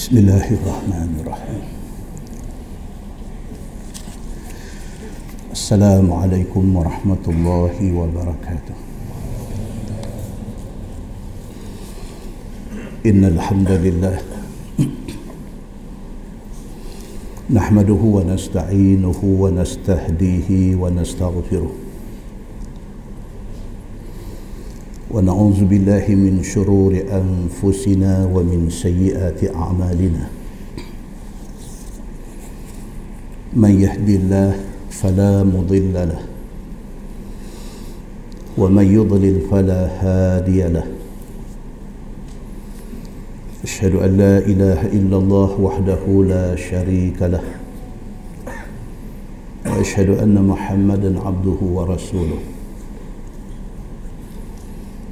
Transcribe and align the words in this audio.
بسم 0.00 0.16
الله 0.16 0.48
الرحمن 0.56 1.10
الرحيم. 1.20 1.64
السلام 5.52 6.12
عليكم 6.12 6.64
ورحمة 6.76 7.24
الله 7.28 7.76
وبركاته. 7.92 8.76
إن 13.06 13.24
الحمد 13.24 13.70
لله 13.70 14.16
نحمده 17.52 18.02
ونستعينه 18.16 19.20
ونستهديه 19.20 20.50
ونستغفره. 20.80 21.72
ونعوذ 25.10 25.64
بالله 25.64 26.06
من 26.14 26.38
شرور 26.46 26.94
أنفسنا 26.94 28.30
ومن 28.30 28.70
سيئات 28.70 29.42
أعمالنا. 29.42 30.24
من 33.58 33.72
يهدي 33.80 34.16
الله 34.16 34.54
فلا 34.90 35.42
مضل 35.42 35.94
له 35.94 36.22
ومن 38.58 38.86
يضلل 38.86 39.50
فلا 39.50 39.82
هادي 39.98 40.62
له. 40.78 40.86
أشهد 43.66 43.94
أن 43.94 44.10
لا 44.16 44.38
إله 44.38 44.80
إلا 44.94 45.16
الله 45.18 45.50
وحده 45.60 46.02
لا 46.06 46.54
شريك 46.54 47.18
له 47.22 47.42
وأشهد 49.66 50.22
أن 50.22 50.38
محمدا 50.38 51.10
عبده 51.18 51.60
ورسوله. 51.66 52.59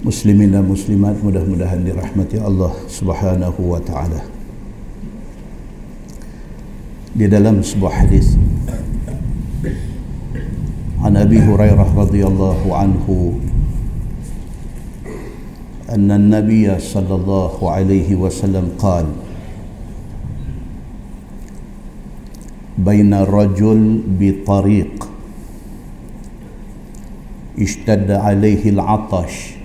Muslimin 0.00 0.56
dan 0.56 0.64
muslimat 0.64 1.20
mudah-mudahan 1.20 1.84
dirahmati 1.84 2.40
Allah 2.40 2.72
Subhanahu 2.88 3.60
wa 3.76 3.80
taala. 3.84 4.24
Di 7.10 7.26
dalam 7.28 7.60
sebuah 7.60 8.06
hadis 8.06 8.38
عن 11.00 11.16
ابي 11.16 11.40
هريره 11.40 11.96
رضي 11.96 12.22
الله 12.28 12.60
عنه 12.76 13.06
ان 15.90 16.10
النبي 16.12 16.68
صلى 16.78 17.14
الله 17.14 17.56
عليه 17.70 18.14
وسلم 18.14 18.76
قال 18.78 19.06
بين 22.78 23.12
الرجل 23.14 23.80
بطريق 24.20 25.08
اشتد 27.58 28.10
عليه 28.10 28.70
العطش 28.70 29.59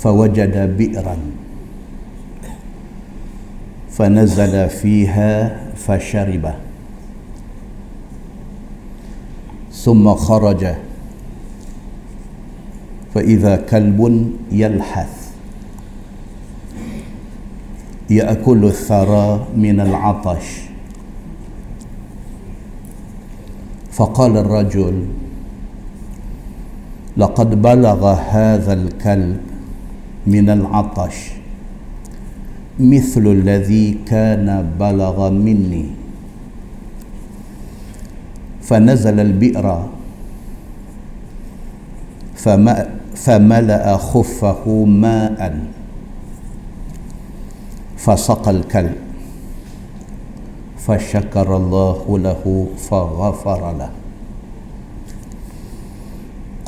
فوجد 0.00 0.76
بئرا. 0.76 1.16
فنزل 3.90 4.68
فيها 4.68 5.56
فشرب. 5.76 6.54
ثم 9.72 10.14
خرج. 10.14 10.66
فإذا 13.14 13.56
كلب 13.56 14.30
يلحث 14.52 15.30
يأكل 18.10 18.64
الثرى 18.64 19.46
من 19.56 19.80
العطش. 19.80 20.46
فقال 23.92 24.36
الرجل 24.36 25.06
لقد 27.16 27.62
بلغ 27.62 28.00
هذا 28.06 28.72
الكلب 28.72 29.49
من 30.26 30.50
العطش 30.50 31.16
مثل 32.80 33.24
الذي 33.26 33.98
كان 34.06 34.46
بلغ 34.80 35.30
مني. 35.30 35.86
فنزل 38.62 39.20
البئر 39.20 39.88
فملأ 43.14 43.96
خفه 43.96 44.64
ماء 44.84 45.40
فسقى 47.96 48.50
الكلب 48.50 48.96
فشكر 50.78 51.56
الله 51.56 52.18
له 52.18 52.66
فغفر 52.78 53.62
له. 53.78 53.90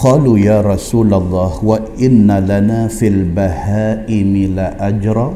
قالوا 0.02 0.34
يا 0.34 0.58
رسول 0.66 1.14
الله 1.14 1.62
وإن 1.62 2.26
لنا 2.26 2.90
في 2.90 3.06
البهائم 3.06 4.32
لأجرا. 4.58 5.28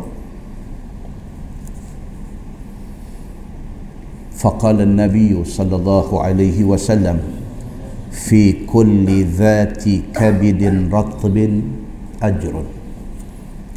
فقال 4.34 4.78
النبي 4.82 5.44
صلى 5.44 5.74
الله 5.76 6.08
عليه 6.22 6.58
وسلم 6.66 7.18
في 8.10 8.66
كل 8.66 9.06
ذات 9.38 9.86
كبد 10.10 10.62
رطب 10.90 11.36
أجر. 12.22 12.54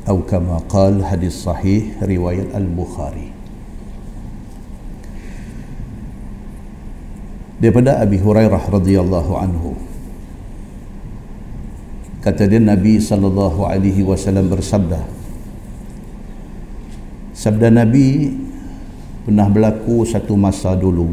أو 0.10 0.18
كما 0.26 0.58
قال 0.74 1.06
حديث 1.06 1.34
صحيح 1.46 2.02
رواية 2.02 2.50
البخاري. 2.58 3.30
Daripada 7.62 8.02
Abi 8.02 8.18
Hurairah 8.18 8.64
radhiyallahu 8.74 9.34
anhu. 9.38 9.89
Kata 12.30 12.46
dia 12.46 12.62
Nabi 12.62 13.02
sallallahu 13.02 13.66
alaihi 13.66 14.06
wasallam 14.06 14.54
bersabda 14.54 15.02
sabda 17.34 17.74
Nabi 17.74 18.30
pernah 19.26 19.50
berlaku 19.50 20.06
satu 20.06 20.38
masa 20.38 20.78
dulu. 20.78 21.10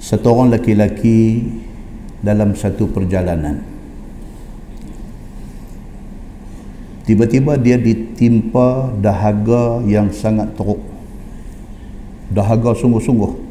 Satu 0.00 0.32
orang 0.32 0.56
laki-laki 0.56 1.44
dalam 2.24 2.56
satu 2.56 2.88
perjalanan. 2.88 3.60
Tiba-tiba 7.04 7.56
dia 7.56 7.76
ditimpa 7.80 8.92
dahaga 9.00 9.80
yang 9.84 10.12
sangat 10.12 10.52
teruk. 10.56 10.80
Dahaga 12.32 12.76
sungguh-sungguh 12.76 13.47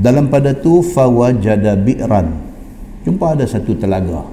dalam 0.00 0.32
pada 0.32 0.56
tu 0.56 0.80
fawajada 0.80 1.76
bi'ran. 1.76 2.32
Jumpa 3.04 3.36
ada 3.36 3.44
satu 3.44 3.76
telaga. 3.76 4.24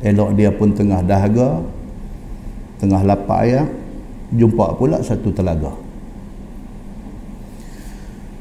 Elok 0.00 0.32
dia 0.32 0.48
pun 0.50 0.72
tengah 0.72 1.04
dahaga 1.04 1.62
tengah 2.82 3.06
lapar 3.06 3.46
air 3.46 3.68
jumpa 4.32 4.74
pula 4.80 5.04
satu 5.04 5.30
telaga. 5.30 5.76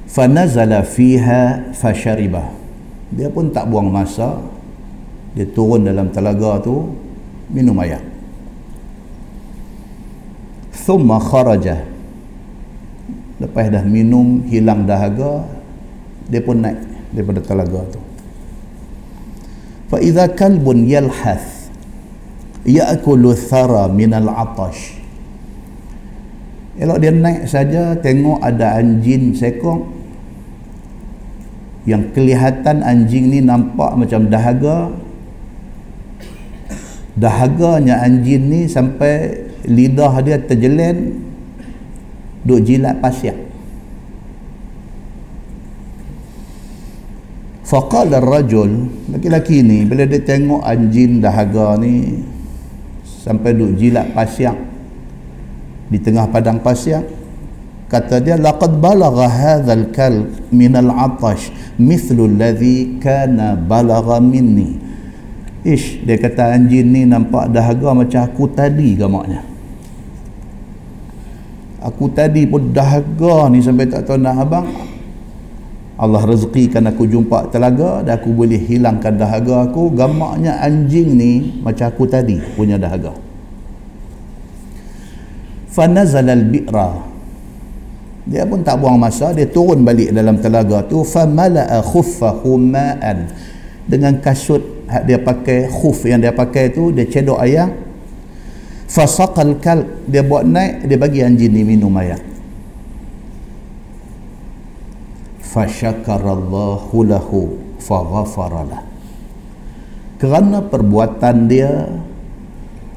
Fanazala 0.07 0.81
fiha 0.87 1.71
fasharibah. 1.75 2.49
Dia 3.11 3.27
pun 3.27 3.51
tak 3.51 3.67
buang 3.67 3.91
masa. 3.91 4.39
Dia 5.35 5.47
turun 5.47 5.87
dalam 5.87 6.11
telaga 6.11 6.59
tu 6.63 6.87
minum 7.51 7.75
air. 7.83 7.99
Thumma 10.71 11.21
kharaja 11.21 11.91
lepas 13.41 13.73
dah 13.73 13.81
minum 13.81 14.45
hilang 14.45 14.85
dahaga 14.85 15.60
dia 16.31 16.39
pun 16.39 16.63
naik 16.63 16.79
daripada 17.11 17.43
telaga 17.43 17.83
tu. 17.91 17.99
Fa 19.91 19.99
idza 19.99 20.31
kalbun 20.31 20.87
yalhath 20.87 21.67
ya'kulu 22.63 23.35
thara 23.35 23.91
min 23.91 24.15
al-atash 24.15 25.01
elok 26.79 26.97
dia 27.03 27.11
naik 27.11 27.45
saja 27.45 27.93
tengok 27.99 28.39
ada 28.39 28.79
anjing 28.79 29.35
sekong. 29.35 29.99
Yang 31.81 32.13
kelihatan 32.13 32.85
anjing 32.85 33.33
ni 33.33 33.41
nampak 33.41 33.97
macam 33.97 34.29
dahaga. 34.29 34.93
Dahaganya 37.17 38.05
anjing 38.05 38.47
ni 38.47 38.61
sampai 38.69 39.49
lidah 39.65 40.13
dia 40.23 40.37
terjelen 40.41 41.21
duk 42.41 42.65
jilat 42.65 42.97
pasir 42.97 43.37
Faqala 47.71 48.19
rajul 48.19 48.91
laki-laki 49.15 49.63
ni 49.63 49.87
bila 49.87 50.03
dia 50.03 50.19
tengok 50.19 50.59
anjing 50.59 51.23
dahaga 51.23 51.79
ni 51.79 52.19
sampai 53.07 53.55
duk 53.55 53.79
jilat 53.79 54.11
pasir 54.11 54.51
di 55.87 55.95
tengah 55.95 56.27
padang 56.27 56.59
pasir 56.59 56.99
kata 57.87 58.19
dia 58.19 58.35
laqad 58.35 58.75
balagha 58.75 59.23
hadzal 59.23 59.87
kal 59.95 60.27
min 60.51 60.75
al 60.75 60.91
atash 60.91 61.47
mithlu 61.79 62.27
alladhi 62.27 62.99
kana 62.99 63.55
balagha 63.55 64.19
minni. 64.19 64.75
Ish 65.63 66.03
dia 66.03 66.19
kata 66.19 66.51
anjing 66.51 66.91
ni 66.91 67.07
nampak 67.07 67.55
dahaga 67.55 67.95
macam 67.95 68.19
aku 68.19 68.51
tadi 68.51 68.99
gamaknya 68.99 69.47
aku 71.81 72.11
tadi 72.13 72.45
pun 72.45 72.75
dahaga 72.75 73.47
ni 73.47 73.63
sampai 73.63 73.89
tak 73.89 74.05
tahu 74.05 74.21
nak 74.21 74.37
abang 74.37 74.67
Allah 76.01 76.25
rezekikan 76.25 76.89
aku 76.89 77.05
jumpa 77.05 77.53
telaga 77.53 78.01
dan 78.01 78.17
aku 78.17 78.33
boleh 78.33 78.57
hilangkan 78.57 79.21
dahaga 79.21 79.69
aku. 79.69 79.93
Gamaknya 79.93 80.57
anjing 80.57 81.13
ni 81.13 81.61
macam 81.61 81.85
aku 81.93 82.09
tadi 82.09 82.41
punya 82.57 82.81
dahaga. 82.81 83.13
Fanazal 85.69 86.25
al-bi'ra 86.25 87.13
dia 88.21 88.45
pun 88.45 88.61
tak 88.61 88.77
buang 88.81 89.01
masa 89.01 89.33
dia 89.33 89.45
turun 89.45 89.85
balik 89.85 90.09
dalam 90.09 90.41
telaga 90.41 90.81
tu. 90.89 91.05
Famala'a 91.05 91.85
khuffahu 91.85 92.57
ma'an. 92.57 93.29
Dengan 93.85 94.17
kasut 94.17 94.81
dia 95.05 95.21
pakai 95.21 95.69
khuf 95.69 96.09
yang 96.09 96.17
dia 96.17 96.33
pakai 96.33 96.73
tu 96.73 96.89
dia 96.89 97.05
cedok 97.05 97.39
air 97.45 97.71
fasaqal 98.91 99.55
kal 99.63 99.87
dia 100.03 100.19
buat 100.19 100.43
naik 100.43 100.83
dia 100.83 100.97
bagi 100.99 101.23
anjing 101.23 101.47
ni 101.47 101.63
minum 101.63 101.95
air 101.95 102.19
fasyakarallahu 105.51 106.95
lahu 107.03 107.59
faghafaralah 107.83 108.87
kerana 110.17 110.63
perbuatan 110.63 111.51
dia 111.51 111.91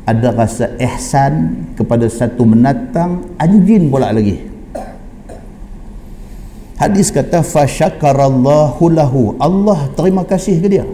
ada 0.05 0.29
rasa 0.31 0.71
ihsan 0.79 1.67
kepada 1.75 2.07
satu 2.07 2.45
menatang 2.45 3.25
anjing 3.41 3.89
pula 3.89 4.13
lagi 4.13 4.55
Hadis 6.75 7.15
kata 7.15 7.47
fasyakarallahu 7.47 8.83
lahu. 8.91 9.39
Allah 9.39 9.87
terima 9.95 10.27
kasih 10.27 10.59
ke 10.59 10.67
dia. 10.67 10.85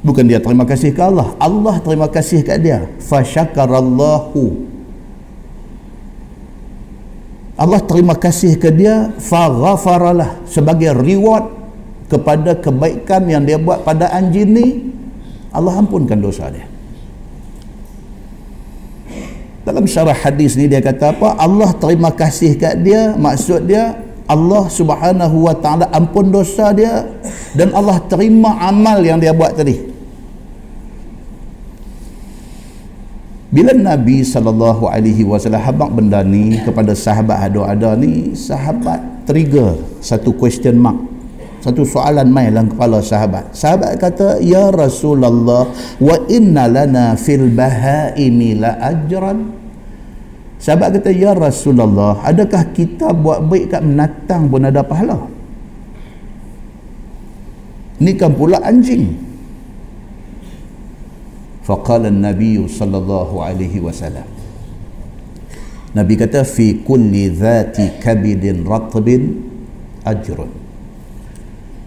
Bukan 0.00 0.24
dia 0.24 0.38
terima 0.40 0.64
kasih 0.64 0.94
ke 0.94 1.02
Allah. 1.02 1.34
Allah 1.36 1.82
terima 1.82 2.06
kasih 2.06 2.46
ke 2.46 2.56
dia. 2.62 2.86
Fasyakarallahu. 3.02 4.69
Allah 7.60 7.84
terima 7.84 8.16
kasih 8.16 8.56
ke 8.56 8.72
dia 8.72 9.12
faghafaralah 9.20 10.48
sebagai 10.48 10.96
reward 10.96 11.44
kepada 12.08 12.56
kebaikan 12.56 13.28
yang 13.28 13.44
dia 13.44 13.60
buat 13.60 13.84
pada 13.84 14.08
anjing 14.16 14.48
ni. 14.48 14.68
Allah 15.52 15.76
ampunkan 15.76 16.16
dosa 16.16 16.48
dia. 16.48 16.64
Dalam 19.60 19.84
syarah 19.84 20.16
hadis 20.16 20.56
ni 20.56 20.72
dia 20.72 20.80
kata 20.80 21.12
apa? 21.12 21.36
Allah 21.36 21.68
terima 21.76 22.08
kasih 22.16 22.56
kat 22.56 22.80
dia 22.80 23.12
maksud 23.12 23.68
dia 23.68 23.92
Allah 24.24 24.64
subhanahu 24.72 25.44
wa 25.44 25.52
ta'ala 25.52 25.92
ampun 25.92 26.32
dosa 26.32 26.72
dia 26.72 27.12
dan 27.52 27.76
Allah 27.76 28.00
terima 28.08 28.56
amal 28.56 29.04
yang 29.04 29.20
dia 29.20 29.36
buat 29.36 29.52
tadi 29.52 29.89
bila 33.50 33.74
Nabi 33.74 34.22
sallallahu 34.22 34.86
alaihi 34.86 35.26
wasallam 35.26 35.58
habaq 35.58 35.90
benda 35.90 36.22
ni 36.22 36.54
kepada 36.62 36.94
sahabat 36.94 37.50
ada-ada 37.50 37.98
ni 37.98 38.30
sahabat 38.38 39.26
trigger 39.26 39.74
satu 39.98 40.30
question 40.38 40.78
mark 40.78 41.10
satu 41.60 41.84
soalan 41.84 42.32
mai 42.32 42.48
dalam 42.48 42.72
kepala 42.72 43.04
sahabat. 43.04 43.52
Sahabat 43.52 44.00
kata 44.00 44.40
ya 44.40 44.72
Rasulullah 44.72 45.68
wa 46.00 46.16
inna 46.32 46.64
lana 46.64 47.12
fil 47.20 47.52
bahaimi 47.52 48.56
la 48.56 48.80
ajran. 48.80 49.52
Sahabat 50.56 50.96
kata 50.96 51.12
ya 51.12 51.36
Rasulullah 51.36 52.24
adakah 52.24 52.64
kita 52.72 53.12
buat 53.12 53.44
baik 53.44 53.76
kat 53.76 53.84
menatang 53.84 54.48
pun 54.48 54.64
ada 54.64 54.80
pahala? 54.80 55.20
Ni 58.00 58.16
kan 58.16 58.32
pula 58.32 58.56
anjing 58.64 59.12
faqala 61.70 62.10
an-nabiy 62.10 62.66
sallallahu 62.66 63.38
alaihi 63.38 63.78
wasallam 63.78 64.26
Nabi 65.90 66.14
kata 66.18 66.46
fi 66.46 66.82
kulli 66.86 67.34
dhati 67.34 67.98
kabidin 67.98 68.62
ratbin 68.62 69.42
ajrun. 70.06 70.50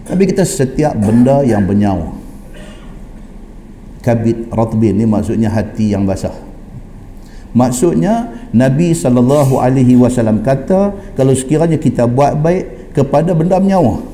Tapi 0.04 0.22
kita 0.28 0.44
setiap 0.44 0.92
benda 0.92 1.40
yang 1.40 1.64
bernyawa. 1.64 2.12
Kabit 4.04 4.52
ratbin 4.52 5.00
ni 5.00 5.08
maksudnya 5.08 5.48
hati 5.48 5.96
yang 5.96 6.04
basah. 6.04 6.36
Maksudnya 7.56 8.28
Nabi 8.52 8.92
SAW 8.92 10.44
kata 10.44 10.92
kalau 11.16 11.32
sekiranya 11.32 11.80
kita 11.80 12.04
buat 12.04 12.36
baik 12.36 12.92
kepada 12.92 13.32
benda 13.32 13.56
bernyawa 13.56 14.13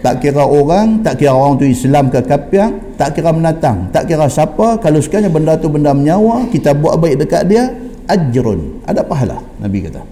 tak 0.00 0.24
kira 0.24 0.44
orang 0.44 1.04
tak 1.04 1.20
kira 1.20 1.36
orang 1.36 1.60
tu 1.60 1.68
Islam 1.68 2.08
ke 2.08 2.24
kafir 2.24 2.72
tak 2.96 3.16
kira 3.16 3.30
menatang 3.32 3.92
tak 3.92 4.08
kira 4.08 4.26
siapa 4.26 4.80
kalau 4.80 5.00
sekiranya 5.00 5.28
benda 5.28 5.56
tu 5.60 5.68
benda 5.68 5.92
bernyawa 5.92 6.48
kita 6.48 6.72
buat 6.72 6.96
baik 6.96 7.24
dekat 7.26 7.42
dia 7.48 7.68
ajrun. 8.10 8.82
Ada 8.82 9.06
pahala 9.06 9.38
Nabi 9.62 9.86
kata. 9.86 10.02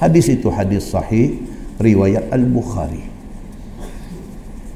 Hadis 0.00 0.32
itu 0.32 0.48
hadis 0.48 0.88
sahih 0.88 1.38
riwayat 1.78 2.32
Al-Bukhari. 2.32 3.12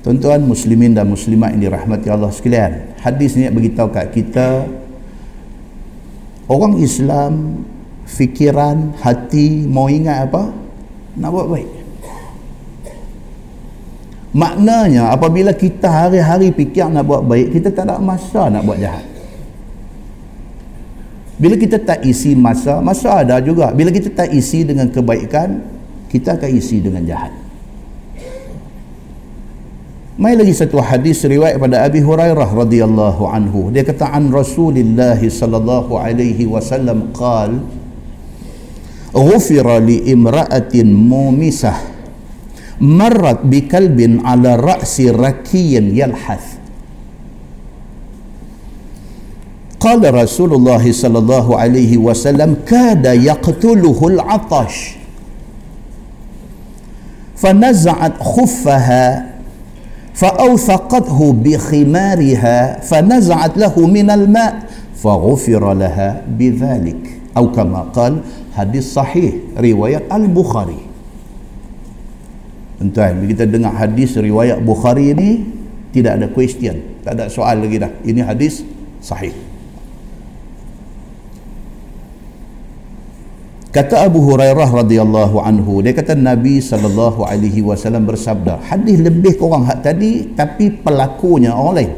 Tuan-tuan 0.04 0.46
muslimin 0.46 0.94
dan 0.94 1.10
muslimat 1.10 1.56
yang 1.58 1.66
dirahmati 1.66 2.06
Allah 2.06 2.30
sekalian 2.30 2.94
hadis 3.06 3.38
ni 3.38 3.46
beritahu 3.50 3.90
kat 3.90 4.10
kita 4.10 4.66
orang 6.50 6.78
Islam 6.82 7.62
fikiran 8.06 8.94
hati 9.02 9.66
mau 9.66 9.90
ingat 9.90 10.30
apa 10.30 10.54
nak 11.18 11.30
buat 11.30 11.46
baik 11.50 11.70
maknanya 14.36 15.16
apabila 15.16 15.56
kita 15.56 15.88
hari-hari 15.88 16.52
fikir 16.52 16.92
nak 16.92 17.08
buat 17.08 17.24
baik 17.24 17.56
kita 17.56 17.72
tak 17.72 17.88
ada 17.88 17.96
masa 17.96 18.52
nak 18.52 18.62
buat 18.68 18.76
jahat. 18.76 19.04
Bila 21.36 21.56
kita 21.56 21.80
tak 21.80 22.04
isi 22.04 22.36
masa 22.36 22.84
masa 22.84 23.24
ada 23.24 23.40
juga. 23.40 23.72
Bila 23.72 23.88
kita 23.88 24.12
tak 24.12 24.28
isi 24.32 24.64
dengan 24.68 24.92
kebaikan 24.92 25.64
kita 26.12 26.36
akan 26.36 26.50
isi 26.52 26.84
dengan 26.84 27.04
jahat. 27.08 27.32
Mai 30.16 30.32
lagi 30.32 30.56
satu 30.56 30.80
hadis 30.80 31.28
riwayat 31.28 31.60
pada 31.60 31.84
Abi 31.84 32.00
Hurairah 32.00 32.48
radhiyallahu 32.48 33.28
anhu. 33.28 33.68
Dia 33.68 33.84
kata 33.84 34.16
an 34.16 34.32
Rasulillah 34.32 35.20
sallallahu 35.20 35.92
alaihi 35.96 36.48
wasallam 36.48 37.12
qal 37.12 37.60
Ghufira 39.16 39.80
li 39.80 40.08
imra'atin 40.12 40.92
mumisah 40.92 41.95
bi 42.80 43.68
kalbin 43.68 44.20
ala 44.24 44.56
ra'si 44.56 45.12
rakiyin 45.12 45.94
yalhath. 45.94 46.60
قال 49.76 50.02
رسول 50.02 50.56
الله 50.56 50.88
صلى 50.92 51.18
الله 51.18 51.46
عليه 51.56 51.92
وسلم 52.00 52.66
كاد 52.66 53.06
يقتله 53.06 53.98
العطش. 54.08 54.74
فنزعت 57.36 58.16
خفها 58.18 59.06
فأوثقته 60.16 61.18
بخمارها 61.44 62.56
فنزعت 62.80 63.54
له 63.58 63.74
من 63.86 64.08
الماء 64.10 64.54
فغفر 64.96 65.62
لها 65.74 66.08
بذلك. 66.24 67.02
أو 67.36 67.52
كما 67.52 67.92
قال 67.92 68.24
hadis 68.56 68.96
sahih 68.96 69.44
riwayat 69.60 70.08
Al-Bukhari 70.08 70.85
Tuan, 72.76 73.24
kita 73.24 73.48
dengar 73.48 73.72
hadis 73.72 74.20
riwayat 74.20 74.60
Bukhari 74.60 75.16
ini 75.16 75.48
tidak 75.96 76.20
ada 76.20 76.26
question, 76.28 77.00
tak 77.00 77.16
ada 77.16 77.32
soal 77.32 77.64
lagi 77.64 77.80
dah. 77.80 77.88
Ini 78.04 78.20
hadis 78.20 78.60
sahih. 79.00 79.32
Kata 83.72 84.08
Abu 84.08 84.24
Hurairah 84.24 84.72
radhiyallahu 84.72 85.36
anhu, 85.36 85.84
dia 85.84 85.92
kata 85.92 86.16
Nabi 86.16 86.64
sallallahu 86.64 87.28
alaihi 87.28 87.60
wasallam 87.60 88.08
bersabda, 88.08 88.64
hadis 88.72 88.96
lebih 89.04 89.36
kurang 89.36 89.68
hak 89.68 89.84
tadi 89.84 90.32
tapi 90.32 90.72
pelakunya 90.72 91.52
orang 91.52 91.74
lain. 91.76 91.92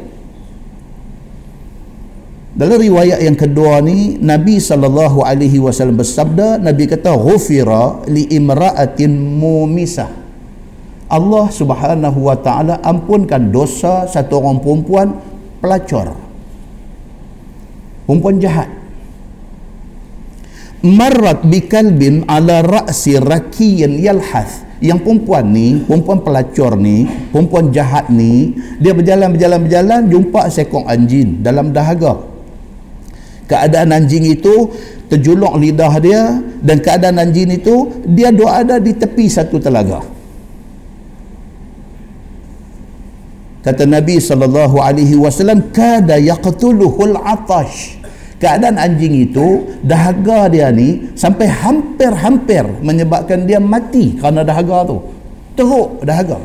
Dalam 2.59 2.75
riwayat 2.83 3.23
yang 3.23 3.39
kedua 3.39 3.79
ni, 3.79 4.19
Nabi 4.19 4.59
sallallahu 4.59 5.23
alaihi 5.23 5.63
wasallam 5.63 5.95
bersabda, 5.95 6.59
Nabi 6.59 6.83
kata 6.83 7.15
ghufira 7.15 8.03
li 8.11 8.27
imra'atin 8.27 9.15
mumisah. 9.15 10.18
Allah 11.09 11.49
Subhanahu 11.49 12.29
wa 12.29 12.37
taala 12.37 12.77
ampunkan 12.85 13.49
dosa 13.49 14.05
satu 14.05 14.37
orang 14.37 14.61
perempuan 14.61 15.07
pelacur. 15.57 16.13
Perempuan 18.05 18.37
jahat. 18.37 18.69
Marrat 20.85 21.43
bikalbin 21.43 22.23
ala 22.29 22.61
ra'si 22.61 23.17
rakiyin 23.17 23.97
yalhath. 23.97 24.69
Yang 24.79 25.03
perempuan 25.03 25.49
ni 25.51 25.81
perempuan 25.83 26.23
pelacur 26.23 26.79
ni 26.79 27.03
perempuan 27.35 27.67
jahat 27.75 28.07
ni 28.07 28.55
dia 28.79 28.95
berjalan 28.95 29.35
berjalan 29.35 29.59
berjalan 29.67 30.01
jumpa 30.07 30.47
seekor 30.47 30.87
anjing 30.87 31.41
dalam 31.41 31.73
dahaga. 31.75 32.21
Keadaan 33.49 33.91
anjing 33.91 34.29
itu 34.29 34.71
terjuluk 35.09 35.57
lidah 35.57 35.93
dia 35.99 36.37
dan 36.61 36.79
keadaan 36.79 37.17
anjing 37.17 37.49
itu 37.49 37.91
dia 38.07 38.29
dua 38.29 38.61
ada 38.61 38.77
di 38.77 38.93
tepi 38.93 39.25
satu 39.25 39.57
telaga 39.59 40.18
kata 43.59 43.83
Nabi 43.83 44.19
sallallahu 44.19 44.79
alaihi 44.79 45.19
wasallam 45.19 45.71
kada 45.75 46.15
yaqtuluhul 46.19 47.15
atash. 47.19 47.99
Keadaan 48.39 48.79
anjing 48.79 49.27
itu 49.27 49.67
dahaga 49.83 50.47
dia 50.47 50.71
ni 50.71 51.11
sampai 51.11 51.51
hampir-hampir 51.51 52.63
menyebabkan 52.79 53.43
dia 53.43 53.59
mati 53.59 54.15
kerana 54.15 54.47
dahaga 54.47 54.87
tu. 54.87 54.97
Teruk 55.59 55.99
dahaga. 56.07 56.39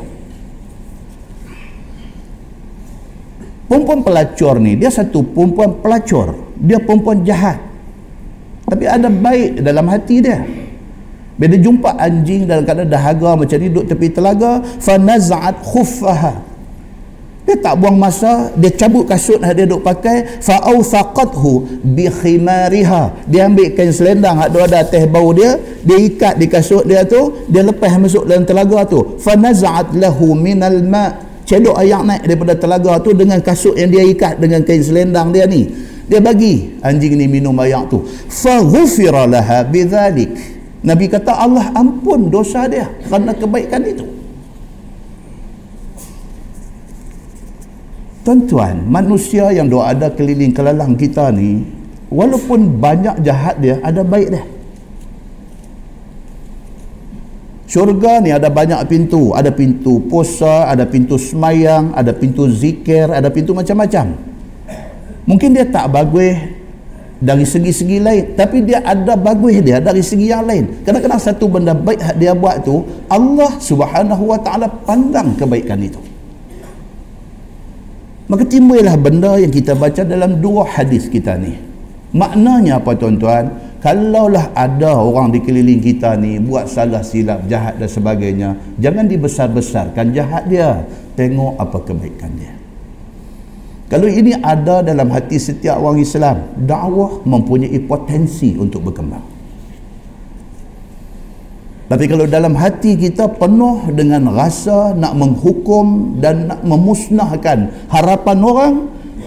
Perempuan 3.71 4.03
pelacur 4.03 4.59
ni 4.59 4.75
dia 4.75 4.91
satu 4.91 5.23
perempuan 5.23 5.79
pelacur. 5.79 6.35
Dia 6.59 6.83
perempuan 6.83 7.23
jahat. 7.23 7.63
Tapi 8.67 8.83
ada 8.91 9.07
baik 9.07 9.63
dalam 9.63 9.87
hati 9.87 10.19
dia. 10.19 10.43
Bila 11.39 11.55
jumpa 11.55 11.95
anjing 11.95 12.43
dalam 12.43 12.67
keadaan 12.67 12.91
dahaga 12.91 13.39
macam 13.39 13.55
ni 13.55 13.71
duduk 13.71 13.87
tepi 13.87 14.11
telaga 14.11 14.59
fanaza'at 14.83 15.63
khuffaha 15.63 16.54
dia 17.45 17.55
tak 17.61 17.77
buang 17.77 17.93
masa 17.93 18.49
dia 18.57 18.73
cabut 18.73 19.05
kasut 19.05 19.37
yang 19.37 19.53
dia 19.53 19.69
duduk 19.69 19.85
pakai. 19.85 20.41
Fa'awthaqathu 20.41 21.85
bi 21.85 22.09
khimariha. 22.09 23.29
Dia 23.29 23.45
ambil 23.45 23.69
kain 23.77 23.93
selendang 23.93 24.41
yang 24.41 24.49
ada 24.49 24.81
atas 24.81 25.05
bau 25.05 25.29
dia 25.29 25.61
dia 25.85 25.97
ikat 26.01 26.41
di 26.41 26.49
kasut 26.49 26.89
dia 26.89 27.05
tu 27.05 27.45
dia 27.45 27.61
lepas 27.61 27.93
masuk 28.01 28.25
dalam 28.25 28.49
telaga 28.49 28.89
tu. 28.89 29.21
Fanaza'at 29.21 29.93
lahu 29.93 30.33
minal 30.33 30.81
ma' 30.81 31.45
cedok 31.45 31.77
ayak 31.77 32.01
naik 32.01 32.21
daripada 32.25 32.53
telaga 32.57 32.97
tu 33.05 33.13
dengan 33.13 33.37
kasut 33.37 33.77
yang 33.77 33.93
dia 33.93 34.01
ikat 34.09 34.41
dengan 34.41 34.65
kain 34.65 34.81
selendang 34.81 35.29
dia 35.29 35.45
ni. 35.45 35.69
Dia 36.09 36.17
bagi 36.17 36.81
anjing 36.81 37.13
ni 37.13 37.29
minum 37.29 37.53
ayak 37.61 37.93
tu. 37.93 38.01
Faghfira 38.09 39.29
laha 39.29 39.61
bidzalik 39.69 40.57
nabi 40.85 41.09
kata 41.09 41.33
Allah 41.33 41.73
ampun 41.73 42.29
dosa 42.29 42.69
dia 42.69 42.89
kerana 43.09 43.33
kebaikan 43.33 43.81
itu 43.85 44.14
tuan-tuan 48.25 48.81
manusia 48.89 49.53
yang 49.53 49.69
doa 49.69 49.93
ada 49.93 50.09
keliling 50.09 50.51
kelalang 50.51 50.97
kita 50.97 51.29
ni 51.29 51.61
walaupun 52.09 52.81
banyak 52.81 53.21
jahat 53.21 53.61
dia 53.61 53.77
ada 53.85 54.01
baik 54.01 54.33
dia 54.33 54.45
Syurga 57.65 58.21
ni 58.21 58.29
ada 58.29 58.45
banyak 58.47 58.77
pintu. 58.85 59.33
Ada 59.33 59.49
pintu 59.49 59.97
puasa, 60.05 60.69
ada 60.69 60.85
pintu 60.85 61.17
semayang, 61.17 61.97
ada 61.97 62.13
pintu 62.13 62.45
zikir, 62.45 63.09
ada 63.09 63.27
pintu 63.33 63.57
macam-macam. 63.57 64.13
Mungkin 65.25 65.57
dia 65.57 65.65
tak 65.65 65.89
bagus 65.89 66.37
dari 67.19 67.47
segi-segi 67.47 67.97
lain 68.03 68.23
tapi 68.35 68.61
dia 68.61 68.83
ada 68.83 69.15
bagus 69.15 69.63
dia 69.63 69.79
dari 69.79 70.03
segi 70.03 70.29
yang 70.29 70.43
lain 70.43 70.83
kadang-kadang 70.83 71.17
satu 71.17 71.47
benda 71.47 71.71
baik 71.71 72.19
dia 72.19 72.35
buat 72.35 72.59
tu 72.61 72.83
Allah 73.07 73.55
subhanahu 73.55 74.35
wa 74.35 74.39
ta'ala 74.43 74.67
pandang 74.83 75.31
kebaikan 75.39 75.79
itu 75.79 75.97
maka 78.25 78.43
timbullah 78.47 78.97
benda 78.97 79.37
yang 79.37 79.53
kita 79.53 79.77
baca 79.77 80.01
dalam 80.01 80.41
dua 80.41 80.65
hadis 80.65 81.05
kita 81.05 81.37
ni. 81.37 81.53
Maknanya 82.15 82.81
apa 82.81 82.95
tuan-tuan? 82.97 83.45
Kalaulah 83.83 84.49
ada 84.57 84.97
orang 84.97 85.29
di 85.29 85.45
keliling 85.45 85.77
kita 85.77 86.17
ni 86.17 86.41
buat 86.41 86.65
salah 86.65 87.05
silap 87.05 87.45
jahat 87.45 87.77
dan 87.77 87.85
sebagainya 87.85 88.49
jangan 88.81 89.05
dibesar-besarkan 89.05 90.09
jahat 90.09 90.49
dia. 90.49 90.81
Tengok 91.13 91.53
apa 91.61 91.77
kebaikan 91.85 92.31
dia. 92.33 92.53
Kalau 93.85 94.09
ini 94.09 94.33
ada 94.33 94.81
dalam 94.81 95.13
hati 95.13 95.37
setiap 95.37 95.77
orang 95.77 96.01
Islam, 96.01 96.37
dakwah 96.65 97.21
mempunyai 97.29 97.77
potensi 97.85 98.57
untuk 98.57 98.89
berkembang. 98.89 99.34
Tapi 101.85 102.09
kalau 102.09 102.25
dalam 102.25 102.57
hati 102.57 102.97
kita 102.97 103.29
penuh 103.37 103.93
dengan 103.93 104.33
rasa 104.33 104.97
nak 104.97 105.13
menghukum 105.13 106.17
dan 106.17 106.49
nak 106.49 106.65
memusnahkan 106.65 107.69
harapan 107.93 108.37
orang, 108.41 108.75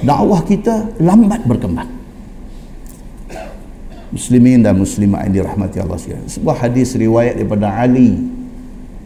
dakwah 0.02 0.42
kita 0.42 0.90
lambat 0.98 1.46
berkembang. 1.46 1.86
Muslimin 4.10 4.64
dan 4.64 4.74
muslimat 4.74 5.28
yang 5.28 5.44
dirahmati 5.44 5.78
Allah 5.78 6.00
sekalian. 6.00 6.26
Sebuah 6.26 6.56
hadis 6.66 6.96
riwayat 6.98 7.38
daripada 7.38 7.70
Ali 7.70 8.16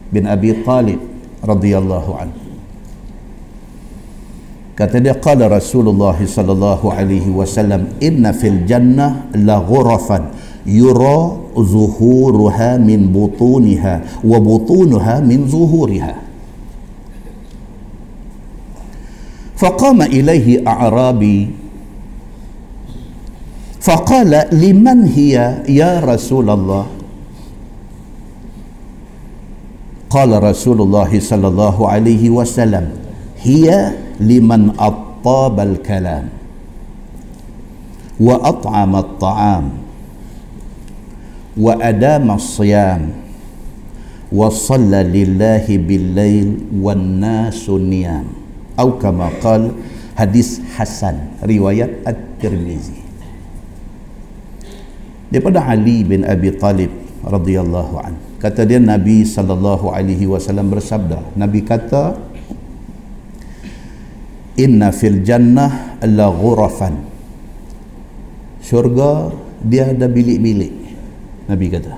bin 0.08 0.24
Abi 0.24 0.56
Talib 0.64 1.02
radhiyallahu 1.42 2.12
anhu 2.16 2.42
kata 4.82 4.98
dia 4.98 5.14
qala 5.14 5.52
Rasulullah 5.52 6.16
sallallahu 6.16 6.90
alaihi 6.90 7.28
wasallam 7.28 7.92
inna 8.00 8.32
fil 8.32 8.64
jannah 8.64 9.28
la 9.36 9.60
ghurafan 9.60 10.32
يرى 10.66 11.36
ظهورها 11.58 12.76
من 12.76 13.12
بطونها 13.12 13.94
وبطونها 14.24 15.20
من 15.20 15.48
ظهورها. 15.48 16.14
فقام 19.56 20.02
إليه 20.02 20.66
أعرابي 20.66 21.50
فقال 23.80 24.30
لمن 24.52 24.98
هي 25.06 25.62
يا 25.68 26.00
رسول 26.00 26.50
الله؟ 26.50 26.86
قال 30.10 30.42
رسول 30.42 30.78
الله 30.82 31.20
صلى 31.20 31.48
الله 31.48 31.88
عليه 31.88 32.30
وسلم 32.30 32.90
هي 33.42 33.92
لمن 34.20 34.70
أطاب 34.78 35.60
الكلام 35.60 36.28
وأطعم 38.20 38.96
الطعام. 38.96 39.81
Wa 41.52 41.76
adama 41.76 42.40
as-siyam 42.40 43.12
wa 44.32 44.48
shalla 44.48 45.04
lillahi 45.04 45.76
bil-lail 45.76 46.56
wan 46.80 47.20
nasu 47.20 47.76
niyam. 47.76 48.24
Atau 48.72 48.96
kama 48.96 49.28
qala 49.44 49.68
hadis 50.16 50.64
hasan 50.76 51.36
riwayat 51.44 51.92
at-tirmizi. 52.08 53.04
Daripada 55.28 55.64
Ali 55.64 56.04
bin 56.04 56.24
Abi 56.28 56.52
Talib 56.56 56.92
radhiyallahu 57.24 57.94
an 58.00 58.16
kata 58.36 58.68
dia 58.68 58.76
Nabi 58.76 59.24
sallallahu 59.24 59.92
alaihi 59.92 60.28
wasallam 60.28 60.68
bersabda 60.72 61.36
Nabi 61.38 61.64
kata 61.64 62.18
inna 64.60 64.92
fil 64.92 65.20
jannah 65.24 66.00
la 66.04 66.28
ghurafan. 66.28 67.00
Syurga 68.60 69.32
dia 69.64 69.92
ada 69.92 70.08
bilik-bilik 70.08 70.81
Nabi 71.46 71.66
kata. 71.70 71.94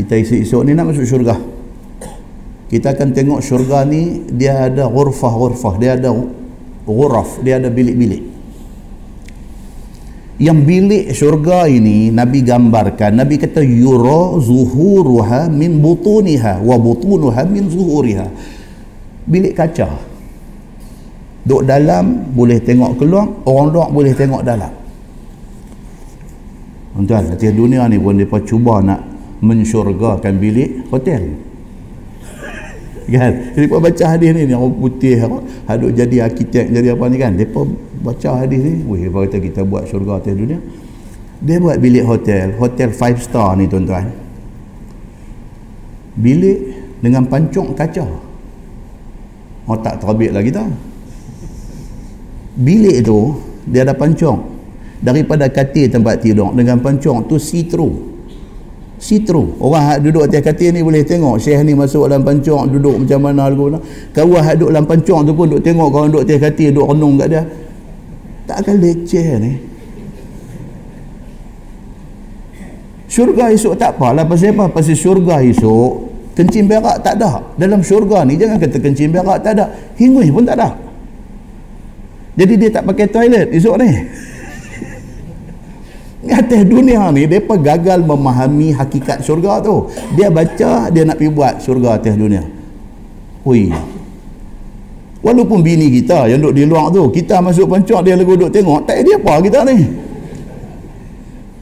Kita 0.00 0.16
esok-esok 0.16 0.60
ni 0.64 0.72
nak 0.72 0.92
masuk 0.92 1.04
syurga. 1.04 1.36
Kita 2.70 2.96
akan 2.96 3.08
tengok 3.12 3.40
syurga 3.44 3.84
ni 3.84 4.24
dia 4.32 4.70
ada 4.70 4.88
ghurfah-ghurfah 4.88 5.74
dia 5.76 5.98
ada 5.98 6.14
ghuraf 6.86 7.44
dia 7.44 7.60
ada 7.60 7.68
bilik-bilik. 7.68 8.22
Yang 10.40 10.58
bilik 10.64 11.04
syurga 11.12 11.68
ini 11.68 12.08
Nabi 12.08 12.40
gambarkan 12.40 13.12
Nabi 13.12 13.36
kata 13.36 13.60
yura 13.60 14.40
zuhuruha 14.40 15.52
min 15.52 15.84
butuniha 15.84 16.64
wa 16.64 16.76
butunuha 16.80 17.44
min 17.44 17.68
zuhuriha. 17.68 18.26
Bilik 19.28 19.52
kaca. 19.52 20.08
Duduk 21.44 21.68
dalam 21.68 22.32
boleh 22.32 22.60
tengok 22.60 23.00
keluar 23.00 23.28
orang 23.44 23.68
luar 23.68 23.88
boleh 23.92 24.12
tengok 24.16 24.44
dalam 24.44 24.79
tuan 27.06 27.30
atas 27.30 27.52
dunia 27.52 27.86
ni 27.86 28.00
pun 28.00 28.16
mereka 28.16 28.40
cuba 28.42 28.80
nak 28.82 29.00
mensyurgakan 29.40 30.36
bilik 30.40 30.88
hotel. 30.90 31.36
Kan? 33.10 33.32
Mereka 33.58 33.82
baca 33.82 34.04
hadis 34.14 34.30
ni 34.30 34.54
orang 34.54 34.70
putih 34.78 35.18
hadut 35.66 35.90
jadi 35.90 36.30
arkitek 36.30 36.70
jadi 36.70 36.94
apa 36.94 37.04
ni 37.10 37.16
kan? 37.18 37.34
Mereka 37.34 37.60
baca 38.06 38.28
hadis 38.38 38.60
ni 38.62 38.86
weh 38.86 39.10
kata 39.10 39.38
kita 39.42 39.60
buat 39.66 39.86
syurga 39.90 40.22
atas 40.22 40.34
dunia. 40.34 40.62
Dia 41.40 41.56
buat 41.58 41.80
bilik 41.80 42.04
hotel 42.06 42.54
hotel 42.60 42.94
5 42.94 43.18
star 43.18 43.58
ni 43.58 43.66
tuan-tuan. 43.66 44.06
Bilik 46.14 46.58
dengan 47.02 47.26
pancung 47.26 47.74
kaca. 47.74 48.06
Otak 49.66 50.02
terbit 50.02 50.30
lah 50.34 50.42
kita 50.42 50.66
bilik 52.60 53.06
tu 53.06 53.38
dia 53.68 53.86
ada 53.86 53.94
pancung 53.94 54.49
daripada 55.00 55.48
katil 55.48 55.88
tempat 55.88 56.20
tidur. 56.20 56.52
Dengan 56.52 56.78
pancung 56.78 57.24
tu 57.26 57.40
see 57.40 57.64
through. 57.64 58.12
Orang 59.64 60.04
duduk 60.04 60.28
atas 60.28 60.44
katil 60.44 60.76
ni 60.76 60.84
boleh 60.84 61.00
tengok 61.00 61.40
syekh 61.40 61.64
ni 61.64 61.72
masuk 61.72 62.04
dalam 62.04 62.20
pancung 62.20 62.68
duduk 62.68 63.00
macam 63.00 63.18
mana 63.24 63.48
lagu 63.48 63.80
kawan 64.12 64.44
duduk 64.60 64.70
dalam 64.76 64.84
pancung 64.84 65.24
tu 65.24 65.32
pun 65.32 65.48
duduk 65.48 65.64
tengok 65.64 65.88
kawan 65.88 66.12
duduk 66.12 66.28
atas 66.28 66.38
katil 66.44 66.68
duduk 66.76 66.86
renung 66.92 67.16
kat 67.16 67.28
dia. 67.32 67.42
Tak 68.44 68.56
akan 68.60 68.74
leceh 68.76 69.26
ni. 69.40 69.52
Syurga 73.10 73.50
esok 73.50 73.74
tak 73.74 73.98
apa 73.98 74.14
lah 74.14 74.24
pasal 74.28 74.54
apa? 74.54 74.70
Pasal 74.70 74.94
syurga 74.94 75.40
esok 75.40 76.12
kencing 76.36 76.68
berak 76.68 77.00
tak 77.00 77.16
ada. 77.16 77.40
Dalam 77.56 77.80
syurga 77.80 78.22
ni 78.28 78.36
jangan 78.36 78.60
kata 78.60 78.76
kencing 78.78 79.16
berak 79.16 79.40
tak 79.40 79.56
ada. 79.56 79.64
Hingus 79.96 80.28
pun 80.28 80.44
tak 80.44 80.60
ada. 80.60 80.76
Jadi 82.36 82.54
dia 82.54 82.68
tak 82.68 82.84
pakai 82.84 83.08
toilet 83.08 83.48
esok 83.48 83.80
ni 83.80 83.90
ni 86.30 86.38
atas 86.38 86.62
dunia 86.62 87.10
ni 87.10 87.26
mereka 87.26 87.58
gagal 87.58 88.06
memahami 88.06 88.70
hakikat 88.70 89.18
syurga 89.26 89.58
tu. 89.58 89.90
Dia 90.14 90.30
baca 90.30 90.86
dia 90.86 91.02
nak 91.02 91.18
pergi 91.18 91.34
buat 91.34 91.58
syurga 91.58 91.98
atas 91.98 92.14
dunia. 92.14 92.46
Hui. 93.42 93.74
Walaupun 95.20 95.60
bini 95.60 95.90
kita 96.00 96.30
yang 96.30 96.40
duduk 96.40 96.54
di 96.56 96.62
luar 96.64 96.88
tu 96.94 97.04
kita 97.10 97.42
masuk 97.42 97.68
pencok 97.68 98.00
dia 98.06 98.14
lagi 98.16 98.30
duduk 98.30 98.48
tengok 98.54 98.86
tak 98.86 99.02
dia 99.02 99.18
apa 99.18 99.34
kita 99.42 99.58
ni. 99.66 99.76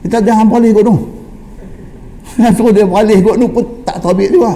Kita 0.05 0.17
jangan 0.21 0.45
balik 0.47 0.77
kot 0.77 0.83
tu. 0.85 0.95
Suruh 2.55 2.71
dia 2.71 2.85
balik 2.85 3.19
kot 3.25 3.35
tu 3.41 3.47
pun 3.49 3.65
tak 3.83 3.97
terbit 3.99 4.29
juga. 4.31 4.53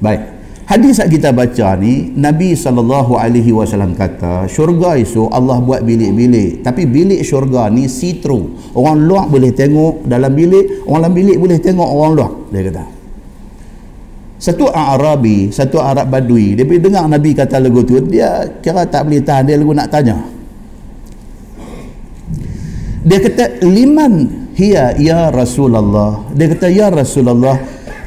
Baik 0.00 0.33
Hadis 0.74 0.98
yang 0.98 1.06
kita 1.06 1.30
baca 1.30 1.78
ni 1.78 2.10
Nabi 2.18 2.58
SAW 2.58 3.94
kata 3.94 4.50
syurga 4.50 4.98
itu 4.98 5.30
Allah 5.30 5.62
buat 5.62 5.86
bilik-bilik 5.86 6.66
tapi 6.66 6.82
bilik 6.82 7.22
syurga 7.22 7.70
ni 7.70 7.86
see 7.86 8.18
through 8.18 8.74
orang 8.74 9.06
luar 9.06 9.30
boleh 9.30 9.54
tengok 9.54 10.02
dalam 10.02 10.34
bilik 10.34 10.82
orang 10.90 11.06
dalam 11.06 11.14
bilik 11.14 11.38
boleh 11.38 11.62
tengok 11.62 11.86
orang 11.86 12.12
luar 12.18 12.30
dia 12.50 12.60
kata. 12.66 12.84
Satu 14.34 14.66
Arabi 14.66 15.54
satu 15.54 15.78
Arab 15.78 16.10
Badui 16.10 16.58
dia 16.58 16.66
pergi 16.66 16.82
dengar 16.82 17.06
Nabi 17.06 17.30
kata 17.38 17.62
lagu 17.62 17.86
tu 17.86 17.94
dia 18.10 18.42
kira 18.58 18.82
tak 18.90 19.06
boleh 19.06 19.22
tahan 19.22 19.46
dia 19.46 19.54
lagu 19.54 19.70
nak 19.78 19.88
tanya. 19.94 20.26
Dia 23.06 23.18
kata 23.22 23.62
liman 23.62 24.26
hiya 24.58 24.98
ya 24.98 25.30
Rasulullah? 25.30 26.34
Dia 26.34 26.50
kata 26.50 26.66
ya 26.66 26.90
Rasulullah 26.90 27.62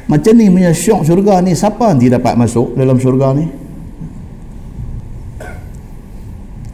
macam 0.08 0.34
ni 0.40 0.48
punya 0.48 0.72
syok 0.72 1.04
syurga 1.04 1.44
ni 1.44 1.52
siapa 1.52 1.92
nanti 1.92 2.08
dapat 2.08 2.40
masuk 2.40 2.80
dalam 2.80 2.96
syurga 2.96 3.36
ni? 3.36 3.46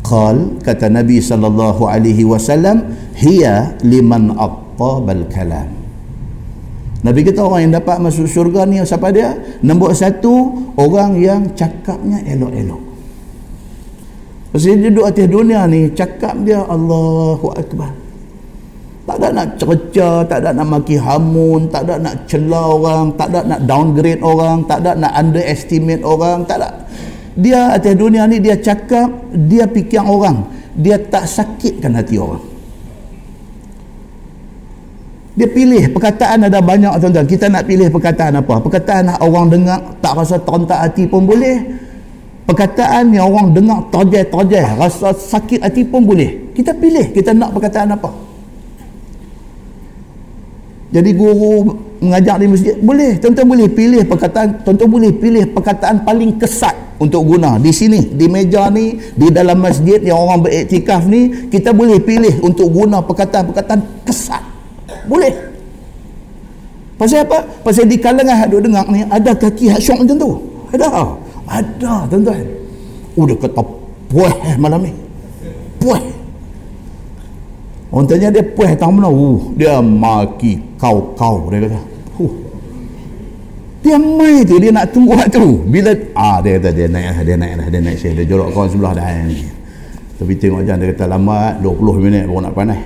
Qal 0.05 0.61
kata 0.61 0.93
nabi 0.93 1.17
sallallahu 1.17 1.89
alaihi 1.89 2.21
wasallam 2.21 2.93
hiya 3.17 3.73
liman 3.81 4.37
aqtabal 4.37 5.25
kalam. 5.33 5.69
Nabi 7.01 7.19
kata 7.25 7.41
orang 7.41 7.61
yang 7.67 7.73
dapat 7.81 7.97
masuk 7.99 8.29
syurga 8.29 8.69
ni 8.69 8.77
siapa 8.85 9.09
dia? 9.09 9.33
Nombor 9.65 9.97
satu 9.97 10.53
orang 10.77 11.17
yang 11.17 11.41
cakapnya 11.57 12.21
elok-elok. 12.29 12.81
Pasal 14.53 14.77
dia 14.77 14.93
duduk 14.93 15.09
atas 15.09 15.25
dunia 15.25 15.65
ni 15.65 15.89
cakap 15.89 16.37
dia 16.45 16.61
Allahu 16.61 17.49
Akbar 17.57 18.02
tak 19.03 19.19
ada 19.19 19.27
nak 19.35 19.47
cerca, 19.59 20.23
tak 20.23 20.37
ada 20.39 20.49
nak 20.55 20.67
maki 20.79 20.95
hamun, 20.95 21.67
tak 21.67 21.83
ada 21.83 21.99
nak 21.99 22.15
celah 22.23 22.67
orang, 22.71 23.05
tak 23.19 23.27
ada 23.35 23.39
nak 23.43 23.59
downgrade 23.67 24.23
orang, 24.23 24.63
tak 24.63 24.79
ada 24.79 24.95
nak 24.95 25.11
underestimate 25.19 26.03
orang, 26.07 26.47
tak 26.47 26.63
ada. 26.63 26.71
Dia 27.35 27.75
atas 27.75 27.99
dunia 27.99 28.23
ni 28.31 28.39
dia 28.39 28.55
cakap, 28.55 29.11
dia 29.35 29.67
fikir 29.67 29.99
orang. 29.99 30.47
Dia 30.79 30.95
tak 30.97 31.27
sakitkan 31.27 31.99
hati 31.99 32.15
orang. 32.15 32.41
Dia 35.33 35.49
pilih 35.49 35.89
perkataan 35.89 36.45
ada 36.45 36.61
banyak 36.61 36.93
tuan-tuan. 37.01 37.25
Kita 37.25 37.49
nak 37.49 37.65
pilih 37.65 37.89
perkataan 37.89 38.37
apa? 38.37 38.61
Perkataan 38.61 39.11
nak 39.11 39.17
orang 39.19 39.49
dengar 39.49 39.81
tak 39.97 40.13
rasa 40.13 40.37
terontak 40.37 40.79
hati 40.79 41.09
pun 41.09 41.25
boleh. 41.25 41.57
Perkataan 42.45 43.09
yang 43.11 43.33
orang 43.33 43.49
dengar 43.51 43.81
tojeh-tojeh, 43.89 44.77
rasa 44.77 45.09
sakit 45.11 45.65
hati 45.65 45.83
pun 45.89 46.05
boleh. 46.05 46.53
Kita 46.53 46.71
pilih 46.77 47.09
kita 47.11 47.33
nak 47.33 47.49
perkataan 47.49 47.97
apa? 47.97 48.32
Jadi 50.93 51.09
guru 51.17 51.73
mengajar 52.05 52.37
di 52.37 52.45
masjid 52.45 52.77
boleh. 52.77 53.17
Tuan-tuan 53.17 53.49
boleh 53.49 53.65
pilih 53.65 54.05
perkataan 54.05 54.61
tuan-tuan 54.61 54.89
boleh 54.93 55.09
pilih 55.09 55.49
perkataan 55.49 56.05
paling 56.05 56.37
kesat 56.37 56.77
untuk 57.01 57.25
guna. 57.25 57.57
Di 57.57 57.73
sini 57.73 58.13
di 58.13 58.29
meja 58.29 58.69
ni 58.69 59.01
di 59.17 59.33
dalam 59.33 59.57
masjid 59.57 59.97
yang 60.05 60.21
orang 60.21 60.45
beriktikaf 60.45 61.09
ni 61.09 61.49
kita 61.49 61.73
boleh 61.73 61.97
pilih 61.97 62.45
untuk 62.45 62.69
guna 62.69 63.01
perkataan-perkataan 63.01 64.05
kesat. 64.05 64.45
Boleh. 65.09 65.33
Pasal 66.93 67.25
apa? 67.25 67.41
pasal 67.65 67.89
di 67.89 67.97
kalangan 67.97 68.45
duk 68.45 68.61
dengar 68.69 68.85
ni 68.93 69.01
ada 69.09 69.33
kaki 69.33 69.73
hasyok 69.73 70.05
macam 70.05 70.15
tu. 70.21 70.31
Ada. 70.77 70.87
Ada 71.49 71.93
tuan-tuan. 72.05 72.45
Udah 73.17 73.35
kata 73.41 73.61
puah 74.13 74.33
malam 74.61 74.85
ni. 74.85 74.93
Puah 75.81 76.22
Orang 77.93 78.09
tanya 78.09 78.33
dia 78.33 78.41
puas 78.41 78.73
tahu 78.73 78.89
mana? 78.89 79.05
Uh, 79.05 79.53
dia 79.53 79.77
maki 79.77 80.57
kau-kau 80.81 81.45
dia 81.53 81.61
kata. 81.61 81.77
Uh. 82.17 82.33
Dia 83.85 84.01
mai 84.01 84.41
tu 84.41 84.57
dia 84.57 84.73
nak 84.73 84.89
tunggu 84.89 85.13
waktu. 85.13 85.45
Bila 85.69 85.93
ah 86.17 86.41
dia 86.41 86.57
kata 86.57 86.73
dia 86.73 86.89
naik 86.89 87.21
dia 87.21 87.37
naik 87.37 87.53
dah 87.61 87.67
dia 87.69 87.79
naik 87.85 87.97
saya 88.01 88.17
dia 88.17 88.25
jorok 88.25 88.49
kawan 88.49 88.65
sebelah 88.73 88.97
dah 88.97 89.05
ni. 89.29 89.45
Tapi 90.17 90.33
tengok 90.41 90.65
jangan 90.65 90.81
dia 90.81 90.89
kata 90.97 91.05
lama 91.05 91.53
20 91.61 92.01
minit 92.01 92.25
baru 92.25 92.41
nak 92.41 92.53
panas. 92.57 92.81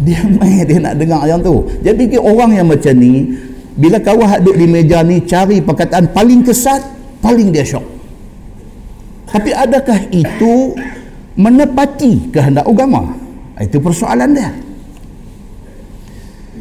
Dia 0.00 0.24
mai 0.40 0.64
dia 0.64 0.78
nak 0.80 0.94
dengar 0.96 1.20
yang 1.28 1.44
tu. 1.44 1.60
Dia 1.84 1.92
fikir 1.92 2.24
orang 2.24 2.50
yang 2.56 2.64
macam 2.72 2.96
ni 2.96 3.36
bila 3.76 4.00
kawan 4.00 4.40
duduk 4.40 4.56
di 4.56 4.66
meja 4.72 5.04
ni 5.04 5.20
cari 5.20 5.60
perkataan 5.60 6.16
paling 6.16 6.40
kesat, 6.48 6.80
paling 7.20 7.52
dia 7.52 7.60
syok. 7.60 7.84
Tapi 9.28 9.52
adakah 9.52 10.00
itu 10.08 10.72
menepati 11.36 12.32
kehendak 12.32 12.64
agama? 12.64 13.19
Itu 13.60 13.78
persoalan 13.84 14.28
dia. 14.32 14.50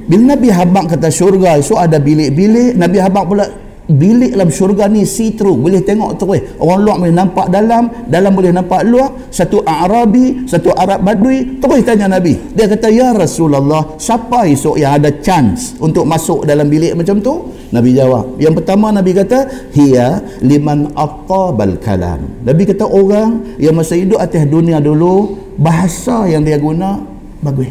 Bila 0.10 0.36
Nabi 0.36 0.50
Habak 0.50 0.98
kata 0.98 1.08
syurga 1.14 1.62
so 1.62 1.78
ada 1.78 2.02
bilik-bilik, 2.02 2.76
Nabi 2.76 2.98
Habak 2.98 3.24
pula 3.30 3.46
bilik 3.90 4.38
dalam 4.38 4.54
syurga 4.54 4.86
ni 4.86 5.02
see 5.02 5.34
through 5.34 5.58
boleh 5.58 5.82
tengok 5.82 6.18
terus. 6.18 6.58
Orang 6.62 6.86
luar 6.86 6.98
boleh 7.02 7.14
nampak 7.14 7.50
dalam 7.50 7.90
dalam 8.06 8.32
boleh 8.34 8.54
nampak 8.54 8.86
luar. 8.86 9.30
Satu 9.34 9.66
Arabi 9.66 10.46
satu 10.46 10.70
Arab 10.74 11.02
Badui 11.02 11.58
terus 11.58 11.82
tanya 11.82 12.10
Nabi. 12.10 12.38
Dia 12.54 12.70
kata 12.70 12.90
ya 12.90 13.14
Rasulullah 13.14 13.98
siapa 13.98 14.46
esok 14.46 14.78
yang 14.78 14.98
ada 15.02 15.10
chance 15.22 15.78
untuk 15.82 16.06
masuk 16.06 16.46
dalam 16.46 16.70
bilik 16.70 16.94
macam 16.94 17.18
tu? 17.22 17.50
Nabi 17.70 17.94
jawab. 17.94 18.38
Yang 18.42 18.66
pertama 18.66 18.90
Nabi 18.90 19.12
kata 19.14 19.46
hiya 19.74 20.22
liman 20.42 20.94
aqabal 20.94 21.78
kalam. 21.82 22.42
Nabi 22.46 22.66
kata 22.66 22.86
orang 22.86 23.58
yang 23.62 23.78
masa 23.78 23.94
hidup 23.94 24.18
atas 24.22 24.46
dunia 24.50 24.82
dulu 24.82 25.49
bahasa 25.60 26.24
yang 26.32 26.48
dia 26.48 26.56
guna 26.56 27.04
bagus. 27.44 27.68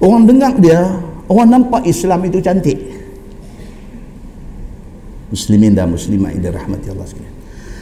Orang 0.00 0.24
dengar 0.24 0.56
dia 0.56 0.80
orang 1.28 1.48
nampak 1.52 1.84
Islam 1.84 2.24
itu 2.24 2.40
cantik. 2.40 2.80
Muslimin 5.28 5.76
dan 5.76 5.92
muslimat 5.92 6.32
yang 6.38 6.48
dirahmati 6.48 6.86
Allah 6.88 7.06
sekalian. 7.06 7.34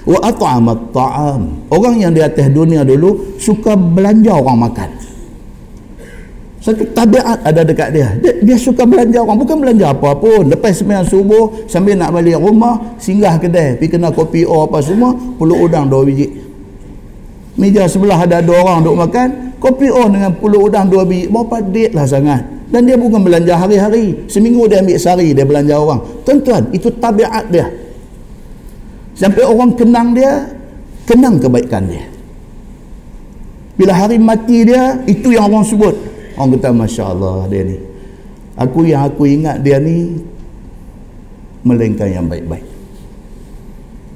Wa 0.04 0.18
at'amat 0.20 0.80
ta'am. 0.90 1.42
Orang 1.70 1.96
yang 2.02 2.10
di 2.10 2.20
atas 2.20 2.50
dunia 2.50 2.82
dulu 2.82 3.38
suka 3.38 3.78
belanja 3.78 4.32
orang 4.34 4.58
makan. 4.68 4.90
Satu 6.64 6.80
tabiat 6.96 7.44
ada 7.44 7.60
dekat 7.60 7.92
dia. 7.92 8.08
dia 8.24 8.32
dia 8.40 8.56
suka 8.56 8.88
belanja 8.88 9.20
orang 9.20 9.36
bukan 9.36 9.56
belanja 9.60 9.92
apa 9.92 10.16
pun. 10.16 10.48
Lepas 10.48 10.80
sembahyang 10.80 11.04
subuh 11.04 11.68
sambil 11.68 12.00
nak 12.00 12.16
balik 12.16 12.40
rumah 12.40 12.96
singgah 12.96 13.36
kedai. 13.36 13.76
Pergi 13.76 14.00
kena 14.00 14.08
kopi 14.08 14.48
o 14.48 14.64
apa 14.64 14.80
semua 14.80 15.12
puluh 15.12 15.60
udang 15.60 15.88
dua 15.88 16.04
biji 16.08 16.43
meja 17.54 17.86
sebelah 17.86 18.22
ada 18.22 18.42
dua 18.42 18.62
orang 18.62 18.82
duk 18.82 18.96
makan. 18.98 19.28
Kopi 19.62 19.88
o 19.88 20.04
dengan 20.12 20.36
puluh 20.36 20.68
udang 20.68 20.92
dua 20.92 21.08
biji. 21.08 21.32
Berapa 21.32 21.64
date 21.64 21.96
lah 21.96 22.04
sangat. 22.04 22.44
Dan 22.68 22.84
dia 22.84 22.98
bukan 22.98 23.22
belanja 23.22 23.54
hari-hari. 23.56 24.26
Seminggu 24.28 24.66
dia 24.68 24.82
ambil 24.82 24.98
sehari 24.98 25.32
dia 25.32 25.46
belanja 25.46 25.74
orang. 25.78 26.00
Tuan-tuan 26.26 26.68
itu 26.74 26.90
tabiat 27.00 27.48
dia. 27.48 27.70
Sampai 29.14 29.46
orang 29.46 29.72
kenang 29.78 30.10
dia 30.12 30.50
kenang 31.06 31.38
kebaikan 31.38 31.86
dia. 31.86 32.04
Bila 33.78 33.94
hari 33.94 34.18
mati 34.18 34.66
dia 34.66 35.00
itu 35.06 35.32
yang 35.32 35.48
orang 35.48 35.64
sebut. 35.64 35.94
Orang 36.34 36.58
kata 36.58 36.74
Masya 36.74 37.04
Allah 37.14 37.46
dia 37.46 37.62
ni. 37.62 37.78
Aku 38.58 38.86
yang 38.86 39.06
aku 39.06 39.26
ingat 39.26 39.62
dia 39.62 39.78
ni 39.78 40.18
melainkan 41.62 42.10
yang 42.10 42.26
baik-baik. 42.26 42.66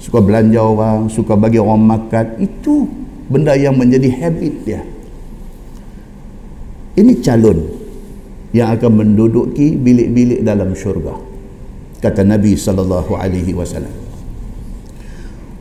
Suka 0.02 0.18
belanja 0.20 0.60
orang 0.60 1.08
suka 1.08 1.38
bagi 1.38 1.62
orang 1.62 1.82
makan. 1.82 2.26
Itu 2.42 2.86
benda 3.28 3.54
yang 3.54 3.76
menjadi 3.76 4.08
habit 4.24 4.54
dia. 4.64 4.82
Ini 6.98 7.12
calon 7.22 7.62
yang 8.50 8.74
akan 8.74 8.90
menduduki 8.90 9.76
bilik-bilik 9.78 10.42
dalam 10.42 10.74
syurga 10.74 11.14
kata 12.02 12.26
Nabi 12.26 12.58
sallallahu 12.58 13.14
alaihi 13.14 13.54
wasallam. 13.54 13.92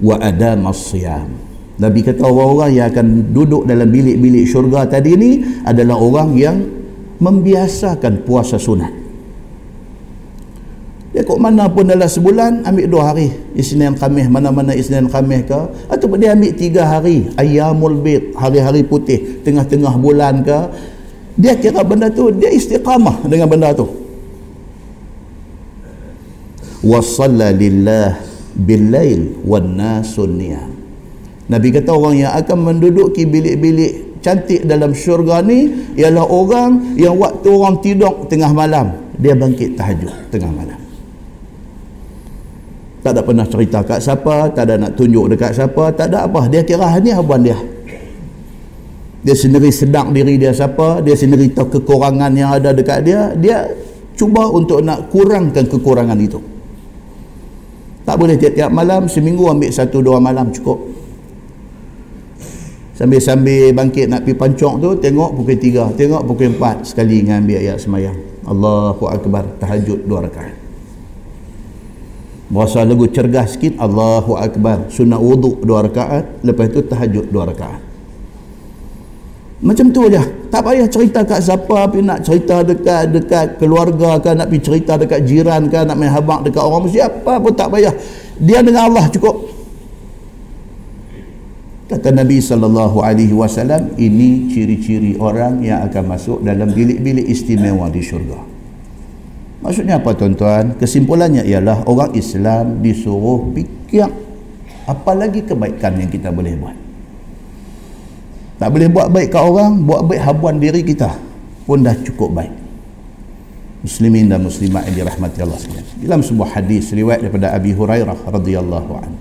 Wa 0.01 0.17
adama 0.23 0.73
siyam 0.73 1.29
Nabi 1.77 2.01
kata 2.01 2.25
orang-orang 2.25 2.71
yang 2.73 2.87
akan 2.89 3.07
duduk 3.29 3.69
dalam 3.69 3.93
bilik-bilik 3.93 4.49
syurga 4.49 4.89
tadi 4.89 5.13
ni 5.13 5.31
adalah 5.61 6.01
orang 6.01 6.33
yang 6.33 6.57
membiasakan 7.21 8.25
puasa 8.25 8.57
sunat 8.57 8.96
dia 11.17 11.25
kok 11.25 11.41
mana 11.41 11.65
pun 11.65 11.89
dalam 11.89 12.05
sebulan 12.05 12.61
ambil 12.61 12.85
dua 12.85 13.09
hari. 13.09 13.33
Isnin 13.57 13.97
Khamis 13.97 14.29
mana-mana 14.29 14.69
Isnin 14.77 15.09
Khamis 15.09 15.49
ke. 15.49 15.57
Ataupun 15.89 16.21
dia 16.21 16.37
ambil 16.37 16.53
tiga 16.53 16.85
hari. 16.85 17.25
Ayyamul 17.33 17.97
Bid 18.05 18.37
hari-hari 18.37 18.85
putih. 18.85 19.41
Tengah-tengah 19.41 19.97
bulan 19.97 20.45
ke. 20.45 20.59
Dia 21.33 21.57
kira 21.57 21.81
benda 21.81 22.13
tu 22.13 22.29
dia 22.29 22.53
istiqamah 22.53 23.25
dengan 23.25 23.49
benda 23.49 23.73
tu. 23.73 23.89
Wa 26.85 27.01
lillah 27.33 28.21
bil 28.53 28.85
lail 28.93 29.41
wan 29.41 29.73
nasun 29.73 30.37
Nabi 31.49 31.67
kata 31.73 31.97
orang 31.97 32.29
yang 32.29 32.33
akan 32.37 32.57
menduduki 32.61 33.25
bilik-bilik 33.25 34.21
cantik 34.21 34.69
dalam 34.69 34.93
syurga 34.93 35.41
ni 35.41 35.89
ialah 35.97 36.29
orang 36.29 36.93
yang 36.93 37.17
waktu 37.17 37.49
orang 37.49 37.81
tidur 37.81 38.29
tengah 38.29 38.53
malam. 38.53 38.93
Dia 39.17 39.33
bangkit 39.33 39.73
tahajud 39.73 40.29
tengah 40.29 40.53
malam 40.53 40.86
tak 43.07 43.15
ada 43.15 43.23
pernah 43.23 43.47
cerita 43.47 43.79
kat 43.87 44.03
siapa 44.03 44.51
tak 44.51 44.67
ada 44.67 44.75
nak 44.75 44.99
tunjuk 44.99 45.31
dekat 45.31 45.55
siapa 45.55 45.95
tak 45.95 46.11
ada 46.11 46.27
apa. 46.27 46.51
Dia 46.51 46.59
kira 46.67 46.91
ni 46.99 47.15
habuan 47.15 47.39
dia. 47.39 47.55
Dia 49.23 49.31
sendiri 49.31 49.71
sedang 49.71 50.11
diri 50.11 50.35
dia 50.35 50.51
siapa 50.51 50.99
dia 50.99 51.15
sendiri 51.15 51.55
tahu 51.55 51.79
kekurangan 51.79 52.35
yang 52.35 52.51
ada 52.51 52.75
dekat 52.75 53.07
dia 53.07 53.31
dia 53.39 53.63
cuba 54.19 54.43
untuk 54.51 54.83
nak 54.83 55.07
kurangkan 55.07 55.63
kekurangan 55.71 56.19
itu. 56.19 56.43
Tak 58.03 58.19
boleh 58.19 58.35
tiap-tiap 58.35 58.75
malam 58.75 59.07
seminggu 59.07 59.47
ambil 59.47 59.71
satu 59.71 60.03
dua 60.03 60.19
malam 60.19 60.51
cukup. 60.51 60.83
Sambil-sambil 62.99 63.71
bangkit 63.71 64.11
nak 64.11 64.27
pergi 64.27 64.35
pancok 64.35 64.73
tu 64.83 64.89
tengok 64.99 65.31
pukul 65.31 65.55
tiga 65.55 65.87
tengok 65.95 66.27
pukul 66.27 66.51
empat 66.51 66.83
sekali 66.83 67.23
dengan 67.23 67.39
ambil 67.39 67.55
ayat 67.63 67.79
semayang. 67.79 68.19
Allahu 68.43 69.07
Akbar 69.07 69.47
tahajud 69.63 70.03
dua 70.03 70.27
rakaat 70.27 70.56
berasa 72.47 72.83
lagu 72.87 73.03
cergas 73.11 73.59
sikit 73.59 73.75
Allahu 73.79 74.39
Akbar. 74.39 74.87
Sunat 74.87 75.19
wuduk 75.19 75.63
dua 75.63 75.83
rakaat 75.83 76.43
lepas 76.43 76.71
tu 76.71 76.79
tahajud 76.83 77.27
dua 77.27 77.43
rakaat. 77.51 77.81
Macam 79.57 79.89
tu 79.89 80.05
aja. 80.05 80.21
Tak 80.47 80.61
payah 80.63 80.87
cerita 80.87 81.25
kat 81.27 81.43
siapa 81.43 81.75
tapi 81.89 81.99
nak 82.05 82.23
cerita 82.23 82.61
dekat 82.63 83.03
dekat 83.11 83.47
keluarga 83.59 84.21
kan 84.21 84.39
nak 84.39 84.47
pergi 84.47 84.63
cerita 84.63 84.95
dekat 84.95 85.25
jiran 85.27 85.67
kan 85.67 85.89
nak 85.89 85.97
main 85.97 86.13
habak 86.13 86.45
dekat 86.47 86.61
orang 86.63 86.87
siapa 86.87 87.41
pun 87.41 87.51
tak 87.51 87.67
payah. 87.73 87.91
Dia 88.37 88.63
dengan 88.63 88.87
Allah 88.87 89.09
cukup. 89.11 89.57
Kata 91.87 92.11
Nabi 92.11 92.43
sallallahu 92.43 92.99
alaihi 92.99 93.31
wasallam 93.31 93.95
ini 93.95 94.51
ciri-ciri 94.51 95.15
orang 95.19 95.63
yang 95.63 95.87
akan 95.87 96.03
masuk 96.03 96.43
dalam 96.43 96.67
bilik-bilik 96.75 97.23
istimewa 97.23 97.87
di 97.87 98.03
syurga 98.03 98.46
maksudnya 99.63 99.99
apa 99.99 100.13
tuan-tuan? 100.13 100.77
Kesimpulannya 100.77 101.43
ialah 101.45 101.85
orang 101.85 102.13
Islam 102.13 102.81
disuruh 102.81 103.51
fikir 103.53 104.09
apa 104.87 105.11
lagi 105.13 105.43
kebaikan 105.43 105.99
yang 105.99 106.09
kita 106.09 106.31
boleh 106.31 106.55
buat. 106.55 106.77
Tak 108.57 108.69
boleh 108.73 108.89
buat 108.89 109.07
baik 109.13 109.29
kat 109.29 109.43
orang 109.43 109.85
buat 109.85 110.01
baik 110.09 110.21
habuan 110.23 110.57
diri 110.57 110.81
kita 110.81 111.13
pun 111.69 111.83
dah 111.85 111.93
cukup 112.01 112.33
baik. 112.33 112.53
Muslimin 113.85 114.25
dan 114.25 114.41
muslimat 114.41 114.89
yang 114.89 115.05
dirahmati 115.05 115.37
Allah 115.45 115.59
sekalian. 115.61 115.85
Dalam 116.01 116.25
sebuah 116.25 116.57
hadis 116.57 116.89
riwayat 116.89 117.21
daripada 117.21 117.53
Abi 117.53 117.77
Hurairah 117.77 118.17
radhiyallahu 118.25 118.91
anhu. 118.97 119.19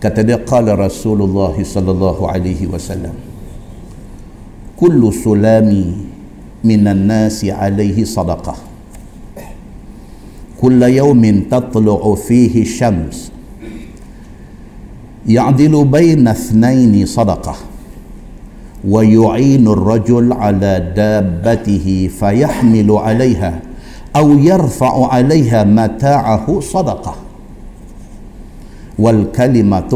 Kata 0.00 0.20
dia 0.24 0.40
qala 0.40 0.76
Rasulullah 0.76 1.52
sallallahu 1.52 2.24
alaihi 2.24 2.64
wasallam 2.64 3.12
kullu 4.80 5.12
sulami 5.12 6.09
minan 6.64 7.06
nasi 7.06 7.50
alaihi 7.52 8.06
sadaqah 8.06 8.70
كل 10.60 10.82
يوم 10.82 11.40
تطلع 11.50 12.14
فيه 12.14 12.62
الشمس 12.62 13.32
يعدل 15.26 15.84
بين 15.84 16.28
اثنين 16.28 17.06
صدقة 17.06 17.54
ويعين 18.84 19.68
الرجل 19.68 20.32
على 20.32 20.92
دابته 20.96 22.10
فيحمل 22.20 22.90
عليها 22.92 23.60
أو 24.16 24.38
يرفع 24.38 25.06
عليها 25.12 25.64
متاعه 25.64 26.60
صدقة. 26.60 27.14
والكلمة 28.98 29.92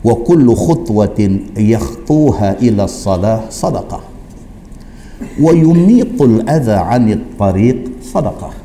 wa 0.00 0.14
kullu 0.24 0.56
khutwatin 0.56 1.52
yakhthuha 1.56 2.56
ila 2.64 2.88
salah 2.88 3.52
sadaqah 3.52 4.00
wa 5.36 5.52
yumitul 5.52 6.40
adha 6.48 6.88
anit 6.88 7.20
tariq 7.36 8.00
sadaqah 8.00 8.56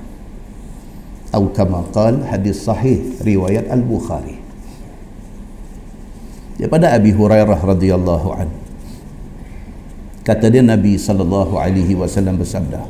atau 1.36 1.52
kama 1.52 1.84
qal 1.92 2.24
hadis 2.32 2.64
sahih 2.64 3.20
riwayat 3.20 3.68
al-bukhari. 3.68 4.40
Daripada 6.56 6.96
abi 6.96 7.12
hurairah 7.12 7.60
radhiyallahu 7.60 8.30
an. 8.32 8.48
Kata 10.24 10.48
dia 10.48 10.64
nabi 10.64 10.96
sallallahu 10.96 11.60
alaihi 11.60 11.92
wasallam 12.00 12.40
bersabda 12.40 12.88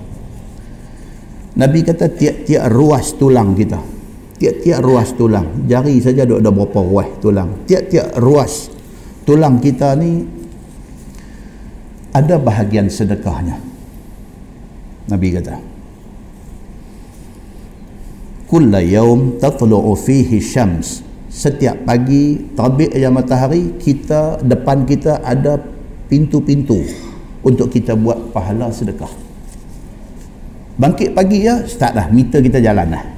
nabi 1.58 1.82
kata 1.82 2.06
tiap-tiap 2.14 2.70
ruas 2.70 3.18
tulang 3.18 3.58
kita 3.58 3.82
tiap-tiap 4.40 4.80
ruas 4.84 5.16
tulang. 5.16 5.66
Jari 5.68 6.00
saja 6.04 6.28
ada 6.28 6.52
berapa 6.52 6.80
ruas 6.84 7.10
tulang. 7.24 7.66
Tiap-tiap 7.68 8.20
ruas 8.20 8.68
tulang 9.24 9.60
kita 9.64 9.96
ni 9.96 10.28
ada 12.16 12.40
bahagian 12.40 12.88
sedekahnya. 12.88 13.60
Nabi 15.06 15.28
kata 15.38 15.56
kulla 18.46 18.80
yaum 18.82 19.40
tatlu'u 19.40 19.94
fihi 19.96 20.40
syams. 20.40 21.04
Setiap 21.36 21.84
pagi 21.84 22.56
terbit 22.56 22.96
yang 22.96 23.12
matahari 23.12 23.76
kita 23.76 24.40
depan 24.40 24.88
kita 24.88 25.20
ada 25.20 25.60
pintu-pintu 26.08 26.80
untuk 27.44 27.68
kita 27.68 27.92
buat 27.92 28.32
pahala 28.32 28.72
sedekah. 28.72 29.12
Bangkit 30.80 31.12
pagi 31.12 31.44
ya 31.44 31.68
start 31.68 31.92
dah. 31.92 32.08
Meter 32.08 32.40
kita 32.40 32.64
jalan 32.64 32.88
dah 32.96 33.15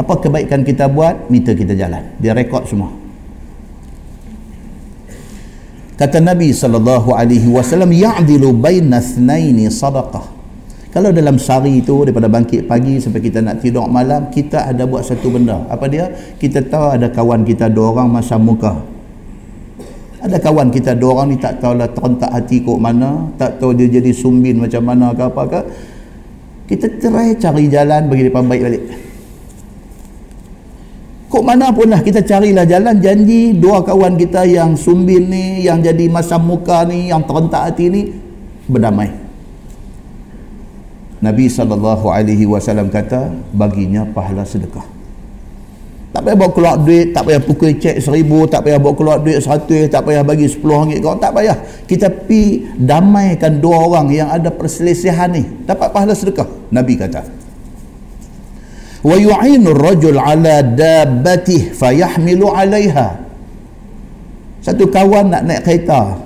apa 0.00 0.12
kebaikan 0.16 0.64
kita 0.64 0.88
buat 0.88 1.28
meter 1.28 1.52
kita 1.52 1.76
jalan 1.76 2.00
dia 2.16 2.32
rekod 2.32 2.64
semua 2.64 2.88
kata 6.00 6.24
Nabi 6.24 6.56
sallallahu 6.56 7.12
alaihi 7.12 7.52
wasallam 7.52 7.92
ya'dilu 7.92 8.56
baina 8.56 9.04
ithnaini 9.04 9.68
sadaqah 9.68 10.40
kalau 10.90 11.14
dalam 11.14 11.38
sehari 11.38 11.78
itu 11.78 12.02
daripada 12.02 12.26
bangkit 12.26 12.66
pagi 12.66 12.98
sampai 12.98 13.22
kita 13.22 13.38
nak 13.38 13.62
tidur 13.62 13.86
malam, 13.86 14.26
kita 14.26 14.74
ada 14.74 14.82
buat 14.90 15.06
satu 15.06 15.30
benda. 15.30 15.62
Apa 15.70 15.86
dia? 15.86 16.10
Kita 16.34 16.66
tahu 16.66 16.98
ada 16.98 17.06
kawan 17.06 17.46
kita 17.46 17.70
dua 17.70 17.94
orang 17.94 18.10
masa 18.10 18.34
muka. 18.34 18.74
Ada 20.18 20.42
kawan 20.42 20.74
kita 20.74 20.98
dua 20.98 21.14
orang 21.14 21.30
ni 21.30 21.38
tak 21.38 21.62
tahu 21.62 21.78
lah 21.78 21.86
terentak 21.94 22.34
hati 22.34 22.66
kok 22.66 22.76
mana, 22.82 23.30
tak 23.38 23.62
tahu 23.62 23.70
dia 23.70 23.86
jadi 23.86 24.10
sumbin 24.10 24.58
macam 24.58 24.82
mana 24.82 25.14
ke 25.14 25.22
apa 25.22 25.42
ke. 25.46 25.60
Kita 26.74 26.86
try 26.98 27.38
cari 27.38 27.64
jalan 27.70 28.10
bagi 28.10 28.26
depan 28.26 28.42
baik 28.50 28.62
balik. 28.66 28.84
Kok 31.30 31.46
mana 31.46 31.70
pun 31.70 31.86
lah 31.86 32.02
kita 32.02 32.26
carilah 32.26 32.66
jalan 32.66 32.98
janji 32.98 33.54
dua 33.54 33.86
kawan 33.86 34.18
kita 34.18 34.42
yang 34.50 34.74
sumbin 34.74 35.30
ni, 35.30 35.62
yang 35.62 35.78
jadi 35.78 36.10
masa 36.10 36.42
muka 36.42 36.82
ni, 36.90 37.06
yang 37.06 37.22
terentak 37.22 37.70
hati 37.70 37.86
ni 37.86 38.02
berdamai. 38.66 39.14
Nabi 41.22 41.46
wasallam 42.50 42.90
kata 42.90 43.30
baginya 43.54 44.02
pahala 44.10 44.42
sedekah. 44.42 44.82
Tak 46.10 46.26
payah 46.26 46.34
bawa 46.34 46.50
keluar 46.50 46.74
duit, 46.82 47.14
tak 47.14 47.22
payah 47.22 47.38
pukul 47.38 47.78
cek 47.78 48.02
seribu, 48.02 48.50
tak 48.50 48.66
payah 48.66 48.82
bawa 48.82 48.98
keluar 48.98 49.22
duit 49.22 49.38
seratus, 49.38 49.86
tak 49.86 50.02
payah 50.02 50.26
bagi 50.26 50.50
sepuluh 50.50 50.82
ringgit 50.82 50.98
kau, 50.98 51.14
tak 51.14 51.30
payah. 51.30 51.54
Kita 51.86 52.10
pi 52.10 52.66
damaikan 52.74 53.62
dua 53.62 53.86
orang 53.86 54.10
yang 54.10 54.26
ada 54.26 54.50
perselisihan 54.50 55.30
ni, 55.30 55.46
dapat 55.62 55.94
pahala 55.94 56.10
sedekah. 56.10 56.50
Nabi 56.74 56.98
kata. 56.98 57.22
Wa 59.00 59.16
yu'inu 59.16 59.72
rajul 59.72 60.20
ala 60.20 60.60
dabbatih 60.60 61.72
fayahmilu 61.72 62.52
'alayha. 62.52 63.16
Satu 64.60 64.92
kawan 64.92 65.32
nak 65.32 65.48
naik 65.48 65.64
kereta, 65.64 66.20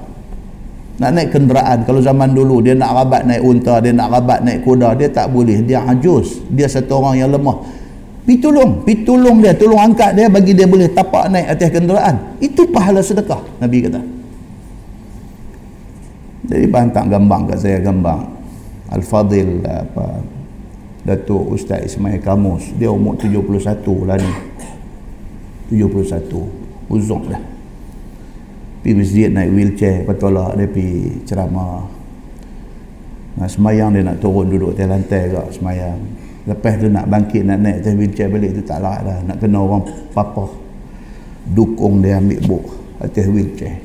nak 0.99 1.11
naik 1.15 1.31
kenderaan. 1.31 1.87
Kalau 1.87 2.03
zaman 2.03 2.35
dulu 2.35 2.59
dia 2.67 2.75
nak 2.75 2.91
rabat 2.99 3.23
naik 3.31 3.47
unta 3.47 3.79
dia 3.79 3.95
nak 3.95 4.11
rabat 4.11 4.43
naik 4.43 4.67
kuda 4.67 4.99
dia 4.99 5.07
tak 5.07 5.31
boleh. 5.31 5.63
Dia 5.63 5.87
ajus 5.87 6.43
dia 6.51 6.67
satu 6.67 6.99
orang 6.99 7.15
yang 7.23 7.31
lemah. 7.31 7.63
Pi 8.25 8.41
tolong 8.43 8.83
pi 8.83 9.07
tolong 9.07 9.39
dia 9.39 9.55
tolong 9.55 9.79
angkat 9.79 10.19
dia 10.19 10.27
bagi 10.27 10.57
dia 10.57 10.67
boleh 10.67 10.91
tapak 10.91 11.31
naik 11.31 11.47
atas 11.55 11.71
kenderaan. 11.71 12.15
Itu 12.43 12.67
pahala 12.75 12.99
sedekah 12.99 13.39
Nabi 13.63 13.87
kata. 13.87 14.03
Jadi 16.45 16.67
bantak 16.67 17.07
gambang 17.07 17.47
kat 17.47 17.63
saya 17.63 17.79
gambang. 17.79 18.35
Al-Fadil 18.91 19.63
apa 19.63 20.21
Datuk 21.05 21.53
Ustaz 21.53 21.85
Ismail 21.85 22.21
Kamus. 22.25 22.73
Dia 22.81 22.89
umur 22.89 23.21
71 23.21 24.09
lah 24.09 24.17
ni. 24.17 24.33
71 25.69 26.65
uzuk 26.89 27.23
dah. 27.29 27.43
Pergi 28.85 28.93
masjid 29.01 29.29
naik 29.33 29.51
wheelchair 29.53 30.05
lepas 30.05 30.17
tolak 30.21 30.61
dia 30.61 30.69
pergi 30.69 31.25
ceramah. 31.25 31.89
Nah, 33.35 33.49
semayang 33.49 33.97
dia 33.97 34.05
nak 34.05 34.21
turun 34.21 34.47
duduk 34.47 34.77
atas 34.77 34.87
lantai 34.87 35.33
ke 35.33 35.41
semayang. 35.57 35.99
Lepas 36.45 36.77
tu 36.77 36.93
nak 36.93 37.09
bangkit 37.09 37.43
nak 37.49 37.59
naik 37.65 37.81
atas 37.81 37.95
wheelchair 37.97 38.29
balik 38.29 38.53
tu 38.53 38.63
tak 38.65 38.85
larat 38.85 39.01
dah. 39.09 39.19
Nak 39.33 39.37
kena 39.41 39.59
orang 39.61 39.83
papa 40.13 40.45
dukung 41.49 42.05
dia 42.05 42.21
ambil 42.21 42.41
buk 42.45 42.65
atas 43.01 43.25
wheelchair. 43.29 43.81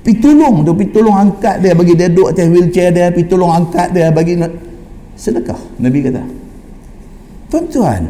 Pergi 0.00 0.16
tolong 0.20 0.64
tu 0.64 0.72
pergi 0.76 0.92
tolong 0.92 1.16
angkat 1.16 1.56
dia. 1.64 1.72
Bagi 1.72 1.92
dia 1.96 2.08
duduk 2.12 2.28
atas 2.36 2.46
wheelchair 2.52 2.88
dia 2.92 3.08
pergi 3.08 3.28
tolong 3.28 3.52
angkat 3.52 3.88
dia. 3.96 4.12
Bagi 4.12 4.36
sedekah 5.20 5.60
Nabi 5.76 6.08
kata. 6.08 6.24
Tuan-tuan 7.52 8.08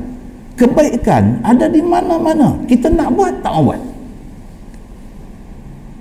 kebaikan 0.55 1.43
ada 1.43 1.67
di 1.67 1.83
mana-mana. 1.83 2.55
Kita 2.71 2.87
nak 2.87 3.11
buat 3.19 3.43
tak 3.43 3.51
mau 3.59 3.75
buat. 3.75 3.83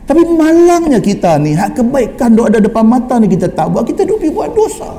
Tapi 0.06 0.22
malangnya 0.26 1.02
kita 1.02 1.38
ni 1.42 1.54
hak 1.54 1.82
kebaikan 1.82 2.34
duk 2.34 2.50
ada 2.50 2.58
depan 2.62 2.86
mata 2.86 3.18
ni 3.18 3.30
kita 3.30 3.50
tak 3.50 3.74
buat 3.74 3.86
kita 3.90 4.06
duk 4.06 4.22
pergi 4.22 4.34
buat 4.34 4.50
dosa. 4.54 4.92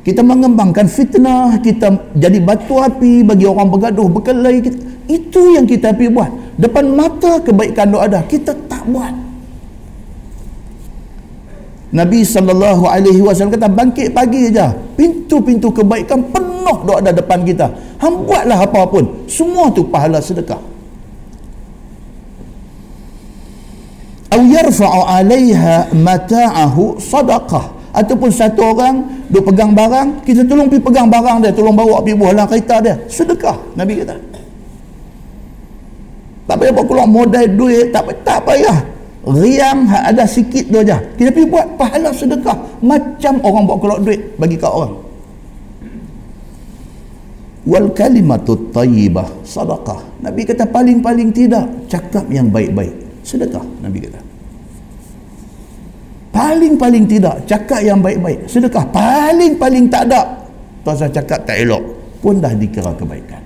Kita 0.00 0.24
mengembangkan 0.24 0.88
fitnah 0.88 1.60
kita 1.60 2.16
jadi 2.16 2.40
batu 2.40 2.80
api 2.80 3.20
bagi 3.20 3.44
orang 3.44 3.68
bergaduh 3.68 4.08
berkelahi. 4.08 4.58
Kita, 4.64 4.78
itu 5.12 5.42
yang 5.60 5.68
kita 5.68 5.92
pergi 5.92 6.08
buat. 6.08 6.30
Depan 6.56 6.92
mata 6.92 7.40
kebaikan 7.40 7.92
duk 7.92 8.00
ada 8.04 8.20
kita 8.24 8.52
tak 8.68 8.84
buat 8.88 9.29
Nabi 11.90 12.22
sallallahu 12.22 12.86
alaihi 12.86 13.18
wasallam 13.18 13.58
kata 13.58 13.66
bangkit 13.66 14.14
pagi 14.14 14.46
aja. 14.46 14.70
Pintu-pintu 14.94 15.74
kebaikan 15.74 16.22
penuh 16.30 16.78
duk 16.86 17.02
ada 17.02 17.10
depan 17.10 17.42
kita. 17.42 17.66
Hang 17.98 18.22
buatlah 18.22 18.62
apa 18.62 18.86
pun. 18.86 19.26
Semua 19.26 19.74
tu 19.74 19.82
pahala 19.90 20.22
sedekah. 20.22 20.62
Au 24.30 24.40
yarfa'u 24.46 25.02
'alaiha 25.02 25.90
mata'ahu 25.90 27.02
sadaqah. 27.02 27.82
Ataupun 27.90 28.30
satu 28.30 28.70
orang 28.70 29.26
duk 29.26 29.50
pegang 29.50 29.74
barang, 29.74 30.22
kita 30.22 30.46
tolong 30.46 30.70
pergi 30.70 30.86
pegang 30.86 31.10
barang 31.10 31.42
dia, 31.42 31.50
tolong 31.50 31.74
bawa 31.74 31.98
pergi 31.98 32.14
buah 32.14 32.46
kereta 32.46 32.78
dia. 32.78 32.94
Sedekah, 33.10 33.58
Nabi 33.74 33.98
kata. 33.98 34.14
Tak 36.46 36.54
payah 36.54 36.70
buat 36.70 36.86
keluar 36.86 37.10
modal 37.10 37.46
duit, 37.50 37.90
tak, 37.90 38.14
tak 38.22 38.46
payah 38.46 38.99
riang 39.26 39.84
ada 39.88 40.24
sikit 40.24 40.72
tu 40.72 40.80
aja. 40.80 40.96
Kita 41.16 41.28
pergi 41.28 41.48
buat 41.48 41.66
pahala 41.76 42.10
sedekah. 42.12 42.56
Macam 42.80 43.34
orang 43.44 43.62
buat 43.68 43.78
keluar 43.80 43.98
duit 44.00 44.20
bagi 44.40 44.56
kat 44.56 44.72
orang. 44.72 44.94
Wal 47.68 47.92
kalimatu 47.92 48.56
tayyibah 48.72 49.44
sedekah 49.44 50.00
nabi 50.24 50.48
kata 50.48 50.64
paling-paling 50.64 51.28
tidak 51.28 51.68
cakap 51.92 52.24
yang 52.32 52.48
baik-baik. 52.48 52.92
Sedekah 53.20 53.62
nabi 53.84 54.00
kata. 54.00 54.20
Paling-paling 56.30 57.04
tidak 57.04 57.44
cakap 57.44 57.84
yang 57.84 58.00
baik-baik. 58.00 58.48
Sedekah 58.48 58.84
paling-paling 58.88 59.92
tak 59.92 60.08
ada. 60.08 60.40
Pasal 60.80 61.12
cakap 61.12 61.44
tak 61.44 61.60
elok 61.60 61.84
pun 62.24 62.40
dah 62.40 62.52
dikira 62.56 62.92
kebaikan 62.96 63.39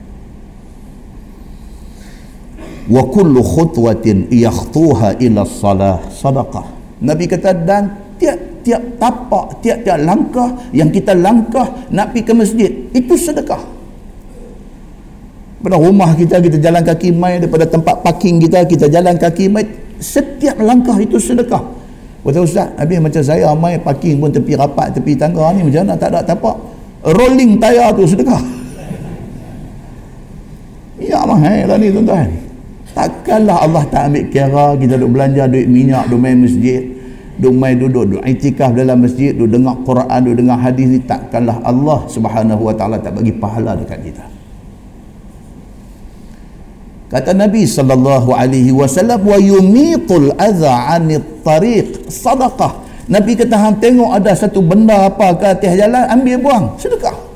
wa 2.88 3.02
kullu 3.08 3.40
khutwatin 3.40 4.28
yakhtuha 4.28 5.16
ila 5.20 5.42
salah 5.48 6.00
sadaqah. 6.12 6.64
Nabi 7.00 7.24
kata 7.28 7.56
dan 7.64 8.04
tiap-tiap 8.20 8.82
tapak 9.00 9.60
tiap-tiap 9.64 9.98
langkah 10.04 10.48
yang 10.70 10.88
kita 10.92 11.16
langkah 11.16 11.64
nak 11.90 12.12
pergi 12.12 12.22
ke 12.24 12.32
masjid 12.32 12.70
itu 12.92 13.14
sedekah. 13.16 13.60
Pada 15.64 15.80
rumah 15.80 16.12
kita 16.12 16.44
kita 16.44 16.60
jalan 16.60 16.84
kaki 16.84 17.08
mai 17.16 17.40
daripada 17.40 17.64
tempat 17.64 18.04
parking 18.04 18.36
kita 18.36 18.68
kita 18.68 18.86
jalan 18.92 19.16
kaki 19.16 19.48
mai 19.48 19.64
setiap 19.96 20.60
langkah 20.60 20.96
itu 21.00 21.16
sedekah. 21.16 21.64
Kata 22.24 22.40
ustaz 22.40 22.72
habis 22.80 23.00
macam 23.00 23.20
saya 23.20 23.52
mai 23.52 23.76
parking 23.80 24.16
pun 24.16 24.32
tepi 24.32 24.56
rapat 24.56 24.96
tepi 24.96 25.12
tangga 25.16 25.52
ni 25.56 25.64
macam 25.64 25.88
mana? 25.88 25.96
Tak 25.96 26.08
ada 26.08 26.20
tapak. 26.24 26.56
Rolling 27.04 27.60
tayar 27.60 27.92
tu 27.96 28.04
sedekah. 28.04 28.40
Ya 31.04 31.20
mahal 31.26 31.68
lah 31.68 31.76
ni 31.76 31.92
tuan-tuan 31.92 32.43
Takkanlah 32.94 33.66
Allah 33.66 33.82
tak 33.90 34.06
ambil 34.06 34.24
kira 34.30 34.66
kita 34.78 34.94
duduk 34.94 35.18
belanja 35.18 35.50
duit 35.50 35.66
minyak, 35.66 36.06
duduk 36.06 36.22
main 36.22 36.38
masjid, 36.38 36.94
duduk 37.42 37.54
main 37.58 37.74
duduk, 37.74 38.04
duduk 38.06 38.22
itikaf 38.22 38.70
dalam 38.70 39.02
masjid, 39.02 39.34
duduk 39.34 39.58
dengar 39.58 39.74
Quran, 39.82 40.18
duduk 40.22 40.38
dengar 40.46 40.58
hadis 40.62 40.86
ni. 40.86 40.98
Takkanlah 41.02 41.58
Allah 41.66 41.98
subhanahu 42.06 42.62
wa 42.62 42.74
ta'ala 42.78 43.02
tak 43.02 43.18
bagi 43.18 43.34
pahala 43.34 43.74
dekat 43.74 43.98
kita. 43.98 44.24
Kata 47.10 47.34
Nabi 47.34 47.66
sallallahu 47.66 48.30
alaihi 48.30 48.70
wasallam 48.70 49.26
wa 49.26 49.38
yumitul 49.42 50.30
adha 50.38 50.94
'anit 50.94 51.42
tariq 51.42 52.06
sadaqah. 52.06 52.78
Nabi 53.10 53.34
kata 53.34 53.58
hang 53.58 53.76
tengok 53.82 54.16
ada 54.16 54.32
satu 54.38 54.62
benda 54.62 55.10
apa 55.10 55.34
ke 55.36 55.44
atas 55.50 55.74
jalan 55.76 56.06
ambil 56.08 56.36
buang 56.40 56.64
sedekah. 56.78 57.33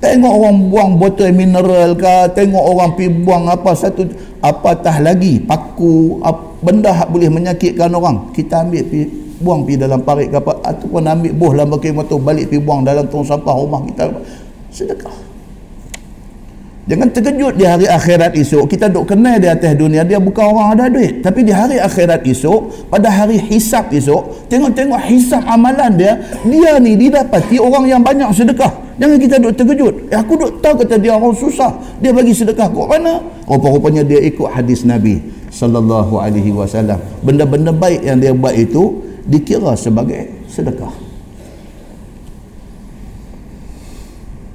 Tengok 0.00 0.32
orang 0.32 0.56
buang 0.72 0.90
botol 0.96 1.28
mineral 1.36 1.92
ke, 1.92 2.32
tengok 2.32 2.64
orang 2.72 2.96
pi 2.96 3.12
buang 3.12 3.52
apa 3.52 3.76
satu 3.76 4.08
apa 4.40 4.72
tah 4.80 4.96
lagi 4.96 5.36
paku 5.44 6.16
benda 6.64 6.88
hak 6.88 7.12
boleh 7.12 7.28
menyakitkan 7.28 7.92
orang. 7.92 8.32
Kita 8.32 8.64
ambil 8.64 8.80
pi 8.88 9.04
buang 9.44 9.68
pi 9.68 9.76
dalam 9.76 10.00
parit 10.00 10.32
ke 10.32 10.40
apa 10.40 10.56
ataupun 10.64 11.04
ambil 11.04 11.32
buh 11.36 11.50
dalam 11.52 11.68
bakal 11.68 11.92
motor 11.92 12.16
balik 12.16 12.48
pi 12.48 12.56
buang 12.56 12.80
dalam 12.80 13.04
tong 13.12 13.28
sampah 13.28 13.52
rumah 13.52 13.84
kita. 13.92 14.08
Sedekah. 14.72 15.12
Jangan 16.88 17.12
terkejut 17.12 17.54
di 17.60 17.68
hari 17.68 17.86
akhirat 17.86 18.34
esok. 18.34 18.66
Kita 18.72 18.88
duk 18.88 19.04
kenal 19.04 19.36
di 19.36 19.46
atas 19.46 19.76
dunia. 19.76 20.00
Dia 20.02 20.16
bukan 20.16 20.42
orang 20.42 20.68
ada 20.74 20.84
duit. 20.88 21.20
Tapi 21.20 21.44
di 21.44 21.52
hari 21.52 21.76
akhirat 21.76 22.24
esok, 22.24 22.88
pada 22.88 23.12
hari 23.12 23.36
hisap 23.36 23.92
esok, 23.92 24.48
tengok-tengok 24.48 24.98
hisap 25.06 25.44
amalan 25.44 25.92
dia, 25.94 26.18
dia 26.42 26.80
ni 26.80 26.96
didapati 26.96 27.60
orang 27.60 27.84
yang 27.84 28.00
banyak 28.00 28.26
sedekah. 28.32 28.79
Jangan 29.00 29.16
kita 29.16 29.36
duk 29.40 29.56
terkejut. 29.56 29.94
Eh, 30.12 30.18
aku 30.20 30.36
duk 30.36 30.60
tahu 30.60 30.84
kata 30.84 31.00
dia 31.00 31.16
orang 31.16 31.32
susah. 31.32 31.72
Dia 32.04 32.12
bagi 32.12 32.36
sedekah. 32.36 32.68
Kok 32.68 32.84
mana? 32.84 33.16
Rupa-rupanya 33.48 34.04
dia 34.04 34.20
ikut 34.20 34.52
hadis 34.52 34.84
Nabi 34.84 35.24
sallallahu 35.48 36.20
alaihi 36.20 36.52
wasallam. 36.52 37.00
Benda-benda 37.24 37.72
baik 37.72 38.04
yang 38.04 38.20
dia 38.20 38.36
buat 38.36 38.52
itu 38.52 39.00
dikira 39.24 39.72
sebagai 39.72 40.44
sedekah. 40.52 40.92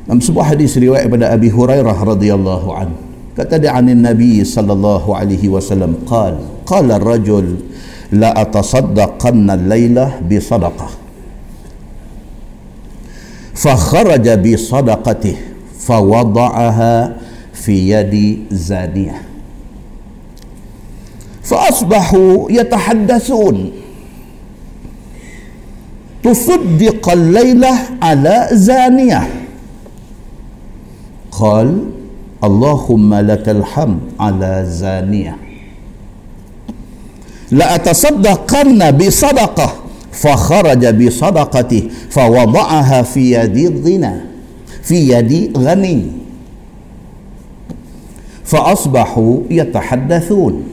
Dalam 0.05 0.21
sebuah 0.21 0.53
hadis 0.53 0.77
riwayat 0.77 1.09
daripada 1.09 1.33
Abi 1.33 1.49
Hurairah 1.49 1.97
radhiyallahu 1.97 2.69
an. 2.77 2.93
Kata 3.33 3.57
dia 3.57 3.73
anin 3.73 4.05
Nabi 4.05 4.45
sallallahu 4.45 5.09
alaihi 5.09 5.49
wasallam 5.49 6.05
qal 6.05 6.37
qala 6.69 7.01
ar-rajul 7.01 7.65
la 8.13 8.29
atasaddaqanna 8.37 9.57
al-lailah 9.57 10.21
bi 10.21 10.37
sadaqah. 10.37 11.04
فخرج 13.55 14.29
بصدقته 14.29 15.35
فوضعها 15.79 17.15
في 17.53 17.89
يد 17.89 18.39
زانية. 18.51 19.21
فأصبحوا 21.43 22.51
يتحدثون. 22.51 23.71
تصدق 26.23 27.09
الليلة 27.09 27.79
على 28.01 28.47
زانية. 28.51 29.29
قال 31.31 31.89
اللهم 32.43 33.13
لك 33.13 33.49
الحمد 33.49 33.99
على 34.19 34.65
زانية. 34.67 35.37
لأتصدقن 37.51 38.91
بصدقة. 38.91 39.84
فخرج 40.15 41.05
بصدقته 41.05 41.89
فوضعها 42.09 43.01
في 43.01 43.31
يد 43.31 43.57
الغنى 43.57 44.15
في 44.85 45.09
يد 45.09 45.57
غني. 45.57 46.01
فأصبحوا 48.43 49.37
يتحدثون. 49.49 50.63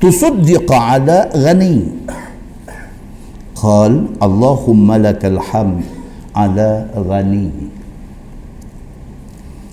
تصدق 0.00 0.72
على 0.72 1.30
غني. 1.36 1.80
قال 3.54 4.06
اللهم 4.22 4.92
لك 4.92 5.24
الحمد 5.24 5.82
على 6.36 6.86
غني. 6.96 7.50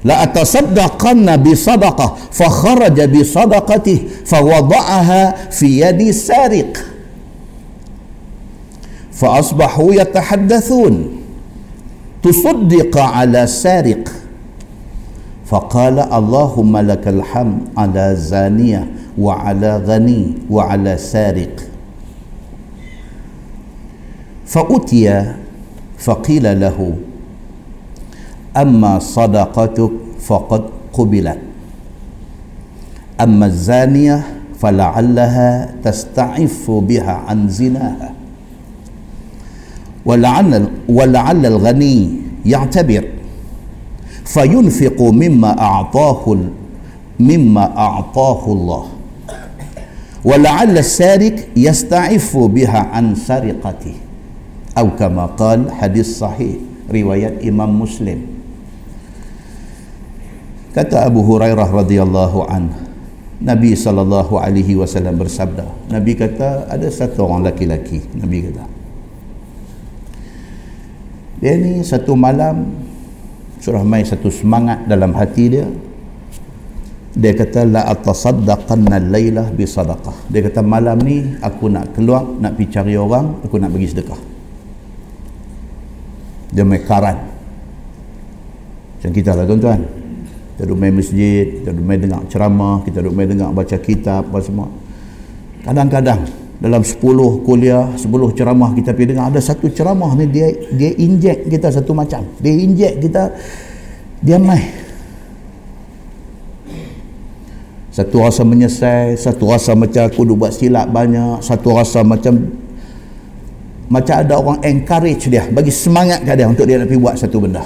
لأتصدقن 0.03 1.38
بصدقة 1.38 2.17
فخرج 2.32 3.19
بصدقته 3.19 3.99
فوضعها 4.25 5.49
في 5.49 5.79
يد 5.79 6.01
السارق. 6.01 6.92
فأصبحوا 9.13 9.93
يتحدثون. 9.93 11.08
تصدق 12.23 12.97
على 12.97 13.47
سارق. 13.47 14.10
فقال 15.45 15.99
اللهم 15.99 16.78
لك 16.78 17.08
الحمد 17.08 17.62
على 17.78 18.15
زانية 18.15 18.88
وعلى 19.17 19.78
غني 19.78 20.34
وعلى 20.49 20.97
سارق. 20.97 21.56
فأتي 24.45 25.34
فقيل 25.97 26.60
له 26.60 26.95
أما 28.58 28.99
صدقتك 28.99 29.91
فقد 30.19 30.63
قبلت. 30.93 31.39
أما 33.21 33.45
الزانية 33.45 34.23
فلعلها 34.60 35.76
تستعف 35.84 36.71
بها 36.71 37.12
عن 37.28 37.49
زناها. 37.49 38.23
ولعل, 40.06 40.68
ولعل 40.89 41.46
الغني 41.46 42.10
يعتبر 42.46 43.04
فينفق 44.26 45.02
مما 45.02 45.62
أعطاه 45.62 46.38
مما 47.20 47.78
أعطاه 47.78 48.42
الله 48.48 48.86
ولعل 50.26 50.78
السارق 50.78 51.36
يستعف 51.56 52.38
بها 52.38 52.80
عن 52.80 53.16
سرقته 53.16 53.94
أو 54.78 54.96
كما 54.96 55.26
قال 55.26 55.72
حديث 55.72 56.08
صحيح 56.20 56.56
riwayat 56.94 57.39
Imam 57.42 57.72
Muslim 57.72 58.28
kata 60.76 61.06
Abu 61.08 61.22
Hurairah 61.24 61.70
radhiyallahu 61.70 62.44
an 62.50 62.70
Nabi 63.44 63.76
sallallahu 63.76 64.39
alaihi 64.39 64.76
wasallam 64.76 65.16
bersabda 65.20 65.63
Nabi 65.92 66.13
kata 66.18 66.68
ada 66.68 66.88
satu 66.92 67.24
orang 67.28 67.48
laki-laki 67.48 68.04
Nabi 68.20 68.50
kata 68.52 68.73
dia 71.39 71.54
ni 71.58 71.82
satu 71.82 72.13
malam 72.13 72.69
surah 73.63 73.84
mai 73.88 74.04
satu 74.04 74.28
semangat 74.28 74.84
dalam 74.86 75.15
hati 75.15 75.46
dia. 75.48 75.67
Dia 77.13 77.30
kata 77.38 77.69
la 77.69 77.86
atasaddaqanna 77.93 78.98
al-lailah 78.98 79.54
bi 79.54 79.69
sadaqah. 79.69 80.34
Dia 80.34 80.41
kata 80.50 80.65
malam 80.65 80.98
ni 81.06 81.38
aku 81.46 81.69
nak 81.69 81.93
keluar 81.93 82.26
nak 82.26 82.58
pergi 82.58 82.74
cari 82.74 82.98
orang 82.98 83.46
aku 83.46 83.56
nak 83.62 83.69
bagi 83.69 83.88
sedekah. 83.88 84.17
Dia 86.54 86.65
main 86.65 86.82
karan. 86.82 87.17
Macam 88.98 89.12
kita 89.13 89.32
lah 89.38 89.46
tuan-tuan. 89.46 89.82
Kita 90.54 90.69
duduk 90.69 90.78
main 90.78 90.93
masjid 90.93 91.62
kita 91.62 91.69
duduk 91.69 91.86
main 91.86 92.00
dengar 92.02 92.22
ceramah 92.30 92.82
kita 92.86 92.98
duduk 93.02 93.13
main 93.13 93.30
dengar 93.30 93.50
baca 93.54 93.78
kitab 93.78 94.26
apa 94.30 94.38
semua. 94.41 94.67
Kadang-kadang 95.63 96.42
dalam 96.63 96.80
10 96.80 97.43
kuliah 97.43 97.91
10 97.99 98.08
ceramah 98.39 98.71
kita 98.71 98.95
pergi 98.95 99.12
dengar 99.12 99.28
ada 99.28 99.43
satu 99.43 99.67
ceramah 99.67 100.15
ni 100.15 100.32
dia 100.32 100.47
dia 100.71 100.95
injek 100.95 101.52
kita 101.52 101.67
satu 101.76 101.91
macam. 101.91 102.23
Dia 102.39 102.56
injek 102.56 103.04
kita 103.04 103.36
dia 104.23 104.39
main 104.39 104.63
satu 107.91 108.26
rasa 108.26 108.41
menyesal 108.41 109.13
satu 109.19 109.52
rasa 109.52 109.76
macam 109.76 110.08
aku 110.08 110.26
dah 110.26 110.36
buat 110.39 110.52
silap 110.56 110.89
banyak 110.89 111.43
satu 111.45 111.78
rasa 111.78 112.02
macam 112.02 112.41
macam 113.91 114.15
ada 114.17 114.34
orang 114.34 114.60
encourage 114.65 115.30
dia 115.30 115.45
bagi 115.52 115.69
semangat 115.69 116.26
ke 116.26 116.34
dia 116.34 116.49
untuk 116.49 116.65
dia 116.65 116.82
nak 116.82 116.89
pergi 116.89 117.04
buat 117.04 117.15
satu 117.19 117.38
benda 117.38 117.62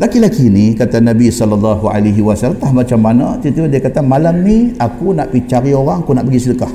laki-laki 0.00 0.48
ni 0.48 0.72
kata 0.72 1.02
Nabi 1.02 1.28
SAW 1.28 2.56
entah 2.56 2.72
macam 2.72 3.00
mana? 3.00 3.36
Tiba 3.42 3.68
dia 3.68 3.80
kata 3.82 4.00
malam 4.00 4.40
ni 4.40 4.72
aku 4.80 5.12
nak 5.12 5.32
pergi 5.32 5.48
cari 5.48 5.70
orang 5.76 6.00
aku 6.00 6.12
nak 6.16 6.24
pergi 6.28 6.40
sedekah. 6.48 6.72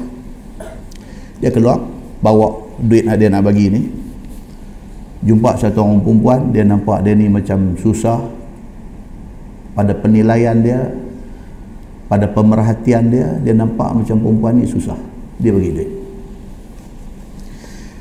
Dia 1.41 1.49
keluar 1.53 1.81
bawa 2.21 2.77
duit 2.81 3.05
dia 3.05 3.29
nak 3.29 3.45
bagi 3.45 3.69
ni. 3.73 3.81
Jumpa 5.25 5.57
satu 5.57 5.81
orang 5.81 6.01
perempuan 6.05 6.39
dia 6.53 6.61
nampak 6.61 7.01
dia 7.01 7.13
ni 7.17 7.25
macam 7.25 7.73
susah. 7.79 8.21
Pada 9.73 9.93
penilaian 9.93 10.57
dia 10.57 10.89
pada 12.09 12.25
pemerhatian 12.29 13.03
dia 13.13 13.27
dia 13.41 13.53
nampak 13.53 13.93
macam 13.97 14.17
perempuan 14.21 14.61
ni 14.61 14.65
susah. 14.69 14.97
Dia 15.41 15.53
bagi 15.53 15.71
duit. 15.73 15.91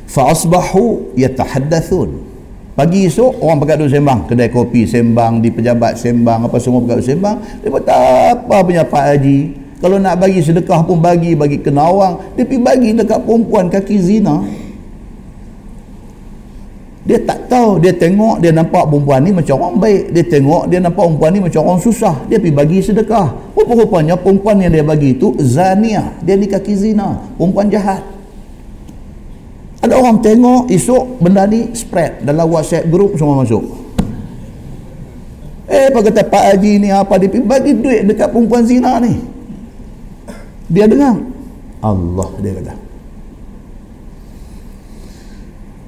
Fa 0.09 0.33
asbahu 0.33 1.13
yatahaddathun 1.13 2.26
pagi 2.77 3.09
esok 3.09 3.41
orang 3.41 3.59
pakai 3.65 3.81
duduk 3.81 3.91
sembang. 3.97 4.21
Kedai 4.29 4.53
kopi 4.53 4.85
sembang 4.85 5.41
di 5.41 5.49
pejabat 5.49 5.97
sembang 5.97 6.47
apa 6.47 6.57
semua 6.61 6.85
pakai 6.85 7.03
sembang. 7.03 7.37
Dia 7.65 7.69
kata 7.73 7.97
apa 8.37 8.57
punya 8.61 8.85
Pak 8.85 9.05
Haji. 9.17 9.39
Kalau 9.81 9.97
nak 9.97 10.21
bagi 10.21 10.41
sedekah 10.45 10.85
pun 10.85 11.01
bagi 11.01 11.33
bagi 11.33 11.57
kena 11.61 11.89
orang. 11.89 12.37
Dia 12.37 12.45
pergi 12.45 12.61
bagi 12.61 12.91
dekat 12.93 13.25
perempuan 13.25 13.73
kaki 13.73 13.97
zina. 13.97 14.45
Dia 17.07 17.23
tak 17.23 17.47
tahu 17.47 17.79
dia 17.79 17.95
tengok 17.95 18.43
dia 18.43 18.51
nampak 18.51 18.83
perempuan 18.91 19.23
ni 19.25 19.31
macam 19.33 19.57
orang 19.57 19.77
baik. 19.81 20.03
Dia 20.13 20.25
tengok 20.27 20.63
dia 20.69 20.81
nampak 20.81 21.05
perempuan 21.07 21.31
ni 21.33 21.41
macam 21.45 21.61
orang 21.65 21.81
susah. 21.81 22.15
Dia 22.29 22.37
pergi 22.41 22.57
bagi 22.57 22.79
sedekah. 22.85 23.57
Rupa-rupanya 23.57 24.21
perempuan 24.21 24.61
yang 24.61 24.73
dia 24.73 24.85
bagi 24.85 25.17
itu 25.17 25.33
zania. 25.41 26.13
Dia 26.25 26.37
ni 26.37 26.49
kaki 26.49 26.73
zina. 26.77 27.21
Perempuan 27.37 27.69
jahat 27.73 28.16
ada 29.87 29.95
orang 29.97 30.19
tengok 30.19 30.69
esok 30.69 31.23
benda 31.23 31.47
ni 31.47 31.71
spread 31.73 32.27
dalam 32.27 32.51
whatsapp 32.51 32.85
group 32.91 33.15
semua 33.15 33.41
masuk. 33.41 33.63
Eh 35.67 35.91
apa 35.91 35.99
kata 35.99 36.23
Pak 36.27 36.43
Haji 36.55 36.73
ni 36.79 36.89
apa 36.95 37.19
dia 37.19 37.31
bagi 37.43 37.75
duit 37.75 38.07
dekat 38.07 38.31
perempuan 38.31 38.63
zina 38.67 39.03
ni. 39.03 39.19
Dia 40.71 40.87
dengar. 40.91 41.19
Allah 41.83 42.31
dia 42.43 42.53
kata. 42.59 42.75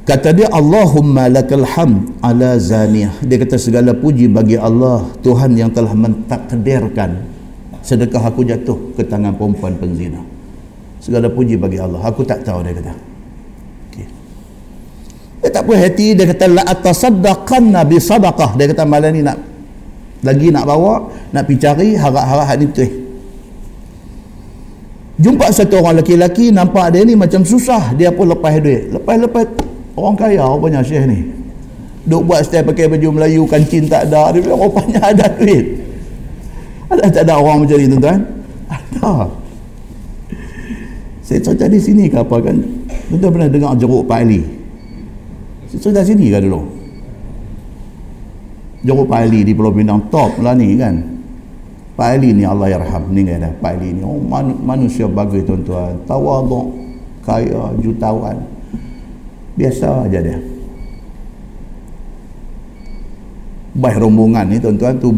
Kata 0.09 0.29
dia 0.33 0.49
Allahumma 0.49 1.29
lakal 1.29 1.69
hamd 1.69 2.17
ala 2.25 2.57
zaniyah. 2.57 3.13
Dia 3.23 3.37
kata 3.39 3.61
segala 3.61 3.93
puji 3.93 4.27
bagi 4.27 4.57
Allah 4.57 5.05
Tuhan 5.21 5.53
yang 5.55 5.69
telah 5.69 5.93
mentakdirkan 5.93 7.29
sedekah 7.85 8.25
aku 8.25 8.43
jatuh 8.43 8.97
ke 8.97 9.05
tangan 9.07 9.37
perempuan 9.37 9.77
penzina. 9.79 10.23
Segala 10.99 11.31
puji 11.31 11.55
bagi 11.55 11.79
Allah. 11.79 12.03
Aku 12.03 12.27
tak 12.27 12.43
tahu 12.43 12.67
dia 12.67 12.75
kata. 12.75 13.08
Dia 15.39 15.49
tak 15.55 15.63
puas 15.71 15.79
hati 15.79 16.19
dia 16.19 16.27
kata 16.27 16.51
la 16.51 16.63
atasaddaqanna 16.67 17.87
bi 17.87 17.97
sadaqah. 18.03 18.59
Dia 18.59 18.67
kata 18.75 18.83
malam 18.83 19.15
ni 19.15 19.23
nak 19.23 19.39
lagi 20.27 20.51
nak 20.51 20.67
bawa 20.67 21.15
nak 21.31 21.47
pergi 21.47 21.63
cari 21.63 21.89
harap-harap 21.95 22.59
ni 22.59 22.67
tu 22.75 22.83
jumpa 25.19 25.47
satu 25.55 25.79
orang 25.79 26.03
lelaki-lelaki 26.03 26.51
nampak 26.51 26.91
dia 26.91 27.07
ni 27.07 27.15
macam 27.15 27.47
susah. 27.47 27.95
Dia 27.95 28.11
pun 28.11 28.27
lepas 28.27 28.55
duit. 28.59 28.91
Lepas-lepas 28.91 29.47
orang 29.95 30.15
kaya 30.19 30.43
rupanya 30.43 30.83
syekh 30.83 31.07
ni. 31.07 31.19
Duk 32.03 32.27
buat 32.27 32.43
style 32.43 32.67
pakai 32.67 32.91
baju 32.91 33.09
Melayu 33.15 33.47
kancing 33.47 33.87
tak 33.87 34.11
ada. 34.11 34.35
Dia 34.35 34.43
bilang 34.43 34.59
rupanya 34.59 35.01
ada 35.15 35.27
duit. 35.39 35.87
Ada 36.91 37.15
tak 37.15 37.23
ada 37.31 37.35
orang 37.39 37.63
macam 37.63 37.77
ni 37.79 37.87
tuan-tuan. 37.87 38.21
Ada 38.67 39.11
saya 41.29 41.45
cerita 41.45 41.69
di 41.69 41.77
sini 41.77 42.09
ke 42.09 42.17
apa 42.17 42.41
kan? 42.41 42.57
Tuan 43.13 43.29
pernah 43.29 43.53
dengar 43.53 43.77
jeruk 43.77 44.09
Pak 44.09 44.25
Ali 44.25 44.58
cerita 45.77 46.01
sini 46.01 46.33
ke 46.33 46.41
dulu. 46.41 46.61
Jeruk 48.87 49.11
Pak 49.11 49.21
Ali 49.27 49.43
di 49.43 49.53
Pulau 49.53 49.75
Pinang 49.75 50.07
top 50.09 50.39
lah 50.41 50.55
ni 50.55 50.79
kan? 50.79 50.97
Pak 51.99 52.09
Ali 52.15 52.31
ni 52.33 52.47
Allah 52.47 52.73
yarham 52.73 53.11
ni 53.11 53.27
kan? 53.27 53.53
Pak 53.59 53.77
Ali 53.77 53.93
ni 53.93 54.01
oh, 54.01 54.17
manusia 54.65 55.05
bagus 55.11 55.45
tuan-tuan. 55.45 55.99
Tawaduk 56.09 56.73
kaya 57.27 57.75
jutawan. 57.83 58.39
Biasa 59.59 60.07
aja 60.07 60.19
dia. 60.23 60.39
Baih 63.75 63.97
rombongan 63.99 64.47
ni 64.49 64.57
tuan-tuan 64.63 64.97
tu 64.97 65.11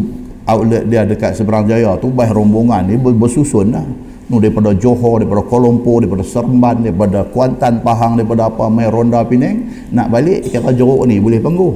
outlet 0.49 0.83
dia 0.89 1.05
dekat 1.05 1.37
seberang 1.37 1.69
jaya 1.69 1.95
tu 2.01 2.09
baih 2.09 2.33
rombongan 2.33 2.89
ni 2.89 2.97
bersusun 2.97 3.71
lah 3.71 3.85
daripada 4.39 4.71
Johor 4.77 5.19
daripada 5.19 5.41
Kuala 5.43 5.67
Lumpur 5.67 5.99
daripada 5.99 6.23
Seremban 6.23 6.85
daripada 6.85 7.25
Kuantan 7.27 7.81
Pahang 7.83 8.15
daripada 8.15 8.47
apa 8.47 8.69
mai 8.69 8.87
Ronda 8.87 9.25
Penang 9.27 9.89
nak 9.91 10.07
balik 10.13 10.47
kata 10.47 10.71
jeruk 10.71 11.03
ni 11.09 11.17
boleh 11.17 11.41
penggu 11.41 11.71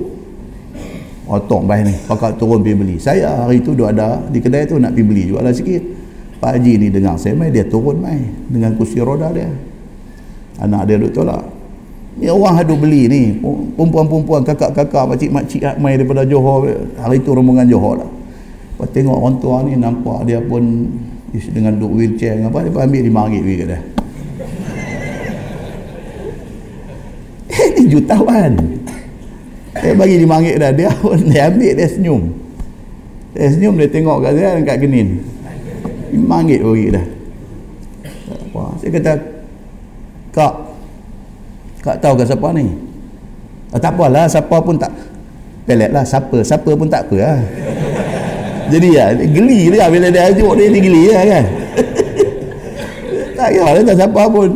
otong 1.26 1.66
baih 1.66 1.90
ni 1.90 1.96
pakat 2.06 2.38
turun 2.38 2.62
pergi 2.62 2.78
beli 2.78 2.96
saya 3.02 3.50
hari 3.50 3.60
tu 3.60 3.74
duk 3.74 3.90
ada 3.90 4.22
di 4.30 4.38
kedai 4.38 4.70
tu 4.70 4.78
nak 4.78 4.94
pergi 4.94 5.04
beli 5.04 5.24
jual 5.34 5.42
lah 5.42 5.52
sikit 5.52 5.82
Pak 6.38 6.62
Haji 6.62 6.74
ni 6.78 6.88
dengar 6.94 7.18
saya 7.18 7.34
mai 7.34 7.50
dia 7.50 7.66
turun 7.66 7.98
mai 8.00 8.22
dengan 8.48 8.78
kursi 8.78 9.02
roda 9.02 9.34
dia 9.34 9.50
anak 10.62 10.86
dia 10.86 11.02
duk 11.02 11.12
tolak 11.12 11.44
Ni 12.16 12.32
orang 12.32 12.64
ada 12.64 12.72
beli 12.72 13.12
ni. 13.12 13.24
Perempuan-perempuan, 13.76 14.48
kakak-kakak, 14.48 15.04
makcik-makcik 15.04 15.60
mai 15.84 16.00
daripada 16.00 16.24
Johor. 16.24 16.72
Hari 16.96 17.20
tu 17.20 17.36
rombongan 17.36 17.68
Johor 17.68 18.00
lah. 18.00 18.10
Lepas 18.76 18.88
tengok 18.92 19.16
orang 19.20 19.36
tua 19.40 19.56
ni 19.64 19.74
nampak 19.80 20.28
dia 20.28 20.40
pun 20.44 20.64
dengan 21.52 21.76
duk 21.76 21.92
wheelchair 21.96 22.40
apa 22.44 22.66
dia 22.66 22.72
ambil 22.72 23.02
lima 23.04 23.22
ringgit 23.28 23.42
pergi 23.44 23.58
kat 23.58 23.68
dia. 23.68 23.80
Eh 27.56 27.68
ni 27.80 27.84
jutawan. 27.88 28.52
Dia 29.76 29.94
bagi 29.96 30.16
lima 30.20 30.36
ringgit 30.40 30.58
dah. 30.60 30.72
Dia 30.76 30.92
pun 30.96 31.20
dia 31.28 31.48
ambil 31.48 31.72
dia 31.76 31.88
senyum. 31.88 32.22
Dia 33.36 33.48
senyum 33.52 33.74
dia 33.80 33.88
tengok 33.92 34.18
kat 34.24 34.32
dia 34.36 34.50
kat 34.64 34.78
genin. 34.84 35.24
Lima 36.12 36.44
ringgit 36.44 36.60
pergi 36.64 36.88
dah. 36.96 37.06
Apa? 38.32 38.62
Saya 38.80 38.92
kata 38.96 39.12
Kak 40.36 40.76
tak 41.86 42.02
tahu 42.02 42.18
ke 42.18 42.24
siapa 42.26 42.50
ni 42.50 42.66
oh, 43.70 43.80
tak 43.80 43.94
apalah 43.94 44.26
siapa 44.26 44.58
pun 44.58 44.74
tak 44.74 44.90
pelet 45.70 45.94
lah 45.94 46.02
siapa 46.02 46.42
siapa 46.42 46.74
pun 46.74 46.90
tak 46.90 47.06
apa 47.06 47.16
lah 47.22 47.40
jadi 48.72 48.88
ya 48.90 49.06
geli 49.14 49.70
dia 49.70 49.86
bila 49.90 50.08
dia 50.10 50.30
ajuk 50.34 50.52
dia 50.58 50.66
dia 50.74 50.82
geli 50.82 51.02
lah 51.12 51.24
kan? 51.26 51.46
Tak 53.36 53.50
kira 53.52 53.70
dia 53.76 53.84
tak 53.84 53.96
siapa 54.00 54.22
pun. 54.32 54.50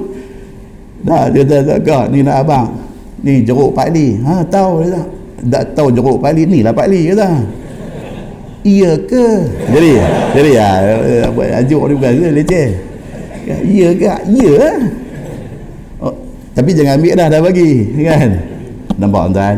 Dah 1.00 1.32
dia 1.32 1.44
kata 1.48 1.76
kak 1.80 2.06
ni 2.12 2.20
nak 2.26 2.44
abang 2.44 2.68
ni 3.24 3.44
jeruk 3.44 3.72
Pak 3.72 3.92
Li 3.96 4.20
ha 4.24 4.44
tahu 4.48 4.84
dia 4.84 5.00
tak? 5.00 5.08
Tak 5.48 5.64
tahu 5.76 5.88
jeruk 5.96 6.18
Pak 6.20 6.32
Li 6.36 6.44
ni 6.44 6.60
lah 6.60 6.76
Pak 6.76 6.88
Li 6.92 7.12
kata 7.12 7.30
iya 8.68 8.92
ke? 9.08 9.28
Jadi 9.72 9.92
jadi 10.36 10.50
ya 10.52 10.68
ajuk 11.64 11.82
dia 11.88 11.96
bukan 11.96 12.12
leceh? 12.36 12.70
Iya 13.48 13.90
ke? 13.96 14.08
Iya. 14.28 14.52
Lah 14.60 14.78
tapi 16.50 16.76
jangan 16.76 17.00
ambil 17.00 17.14
dah 17.16 17.28
dah 17.32 17.40
bagi 17.40 17.72
kan? 18.04 18.30
Nampak 19.00 19.32
tuan 19.32 19.56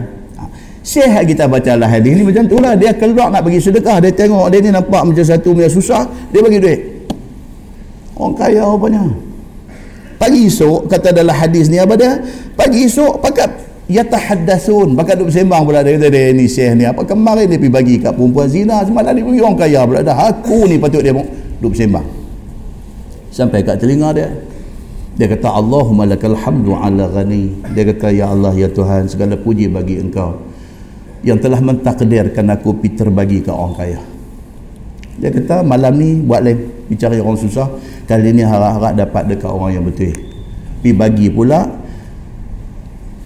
sihat 0.81 1.23
kita 1.29 1.45
baca 1.45 1.77
lah 1.77 1.89
hadis 1.89 2.17
ni 2.17 2.25
macam 2.25 2.43
tu 2.49 2.57
lah. 2.57 2.73
Dia 2.73 2.93
keluar 2.93 3.29
nak 3.29 3.45
bagi 3.45 3.61
sedekah 3.61 4.01
dia 4.01 4.11
tengok 4.13 4.49
dia 4.49 4.59
ni 4.61 4.69
nampak 4.73 5.01
macam 5.05 5.25
satu 5.25 5.53
punya 5.53 5.69
susah 5.69 6.05
dia 6.33 6.41
bagi 6.41 6.57
duit. 6.57 6.79
Orang 8.17 8.37
kaya 8.37 8.65
rupanya. 8.65 9.05
Pagi 10.21 10.45
esok 10.45 10.85
kata 10.85 11.09
dalam 11.09 11.33
hadis 11.33 11.65
ni 11.69 11.81
apa 11.81 11.97
dia? 11.97 12.21
Pagi 12.53 12.85
esok 12.85 13.21
pakat 13.21 13.49
yatahaddasun 13.89 14.93
pakat 14.93 15.17
duk 15.17 15.33
sembang 15.33 15.65
pula 15.65 15.81
dia 15.81 15.97
kata 15.97 16.07
dia 16.13 16.29
ni 16.31 16.45
syekh 16.45 16.77
ni 16.77 16.85
apa 16.85 17.01
kemarin 17.03 17.49
dia 17.49 17.57
pergi 17.57 17.73
bagi 17.73 17.95
kat 17.97 18.13
perempuan 18.13 18.45
zina? 18.49 18.85
Semalam 18.85 19.13
dia 19.17 19.25
pergi 19.25 19.41
orang 19.41 19.57
kaya 19.57 19.79
pula 19.85 20.01
dah. 20.05 20.17
Aku 20.29 20.69
ni 20.69 20.77
patut 20.77 21.01
dia 21.01 21.13
duk 21.61 21.73
sembang. 21.73 22.05
Sampai 23.33 23.65
kat 23.65 23.81
telinga 23.81 24.13
dia 24.13 24.29
dia 25.11 25.27
kata 25.29 25.53
Allahumma 25.53 26.09
lakal 26.09 26.33
hamdu 26.33 26.73
ala 26.73 27.05
ghani. 27.09 27.53
Dia 27.73 27.85
kata 27.89 28.09
ya 28.13 28.33
Allah 28.33 28.53
ya 28.57 28.69
Tuhan 28.69 29.05
segala 29.09 29.37
puji 29.37 29.69
bagi 29.69 30.01
engkau 30.01 30.50
yang 31.21 31.37
telah 31.37 31.61
mentakdirkan 31.61 32.49
aku 32.49 32.81
pergi 32.81 32.97
terbagi 32.97 33.39
ke 33.45 33.51
orang 33.53 33.73
kaya. 33.77 34.01
Dia 35.21 35.29
kata 35.29 35.61
malam 35.61 35.93
ni 36.01 36.17
buat 36.17 36.41
lain 36.41 36.89
cari 36.97 37.21
orang 37.21 37.37
susah. 37.37 37.69
Kali 38.09 38.33
ni 38.33 38.41
harap-harap 38.41 38.97
dapat 38.97 39.23
dekat 39.29 39.51
orang 39.53 39.71
yang 39.77 39.85
betul. 39.85 40.11
Pergi 40.81 40.91
bagi 40.97 41.27
pula 41.29 41.69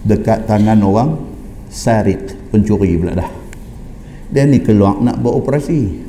dekat 0.04 0.44
tangan 0.44 0.76
orang 0.84 1.16
sarik 1.72 2.36
pencuri 2.52 3.00
pula 3.00 3.16
dah. 3.16 3.30
Dia 4.28 4.44
ni 4.44 4.60
keluar 4.60 5.00
nak 5.00 5.16
buat 5.24 5.40
operasi. 5.40 6.04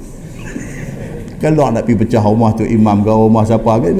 Keluar 1.41 1.69
nak 1.69 1.85
pergi 1.85 2.01
pecah 2.01 2.23
rumah 2.25 2.49
tu 2.57 2.65
imam 2.65 3.05
ke 3.05 3.13
rumah 3.13 3.45
siapa 3.45 3.77
ke 3.77 3.93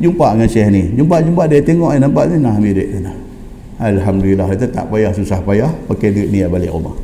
jumpa 0.00 0.26
dengan 0.32 0.48
syekh 0.48 0.68
ni. 0.72 0.82
Jumpa-jumpa 0.96 1.42
dia 1.50 1.60
tengok 1.60 1.90
dia 1.92 2.00
nampak 2.00 2.30
ni 2.30 2.38
nah 2.38 2.54
ambil 2.54 2.72
duit 2.72 2.90
Alhamdulillah 3.82 4.46
dia 4.54 4.70
tak 4.70 4.86
payah 4.86 5.10
susah 5.10 5.42
payah 5.42 5.74
pakai 5.90 6.14
duit 6.14 6.30
ni 6.30 6.46
balik 6.46 6.70
rumah 6.70 6.94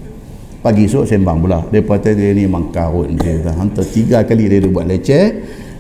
pagi 0.61 0.85
esok 0.85 1.09
sembang 1.09 1.39
pula. 1.41 1.61
Dia 1.73 1.81
kata 1.81 2.13
dia 2.13 2.37
ni 2.37 2.45
memang 2.45 2.69
karun 2.69 3.17
dia 3.17 3.41
kata 3.41 3.53
hantar 3.57 3.85
tiga 3.85 4.21
kali 4.23 4.47
dia 4.47 4.69
buat 4.69 4.87
leceh. 4.87 5.27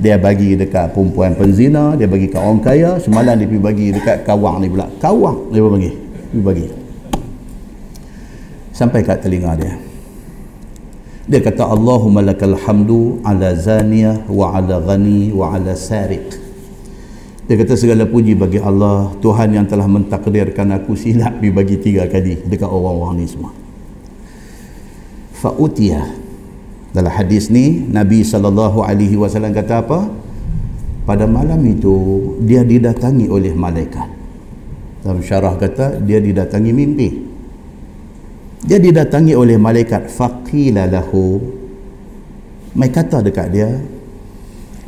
Dia 0.00 0.16
bagi 0.16 0.56
dekat 0.56 0.96
perempuan 0.96 1.36
penzina 1.36 1.92
dia 1.92 2.08
bagi 2.08 2.32
kat 2.32 2.40
orang 2.40 2.64
kaya. 2.64 2.96
Semalam 2.96 3.36
dia 3.36 3.44
pergi 3.44 3.60
bagi 3.60 3.86
dekat 3.92 4.24
kawang 4.24 4.64
ni 4.64 4.72
pula. 4.72 4.88
Kawang 4.96 5.52
dia 5.52 5.60
bagi. 5.60 5.92
Pergi 6.32 6.40
bagi. 6.40 6.66
Sampai 8.72 9.04
kat 9.04 9.20
telinga 9.20 9.52
dia. 9.60 9.76
Dia 11.28 11.40
kata 11.44 11.68
Allahumma 11.68 12.24
lakal 12.24 12.56
hamdu 12.56 13.20
ala 13.22 13.52
zaniyah 13.52 14.24
wa 14.26 14.56
ala 14.56 14.80
ghani 14.80 15.30
wa 15.36 15.52
ala 15.52 15.76
sariq. 15.76 16.40
Dia 17.44 17.54
kata 17.60 17.76
segala 17.76 18.08
puji 18.08 18.32
bagi 18.32 18.56
Allah 18.56 19.12
Tuhan 19.20 19.52
yang 19.52 19.68
telah 19.68 19.84
mentakdirkan 19.84 20.72
aku 20.72 20.96
silap 20.96 21.36
dibagi 21.44 21.76
tiga 21.76 22.08
kali 22.08 22.40
dekat 22.48 22.66
orang-orang 22.66 23.20
ni 23.20 23.26
semua 23.28 23.59
fa'utiyah. 25.40 26.06
Dalam 26.90 27.12
hadis 27.12 27.48
ni 27.48 27.86
Nabi 27.86 28.20
SAW 28.26 28.84
kata 29.54 29.74
apa? 29.80 30.00
Pada 31.08 31.24
malam 31.24 31.58
itu 31.64 31.94
dia 32.44 32.62
didatangi 32.62 33.26
oleh 33.26 33.56
malaikat. 33.56 34.08
Dalam 35.00 35.24
syarah 35.24 35.56
kata 35.56 35.98
dia 36.04 36.20
didatangi 36.20 36.70
mimpi. 36.70 37.08
Dia 38.60 38.76
didatangi 38.76 39.32
oleh 39.32 39.56
malaikat 39.56 40.12
faqila 40.12 40.84
lahu. 40.84 41.40
Mai 42.76 42.92
kata 42.92 43.24
dekat 43.24 43.48
dia 43.50 43.70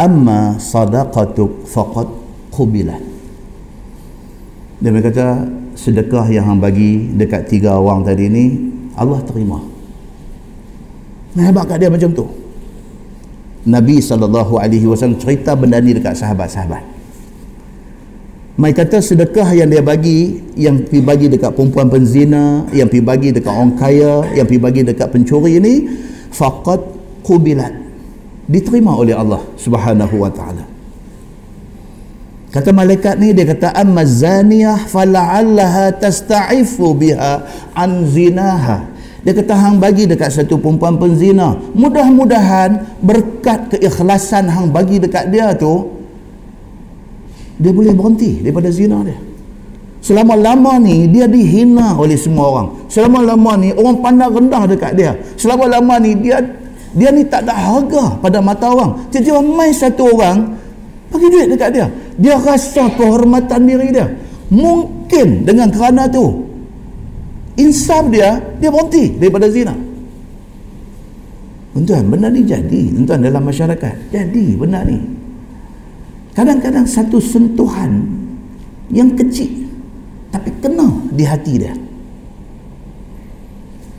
amma 0.02 0.56
sadaqatuk 0.58 1.68
faqad 1.68 2.08
qubilat 2.50 3.00
dia 4.82 4.90
berkata 4.90 5.46
sedekah 5.78 6.26
yang 6.26 6.44
hang 6.48 6.58
bagi 6.58 7.12
dekat 7.14 7.46
tiga 7.46 7.78
orang 7.78 8.02
tadi 8.02 8.26
ni 8.26 8.44
Allah 8.98 9.22
terima 9.22 9.62
Nah, 11.32 11.42
hebat 11.48 11.64
kat 11.64 11.80
dia 11.80 11.88
macam 11.88 12.12
tu 12.12 12.28
Nabi 13.62 14.02
SAW 14.02 15.16
cerita 15.16 15.56
benda 15.56 15.80
ni 15.80 15.96
dekat 15.96 16.18
sahabat-sahabat 16.18 16.92
Mai 18.52 18.76
kata 18.76 19.00
sedekah 19.00 19.48
yang 19.56 19.72
dia 19.72 19.80
bagi 19.80 20.36
yang 20.60 20.84
pi 20.84 21.00
bagi 21.00 21.32
dekat 21.32 21.56
perempuan 21.56 21.88
penzina, 21.88 22.68
yang 22.76 22.84
pi 22.84 23.00
bagi 23.00 23.32
dekat 23.32 23.48
orang 23.48 23.80
kaya, 23.80 24.28
yang 24.36 24.44
pi 24.44 24.60
bagi 24.60 24.84
dekat 24.84 25.08
pencuri 25.08 25.56
ini 25.56 25.88
faqad 26.28 26.84
qubilat. 27.24 27.72
Diterima 28.44 28.92
oleh 28.92 29.16
Allah 29.16 29.40
Subhanahu 29.56 30.20
wa 30.20 30.28
taala. 30.28 30.68
Kata 32.52 32.68
malaikat 32.76 33.16
ni 33.16 33.32
dia 33.32 33.48
kata 33.48 33.72
amma 33.72 34.04
zaniyah 34.04 34.84
fala'allaha 34.84 35.96
tasta'ifu 35.96 36.92
biha 36.92 37.32
an 37.72 38.04
zinaha. 38.04 38.91
Dia 39.22 39.32
kata 39.38 39.54
hang 39.54 39.76
bagi 39.78 40.10
dekat 40.10 40.34
satu 40.34 40.58
perempuan 40.58 40.98
penzina. 40.98 41.54
Mudah-mudahan 41.78 42.98
berkat 42.98 43.70
keikhlasan 43.70 44.50
hang 44.50 44.74
bagi 44.74 44.98
dekat 44.98 45.30
dia 45.30 45.54
tu 45.54 46.02
dia 47.62 47.70
boleh 47.70 47.94
berhenti 47.94 48.42
daripada 48.42 48.66
zina 48.74 49.06
dia. 49.06 49.14
Selama-lama 50.02 50.82
ni 50.82 51.06
dia 51.06 51.30
dihina 51.30 51.94
oleh 51.94 52.18
semua 52.18 52.50
orang. 52.50 52.68
Selama-lama 52.90 53.54
ni 53.54 53.70
orang 53.70 54.02
pandang 54.02 54.34
rendah 54.34 54.62
dekat 54.66 54.92
dia. 54.98 55.14
Selama-lama 55.38 56.02
ni 56.02 56.18
dia 56.18 56.42
dia 56.92 57.14
ni 57.14 57.22
tak 57.22 57.46
ada 57.46 57.54
harga 57.54 58.18
pada 58.18 58.42
mata 58.42 58.66
orang. 58.66 59.06
Tiba-tiba 59.14 59.38
main 59.38 59.70
satu 59.70 60.10
orang 60.10 60.58
bagi 61.14 61.30
duit 61.30 61.46
dekat 61.54 61.70
dia. 61.70 61.86
Dia 62.18 62.34
rasa 62.42 62.90
kehormatan 62.98 63.62
diri 63.62 63.94
dia. 63.94 64.10
Mungkin 64.50 65.46
dengan 65.46 65.70
kerana 65.70 66.10
tu 66.10 66.50
insaf 67.56 68.08
dia 68.08 68.40
dia 68.58 68.70
berhenti 68.72 69.16
daripada 69.18 69.48
zina. 69.52 69.74
Tuan 71.72 72.04
benda 72.08 72.28
ni 72.28 72.44
jadi 72.44 72.92
tuan 73.04 73.24
dalam 73.24 73.42
masyarakat. 73.42 74.12
Jadi 74.12 74.44
benda 74.56 74.84
ni. 74.84 75.00
Kadang-kadang 76.32 76.88
satu 76.88 77.20
sentuhan 77.20 78.08
yang 78.92 79.12
kecil 79.16 79.68
tapi 80.32 80.48
kena 80.60 80.88
di 81.12 81.24
hati 81.24 81.52
dia. 81.60 81.74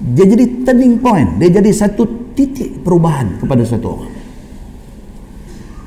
Dia 0.03 0.25
jadi 0.27 0.65
turning 0.65 0.97
point 1.01 1.37
dia 1.37 1.49
jadi 1.49 1.69
satu 1.69 2.33
titik 2.33 2.81
perubahan 2.81 3.37
kepada 3.41 3.61
satu 3.65 3.87
orang. 3.89 4.13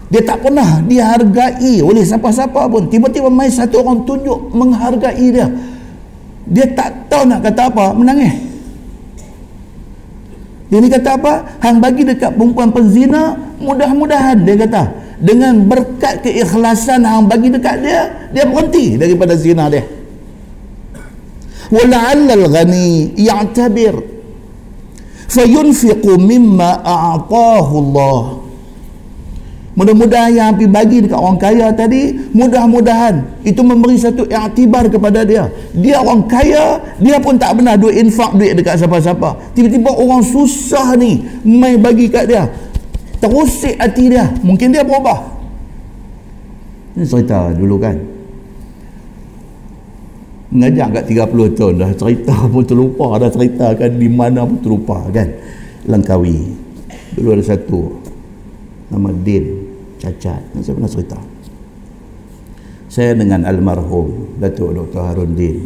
Dia 0.06 0.22
tak 0.22 0.46
pernah 0.46 0.86
dihargai 0.86 1.82
oleh 1.82 2.06
siapa-siapa 2.06 2.70
pun. 2.70 2.86
Tiba-tiba 2.86 3.26
main 3.26 3.50
satu 3.50 3.82
orang 3.82 4.06
tunjuk 4.06 4.54
menghargai 4.54 5.26
dia 5.34 5.50
dia 6.46 6.66
tak 6.72 7.10
tahu 7.10 7.26
nak 7.26 7.42
kata 7.42 7.70
apa 7.70 7.84
menangis. 7.94 8.34
Dia 10.66 10.78
ni 10.82 10.90
kata 10.90 11.14
apa? 11.14 11.32
Hang 11.62 11.78
bagi 11.78 12.02
dekat 12.02 12.34
perempuan 12.34 12.74
penzina 12.74 13.38
mudah-mudahan 13.62 14.42
dia 14.42 14.54
kata 14.66 14.82
dengan 15.22 15.64
berkat 15.64 16.26
keikhlasan 16.26 17.06
hang 17.06 17.24
bagi 17.30 17.48
dekat 17.48 17.80
dia 17.80 18.30
dia 18.34 18.44
berhenti 18.46 18.98
daripada 18.98 19.34
zina 19.38 19.70
dia. 19.70 19.86
Wala'alla 21.70 22.34
al-ghani 22.34 23.14
ya'tabir. 23.18 23.94
Fayunfiqu 25.26 26.14
mimma 26.14 26.86
a'tahu 26.86 27.74
Allah 27.82 28.45
mudah-mudahan 29.76 30.32
yang 30.32 30.50
pergi 30.56 30.68
bagi 30.72 30.98
dekat 31.04 31.20
orang 31.20 31.36
kaya 31.36 31.68
tadi 31.76 32.16
mudah-mudahan 32.32 33.20
itu 33.44 33.60
memberi 33.60 34.00
satu 34.00 34.24
iktibar 34.24 34.88
kepada 34.88 35.20
dia. 35.22 35.52
Dia 35.76 36.00
orang 36.00 36.24
kaya 36.24 36.80
dia 36.96 37.20
pun 37.20 37.36
tak 37.36 37.60
pernah 37.60 37.76
duit 37.76 38.00
infak 38.00 38.32
duit 38.40 38.56
dekat 38.56 38.80
siapa-siapa. 38.80 39.52
Tiba-tiba 39.52 39.92
orang 39.92 40.24
susah 40.24 40.96
ni 40.96 41.20
mai 41.44 41.76
bagi 41.76 42.08
kat 42.08 42.24
dia. 42.24 42.48
Terusik 43.20 43.76
hati 43.76 44.16
dia. 44.16 44.32
Mungkin 44.40 44.72
dia 44.72 44.80
berubah. 44.80 45.36
Ini 46.96 47.04
cerita 47.04 47.52
dulu 47.52 47.76
kan? 47.76 47.96
Ngajak 50.56 50.88
kat 50.88 51.04
30 51.04 51.52
tahun 51.52 51.74
dah 51.76 51.90
cerita 51.92 52.32
pun 52.52 52.64
terlupa 52.64 53.20
dah 53.20 53.28
cerita 53.28 53.76
kan 53.76 53.92
di 53.92 54.08
mana 54.08 54.48
pun 54.48 54.56
terlupa 54.56 55.04
kan? 55.12 55.28
Langkawi. 55.84 56.64
Dulu 57.12 57.28
ada 57.36 57.44
satu 57.44 57.92
nama 58.88 59.10
Din 59.12 59.65
Cacat. 59.98 60.40
Saya 60.60 60.74
pernah 60.76 60.90
cerita? 60.90 61.18
Saya 62.86 63.12
dengan 63.12 63.44
almarhum 63.44 64.38
Datuk 64.40 64.72
Dr. 64.72 65.02
Harun 65.04 65.32
Din 65.36 65.58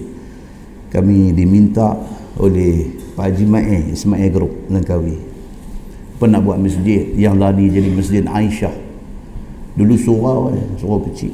kami 0.90 1.30
diminta 1.30 1.94
oleh 2.40 2.90
Pak 3.14 3.30
Haji 3.30 3.44
Ma'e 3.46 3.78
Ismail 3.94 4.30
Group 4.34 4.52
Langkawi. 4.66 5.14
Pernah 6.18 6.42
buat 6.42 6.58
masjid? 6.58 7.14
Yang 7.14 7.36
lari 7.38 7.66
jadi 7.70 7.90
masjid 7.94 8.24
Aisyah. 8.26 8.74
Dulu 9.78 9.94
surau 9.94 10.50
eh, 10.50 10.66
surau 10.82 10.98
kecil. 11.06 11.30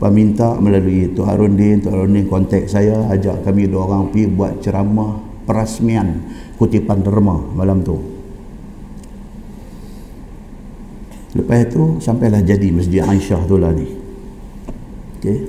Pak 0.00 0.10
minta 0.16 0.56
melalui 0.56 1.12
Tuan 1.12 1.28
Harun 1.28 1.60
Din 1.60 1.76
Tuan 1.84 1.92
Harun 1.92 2.16
Din 2.16 2.24
kontak 2.24 2.64
saya 2.72 3.04
ajak 3.12 3.44
kami 3.44 3.68
dua 3.68 3.84
orang 3.84 4.08
pergi 4.08 4.32
buat 4.32 4.64
ceramah 4.64 5.20
perasmian 5.44 6.24
kutipan 6.56 7.04
derma 7.04 7.36
malam 7.52 7.84
tu 7.84 8.00
lepas 11.36 11.58
itu 11.62 12.02
sampailah 12.02 12.42
jadi 12.42 12.68
masjid 12.74 13.02
Aisyah 13.06 13.40
tu 13.46 13.56
lah 13.58 13.70
ni 13.74 13.86
okay. 15.18 15.46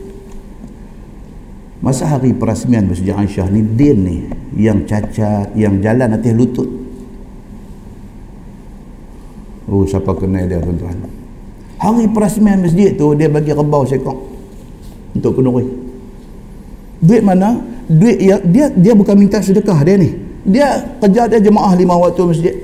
masa 1.82 2.06
hari 2.06 2.34
perasmian 2.38 2.90
masjid 2.90 3.16
Aisyah 3.16 3.50
ni 3.50 3.62
Din 3.64 3.98
ni 4.06 4.18
yang 4.58 4.86
cacat 4.86 5.54
yang 5.58 5.82
jalan 5.82 6.18
atas 6.18 6.34
lutut 6.36 6.70
Oh 9.72 9.88
siapa 9.88 10.12
kenal 10.20 10.52
dia 10.52 10.60
tuan-tuan. 10.60 11.00
Hari 11.80 12.12
perasmian 12.12 12.60
masjid 12.60 12.92
tu 12.92 13.16
dia 13.16 13.32
bagi 13.32 13.56
rebau 13.56 13.88
sekok 13.88 14.20
untuk 15.16 15.40
kenduri. 15.40 15.64
Duit 17.00 17.24
mana? 17.24 17.72
duit 17.92 18.18
yang 18.24 18.40
dia 18.48 18.72
dia 18.72 18.94
bukan 18.96 19.16
minta 19.20 19.44
sedekah 19.44 19.84
dia 19.84 20.00
ni 20.00 20.16
dia 20.48 20.80
kerja 21.04 21.28
dia 21.28 21.40
jemaah 21.44 21.76
lima 21.76 22.00
waktu 22.00 22.24
masjid 22.24 22.56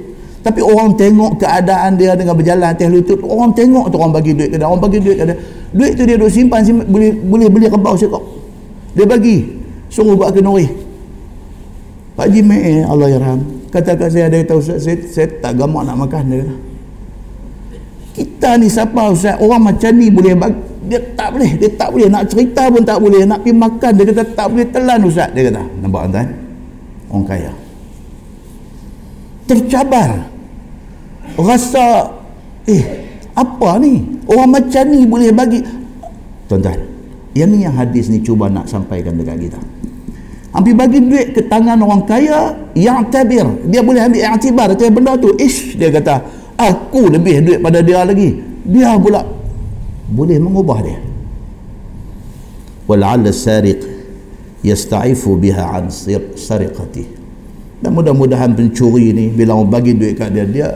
tapi 0.45 0.63
orang 0.63 0.95
tengok 0.95 1.41
keadaan 1.41 1.97
dia 1.97 2.13
dengan 2.13 2.37
berjalan 2.37 2.71
atas 2.71 2.87
lutut 2.87 3.19
orang 3.25 3.51
tengok 3.51 3.91
tu 3.91 3.95
orang 3.99 4.13
bagi 4.15 4.31
duit 4.37 4.49
ke 4.53 4.55
dia 4.55 4.67
orang 4.69 4.81
bagi 4.81 4.99
duit 5.01 5.17
ke 5.19 5.23
dia. 5.27 5.37
Duit 5.75 5.93
tu 5.99 6.03
dia 6.07 6.15
duk 6.15 6.31
simpan, 6.31 6.63
simpan 6.63 6.85
boleh 6.87 7.11
boleh 7.11 7.47
beli 7.51 7.67
kebau 7.67 7.97
sekok 7.99 8.23
dia 8.95 9.03
bagi 9.03 9.43
suruh 9.91 10.15
buat 10.15 10.31
kenuri 10.31 10.67
Pak 12.17 12.33
Haji 12.33 12.41
eh, 12.49 12.81
Allah 12.87 13.07
yarham 13.13 13.39
kata 13.69 13.93
kat 13.93 14.09
saya 14.09 14.31
ada 14.31 14.37
tahu 14.47 14.59
saya, 14.63 14.79
saya, 14.79 14.97
saya 15.05 15.27
tak 15.43 15.53
gamak 15.59 15.83
nak 15.85 15.97
makan 16.07 16.23
dia. 16.31 16.45
Kita 18.17 18.57
ni 18.57 18.65
siapa 18.65 19.13
Ustaz? 19.13 19.37
Orang 19.37 19.69
macam 19.69 19.93
ni 19.93 20.09
boleh 20.09 20.33
bagi 20.33 20.57
dia 20.87 21.03
tak 21.13 21.35
boleh 21.35 21.51
dia 21.59 21.69
tak 21.75 21.91
boleh. 21.93 22.07
Nak 22.07 22.23
cerita 22.31 22.63
pun 22.71 22.81
tak 22.81 22.97
boleh 22.97 23.21
nak 23.27 23.43
pergi 23.43 23.53
makan 23.53 23.91
dia 23.93 24.03
kata 24.09 24.23
tak 24.33 24.47
boleh 24.49 24.65
telan 24.71 24.99
Ustaz. 25.05 25.29
Dia 25.35 25.41
kata 25.51 25.63
nampak 25.83 26.01
tuan 26.09 26.27
orang 27.11 27.25
kaya 27.27 27.51
tercabar. 29.47 30.27
Rasa 31.39 32.11
eh 32.67 32.83
apa 33.31 33.79
ni? 33.79 34.19
Orang 34.27 34.51
macam 34.51 34.83
ni 34.91 35.07
boleh 35.07 35.31
bagi 35.31 35.63
tuan-tuan 36.51 36.83
yang 37.37 37.49
ni 37.53 37.63
yang 37.63 37.75
hadis 37.77 38.09
ni 38.09 38.19
cuba 38.19 38.51
nak 38.51 38.67
sampaikan 38.67 39.15
dekat 39.15 39.47
kita. 39.47 39.59
Hampir 40.51 40.73
bagi 40.73 40.99
duit 41.05 41.37
ke 41.37 41.45
tangan 41.45 41.77
orang 41.79 42.01
kaya 42.03 42.57
yang 42.73 43.05
tabir 43.13 43.45
dia 43.69 43.85
boleh 43.85 44.03
ambil 44.09 44.21
i'tibar. 44.25 44.67
Kata 44.73 44.89
benda 44.89 45.13
tu 45.15 45.31
ish 45.37 45.77
dia 45.77 45.93
kata. 45.93 46.25
Aku 46.57 47.13
lebih 47.13 47.45
duit 47.45 47.59
pada 47.61 47.85
dia 47.85 48.01
lagi. 48.01 48.41
Dia 48.65 48.97
pula 48.97 49.21
boleh 50.09 50.37
mengubah 50.41 50.79
dia. 50.81 50.99
Wal'alla 52.89 53.29
sariq 53.29 53.83
yasta'ifu 54.65 55.37
biha 55.37 55.77
an 55.77 55.93
sariqati 56.33 57.16
dan 57.77 57.93
mudah-mudahan 57.93 58.57
pencuri 58.57 59.13
ni 59.13 59.29
bila 59.29 59.53
orang 59.53 59.69
bagi 59.69 59.93
duit 59.93 60.17
kat 60.17 60.33
dia 60.33 60.45
dia 60.49 60.67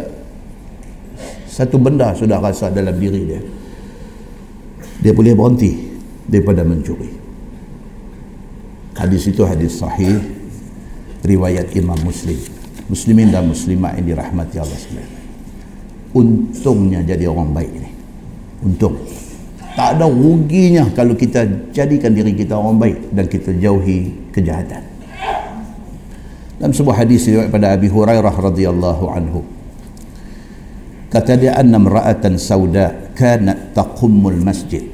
satu 1.52 1.82
benda 1.82 2.16
sudah 2.16 2.40
rasa 2.40 2.72
dalam 2.72 2.96
diri 2.96 3.22
dia. 3.28 3.42
Dia 5.02 5.12
boleh 5.12 5.36
berhenti 5.36 5.76
daripada 6.30 6.64
mencuri. 6.64 7.12
Hadis 8.96 9.28
itu 9.28 9.42
hadis 9.44 9.82
sahih 9.82 10.22
riwayat 11.26 11.74
Imam 11.76 11.98
Muslim. 12.06 12.38
Muslimin 12.88 13.34
dan 13.34 13.50
muslimat 13.50 13.98
yang 13.98 14.14
dirahmati 14.14 14.56
Allah 14.62 14.78
sekalian. 14.78 15.12
Untungnya 16.12 17.02
jadi 17.04 17.28
orang 17.28 17.50
baik 17.52 17.72
ni. 17.72 17.90
Untung. 18.62 18.96
Tak 19.74 19.98
ada 19.98 20.06
ruginya 20.06 20.86
kalau 20.92 21.16
kita 21.16 21.72
jadikan 21.72 22.12
diri 22.14 22.36
kita 22.36 22.56
orang 22.56 22.78
baik 22.78 22.98
dan 23.16 23.26
kita 23.26 23.56
jauhi 23.58 24.12
kejahatan 24.36 24.91
dalam 26.62 26.78
sebuah 26.78 27.02
hadis 27.02 27.26
daripada 27.26 27.74
Abi 27.74 27.90
Hurairah 27.90 28.38
radhiyallahu 28.38 29.04
anhu 29.10 29.42
kata 31.10 31.34
dia 31.34 31.58
anna 31.58 31.82
imra'atan 31.82 32.38
sauda 32.38 33.10
kanat 33.18 33.74
taqummul 33.74 34.38
masjid 34.38 34.86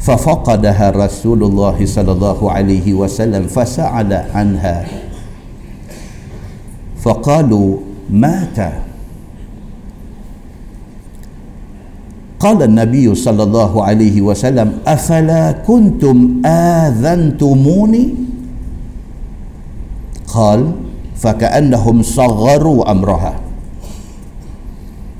ففقدها 0.00 0.96
رسول 0.96 1.44
الله 1.44 1.76
صلى 1.84 2.12
الله 2.16 2.40
عليه 2.40 2.86
وسلم 2.96 3.52
فسأل 3.52 4.10
عنها 4.32 4.78
فقالوا 7.04 7.68
مات 8.08 8.58
قال 12.40 12.58
النبي 12.64 13.06
صلى 13.12 13.42
الله 13.44 13.72
عليه 13.84 14.16
وسلم 14.24 14.88
أفلا 14.88 15.68
كنتم 15.68 16.16
آذنتموني 16.48 18.29
قال 20.30 20.72
فكأنهم 21.18 22.02
صغروا 22.02 22.90
أمرها. 22.90 23.34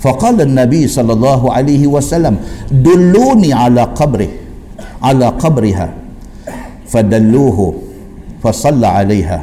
فقال 0.00 0.40
النبي 0.40 0.86
صلى 0.88 1.12
الله 1.12 1.40
عليه 1.52 1.82
وسلم 1.86 2.34
دلوني 2.72 3.52
على 3.52 3.82
قبره 3.82 4.30
على 5.02 5.26
قبرها. 5.26 5.88
فدلوه 6.86 7.58
فصلى 8.42 8.86
عليها. 8.86 9.40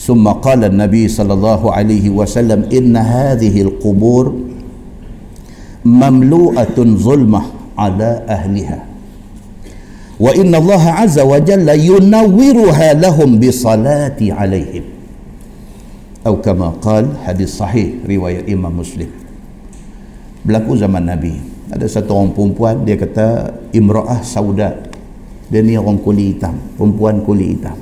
ثم 0.00 0.28
قال 0.28 0.64
النبي 0.64 1.08
صلى 1.08 1.32
الله 1.32 1.62
عليه 1.72 2.06
وسلم 2.10 2.68
إن 2.72 2.96
هذه 2.96 3.54
القبور 3.62 4.50
mamlu'atun 5.84 6.96
zulmah 7.00 7.72
ala 7.72 8.20
ahliha 8.28 8.84
wa 10.20 10.30
inna 10.36 10.60
Allah 10.60 11.00
azza 11.00 11.24
wa 11.24 11.40
jalla 11.40 11.72
yunawwiruha 11.72 13.00
lahum 13.00 13.40
bi 13.40 13.48
salati 13.48 14.28
alaihim. 14.28 14.84
Atau 16.20 16.44
kama 16.44 16.76
qal 16.84 17.08
hadis 17.24 17.56
sahih 17.56 18.04
riwayat 18.04 18.44
Imam 18.44 18.76
Muslim. 18.76 19.08
Berlaku 20.44 20.76
zaman 20.76 21.08
Nabi. 21.08 21.40
Ada 21.72 21.88
satu 21.88 22.12
orang 22.12 22.36
perempuan 22.36 22.84
dia 22.84 23.00
kata 23.00 23.56
imra'ah 23.72 24.20
sauda. 24.20 24.76
Dia 25.48 25.64
ni 25.64 25.80
orang 25.80 25.96
kulit 25.98 26.36
hitam 26.36 26.60
perempuan 26.76 27.24
kulit 27.24 27.56
hitam. 27.56 27.78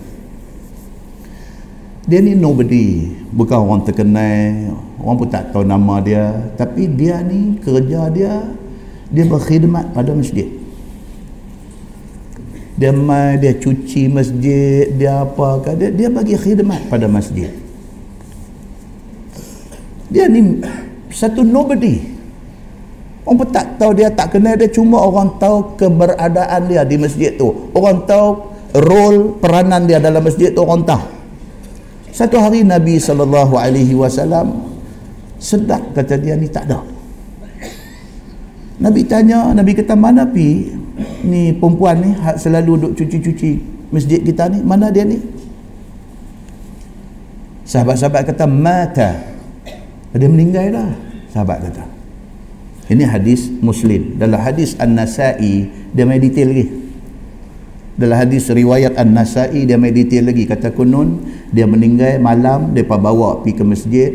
Dia 2.07 2.22
ni 2.22 2.39
nobody 2.39 3.11
bukan 3.34 3.59
orang 3.59 3.82
terkenal 3.84 4.72
orang 5.03 5.16
pun 5.18 5.28
tak 5.28 5.55
tahu 5.55 5.62
nama 5.62 6.01
dia 6.03 6.53
tapi 6.59 6.91
dia 6.91 7.22
ni 7.22 7.61
kerja 7.61 8.09
dia 8.11 8.32
dia 9.12 9.24
berkhidmat 9.24 9.93
pada 9.93 10.12
masjid 10.16 10.57
dia 12.79 12.95
mai 12.95 13.35
dia 13.43 13.59
cuci 13.59 14.07
masjid 14.07 14.87
dia 14.95 15.26
apa 15.26 15.74
dia, 15.74 15.91
dia 15.91 16.07
bagi 16.07 16.39
khidmat 16.39 16.87
pada 16.87 17.11
masjid. 17.11 17.51
Dia 20.09 20.31
ni 20.31 20.62
satu 21.11 21.43
nobody. 21.43 22.16
Orang 23.26 23.45
pun 23.45 23.49
tak 23.53 23.76
tahu 23.76 23.93
dia 23.93 24.09
tak 24.09 24.33
kenal. 24.33 24.57
Dia 24.57 24.70
cuma 24.72 25.05
orang 25.05 25.37
tahu 25.37 25.76
keberadaan 25.76 26.64
dia 26.64 26.81
di 26.87 26.97
masjid 26.97 27.35
tu. 27.37 27.53
Orang 27.76 28.09
tahu 28.09 28.57
role 28.72 29.37
peranan 29.43 29.85
dia 29.85 30.01
dalam 30.01 30.22
masjid 30.24 30.55
tu 30.55 30.64
orang 30.64 30.87
tahu. 30.87 31.03
Satu 32.14 32.41
hari 32.41 32.64
Nabi 32.64 32.97
wasallam 33.93 34.64
sedap 35.37 35.83
kata 35.93 36.14
dia 36.16 36.35
ni 36.35 36.49
tak 36.49 36.66
ada 36.66 36.97
Nabi 38.79 39.03
tanya 39.07 39.51
Nabi 39.51 39.74
kata 39.74 39.99
mana 39.99 40.22
pi 40.22 40.70
ni 41.26 41.51
perempuan 41.55 41.99
ni 41.99 42.11
selalu 42.39 42.79
duduk 42.79 42.93
cuci-cuci 42.95 43.59
masjid 43.91 44.22
kita 44.22 44.47
ni? 44.47 44.62
Mana 44.62 44.95
dia 44.95 45.03
ni? 45.03 45.18
Sahabat-sahabat 47.68 48.33
kata 48.33 48.47
mata. 48.49 49.11
Dia 50.16 50.31
meninggal 50.31 50.72
dah 50.72 50.91
sahabat 51.35 51.68
kata. 51.68 51.85
Ini 52.89 53.05
hadis 53.05 53.53
muslim. 53.61 54.16
Dalam 54.16 54.41
hadis 54.41 54.72
An-Nasai 54.81 55.68
dia 55.93 56.05
main 56.09 56.22
detail 56.22 56.49
lagi. 56.49 56.66
Dalam 57.99 58.16
hadis 58.16 58.49
riwayat 58.49 58.97
An-Nasai 58.97 59.68
dia 59.68 59.76
main 59.76 59.93
detail 59.93 60.33
lagi. 60.33 60.49
Kata 60.49 60.72
kunun 60.72 61.29
dia 61.53 61.68
meninggal 61.68 62.16
malam 62.22 62.72
dia 62.72 62.87
bawa 62.89 63.45
pergi 63.45 63.53
ke 63.59 63.64
masjid. 63.66 64.11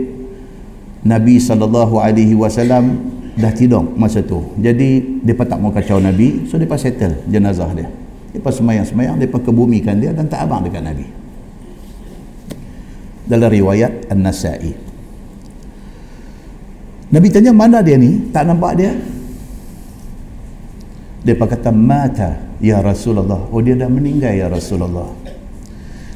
Nabi 1.04 1.38
sallallahu 1.38 2.00
alaihi 2.00 2.34
wasallam 2.34 3.13
dah 3.34 3.52
tidur 3.54 3.82
masa 3.98 4.22
tu. 4.22 4.54
Jadi 4.62 5.22
depa 5.26 5.46
tak 5.46 5.58
mau 5.58 5.74
kacau 5.74 5.98
Nabi, 5.98 6.46
so 6.46 6.62
depa 6.62 6.78
settle 6.78 7.26
jenazah 7.30 7.70
dia. 7.74 7.90
Depa 8.34 8.50
semayang-semayang, 8.50 9.18
depa 9.18 9.38
kebumikan 9.42 9.98
dia 9.98 10.14
dan 10.14 10.30
tak 10.30 10.46
abang 10.46 10.66
dekat 10.66 10.82
Nabi. 10.82 11.06
Dalam 13.24 13.50
riwayat 13.50 14.12
An-Nasa'i. 14.12 14.74
Nabi 17.14 17.28
tanya 17.30 17.54
mana 17.54 17.86
dia 17.86 17.96
ni? 17.96 18.34
Tak 18.34 18.44
nampak 18.50 18.74
dia? 18.74 18.92
Depa 21.24 21.46
kata 21.48 21.72
mata 21.72 22.58
ya 22.60 22.82
Rasulullah. 22.84 23.48
Oh 23.54 23.62
dia 23.64 23.78
dah 23.80 23.88
meninggal 23.88 24.34
ya 24.34 24.50
Rasulullah. 24.50 25.08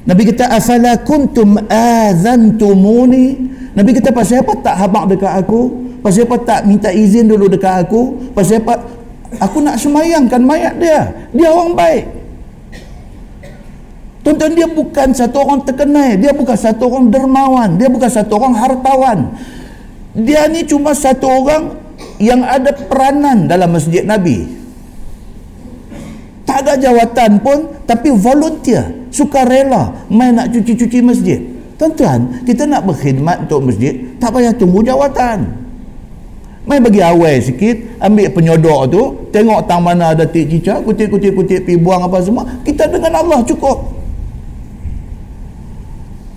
Nabi 0.04 0.22
kata 0.34 0.52
afala 0.52 1.04
kuntum 1.04 1.60
azantumuni 1.68 3.56
Nabi 3.78 3.94
kata 3.94 4.10
pasal 4.10 4.42
apa 4.42 4.58
tak 4.58 4.76
habaq 4.82 5.04
dekat 5.14 5.34
aku? 5.38 5.87
Pasal 6.08 6.24
apa 6.24 6.40
tak 6.40 6.64
minta 6.64 6.88
izin 6.88 7.28
dulu 7.28 7.52
dekat 7.52 7.84
aku? 7.84 8.32
Pasal 8.32 8.64
apa 8.64 8.80
aku 9.44 9.60
nak 9.60 9.76
semayangkan 9.76 10.40
mayat 10.40 10.80
dia? 10.80 11.12
Dia 11.36 11.52
orang 11.52 11.76
baik. 11.76 12.06
Tuan-tuan 14.24 14.56
dia 14.56 14.72
bukan 14.72 15.12
satu 15.12 15.44
orang 15.44 15.68
terkenal, 15.68 16.16
dia 16.16 16.32
bukan 16.32 16.56
satu 16.56 16.88
orang 16.88 17.12
dermawan, 17.12 17.76
dia 17.76 17.92
bukan 17.92 18.08
satu 18.08 18.40
orang 18.40 18.56
hartawan. 18.56 19.20
Dia 20.16 20.48
ni 20.48 20.64
cuma 20.64 20.96
satu 20.96 21.28
orang 21.28 21.76
yang 22.24 22.40
ada 22.40 22.72
peranan 22.72 23.44
dalam 23.44 23.76
masjid 23.76 24.08
Nabi. 24.08 24.48
Tak 26.48 26.64
ada 26.64 26.80
jawatan 26.88 27.44
pun 27.44 27.84
tapi 27.84 28.16
volunteer, 28.16 29.12
suka 29.12 29.44
rela 29.44 30.08
main 30.08 30.32
nak 30.32 30.56
cuci-cuci 30.56 31.04
masjid. 31.04 31.44
Tuan-tuan, 31.76 32.48
kita 32.48 32.64
nak 32.64 32.88
berkhidmat 32.88 33.44
untuk 33.44 33.68
masjid, 33.68 34.08
tak 34.24 34.32
payah 34.32 34.56
tunggu 34.56 34.88
jawatan. 34.88 35.67
Main 36.68 36.84
bagi 36.84 37.00
awal 37.00 37.40
sikit, 37.40 37.96
ambil 38.04 38.28
penyodok 38.28 38.82
tu, 38.92 39.02
tengok 39.32 39.64
tang 39.72 39.80
mana 39.80 40.12
ada 40.12 40.28
tik 40.28 40.52
cicak, 40.52 40.84
kutip-kutip-kutip 40.84 41.64
pi 41.64 41.80
buang 41.80 42.04
apa 42.04 42.20
semua. 42.20 42.44
Kita 42.68 42.92
dengan 42.92 43.24
Allah 43.24 43.40
cukup. 43.48 43.96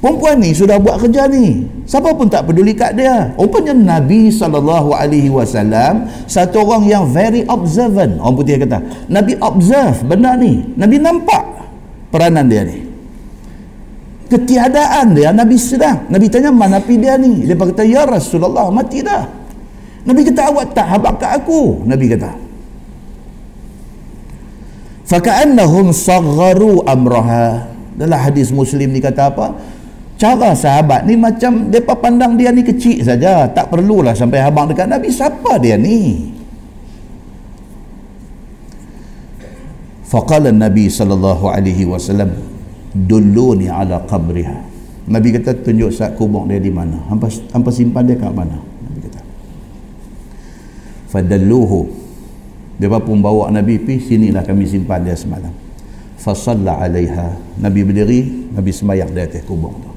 Perempuan 0.01 0.41
ni 0.41 0.55
sudah 0.55 0.79
buat 0.81 1.03
kerja 1.03 1.29
ni. 1.29 1.67
Siapa 1.85 2.15
pun 2.15 2.31
tak 2.31 2.47
peduli 2.47 2.73
kat 2.73 2.95
dia. 2.97 3.35
Rupanya 3.37 3.99
Nabi 3.99 4.33
SAW 4.33 5.05
satu 6.25 6.57
orang 6.63 6.89
yang 6.89 7.05
very 7.11 7.45
observant. 7.51 8.17
Orang 8.23 8.39
putih 8.39 8.57
kata, 8.63 8.81
Nabi 9.11 9.35
observe 9.43 9.99
benda 10.07 10.39
ni. 10.39 10.63
Nabi 10.79 10.97
nampak 11.03 11.43
peranan 12.15 12.47
dia 12.49 12.65
ni. 12.65 12.87
Ketiadaan 14.31 15.11
dia 15.13 15.35
Nabi 15.35 15.59
sedang. 15.59 16.07
Nabi 16.07 16.31
tanya 16.31 16.55
mana 16.55 16.79
pi 16.79 16.95
dia 16.95 17.19
ni? 17.19 17.43
Dia 17.45 17.59
kata, 17.59 17.83
"Ya 17.83 18.07
Rasulullah, 18.07 18.71
mati 18.71 19.03
dah." 19.03 19.40
Nabi 20.01 20.25
kata 20.25 20.49
awak 20.49 20.73
tak 20.73 20.87
habaq 20.89 21.15
kat 21.21 21.31
aku 21.45 21.85
Nabi 21.85 22.09
kata. 22.09 22.33
Faka'annahum 25.05 25.91
sagharu 25.91 26.87
amraha. 26.87 27.69
Dalam 27.99 28.17
hadis 28.17 28.49
muslim 28.55 28.95
ni 28.95 29.03
kata 29.03 29.29
apa? 29.29 29.59
Cara 30.17 30.53
sahabat 30.57 31.05
ni 31.05 31.19
macam 31.19 31.69
mereka 31.69 31.97
pandang 31.99 32.39
dia 32.39 32.55
ni 32.55 32.65
kecil 32.65 33.05
saja. 33.05 33.51
Tak 33.51 33.69
perlulah 33.69 34.17
sampai 34.17 34.41
habang 34.41 34.71
dekat 34.71 34.89
Nabi. 34.89 35.11
Siapa 35.13 35.59
dia 35.61 35.77
ni? 35.77 36.31
Faqala 40.07 40.55
Nabi 40.55 40.89
sallallahu 40.89 41.45
alaihi 41.51 41.85
wasallam 41.85 42.31
dulluni 42.95 43.69
ala 43.69 44.01
qabriha. 44.07 44.57
Nabi 45.11 45.29
kata 45.35 45.59
tunjuk 45.61 45.91
saat 45.91 46.15
kubur 46.15 46.47
dia 46.47 46.63
di 46.63 46.71
mana? 46.71 47.03
Hampa, 47.11 47.27
hampa 47.51 47.71
simpan 47.75 48.07
dia 48.07 48.15
kat 48.15 48.31
mana 48.31 48.70
fadalluhu. 51.11 51.91
Dia 52.81 52.89
pun 52.97 53.21
bawa 53.21 53.53
Nabi 53.53 53.77
pi 53.77 54.01
sinilah 54.01 54.41
kami 54.41 54.65
simpan 54.65 55.05
dia 55.05 55.13
semalam. 55.13 55.53
Fasalla 56.17 56.81
alaiha. 56.81 57.61
Nabi 57.61 57.85
berdiri 57.85 58.49
Nabi 58.57 58.73
semayang 58.73 59.13
di 59.13 59.21
atas 59.21 59.45
kubur 59.45 59.75
tu. 59.77 59.91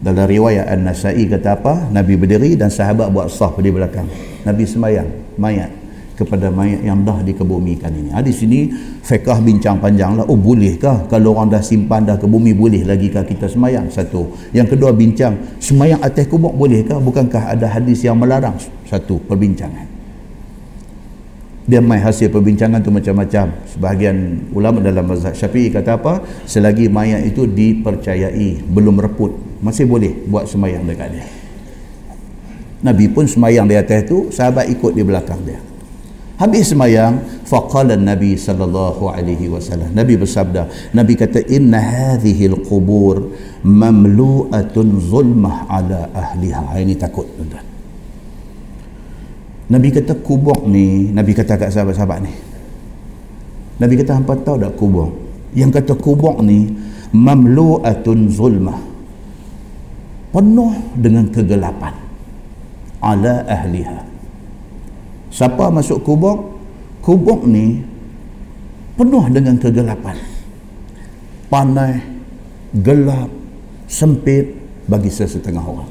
Dalam 0.00 0.24
riwayat 0.24 0.68
An-Nasai 0.68 1.24
kata 1.28 1.60
apa? 1.60 1.74
Nabi 1.92 2.16
berdiri 2.16 2.56
dan 2.56 2.72
sahabat 2.72 3.12
buat 3.12 3.28
sah 3.28 3.52
di 3.60 3.68
belakang. 3.68 4.08
Nabi 4.44 4.64
semayang 4.64 5.08
mayat 5.36 5.83
kepada 6.14 6.48
mayat 6.48 6.80
yang 6.86 7.02
dah 7.02 7.20
dikebumikan 7.20 7.90
ini. 7.90 8.10
Ha, 8.14 8.22
di 8.22 8.30
sini 8.30 8.70
fiqah 9.02 9.42
bincang 9.42 9.82
panjang 9.82 10.14
lah. 10.14 10.24
Oh 10.26 10.38
bolehkah 10.38 11.10
kalau 11.10 11.34
orang 11.34 11.50
dah 11.50 11.62
simpan 11.62 12.06
dah 12.06 12.16
ke 12.16 12.26
bumi 12.26 12.54
boleh 12.54 12.86
lagi 12.86 13.10
kah 13.10 13.26
kita 13.26 13.50
semayang? 13.50 13.90
Satu. 13.90 14.30
Yang 14.54 14.78
kedua 14.78 14.94
bincang 14.94 15.58
semayang 15.58 16.00
atas 16.00 16.30
kubur 16.30 16.54
bolehkah? 16.54 17.02
Bukankah 17.02 17.58
ada 17.58 17.66
hadis 17.66 18.06
yang 18.06 18.16
melarang? 18.16 18.54
Satu 18.86 19.18
perbincangan. 19.26 19.90
Dia 21.64 21.80
main 21.80 22.04
hasil 22.04 22.28
perbincangan 22.28 22.84
tu 22.84 22.92
macam-macam. 22.92 23.48
Sebahagian 23.72 24.48
ulama 24.52 24.84
dalam 24.84 25.08
mazhab 25.08 25.32
syafi'i 25.32 25.72
kata 25.72 25.96
apa? 25.96 26.20
Selagi 26.44 26.92
mayat 26.92 27.24
itu 27.24 27.48
dipercayai, 27.48 28.68
belum 28.68 29.00
reput, 29.00 29.32
masih 29.64 29.88
boleh 29.88 30.12
buat 30.28 30.44
semayang 30.44 30.84
dekat 30.84 31.08
dia. 31.16 31.24
Nabi 32.84 33.08
pun 33.08 33.24
semayang 33.24 33.64
di 33.64 33.80
atas 33.80 34.04
tu, 34.04 34.28
sahabat 34.28 34.68
ikut 34.68 34.92
di 34.92 35.00
belakang 35.00 35.40
dia. 35.40 35.56
Habis 36.34 36.74
semayang, 36.74 37.22
faqala 37.46 37.94
Nabi 37.94 38.34
sallallahu 38.34 39.06
alaihi 39.06 39.46
wasallam. 39.46 39.94
Nabi 39.94 40.18
bersabda, 40.18 40.66
Nabi 40.90 41.14
kata 41.14 41.38
inna 41.46 41.78
hadhihi 41.78 42.50
al-qubur 42.50 43.30
mamlu'atun 43.62 44.98
zulmah 44.98 45.70
ala 45.70 46.10
ahliha. 46.10 46.74
Ini 46.82 46.98
takut 46.98 47.30
tuan 47.38 47.62
Nabi 49.70 49.88
kata 49.94 50.18
kubur 50.20 50.66
ni, 50.66 51.14
Nabi 51.14 51.32
kata 51.38 51.54
kat 51.54 51.70
sahabat-sahabat 51.70 52.18
ni. 52.26 52.32
Nabi 53.78 53.94
kata 53.94 54.18
hampa 54.18 54.34
tahu 54.42 54.58
tak 54.58 54.74
kubur? 54.74 55.14
Yang 55.54 55.70
kata 55.82 55.94
kubur 55.94 56.42
ni 56.42 56.66
mamlu'atun 57.14 58.26
zulmah. 58.26 58.78
Penuh 60.34 60.74
dengan 60.98 61.30
kegelapan 61.30 61.94
ala 62.98 63.46
ahliha 63.46 64.13
siapa 65.34 65.66
masuk 65.74 66.06
kubur 66.06 66.54
kubur 67.02 67.42
ni 67.42 67.82
penuh 68.94 69.26
dengan 69.34 69.58
kegelapan. 69.58 70.14
Panai 71.50 71.98
gelap 72.70 73.28
sempit 73.90 74.54
bagi 74.86 75.10
sesetengah 75.10 75.62
orang. 75.62 75.90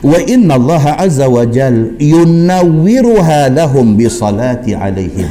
Wa 0.00 0.16
inna 0.24 0.56
Allah 0.56 0.96
azza 0.96 1.28
wa 1.28 1.44
jal 1.44 1.96
yunawwiruha 2.00 3.52
lahum 3.52 3.96
bi 3.96 4.08
salati 4.08 4.72
alaihim. 4.72 5.28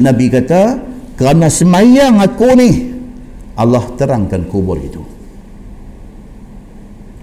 Nabi 0.00 0.32
kata 0.32 0.80
kerana 1.16 1.48
semayang 1.52 2.20
aku 2.20 2.48
ni 2.56 2.70
Allah 3.56 3.84
terangkan 3.96 4.44
kubur 4.48 4.76
itu. 4.80 5.00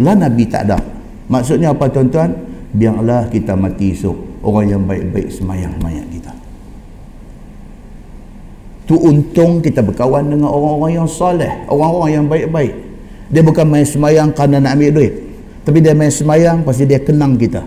Lah 0.02 0.18
nabi 0.18 0.50
tak 0.50 0.70
ada. 0.70 0.78
Maksudnya 1.30 1.74
apa 1.74 1.90
tuan-tuan 1.90 2.53
biarlah 2.74 3.30
kita 3.30 3.54
mati 3.54 3.94
esok. 3.94 4.44
Orang 4.44 4.68
yang 4.68 4.84
baik-baik 4.84 5.32
semayang 5.32 5.72
mayat 5.80 6.04
kita. 6.12 6.34
Tu 8.84 9.00
untung 9.00 9.64
kita 9.64 9.80
berkawan 9.80 10.28
dengan 10.28 10.52
orang-orang 10.52 11.00
yang 11.00 11.08
soleh. 11.08 11.64
Orang-orang 11.72 12.12
yang 12.12 12.26
baik-baik. 12.28 12.74
Dia 13.32 13.40
bukan 13.40 13.64
main 13.64 13.88
semayang 13.88 14.36
kerana 14.36 14.60
nak 14.60 14.76
ambil 14.76 15.00
duit. 15.00 15.14
Tapi 15.64 15.80
dia 15.80 15.96
main 15.96 16.12
semayang 16.12 16.68
pasti 16.68 16.84
dia 16.84 17.00
kenang 17.00 17.40
kita. 17.40 17.64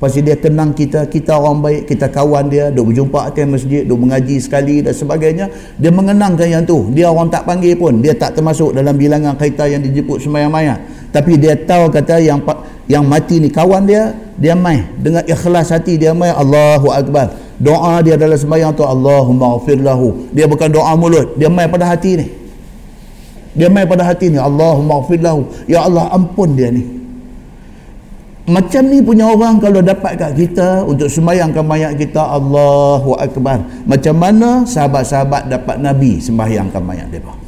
Pasti 0.00 0.24
dia 0.24 0.40
kenang 0.40 0.72
kita 0.72 1.06
kita 1.12 1.36
orang 1.36 1.60
baik 1.60 1.82
kita 1.92 2.08
kawan 2.08 2.48
dia 2.48 2.72
duk 2.72 2.92
berjumpa 2.92 3.30
atas 3.30 3.44
masjid 3.44 3.84
duk 3.84 4.00
mengaji 4.00 4.40
sekali 4.40 4.80
dan 4.80 4.96
sebagainya. 4.96 5.52
Dia 5.76 5.92
mengenangkan 5.92 6.48
yang 6.48 6.64
tu. 6.64 6.88
Dia 6.96 7.12
orang 7.12 7.28
tak 7.28 7.44
panggil 7.44 7.76
pun. 7.76 8.00
Dia 8.00 8.16
tak 8.16 8.32
termasuk 8.32 8.72
dalam 8.72 8.96
bilangan 8.96 9.36
kaitan 9.36 9.76
yang 9.76 9.82
dijemput 9.84 10.24
semayang 10.24 10.48
mayat 10.48 10.80
tapi 11.14 11.38
dia 11.38 11.54
tahu 11.54 11.94
kata 11.94 12.18
yang 12.18 12.42
yang 12.84 13.04
mati 13.08 13.40
ni 13.40 13.48
kawan 13.48 13.88
dia 13.88 14.12
dia 14.36 14.52
mai 14.52 14.84
dengan 15.00 15.24
ikhlas 15.24 15.72
hati 15.72 15.96
dia 15.96 16.12
mai 16.12 16.32
Allahu 16.32 16.92
akbar. 16.92 17.32
Doa 17.54 18.02
dia 18.02 18.18
dalam 18.18 18.34
sembahyang 18.34 18.74
tu 18.74 18.82
Allahumma 18.82 19.56
lahu 19.62 20.28
dia 20.34 20.44
bukan 20.44 20.68
doa 20.68 20.92
mulut 20.98 21.38
dia 21.38 21.46
mai 21.48 21.70
pada 21.70 21.88
hati 21.88 22.18
ni. 22.18 22.26
Dia 23.54 23.70
mai 23.70 23.86
pada 23.86 24.02
hati 24.02 24.34
ni 24.34 24.38
Allahumma 24.38 25.00
lahu 25.00 25.46
ya 25.70 25.86
Allah 25.86 26.10
ampun 26.12 26.58
dia 26.58 26.68
ni. 26.74 26.82
Macam 28.44 28.84
ni 28.92 29.00
punya 29.00 29.24
orang 29.24 29.56
kalau 29.56 29.80
dapat 29.80 30.20
kat 30.20 30.36
kita 30.36 30.84
untuk 30.84 31.08
sembahyangkan 31.08 31.64
mayat 31.64 31.96
kita 31.96 32.20
Allahu 32.20 33.16
akbar. 33.16 33.64
Macam 33.88 34.14
mana 34.20 34.68
sahabat-sahabat 34.68 35.48
dapat 35.48 35.80
nabi 35.80 36.20
sembahyangkan 36.20 36.82
mayat 36.84 37.08
depa 37.08 37.43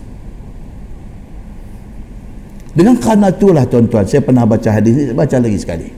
dengan 2.77 3.01
kerana 3.01 3.33
itulah 3.33 3.65
tuan-tuan, 3.65 4.05
saya 4.05 4.21
pernah 4.21 4.45
baca 4.45 4.69
hadis 4.69 4.93
ini, 4.93 5.17
baca 5.17 5.41
lagi 5.41 5.57
sekali. 5.57 5.89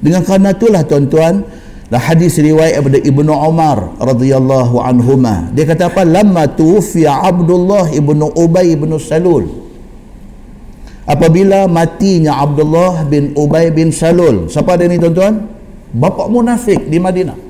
Dengan 0.00 0.24
kerana 0.24 0.56
itulah 0.56 0.80
tuan-tuan, 0.88 1.44
lah 1.92 2.02
hadis 2.02 2.40
riwayat 2.40 2.80
daripada 2.80 2.98
Ibnu 2.98 3.30
Umar 3.30 3.94
radhiyallahu 4.00 4.80
anhuma. 4.80 5.52
Dia 5.52 5.68
kata 5.68 5.92
apa? 5.92 6.02
Lamma 6.02 6.50
tuwfiya 6.50 7.22
Abdullah 7.28 7.92
ibnu 7.94 8.32
Ubay 8.34 8.74
ibnu 8.74 8.98
Salul. 8.98 9.46
Apabila 11.06 11.70
matinya 11.70 12.42
Abdullah 12.42 13.06
bin 13.06 13.36
Ubay 13.38 13.70
bin 13.70 13.94
Salul. 13.94 14.50
Siapa 14.50 14.74
dia 14.74 14.90
ni 14.90 14.98
tuan-tuan? 14.98 15.46
Bapa 15.94 16.26
munafik 16.26 16.90
di 16.90 16.98
Madinah. 16.98 17.45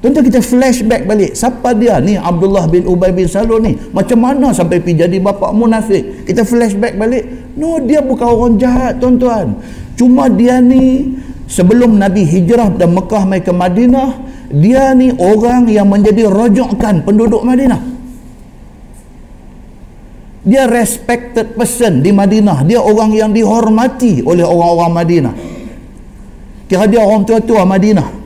Tentu 0.00 0.24
kita 0.24 0.40
flashback 0.40 1.04
balik. 1.04 1.36
Siapa 1.36 1.76
dia 1.76 2.00
ni 2.00 2.16
Abdullah 2.16 2.64
bin 2.72 2.88
Ubay 2.88 3.12
bin 3.12 3.28
Salul 3.28 3.60
ni? 3.60 3.76
Macam 3.92 4.24
mana 4.24 4.48
sampai 4.48 4.80
pergi 4.80 5.04
jadi 5.04 5.20
bapa 5.20 5.52
munafik? 5.52 6.24
Kita 6.24 6.40
flashback 6.40 6.96
balik. 6.96 7.52
No, 7.60 7.76
dia 7.84 8.00
bukan 8.00 8.24
orang 8.24 8.54
jahat 8.56 8.96
tuan-tuan. 8.96 9.60
Cuma 10.00 10.32
dia 10.32 10.56
ni 10.64 11.20
sebelum 11.44 12.00
Nabi 12.00 12.24
hijrah 12.24 12.72
dari 12.72 12.88
Mekah 12.88 13.28
mai 13.28 13.44
ke 13.44 13.52
Madinah, 13.52 14.24
dia 14.48 14.96
ni 14.96 15.12
orang 15.20 15.68
yang 15.68 15.92
menjadi 15.92 16.32
rojokkan 16.32 17.04
penduduk 17.04 17.44
Madinah. 17.44 18.00
Dia 20.48 20.64
respected 20.64 21.52
person 21.52 22.00
di 22.00 22.08
Madinah. 22.08 22.64
Dia 22.64 22.80
orang 22.80 23.12
yang 23.12 23.36
dihormati 23.36 24.24
oleh 24.24 24.48
orang-orang 24.48 24.92
Madinah. 24.96 25.34
Kira 26.72 26.88
dia 26.88 27.04
orang 27.04 27.28
tua-tua 27.28 27.68
Madinah 27.68 28.19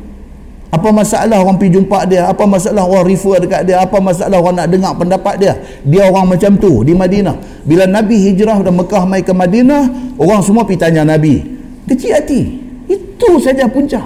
apa 0.74 0.88
masalah 0.90 1.38
orang 1.38 1.54
pergi 1.54 1.78
jumpa 1.78 1.98
dia? 2.10 2.26
Apa 2.26 2.42
masalah 2.50 2.82
orang 2.82 3.06
refer 3.06 3.38
dekat 3.38 3.62
dia? 3.62 3.78
Apa 3.78 4.02
masalah 4.02 4.42
orang 4.42 4.58
nak 4.58 4.68
dengar 4.74 4.92
pendapat 4.98 5.34
dia? 5.38 5.54
Dia 5.86 6.10
orang 6.10 6.34
macam 6.34 6.58
tu 6.58 6.82
di 6.82 6.90
Madinah. 6.90 7.62
Bila 7.62 7.86
Nabi 7.86 8.18
hijrah 8.26 8.58
dari 8.58 8.74
Mekah 8.74 9.04
mai 9.06 9.22
ke 9.22 9.30
Madinah 9.30 10.14
orang 10.18 10.42
semua 10.42 10.66
pergi 10.66 10.82
tanya 10.82 11.06
Nabi. 11.06 11.38
Kecil 11.86 12.10
hati. 12.10 12.42
Itu 12.90 13.38
saja 13.38 13.70
punca 13.70 14.02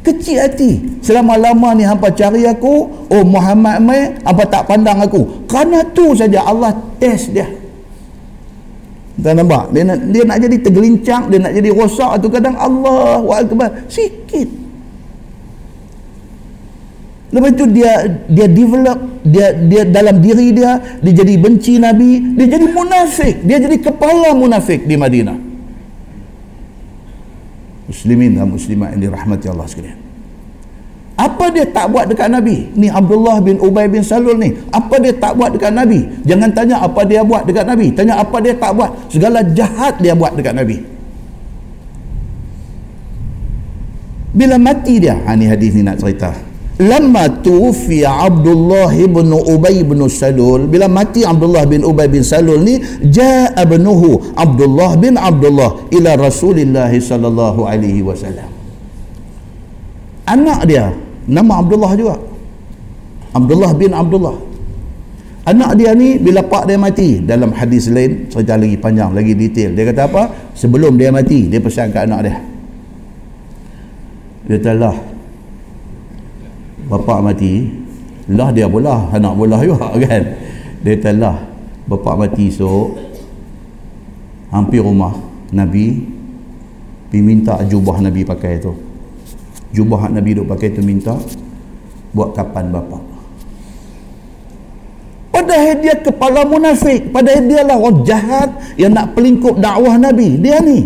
kecil 0.00 0.40
hati. 0.40 0.80
Selama-lama 1.04 1.76
ni 1.76 1.84
hampa 1.84 2.08
cari 2.16 2.48
aku 2.48 2.88
oh 3.12 3.24
Muhammad 3.24 3.84
mai 3.84 4.16
hampa 4.24 4.48
tak 4.48 4.64
pandang 4.64 4.96
aku. 5.00 5.44
Kerana 5.44 5.84
tu 5.92 6.16
saja 6.16 6.40
Allah 6.44 6.72
test 6.96 7.36
dia 7.36 7.59
tak 9.18 9.32
nampak? 9.34 9.74
Dia 9.74 9.82
nak, 9.82 9.98
dia 10.14 10.22
nak 10.22 10.38
jadi 10.38 10.56
tergelincang 10.62 11.22
dia 11.28 11.38
nak 11.42 11.52
jadi 11.52 11.70
rosak 11.74 12.12
tu 12.22 12.28
kadang 12.30 12.54
Allah 12.54 13.20
Akbar. 13.42 13.68
Sikit. 13.90 14.48
Lepas 17.30 17.50
tu 17.54 17.66
dia 17.70 18.10
dia 18.26 18.46
develop 18.50 18.98
dia 19.22 19.54
dia 19.54 19.82
dalam 19.86 20.18
diri 20.18 20.50
dia 20.50 20.82
dia 20.98 21.12
jadi 21.14 21.34
benci 21.38 21.78
Nabi 21.78 22.38
dia 22.38 22.46
jadi 22.46 22.66
munafik. 22.70 23.46
Dia 23.46 23.58
jadi 23.62 23.76
kepala 23.78 24.34
munafik 24.34 24.86
di 24.86 24.94
Madinah. 24.98 25.38
Muslimin 27.90 28.38
dan 28.38 28.46
muslimat 28.46 28.94
yang 28.94 29.10
dirahmati 29.10 29.50
Allah 29.50 29.66
sekalian 29.66 30.09
apa 31.20 31.52
dia 31.52 31.68
tak 31.68 31.92
buat 31.92 32.08
dekat 32.08 32.32
Nabi? 32.32 32.72
Ni 32.72 32.88
Abdullah 32.88 33.44
bin 33.44 33.60
Ubay 33.60 33.92
bin 33.92 34.00
Salul 34.00 34.40
ni. 34.40 34.56
Apa 34.72 34.96
dia 34.96 35.12
tak 35.12 35.36
buat 35.36 35.52
dekat 35.52 35.68
Nabi? 35.68 36.08
Jangan 36.24 36.48
tanya 36.56 36.80
apa 36.80 37.04
dia 37.04 37.20
buat 37.20 37.44
dekat 37.44 37.68
Nabi. 37.68 37.92
Tanya 37.92 38.24
apa 38.24 38.40
dia 38.40 38.56
tak 38.56 38.72
buat. 38.72 38.88
Segala 39.12 39.44
jahat 39.52 40.00
dia 40.00 40.16
buat 40.16 40.32
dekat 40.32 40.56
Nabi. 40.56 40.80
Bila 44.32 44.56
mati 44.56 44.96
dia. 44.96 45.20
Ha 45.28 45.36
ni 45.36 45.44
hadis 45.44 45.76
ni 45.76 45.84
nak 45.84 46.00
cerita. 46.00 46.32
Lama 46.80 47.28
tufi 47.44 48.00
Abdullah 48.00 48.88
bin 48.88 49.28
Ubay 49.28 49.84
bin 49.84 50.00
Salul. 50.08 50.72
Bila 50.72 50.88
mati 50.88 51.20
Abdullah 51.20 51.68
bin 51.68 51.84
Ubay 51.84 52.08
bin 52.08 52.24
Salul 52.24 52.64
ni. 52.64 52.80
Ja'a 53.04 53.60
benuhu 53.68 54.32
Abdullah 54.32 54.96
bin 54.96 55.20
Abdullah. 55.20 55.84
Ila 55.92 56.16
Rasulullah 56.16 56.88
sallallahu 56.88 57.68
alaihi 57.68 58.00
wasallam. 58.00 58.48
Anak 60.24 60.64
dia 60.64 61.09
nama 61.26 61.60
Abdullah 61.60 61.92
juga. 61.98 62.16
Abdullah 63.36 63.70
bin 63.76 63.92
Abdullah. 63.92 64.36
Anak 65.48 65.80
dia 65.80 65.96
ni 65.96 66.20
bila 66.20 66.44
pak 66.44 66.68
dia 66.68 66.76
mati 66.76 67.18
dalam 67.24 67.50
hadis 67.56 67.88
lain 67.88 68.28
cerita 68.28 68.60
lagi 68.60 68.76
panjang 68.76 69.10
lagi 69.16 69.32
detail. 69.32 69.72
Dia 69.72 69.88
kata 69.88 70.02
apa? 70.06 70.22
Sebelum 70.52 71.00
dia 71.00 71.08
mati 71.10 71.48
dia 71.48 71.58
pesan 71.58 71.90
ke 71.90 71.98
anak 71.98 72.20
dia. 72.28 72.36
Dia 74.46 74.56
kata 74.60 74.72
lah 74.76 74.96
bapak 76.90 77.18
mati 77.22 77.70
lah 78.30 78.50
dia 78.50 78.66
pula 78.66 79.10
anak 79.14 79.32
pula 79.34 79.58
juga 79.64 79.90
kan? 80.04 80.22
Dia 80.84 80.92
kata 81.00 81.10
lah 81.16 81.36
bapak 81.88 82.14
mati 82.20 82.52
so 82.52 82.94
hampir 84.52 84.84
rumah 84.84 85.14
Nabi 85.50 86.04
pergi 87.10 87.22
minta 87.26 87.58
jubah 87.66 87.98
Nabi 87.98 88.22
pakai 88.22 88.62
tu 88.62 88.70
jubah 89.70 90.10
Nabi 90.10 90.38
duk 90.38 90.46
pakai 90.50 90.74
tu 90.74 90.82
minta 90.82 91.14
buat 92.10 92.34
kapan 92.34 92.74
bapa? 92.74 92.98
Padahal 95.30 95.74
dia 95.78 95.94
kepala 95.98 96.42
munafik. 96.44 97.14
Padahal 97.14 97.42
dia 97.46 97.62
lah 97.62 97.78
orang 97.78 98.02
jahat 98.02 98.50
yang 98.74 98.92
nak 98.92 99.14
pelingkup 99.14 99.56
dakwah 99.56 99.96
Nabi. 99.96 100.36
Dia 100.36 100.58
ni. 100.60 100.84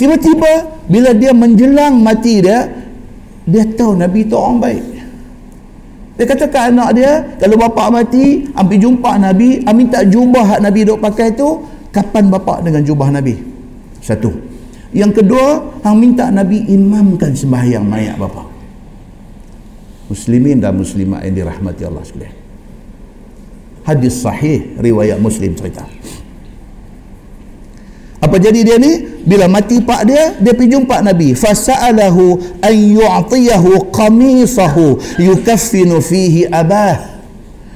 Tiba-tiba 0.00 0.82
bila 0.88 1.12
dia 1.12 1.36
menjelang 1.36 2.00
mati 2.00 2.40
dia 2.40 2.68
dia 3.48 3.64
tahu 3.64 3.96
Nabi 3.96 4.24
tu 4.24 4.34
orang 4.36 4.58
baik. 4.60 4.84
Dia 6.18 6.24
kata 6.26 6.44
ke 6.50 6.58
anak 6.58 6.88
dia 6.98 7.22
kalau 7.38 7.54
bapa 7.54 7.94
mati 7.94 8.50
ambil 8.56 8.78
jumpa 8.82 9.10
Nabi 9.22 9.62
minta 9.70 10.02
jubah 10.02 10.58
Nabi 10.58 10.82
duk 10.82 10.98
pakai 10.98 11.30
tu 11.38 11.62
kapan 11.94 12.26
bapa 12.26 12.58
dengan 12.64 12.82
jubah 12.82 13.14
Nabi? 13.14 13.38
Satu 14.02 14.57
yang 14.92 15.12
kedua, 15.12 15.80
hang 15.84 15.96
minta 16.00 16.32
Nabi 16.32 16.64
imamkan 16.64 17.36
sembahyang 17.36 17.84
mayat 17.84 18.16
bapa. 18.16 18.48
Muslimin 20.08 20.64
dan 20.64 20.72
muslimat 20.80 21.20
yang 21.28 21.44
dirahmati 21.44 21.82
Allah 21.84 22.00
sekalian. 22.00 22.36
Hadis 23.84 24.20
sahih 24.24 24.76
riwayat 24.80 25.20
Muslim 25.20 25.52
cerita. 25.52 25.84
Apa 28.18 28.36
jadi 28.40 28.60
dia 28.64 28.76
ni? 28.80 29.04
Bila 29.24 29.44
mati 29.46 29.80
pak 29.84 30.08
dia, 30.08 30.32
dia 30.40 30.52
pergi 30.56 30.76
jumpa 30.76 31.04
Nabi. 31.04 31.36
Fasa'alahu 31.36 32.60
an 32.64 32.74
yu'tiyahu 32.74 33.92
qamisahu 33.92 35.00
yukaffinu 35.20 36.00
fihi 36.00 36.48
abah. 36.48 37.20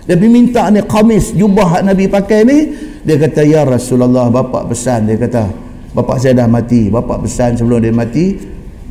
Dia 0.09 0.19
pergi 0.19 0.33
minta 0.33 0.67
ni 0.73 0.83
qamis, 0.83 1.31
jubah 1.37 1.85
Nabi 1.85 2.09
pakai 2.09 2.41
ni. 2.43 2.59
Dia 3.07 3.17
kata, 3.21 3.45
Ya 3.47 3.63
Rasulullah, 3.63 4.33
bapa 4.33 4.67
pesan. 4.67 5.07
Dia 5.07 5.17
kata, 5.21 5.47
Bapak 5.93 6.17
saya 6.21 6.45
dah 6.45 6.49
mati. 6.49 6.89
Bapak 6.89 7.25
pesan 7.25 7.57
sebelum 7.57 7.85
dia 7.85 7.93
mati 7.93 8.37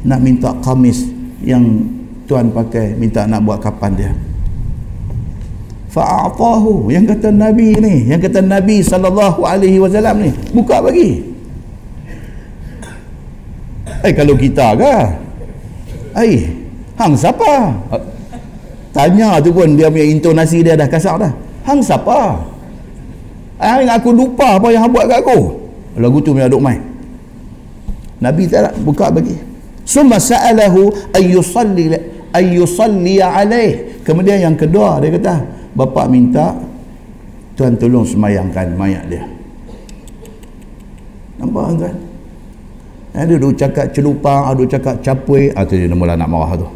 nak 0.06 0.22
minta 0.22 0.54
kamis 0.62 1.10
yang 1.41 1.62
tuan 2.30 2.54
pakai 2.54 2.93
minta 2.97 3.26
nak 3.26 3.41
buat 3.41 3.58
kapan 3.58 3.91
dia. 3.97 4.12
Fa'atahu 5.91 6.88
yang 6.88 7.04
kata 7.04 7.36
Nabi 7.36 7.76
ni, 7.76 8.08
yang 8.08 8.22
kata 8.24 8.39
Nabi 8.39 8.80
sallallahu 8.80 9.43
alaihi 9.43 9.76
wasallam 9.76 10.24
ni, 10.24 10.32
buka 10.56 10.80
bagi. 10.80 11.20
Eh 14.02 14.14
kalau 14.16 14.39
kita 14.39 14.72
ke? 14.80 14.95
Eh, 16.16 16.47
hang 16.95 17.14
siapa? 17.18 17.76
Tanya 18.95 19.39
tu 19.43 19.52
pun 19.52 19.76
dia 19.76 19.91
punya 19.91 20.08
intonasi 20.08 20.64
dia 20.64 20.80
dah 20.80 20.88
kasar 20.88 21.20
dah. 21.20 21.32
Hang 21.68 21.84
siapa? 21.84 22.39
Eh, 23.60 23.88
aku 23.88 24.16
lupa 24.16 24.58
apa 24.58 24.72
yang 24.72 24.88
buat 24.89 25.12
kat 25.12 25.22
aku. 25.22 25.39
Lagu 25.99 26.18
tu 26.24 26.32
punya 26.32 26.47
duk 26.47 26.64
main. 26.64 26.91
Nabi 28.22 28.45
tak 28.45 28.78
buka 28.86 29.09
bagi. 29.09 29.34
Summa 29.82 30.22
sa'alahu 30.22 31.11
ayyusalli 31.17 31.89
ayyusalli 32.32 33.17
alaih. 33.17 33.99
Kemudian 34.05 34.38
yang 34.45 34.55
kedua 34.55 35.01
dia 35.01 35.09
kata, 35.09 35.36
bapa 35.74 36.05
minta 36.05 36.53
tuan 37.57 37.74
tolong 37.76 38.05
semayangkan 38.05 38.78
mayat 38.78 39.03
dia. 39.09 39.26
Nampak 41.41 41.82
tuan? 41.82 41.95
Ada 43.11 43.34
duk 43.36 43.59
cakap 43.59 43.91
celupang, 43.91 44.55
ada 44.55 44.63
cakap 44.63 44.95
capui, 45.03 45.51
ah 45.51 45.67
tu 45.67 45.76
dia 45.76 45.91
mula 45.91 46.15
nak 46.15 46.30
marah 46.32 46.55
tu. 46.55 46.67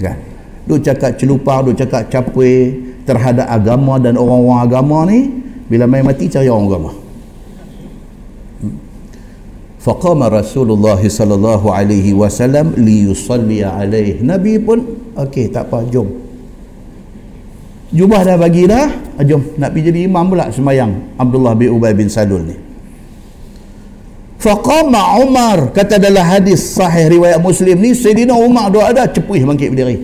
Kan? 0.00 0.16
Duk 0.64 0.80
cakap 0.80 1.20
celupang, 1.20 1.68
duk 1.68 1.76
cakap 1.76 2.08
capui 2.08 2.72
terhadap 3.04 3.44
agama 3.50 4.00
dan 4.00 4.16
orang-orang 4.16 4.60
agama 4.64 4.98
ni 5.12 5.28
bila 5.68 5.84
mai 5.84 6.00
mati 6.00 6.24
cari 6.30 6.48
orang 6.48 6.66
agama. 6.72 6.90
Faqama 9.84 10.32
Rasulullah 10.32 10.96
sallallahu 10.96 11.68
alaihi 11.68 12.16
wasallam 12.16 12.72
li 12.80 13.04
alaihi. 13.04 14.24
Nabi 14.24 14.56
pun 14.56 14.80
okey 15.12 15.52
tak 15.52 15.68
apa 15.68 15.84
jom. 15.92 16.08
Jubah 17.92 18.24
dah 18.24 18.40
bagi 18.40 18.64
dah, 18.64 18.88
ah, 19.20 19.24
jom 19.28 19.44
nak 19.60 19.76
pergi 19.76 19.92
jadi 19.92 20.08
imam 20.08 20.24
pula 20.32 20.48
semayang 20.48 21.20
Abdullah 21.20 21.52
bin 21.52 21.68
Ubay 21.68 21.92
bin 21.92 22.08
Salul 22.08 22.48
ni. 22.48 22.56
Faqama 24.40 25.20
Umar 25.20 25.68
kata 25.76 26.00
dalam 26.00 26.24
hadis 26.24 26.64
sahih 26.64 27.20
riwayat 27.20 27.36
Muslim 27.44 27.76
ni 27.76 27.92
Sayyidina 27.92 28.32
Umar 28.32 28.72
doa 28.72 28.88
ada 28.88 29.04
cepuih 29.04 29.44
bangkit 29.44 29.68
berdiri. 29.68 30.00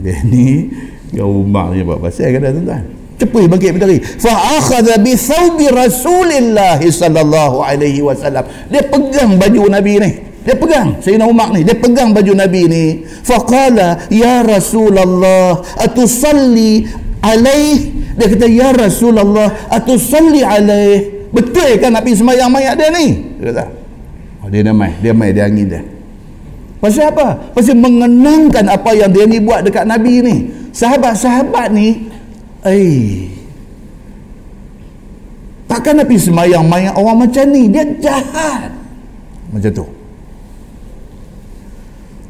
Dia 0.00 0.24
ni 0.24 0.72
ya 1.12 1.28
Umar 1.28 1.76
ni 1.76 1.84
buat 1.84 2.00
pasal 2.00 2.32
kata 2.32 2.56
tuan-tuan 2.56 2.93
cepuih 3.14 3.46
bangkit 3.46 3.78
berdiri 3.78 3.98
fa 4.02 4.58
akhadha 4.58 4.98
bi 4.98 5.14
thawbi 5.14 5.70
rasulillah 5.70 6.80
sallallahu 6.82 7.62
alaihi 7.62 8.02
wasallam. 8.02 8.44
Dia 8.70 8.82
pegang 8.86 9.38
baju 9.38 9.70
nabi 9.70 9.94
ni. 10.02 10.10
Dia 10.44 10.54
pegang. 10.60 11.00
Sayyidina 11.00 11.24
Umar 11.24 11.56
ni. 11.56 11.64
Dia 11.64 11.76
pegang 11.78 12.12
baju 12.12 12.32
nabi 12.36 12.62
ni. 12.68 12.84
Fa 13.24 13.40
qala 13.42 14.10
ya 14.12 14.44
rasulullah 14.44 15.64
atusalli 15.80 16.84
alaih? 17.24 18.04
Dia 18.14 18.26
kata 18.28 18.46
ya 18.46 18.70
rasulullah 18.76 19.72
atusalli 19.72 20.44
alaih. 20.44 21.28
Betul 21.34 21.80
kan 21.82 21.96
nabi 21.96 22.14
semayang 22.14 22.52
mayat 22.52 22.78
dia 22.78 22.92
ni? 22.92 23.06
Dia 23.40 23.50
kata 23.50 23.64
oh, 24.44 24.48
dia 24.52 24.70
mai 24.70 24.92
dia 25.00 25.12
mai 25.16 25.32
dia 25.32 25.48
angin 25.48 25.66
dia. 25.66 25.82
Pasal 26.84 27.16
apa? 27.16 27.56
Pasal 27.56 27.80
mengenangkan 27.80 28.68
apa 28.68 28.92
yang 28.92 29.08
dia 29.08 29.24
ni 29.24 29.40
buat 29.40 29.64
dekat 29.64 29.88
nabi 29.88 30.20
ni. 30.20 30.36
Sahabat-sahabat 30.76 31.72
ni 31.72 32.12
Eh. 32.64 33.28
Takkan 35.68 36.00
Nabi 36.00 36.16
semayang 36.16 36.64
mayang 36.64 36.96
orang 36.96 37.28
macam 37.28 37.44
ni? 37.52 37.68
Dia 37.68 37.84
jahat. 38.00 38.72
Macam 39.52 39.70
tu. 39.72 39.86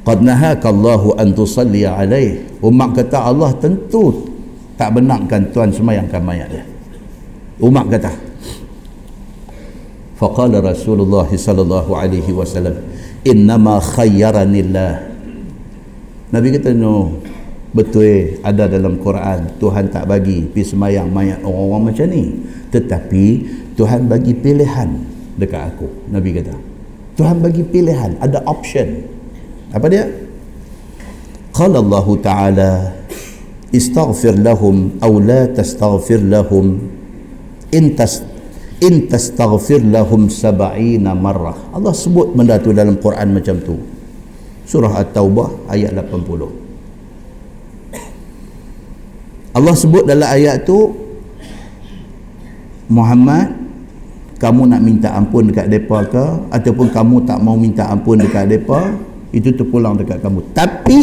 Qad 0.05 0.20
nahaka 0.20 0.68
Allahu 0.68 1.16
an 1.16 1.32
tusalli 1.32 1.87
alaih. 1.89 2.45
Umar 2.61 2.93
kata 2.93 3.24
Allah 3.24 3.55
tentu 3.57 4.28
tak 4.76 4.93
benarkan 4.93 5.49
tuan 5.55 5.72
semayangkan 5.72 6.20
mayat 6.20 6.49
dia. 6.51 6.64
Umar 7.62 7.89
kata. 7.89 8.12
Faqala 10.18 10.61
Rasulullah 10.61 11.26
sallallahu 11.26 11.91
alaihi 11.97 12.30
wasallam, 12.37 12.76
"Innama 13.24 13.80
khayyarani 13.80 14.61
Allah." 14.70 14.95
Nabi 16.30 16.49
kata, 16.55 16.70
"No, 16.74 17.18
betul 17.75 18.39
ada 18.47 18.70
dalam 18.70 19.03
Quran 19.03 19.59
Tuhan 19.59 19.91
tak 19.91 20.07
bagi 20.07 20.47
pi 20.47 20.62
semayang 20.62 21.11
mayat 21.11 21.43
orang-orang 21.43 21.91
macam 21.91 22.07
ni. 22.09 22.25
Tetapi 22.70 23.25
Tuhan 23.75 24.07
bagi 24.07 24.33
pilihan 24.33 24.95
dekat 25.35 25.75
aku 25.75 25.91
Nabi 26.14 26.31
kata. 26.39 26.55
Tuhan 27.18 27.43
bagi 27.43 27.66
pilihan 27.66 28.16
ada 28.22 28.41
option. 28.47 29.03
Apa 29.75 29.91
dia? 29.91 30.07
Qala 31.55 31.83
Allah 31.83 32.07
taala 32.22 32.70
istaghfir 33.75 34.39
lahum 34.39 34.95
aw 35.03 35.12
la 35.18 35.51
tastaghfir 35.51 36.22
lahum 36.22 36.79
in 37.75 37.95
tas 37.99 38.22
in 38.83 39.11
tastaghfir 39.11 39.83
lahum 39.83 40.31
sab'ina 40.31 41.14
marrah. 41.14 41.59
Allah 41.75 41.95
sebut 41.95 42.35
benda 42.35 42.59
tu 42.62 42.70
dalam 42.70 42.99
Quran 42.99 43.35
macam 43.35 43.59
tu. 43.62 43.79
Surah 44.66 45.03
at-taubah 45.03 45.70
ayat 45.70 45.95
80 45.95 46.63
Allah 49.55 49.74
sebut 49.78 50.02
dalam 50.02 50.26
ayat 50.26 50.66
tu 50.66 50.90
Muhammad 52.90 53.55
kamu 54.42 54.66
nak 54.66 54.80
minta 54.82 55.09
ampun 55.14 55.48
dekat 55.48 55.70
depa 55.70 56.05
ke? 56.11 56.24
Ataupun 56.50 56.90
kamu 56.90 57.22
tak 57.24 57.38
mau 57.38 57.55
minta 57.55 57.86
ampun 57.88 58.18
dekat 58.18 58.50
depa? 58.50 58.92
Itu 59.30 59.55
terpulang 59.55 59.94
dekat 59.94 60.20
kamu. 60.20 60.52
Tapi 60.52 61.00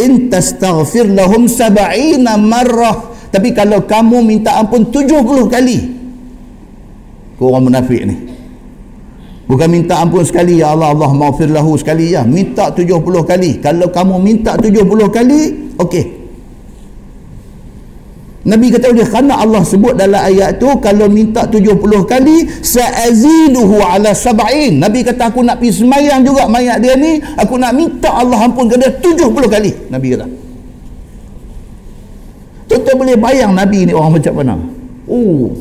in 0.00 0.32
tastaghfir 0.32 1.06
lahum 1.12 1.46
sab'ina 1.46 2.40
marrah. 2.40 3.12
Tapi 3.28 3.52
kalau 3.52 3.84
kamu 3.84 4.24
minta 4.24 4.56
ampun 4.56 4.88
70 4.88 5.52
kali 5.52 5.78
kau 7.36 7.52
orang 7.52 7.68
munafik 7.68 8.02
ni. 8.06 8.16
Bukan 9.50 9.68
minta 9.68 10.00
ampun 10.00 10.24
sekali 10.24 10.62
ya 10.62 10.72
Allah 10.72 10.96
Allah 10.96 11.12
maafir 11.12 11.52
lahu 11.52 11.76
sekali. 11.76 12.16
Ya 12.16 12.24
minta 12.24 12.72
70 12.72 13.04
kali. 13.04 13.60
Kalau 13.60 13.92
kamu 13.92 14.16
minta 14.16 14.56
70 14.56 14.80
kali 15.12 15.40
okey 15.76 16.21
Nabi 18.42 18.74
kata 18.74 18.90
dia 18.90 19.06
kerana 19.06 19.38
Allah 19.38 19.62
sebut 19.62 19.94
dalam 19.94 20.18
ayat 20.18 20.58
tu 20.58 20.66
kalau 20.82 21.06
minta 21.06 21.46
70 21.46 21.78
kali 22.10 22.42
sa'aziduhu 22.62 23.78
ala 23.78 24.10
sab'in. 24.10 24.82
Nabi 24.82 25.06
kata 25.06 25.30
aku 25.30 25.46
nak 25.46 25.62
pergi 25.62 25.86
semayang 25.86 26.26
juga 26.26 26.50
mayat 26.50 26.82
dia 26.82 26.98
ni 26.98 27.22
aku 27.38 27.54
nak 27.54 27.70
minta 27.74 28.10
Allah 28.10 28.42
ampunkan 28.42 28.82
dia 28.82 28.90
70 28.90 29.30
kali. 29.46 29.70
Nabi 29.90 30.08
kata. 30.18 30.26
Tuan 32.72 32.96
boleh 32.98 33.14
bayang 33.14 33.54
Nabi 33.54 33.86
ni 33.86 33.92
orang 33.94 34.18
macam 34.18 34.32
mana? 34.34 34.54
Oh. 35.06 35.54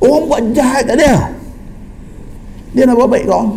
Orang 0.00 0.24
buat 0.30 0.42
jahat 0.56 0.88
tak 0.88 0.96
dia 0.98 1.36
dia 2.76 2.84
nak 2.84 3.00
buat 3.00 3.08
baik 3.08 3.24
kau 3.24 3.56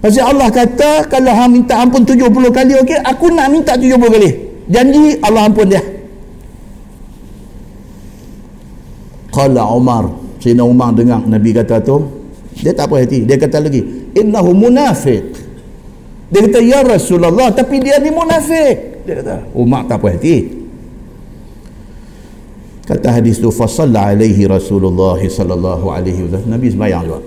Pasal 0.00 0.36
Allah 0.36 0.48
kata 0.52 1.08
kalau 1.08 1.32
hang 1.32 1.52
minta 1.52 1.80
ampun 1.80 2.04
70 2.04 2.28
kali 2.52 2.72
okey 2.80 3.00
aku 3.04 3.32
nak 3.32 3.48
minta 3.52 3.76
70 3.76 4.00
kali 4.00 4.30
janji 4.68 5.18
Allah 5.20 5.48
ampun 5.48 5.66
dia. 5.68 5.82
Qala 9.34 9.66
Umar. 9.74 10.06
Sayyidina 10.38 10.64
Umar 10.64 10.92
dengar 10.94 11.24
Nabi 11.24 11.50
kata 11.50 11.80
tu. 11.82 12.04
Dia 12.60 12.70
tak 12.70 12.92
apa 12.92 13.02
hati. 13.02 13.26
Dia 13.26 13.34
kata 13.40 13.58
lagi 13.58 13.82
innahu 14.14 14.54
munafiq. 14.54 15.24
Dia 16.30 16.40
kata 16.46 16.60
ya 16.62 16.80
Rasulullah 16.82 17.52
tapi 17.52 17.78
dia 17.78 18.00
ni 18.00 18.10
munafik 18.10 19.04
dia 19.04 19.20
kata 19.20 19.34
Umar 19.52 19.84
tak 19.84 20.00
apa 20.00 20.16
hati. 20.16 20.64
Kata 22.84 23.16
hadis 23.16 23.40
tu 23.40 23.48
fasalla 23.48 24.12
alaihi 24.12 24.44
Rasulullah 24.44 25.16
sallallahu 25.16 25.86
alaihi 25.88 26.28
wasallam. 26.28 26.48
Nabi 26.52 26.66
sembahyang 26.72 27.02
juga. 27.04 27.20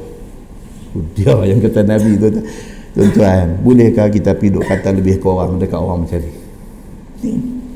Dia 1.17 1.33
yang 1.45 1.59
kata 1.61 1.79
Nabi 1.85 2.11
tu. 2.17 2.27
Tuan-tuan 2.97 3.61
bolehkah 3.61 4.09
kita 4.09 4.33
piduk 4.33 4.65
kata 4.65 4.89
lebih 4.89 5.21
ke 5.21 5.27
orang 5.29 5.61
dekat 5.61 5.77
orang 5.77 6.01
macam 6.01 6.17
ni 6.17 6.31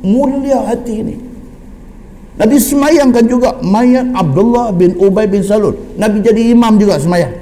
mulia 0.06 0.60
hati 0.66 0.94
ini. 1.02 1.16
Nabi 2.42 2.58
semayangkan 2.58 3.26
juga 3.28 3.60
mayat 3.62 4.08
Abdullah 4.18 4.74
bin 4.74 4.98
Ubay 4.98 5.30
bin 5.30 5.46
Salul. 5.46 5.78
Nabi 6.00 6.24
jadi 6.24 6.56
imam 6.56 6.80
juga 6.80 6.98
semayang. 6.98 7.38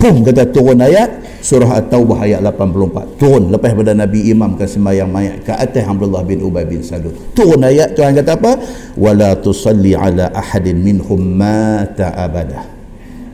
Pum 0.00 0.24
kata 0.24 0.48
turun 0.48 0.80
ayat 0.80 1.12
surah 1.44 1.76
At-Taubah 1.76 2.24
ayat 2.24 2.40
84 2.40 3.20
turun 3.20 3.52
lepas 3.52 3.76
pada 3.76 3.92
Nabi 3.92 4.32
imam 4.32 4.56
ke 4.56 4.64
semayang 4.64 5.12
mayat 5.12 5.44
ke 5.44 5.52
atas 5.52 5.84
Abdullah 5.84 6.24
bin 6.24 6.40
Ubay 6.40 6.64
bin 6.64 6.80
Salul. 6.80 7.12
Turun 7.36 7.60
ayat 7.60 7.92
Tuhan 7.92 8.16
kata 8.16 8.32
apa? 8.40 8.52
Wala 8.96 9.36
tusalli 9.36 9.92
ala 9.92 10.32
ahadin 10.32 10.80
minhum 10.80 11.20
mata 11.20 12.16
abadah 12.16 12.64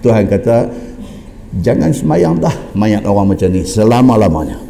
Tuhan 0.02 0.26
kata 0.26 0.70
jangan 1.62 1.94
semayang 1.94 2.42
dah. 2.42 2.54
Mayat 2.74 3.06
orang 3.06 3.30
macam 3.30 3.46
ni 3.46 3.62
selama-lamanya 3.62 4.65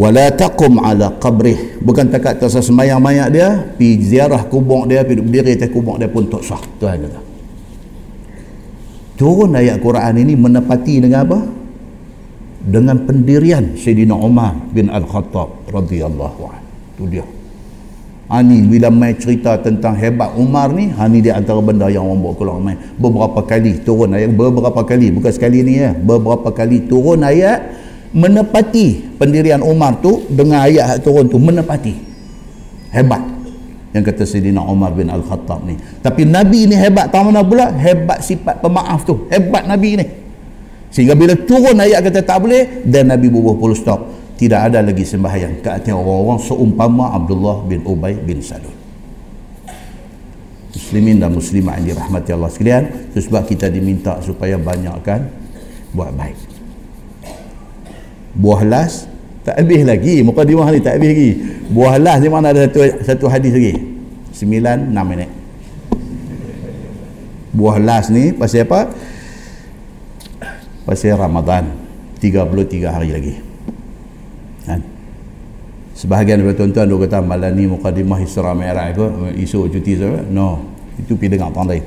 wala 0.00 0.32
taqum 0.32 0.80
ala 0.80 1.12
qabrih. 1.20 1.76
Bukan 1.84 2.08
tak 2.08 2.40
sembahyang 2.40 2.96
mayat 2.96 3.28
dia 3.28 3.48
pi 3.76 4.00
ziarah 4.00 4.48
kubur 4.48 4.88
dia 4.88 5.04
pi 5.04 5.20
berdiri 5.20 5.60
atas 5.60 5.68
kubur 5.68 6.00
dia 6.00 6.08
pun 6.08 6.24
tak 6.24 6.40
sah. 6.40 6.62
Tuhan 6.80 7.04
kata. 7.04 7.20
Turun 9.20 9.52
ayat 9.52 9.76
Quran 9.84 10.16
ini 10.16 10.32
menepati 10.32 11.04
dengan 11.04 11.28
apa? 11.28 11.38
Dengan 12.64 13.04
pendirian 13.04 13.76
Sayyidina 13.76 14.16
Umar 14.16 14.56
bin 14.72 14.88
Al-Khattab 14.88 15.68
radhiyallahu 15.68 16.40
anhu. 16.48 16.68
Tu 16.96 17.04
dia. 17.12 17.24
Ani 18.30 18.62
bila 18.64 18.88
mai 18.88 19.18
cerita 19.20 19.58
tentang 19.60 19.98
hebat 19.98 20.32
Umar 20.38 20.72
ni, 20.72 20.88
ha 20.94 21.04
ni 21.10 21.20
dia 21.20 21.36
antara 21.36 21.58
benda 21.60 21.90
yang 21.92 22.08
orang 22.08 22.24
buat 22.24 22.34
keluar 22.40 22.62
mai. 22.62 22.78
Beberapa 22.96 23.42
kali 23.44 23.82
turun 23.84 24.16
ayat, 24.16 24.32
beberapa 24.32 24.80
kali, 24.86 25.12
bukan 25.12 25.32
sekali 25.34 25.66
ni 25.66 25.82
ya. 25.82 25.92
Beberapa 25.92 26.48
kali 26.54 26.88
turun 26.88 27.20
ayat 27.26 27.79
menepati 28.10 29.18
pendirian 29.18 29.62
Umar 29.62 30.02
tu 30.02 30.26
dengan 30.26 30.66
ayat 30.66 30.98
turun 31.02 31.30
tu 31.30 31.38
menepati. 31.38 31.94
Hebat. 32.90 33.22
Yang 33.90 34.14
kata 34.14 34.22
Sayyidina 34.22 34.62
Umar 34.62 34.94
bin 34.94 35.10
Al-Khattab 35.10 35.66
ni. 35.66 35.74
Tapi 36.02 36.22
Nabi 36.22 36.70
ni 36.70 36.78
hebat 36.78 37.10
tahu 37.10 37.30
mana 37.30 37.42
pula? 37.42 37.70
Hebat 37.74 38.22
sifat 38.22 38.62
pemaaf 38.62 39.02
tu. 39.02 39.26
Hebat 39.30 39.66
Nabi 39.66 39.98
ni. 39.98 40.06
Sehingga 40.90 41.14
bila 41.14 41.34
turun 41.38 41.78
ayat 41.78 42.02
kata 42.02 42.22
tak 42.22 42.38
boleh 42.42 42.82
dan 42.86 43.10
Nabi 43.10 43.30
bubuh 43.30 43.54
puluh 43.58 43.78
stop. 43.78 44.10
Tidak 44.38 44.58
ada 44.58 44.82
lagi 44.82 45.06
sembahyang. 45.06 45.62
Ke 45.62 45.78
atas 45.78 45.94
orang-orang 45.94 46.38
seumpama 46.42 47.14
Abdullah 47.14 47.62
bin 47.66 47.82
Ubay 47.86 48.18
bin 48.18 48.42
Salul. 48.42 48.74
Muslimin 50.70 51.18
dan 51.18 51.30
muslimah 51.34 51.78
yang 51.78 51.94
dirahmati 51.94 52.30
Allah 52.34 52.50
sekalian. 52.50 52.82
Itu 53.10 53.22
sebab 53.26 53.46
kita 53.46 53.70
diminta 53.70 54.18
supaya 54.22 54.58
banyakkan 54.58 55.30
buat 55.94 56.14
baik 56.14 56.49
buah 58.36 58.62
las 58.66 59.10
tak 59.40 59.56
habis 59.56 59.82
lagi. 59.82 60.20
Mukadimah 60.20 60.68
ni 60.70 60.80
tak 60.84 61.00
habis 61.00 61.10
lagi. 61.10 61.30
Buah 61.72 61.96
las 61.96 62.18
di 62.20 62.28
mana 62.28 62.52
ada 62.52 62.66
satu 62.68 62.80
satu 63.02 63.26
hadis 63.30 63.52
lagi? 63.56 63.74
9 64.36 64.92
6 64.92 65.10
minit. 65.10 65.30
Buah 67.50 67.76
las 67.82 68.08
ni 68.12 68.30
pasal 68.30 68.68
apa? 68.68 68.90
Pasal 70.86 71.18
Ramadan. 71.18 71.70
33 72.20 72.84
hari 72.92 73.10
lagi. 73.16 73.34
Kan? 74.68 74.80
Sebahagian 75.96 76.44
daripada 76.44 76.64
tuan-tuan 76.64 76.86
dia 76.88 76.96
kata 77.08 77.18
malam 77.24 77.52
ni 77.56 77.64
mukadimah 77.64 78.20
Isra 78.20 78.52
Mi'raj 78.52 78.96
ke 78.96 79.06
isu 79.40 79.68
cuti 79.72 79.96
saya 79.96 80.20
no. 80.28 80.68
Itu 81.00 81.16
pergi 81.16 81.36
dengar 81.36 81.52
tahun 81.52 81.68
lain 81.72 81.84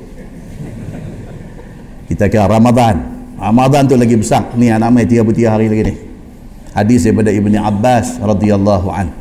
kita 2.14 2.28
kira 2.28 2.46
Ramadan. 2.46 2.94
Ramadan 3.34 3.90
tu 3.90 3.98
lagi 3.98 4.14
besar. 4.14 4.54
Ni 4.54 4.70
anak 4.70 4.94
mai 4.94 5.08
33 5.08 5.50
hari 5.50 5.66
lagi 5.66 5.82
ni 5.90 5.94
hadis 6.74 7.06
daripada 7.06 7.30
Ibni 7.30 7.54
Abbas 7.56 8.18
radhiyallahu 8.18 8.90
an 8.90 9.14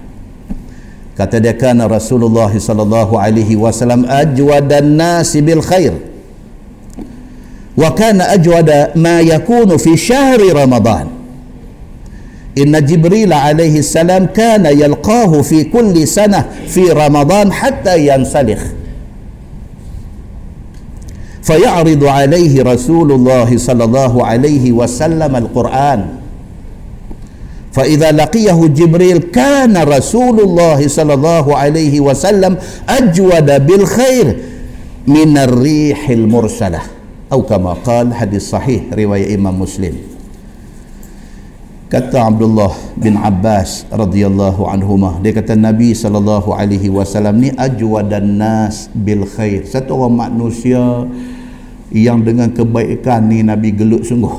kata 1.14 1.38
dia 1.38 1.54
kana 1.54 1.86
Rasulullah 1.86 2.50
sallallahu 2.50 3.14
alaihi 3.16 3.54
wasallam 3.54 4.10
ajwadan 4.10 4.98
nasi 4.98 5.46
bil 5.46 5.62
khair 5.62 5.94
wa 7.78 7.90
kana 7.94 8.34
ajwada 8.34 8.94
ma 8.98 9.22
yakunu 9.22 9.78
fi 9.78 9.94
syahri 9.94 10.50
ramadan 10.50 11.10
inna 12.58 12.82
jibril 12.82 13.34
alaihi 13.34 13.86
salam 13.86 14.30
kana 14.34 14.74
yalqahu 14.74 15.42
fi 15.46 15.70
kulli 15.70 16.06
sanah 16.10 16.50
fi 16.66 16.90
ramadan 16.90 17.54
hatta 17.54 17.94
yansalikh 17.98 18.82
فيعرض 21.44 22.00
عليه 22.00 22.64
رسول 22.64 23.12
الله 23.12 23.52
صلى 23.60 23.84
الله 23.84 24.14
عليه 24.26 24.72
وسلم 24.72 25.28
القرآن 25.36 26.23
فإذا 27.73 28.13
لقيه 28.13 28.67
جبريل 28.67 29.19
كان 29.19 29.77
رسول 29.77 30.41
الله 30.41 30.89
صلى 30.89 31.15
الله 31.15 31.57
عليه 31.57 32.01
وسلم 32.01 32.57
أجود 32.89 33.49
بالخير 33.67 34.27
من 35.07 35.39
الريح 35.39 36.11
المرسلة 36.11 36.81
أو 37.33 37.43
كما 37.43 37.73
قال 37.73 38.15
حديث 38.15 38.43
صحيح 38.51 38.83
رواية 38.99 39.35
إمام 39.35 39.61
مسلم 39.61 39.95
kata 41.89 42.29
Abdullah 42.29 42.69
bin 43.01 43.17
Abbas 43.17 43.89
radhiyallahu 43.89 44.69
anhuma 44.69 45.17
dia 45.25 45.33
kata 45.33 45.57
Nabi 45.57 45.97
sallallahu 45.97 46.53
alaihi 46.53 46.93
wasallam 46.93 47.41
ni 47.41 47.49
ajwadan 47.57 48.37
nas 48.37 48.93
bil 48.93 49.25
khair 49.25 49.65
satu 49.65 49.97
orang 49.97 50.29
manusia 50.29 51.09
yang 51.89 52.21
dengan 52.21 52.53
kebaikan 52.53 53.33
ni 53.33 53.41
Nabi 53.41 53.73
gelut 53.73 54.05
sungguh 54.05 54.37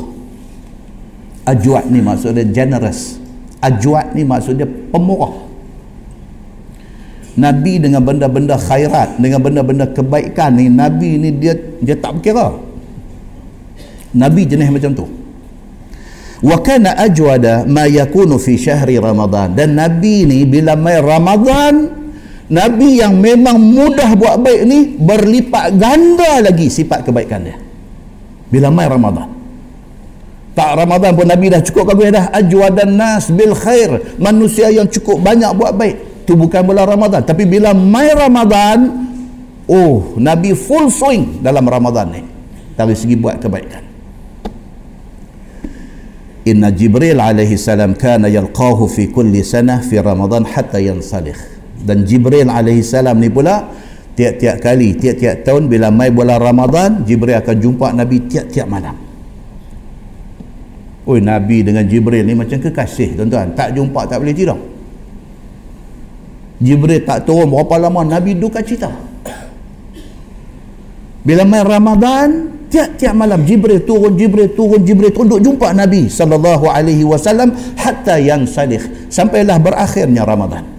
ajwad 1.49 1.89
ni 1.89 2.05
maksudnya 2.05 2.45
generous 2.45 3.17
ajwad 3.64 4.12
ni 4.12 4.22
maksudnya 4.22 4.68
pemurah. 4.68 5.32
Nabi 7.34 7.82
dengan 7.82 7.98
benda-benda 7.98 8.54
khairat 8.54 9.18
dengan 9.18 9.42
benda-benda 9.42 9.90
kebaikan 9.90 10.54
ni 10.54 10.70
Nabi 10.70 11.18
ni 11.18 11.34
dia 11.34 11.58
dia 11.82 11.98
tak 11.98 12.20
berkira. 12.20 12.54
Nabi 14.14 14.46
jenis 14.46 14.70
macam 14.70 14.94
tu. 14.94 15.06
Wa 16.44 16.62
kana 16.62 16.94
ajwada 16.94 17.66
ma 17.66 17.90
yakunu 17.90 18.38
fi 18.38 18.54
syahri 18.54 19.02
ramadan. 19.02 19.58
Dan 19.58 19.74
Nabi 19.74 20.28
ni 20.28 20.46
bila 20.46 20.78
mai 20.78 21.02
Ramadan 21.02 22.04
Nabi 22.44 23.02
yang 23.02 23.18
memang 23.18 23.58
mudah 23.58 24.14
buat 24.14 24.38
baik 24.38 24.62
ni 24.68 24.78
berlipat 25.00 25.74
ganda 25.74 26.44
lagi 26.44 26.70
sifat 26.70 27.02
kebaikan 27.02 27.40
dia. 27.42 27.58
Bila 28.52 28.70
mai 28.70 28.86
Ramadan 28.86 29.33
tak 30.54 30.78
Ramadan 30.78 31.18
pun 31.18 31.26
Nabi 31.26 31.50
dah 31.50 31.58
cukup 31.58 31.90
kagum 31.90 32.14
dah. 32.14 32.30
Ajwadan 32.30 32.94
nas 32.94 33.26
bil 33.26 33.58
khair. 33.58 34.16
Manusia 34.22 34.70
yang 34.70 34.86
cukup 34.86 35.18
banyak 35.18 35.50
buat 35.58 35.74
baik. 35.74 36.26
Tu 36.30 36.38
bukan 36.38 36.62
bulan 36.62 36.86
Ramadan. 36.86 37.26
Tapi 37.26 37.42
bila 37.42 37.74
mai 37.74 38.14
Ramadan 38.14 39.10
oh 39.66 40.14
Nabi 40.14 40.54
full 40.54 40.94
swing 40.94 41.42
dalam 41.42 41.66
Ramadan 41.66 42.06
ni. 42.14 42.22
Dari 42.78 42.94
segi 42.94 43.18
buat 43.18 43.42
kebaikan. 43.42 43.82
Inna 46.46 46.70
Jibril 46.70 47.18
alaihi 47.18 47.58
salam 47.58 47.98
kana 47.98 48.30
yalqahu 48.30 48.86
fi 48.86 49.10
kulli 49.10 49.42
sanah 49.42 49.82
fi 49.82 49.98
Ramadan 49.98 50.46
hatta 50.46 50.78
yansalikh. 50.78 51.38
Dan 51.82 52.06
Jibril 52.06 52.46
alaihi 52.46 52.86
salam 52.86 53.18
ni 53.18 53.26
pula 53.26 53.74
tiap-tiap 54.14 54.62
kali, 54.62 54.94
tiap-tiap 54.94 55.42
tahun 55.42 55.66
bila 55.66 55.90
mai 55.90 56.14
bulan 56.14 56.38
Ramadan, 56.38 57.02
Jibril 57.02 57.34
akan 57.42 57.56
jumpa 57.58 57.86
Nabi 57.90 58.30
tiap-tiap 58.30 58.70
malam. 58.70 59.03
Oi 61.04 61.20
Nabi 61.20 61.60
dengan 61.60 61.84
Jibril 61.84 62.24
ni 62.24 62.32
macam 62.32 62.56
kekasih 62.56 63.20
tuan-tuan. 63.20 63.52
Tak 63.52 63.76
jumpa 63.76 64.08
tak 64.08 64.24
boleh 64.24 64.32
tidur. 64.32 64.56
Jibril 66.64 67.04
tak 67.04 67.28
turun 67.28 67.52
berapa 67.52 67.76
lama 67.76 68.08
Nabi 68.08 68.32
duka 68.40 68.64
cita. 68.64 68.88
Bila 71.24 71.44
mai 71.44 71.64
Ramadan, 71.64 72.28
tiap-tiap 72.68 73.16
malam 73.16 73.44
Jibril 73.44 73.84
turun, 73.84 74.12
Jibril 74.16 74.52
turun, 74.52 74.80
Jibril 74.84 75.12
turun 75.12 75.28
duk 75.36 75.42
jumpa 75.44 75.72
Nabi 75.72 76.08
sallallahu 76.08 76.68
alaihi 76.68 77.04
wasallam 77.04 77.52
hatta 77.76 78.20
yang 78.20 78.44
salih 78.44 78.80
sampailah 79.08 79.60
berakhirnya 79.62 80.24
Ramadan. 80.24 80.73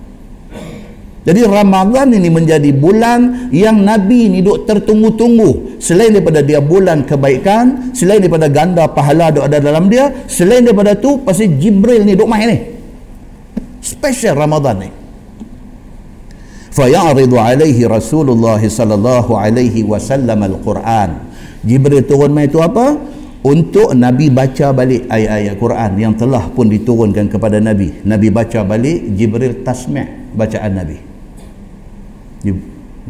Jadi 1.26 1.42
Ramadan 1.42 2.14
ini 2.14 2.30
menjadi 2.30 2.70
bulan 2.70 3.50
yang 3.50 3.82
Nabi 3.82 4.30
ni 4.30 4.46
duk 4.46 4.70
tertunggu-tunggu. 4.70 5.82
Selain 5.82 6.14
daripada 6.14 6.46
dia 6.46 6.62
bulan 6.62 7.02
kebaikan, 7.02 7.92
selain 7.98 8.22
daripada 8.22 8.46
ganda 8.46 8.86
pahala 8.86 9.34
duk 9.34 9.42
ada 9.42 9.58
dalam 9.58 9.90
dia, 9.90 10.14
selain 10.30 10.62
daripada 10.62 10.94
tu 10.94 11.26
pasti 11.26 11.50
Jibril 11.50 12.06
ni 12.06 12.14
duk 12.14 12.30
main 12.30 12.46
ni. 12.46 12.60
Special 13.82 14.38
Ramadan 14.38 14.86
ni 14.86 14.90
fayaridu 16.76 17.40
alaihi 17.40 17.88
Rasulullah 17.88 18.60
sallallahu 18.60 19.40
alaihi 19.40 19.88
wasallam 19.88 20.44
al-Quran. 20.44 21.24
Jibril 21.64 22.04
turun 22.04 22.36
mai 22.36 22.52
itu 22.52 22.60
apa? 22.60 23.00
Untuk 23.46 23.96
Nabi 23.96 24.34
baca 24.34 24.74
balik 24.76 25.08
ayat-ayat 25.08 25.56
Quran 25.56 25.92
yang 25.96 26.14
telah 26.18 26.50
pun 26.52 26.68
diturunkan 26.68 27.32
kepada 27.32 27.62
Nabi. 27.62 28.04
Nabi 28.04 28.28
baca 28.34 28.66
balik, 28.66 29.06
Jibril 29.16 29.62
tasmi' 29.62 30.34
bacaan 30.34 30.74
Nabi. 30.76 31.15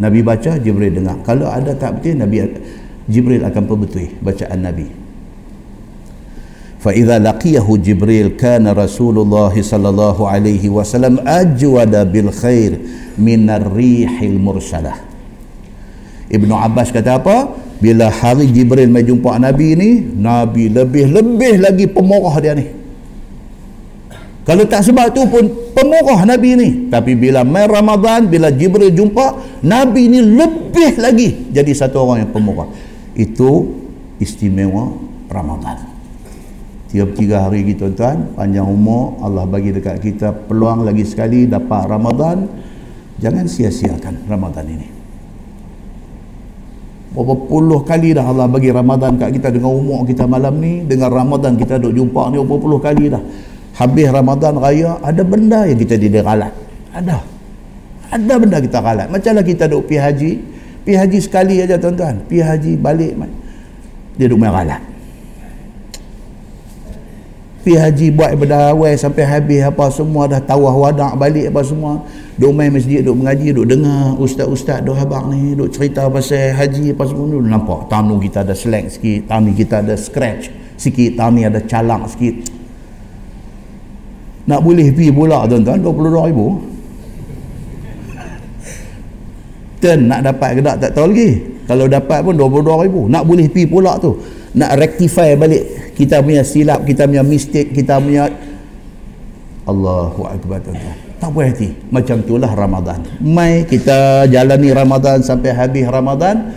Nabi 0.01 0.21
baca, 0.25 0.57
Jibril 0.57 0.97
dengar. 0.97 1.21
Kalau 1.27 1.51
ada 1.51 1.77
tak 1.77 2.01
betul, 2.01 2.19
Nabi 2.19 2.47
Jibril 3.11 3.43
akan 3.45 3.63
perbetul 3.67 4.09
bacaan 4.23 4.61
Nabi. 4.63 5.01
فإذا 6.81 7.21
لقيه 7.21 7.67
جبريل 7.69 8.41
كان 8.41 8.65
رسول 8.65 9.21
الله 9.21 9.53
صلى 9.53 9.89
الله 9.89 10.17
عليه 10.17 10.65
وسلم 10.73 11.29
أجود 11.29 11.93
بالخير 11.93 12.73
من 13.21 13.53
الريح 13.53 14.23
المرسلة 14.23 14.93
Ibnu 16.31 16.55
Abbas 16.55 16.95
kata 16.95 17.19
apa? 17.19 17.53
Bila 17.83 18.07
hari 18.07 18.47
Jibril 18.55 18.87
mai 18.87 19.03
jumpa 19.03 19.35
Nabi 19.35 19.75
ni, 19.75 19.99
Nabi 19.99 20.71
lebih-lebih 20.71 21.59
lagi 21.59 21.91
pemurah 21.91 22.39
dia 22.39 22.55
ni. 22.55 22.71
Kalau 24.46 24.64
tak 24.70 24.86
sebab 24.86 25.10
tu 25.10 25.26
pun 25.26 25.42
pemurah 25.74 26.22
Nabi 26.22 26.54
ni. 26.54 26.70
Tapi 26.94 27.18
bila 27.18 27.42
mai 27.42 27.66
Ramadan, 27.66 28.30
bila 28.30 28.54
Jibril 28.54 28.94
jumpa, 28.94 29.60
Nabi 29.66 30.06
ni 30.06 30.22
lebih 30.22 31.02
lagi 31.02 31.50
jadi 31.50 31.72
satu 31.74 32.06
orang 32.06 32.30
yang 32.30 32.32
pemurah. 32.32 32.70
Itu 33.18 33.74
istimewa 34.22 34.94
Ramadan 35.28 35.96
tiap 36.96 37.12
tiga 37.12 37.44
hari 37.44 37.68
lagi 37.68 37.76
tuan-tuan 37.76 38.40
panjang 38.40 38.64
umur 38.64 39.20
Allah 39.20 39.44
bagi 39.44 39.76
dekat 39.76 40.00
kita 40.00 40.32
peluang 40.48 40.88
lagi 40.88 41.04
sekali 41.04 41.44
dapat 41.44 41.92
Ramadan 41.92 42.48
jangan 43.20 43.52
sia-siakan 43.52 44.24
Ramadan 44.32 44.64
ini 44.64 44.88
berapa 47.12 47.36
puluh 47.52 47.84
kali 47.84 48.16
dah 48.16 48.24
Allah 48.24 48.48
bagi 48.48 48.72
Ramadan 48.72 49.20
kat 49.20 49.36
kita 49.36 49.52
dengan 49.52 49.76
umur 49.76 50.08
kita 50.08 50.24
malam 50.24 50.56
ni 50.56 50.88
dengan 50.88 51.12
Ramadan 51.12 51.60
kita 51.60 51.84
duk 51.84 51.92
jumpa 51.92 52.32
ni 52.32 52.40
berapa 52.40 52.56
puluh 52.64 52.80
kali 52.80 53.12
dah 53.12 53.24
habis 53.76 54.08
Ramadan 54.08 54.56
raya 54.56 54.96
ada 55.04 55.22
benda 55.22 55.68
yang 55.68 55.80
kita 55.80 56.00
tidak 56.00 56.24
ralat 56.24 56.54
ada. 56.96 57.20
Ada 58.08 58.34
benda 58.40 58.58
kita 58.64 58.80
ralat 58.80 59.08
macamlah 59.12 59.44
kita 59.44 59.68
duk 59.68 59.92
pergi 59.92 60.00
haji? 60.00 60.32
Pergi 60.88 60.96
haji 60.96 61.20
sekali 61.20 61.56
aja 61.60 61.76
tuan-tuan. 61.76 62.24
Pergi 62.30 62.42
haji 62.46 62.72
balik 62.80 63.14
dia 64.16 64.32
duk 64.32 64.40
main 64.40 64.56
ralat. 64.56 64.80
Pergi 67.66 67.76
haji 67.82 68.08
buat 68.14 68.32
ibadah 68.38 68.72
awal 68.72 68.96
sampai 68.96 69.26
habis 69.28 69.60
apa 69.66 69.92
semua 69.92 70.30
dah 70.30 70.40
tawah 70.40 70.72
wadak 70.72 71.18
balik 71.20 71.52
apa 71.52 71.66
semua. 71.66 72.00
Duk 72.40 72.56
main 72.56 72.72
masjid 72.72 73.04
duk 73.04 73.18
mengaji 73.18 73.52
duk 73.52 73.68
dengar. 73.68 74.16
Ustaz-ustaz 74.16 74.86
duk 74.88 74.96
habang 74.96 75.34
ni 75.36 75.52
duk 75.52 75.74
cerita 75.74 76.08
pasal 76.08 76.56
haji 76.56 76.96
apa 76.96 77.04
semua 77.10 77.26
duk 77.28 77.44
nampak 77.44 77.92
tahun 77.92 78.22
kita 78.24 78.48
ada 78.48 78.56
slack 78.56 78.86
sikit 78.88 79.28
ni 79.44 79.52
kita 79.52 79.84
ada 79.84 80.00
scratch 80.00 80.48
sikit 80.80 81.20
ni 81.36 81.44
ada 81.44 81.60
calak 81.66 82.08
sikit 82.14 82.55
nak 84.46 84.60
boleh 84.62 84.94
pergi 84.94 85.10
pula 85.10 85.50
tuan-tuan 85.50 85.82
22 85.82 86.30
ribu. 86.30 86.48
Turn 89.82 90.00
nak 90.10 90.22
dapat 90.22 90.50
ke 90.58 90.62
tak 90.62 90.78
tak 90.82 90.92
tahu 90.94 91.14
lagi. 91.14 91.30
Kalau 91.66 91.86
dapat 91.90 92.20
pun 92.22 92.34
22 92.38 92.86
ribu. 92.86 93.02
Nak 93.10 93.24
boleh 93.26 93.50
pergi 93.50 93.66
pula 93.66 93.98
tu 93.98 94.14
nak 94.56 94.72
rectify 94.80 95.36
balik 95.36 95.94
kita 96.00 96.24
punya 96.24 96.42
silap 96.48 96.88
kita 96.88 97.04
punya 97.12 97.24
mistake 97.28 97.76
kita 97.76 98.00
punya 98.00 98.32
Allahu 99.68 100.30
Akbar 100.30 100.62
tuan-tuan. 100.62 100.96
Tak 101.18 101.30
boleh 101.34 101.50
hati. 101.50 101.70
Macam 101.90 102.22
itulah 102.22 102.52
Ramadan. 102.54 103.02
Mai 103.18 103.66
kita 103.66 104.30
jalani 104.30 104.70
Ramadan 104.70 105.26
sampai 105.26 105.52
habis 105.58 105.90
Ramadan 105.90 106.54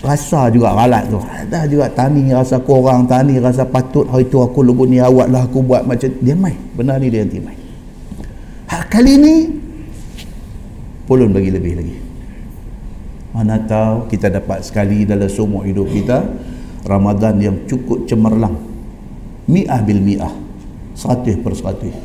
rasa 0.00 0.48
juga 0.48 0.72
galat 0.72 1.08
tu. 1.12 1.20
Ada 1.20 1.68
juga 1.68 1.86
tani 1.92 2.32
rasa 2.32 2.56
kurang 2.60 3.04
tani 3.04 3.36
rasa 3.36 3.68
patut. 3.68 4.08
Hari 4.08 4.28
tu 4.32 4.40
aku 4.40 4.64
lebut 4.64 4.88
ni 4.88 5.00
awak 5.00 5.28
lah 5.28 5.44
aku 5.44 5.60
buat 5.60 5.84
macam 5.84 6.08
dia 6.20 6.36
mai. 6.36 6.56
Benar 6.76 7.00
ni 7.00 7.12
dia 7.12 7.24
nanti 7.24 7.40
mai. 7.40 7.56
Hak 8.68 8.88
kali 8.88 9.12
ni 9.20 9.34
pulun 11.04 11.34
bagi 11.34 11.50
lebih 11.52 11.72
lagi. 11.76 11.96
Mana 13.30 13.62
tahu 13.62 14.10
kita 14.10 14.26
dapat 14.26 14.66
sekali 14.66 15.06
dalam 15.06 15.30
semua 15.30 15.62
hidup 15.62 15.86
kita 15.86 16.26
Ramadan 16.88 17.38
yang 17.38 17.56
cukup 17.68 18.08
cemerlang. 18.08 18.56
Mi'ah 19.46 19.80
bil 19.84 20.00
mi'ah. 20.00 20.32
Seratus 20.96 21.36
per 21.38 21.52
seratus. 21.54 21.96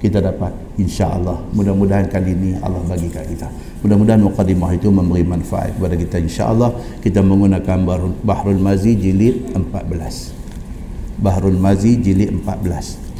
Kita 0.00 0.18
dapat 0.18 0.52
insya-Allah. 0.80 1.36
Mudah-mudahan 1.52 2.08
kali 2.08 2.32
ini 2.32 2.50
Allah 2.64 2.80
bagi 2.88 3.12
kat 3.12 3.28
kita. 3.28 3.52
Mudah-mudahan 3.84 4.24
mukadimah 4.24 4.72
itu 4.72 4.88
memberi 4.88 5.22
manfaat 5.22 5.76
kepada 5.76 5.94
kita 5.94 6.16
insya-Allah. 6.18 6.72
Kita 7.04 7.20
menggunakan 7.20 7.84
Bahrul 8.24 8.60
Mazi 8.60 8.96
jilid 8.96 9.52
14 9.52 11.20
Bahrul 11.20 11.60
Mazi 11.60 12.00
jilid 12.00 12.32
14 12.32 13.10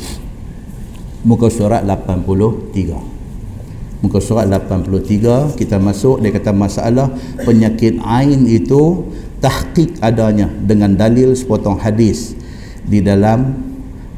muka 1.20 1.52
surat 1.52 1.84
83 1.84 2.96
muka 4.00 4.18
surat 4.24 4.48
83 4.48 5.60
kita 5.60 5.76
masuk 5.76 6.24
dia 6.24 6.32
kata 6.32 6.56
masalah 6.56 7.12
penyakit 7.44 8.00
ain 8.00 8.48
itu 8.48 9.04
tahqiq 9.44 10.00
adanya 10.00 10.48
dengan 10.64 10.96
dalil 10.96 11.36
sepotong 11.36 11.76
hadis 11.76 12.32
di 12.88 13.04
dalam 13.04 13.69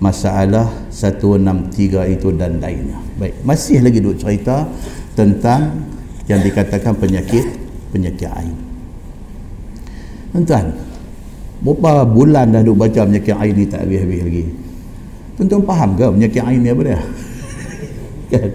masalah 0.03 0.67
163 0.91 2.19
itu 2.19 2.35
dan 2.35 2.59
lainnya. 2.59 2.99
Baik, 3.23 3.39
masih 3.47 3.79
lagi 3.79 4.03
duk 4.03 4.19
cerita 4.19 4.67
tentang 5.15 5.79
yang 6.27 6.43
dikatakan 6.43 6.99
penyakit 6.99 7.47
penyakit 7.95 8.27
ain. 8.35 8.57
Tuan-tuan, 10.35 10.75
berapa 11.63 12.03
bulan 12.03 12.51
dah 12.51 12.67
duk 12.67 12.75
baca 12.75 13.07
penyakit 13.07 13.35
ain 13.39 13.55
ni 13.55 13.65
tak 13.71 13.87
habis-habis 13.87 14.21
lagi. 14.27 14.45
Tuan-tuan 15.39 15.63
faham 15.71 15.91
ke 15.95 16.05
penyakit 16.11 16.43
ain 16.43 16.59
ni 16.59 16.69
apa 16.75 16.83
dia? 16.83 17.01
kan? 18.35 18.51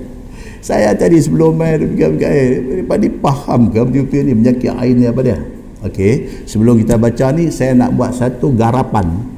Saya 0.59 0.91
tadi 0.99 1.15
sebelum 1.23 1.55
main 1.55 1.79
pergi-pergi 1.79 2.27
air, 2.27 2.83
faham 3.23 3.71
ke 3.71 3.79
betul-betul 3.87 4.21
ni 4.27 4.33
penyakit 4.35 4.71
ain 4.75 4.95
ni 4.99 5.07
apa 5.07 5.21
dia? 5.23 5.39
Okey, 5.87 6.43
sebelum 6.43 6.75
kita 6.83 6.99
baca 6.99 7.31
ni 7.31 7.47
saya 7.53 7.71
nak 7.71 7.95
buat 7.95 8.11
satu 8.11 8.51
garapan 8.51 9.36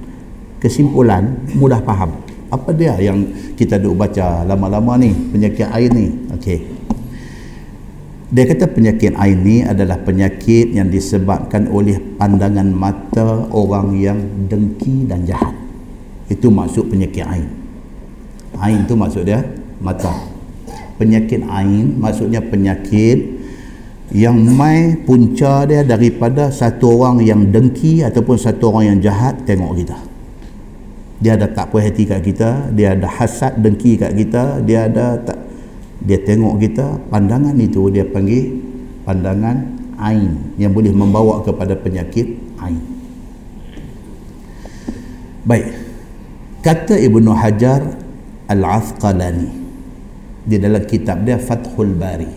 kesimpulan 0.59 1.47
mudah 1.55 1.81
faham. 1.83 2.13
Apa 2.49 2.73
dia 2.73 2.97
yang 2.99 3.25
kita 3.55 3.77
duk 3.77 3.95
baca 3.95 4.43
lama-lama 4.43 4.99
ni 4.99 5.13
penyakit 5.13 5.69
air 5.69 5.89
ni? 5.89 6.11
Okey. 6.35 6.59
Dia 8.29 8.45
kata 8.45 8.69
penyakit 8.69 9.17
air 9.17 9.37
ni 9.37 9.65
adalah 9.65 9.97
penyakit 10.05 10.69
yang 10.69 10.93
disebabkan 10.93 11.65
oleh 11.73 11.97
pandangan 12.19 12.69
mata 12.69 13.49
orang 13.49 13.97
yang 13.97 14.19
dengki 14.45 15.09
dan 15.09 15.25
jahat. 15.25 15.57
Itu 16.29 16.53
maksud 16.53 16.93
penyakit 16.93 17.25
air. 17.25 17.49
Air 18.61 18.85
tu 18.85 18.93
maksud 18.93 19.25
dia 19.25 19.41
mata. 19.81 20.39
penyakit 20.99 21.47
ain 21.47 21.95
maksudnya 21.95 22.43
penyakit 22.43 23.39
yang 24.11 24.35
mai 24.35 24.99
punca 25.07 25.63
dia 25.63 25.87
daripada 25.87 26.51
satu 26.51 26.99
orang 26.99 27.23
yang 27.23 27.41
dengki 27.47 28.03
ataupun 28.03 28.35
satu 28.35 28.75
orang 28.75 28.83
yang 28.93 28.99
jahat 28.99 29.39
tengok 29.47 29.79
kita 29.79 30.08
dia 31.19 31.35
ada 31.35 31.51
tak 31.51 31.71
puas 31.71 31.83
hati 31.83 32.07
kat 32.07 32.23
kita 32.23 32.71
dia 32.71 32.95
ada 32.95 33.07
hasad 33.07 33.59
dengki 33.59 33.99
kat 33.99 34.15
kita 34.15 34.63
dia 34.63 34.87
ada 34.87 35.19
tak 35.19 35.39
dia 35.99 36.15
tengok 36.23 36.55
kita 36.63 36.95
pandangan 37.11 37.55
itu 37.59 37.91
dia 37.91 38.07
panggil 38.07 38.55
pandangan 39.03 39.67
ain 39.99 40.55
yang 40.55 40.71
boleh 40.71 40.95
membawa 40.95 41.43
kepada 41.43 41.75
penyakit 41.75 42.39
ain 42.63 42.79
baik 45.43 45.67
kata 46.63 46.95
Ibnu 46.95 47.35
Hajar 47.35 47.83
Al-Athqalani 48.49 49.59
di 50.49 50.57
dalam 50.57 50.81
kitab 50.89 51.21
dia 51.21 51.37
Fathul 51.37 51.93
Bari. 51.93 52.33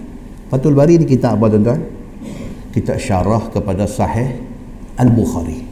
Fathul 0.52 0.76
Bari 0.76 1.00
ni 1.00 1.08
kitab 1.08 1.40
apa 1.40 1.56
tuan-tuan? 1.56 1.80
Kitab 2.76 3.00
syarah 3.00 3.48
kepada 3.48 3.88
Sahih 3.88 4.36
Al-Bukhari. 5.00 5.71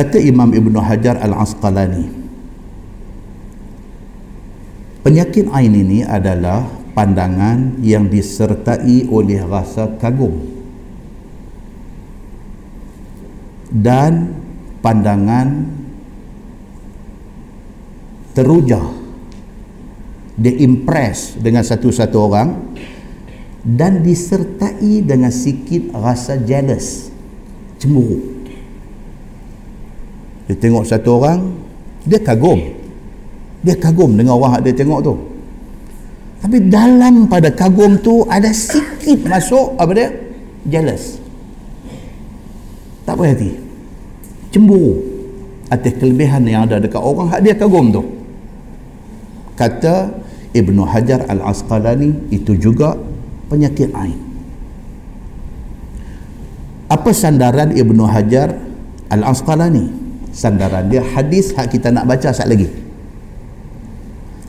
Kata 0.00 0.16
Imam 0.16 0.48
Ibn 0.48 0.80
Hajar 0.80 1.20
Al-Asqalani, 1.20 2.08
penyakit 5.04 5.44
ain 5.52 5.76
ini 5.76 6.00
adalah 6.00 6.64
pandangan 6.96 7.76
yang 7.84 8.08
disertai 8.08 9.12
oleh 9.12 9.44
rasa 9.44 9.92
kagum 10.00 10.40
dan 13.68 14.40
pandangan 14.80 15.68
teruja 18.32 18.80
dia 20.40 20.64
impress 20.64 21.36
dengan 21.36 21.60
satu-satu 21.60 22.16
orang 22.16 22.56
dan 23.68 24.00
disertai 24.00 25.04
dengan 25.04 25.28
sikit 25.28 25.92
rasa 25.92 26.40
jealous 26.40 27.12
cemburu 27.76 28.39
dia 30.50 30.58
tengok 30.58 30.82
satu 30.82 31.22
orang 31.22 31.46
dia 32.02 32.18
kagum. 32.18 32.58
Dia 33.62 33.78
kagum 33.78 34.18
dengan 34.18 34.34
orang 34.34 34.58
yang 34.58 34.64
dia 34.66 34.74
tengok 34.82 34.98
tu. 34.98 35.14
Tapi 36.42 36.58
dalam 36.66 37.30
pada 37.30 37.54
kagum 37.54 37.94
tu 38.02 38.26
ada 38.26 38.50
sikit 38.50 39.30
masuk 39.30 39.78
apa 39.78 39.94
dia? 39.94 40.10
Jealous. 40.66 41.22
Tak 43.06 43.14
puas 43.14 43.30
hati. 43.30 43.54
Cemburu 44.50 44.98
atas 45.70 45.94
kelebihan 46.02 46.42
yang 46.50 46.66
ada 46.66 46.82
dekat 46.82 46.98
orang 46.98 47.30
yang 47.30 47.46
dia 47.46 47.54
kagum 47.54 47.94
tu. 47.94 48.02
Kata 49.54 50.10
Ibnu 50.50 50.82
Hajar 50.82 51.30
Al-Asqalani 51.30 52.34
itu 52.34 52.58
juga 52.58 52.98
penyakit 53.46 53.94
ain. 53.94 54.18
Apa 56.90 57.14
sandaran 57.14 57.70
Ibnu 57.70 58.02
Hajar 58.02 58.58
Al-Asqalani? 59.14 59.99
Sandaran 60.30 60.86
dia 60.86 61.02
hadis 61.02 61.52
hak 61.54 61.74
kita 61.74 61.90
nak 61.90 62.06
baca 62.06 62.30
sat 62.30 62.46
lagi. 62.46 62.70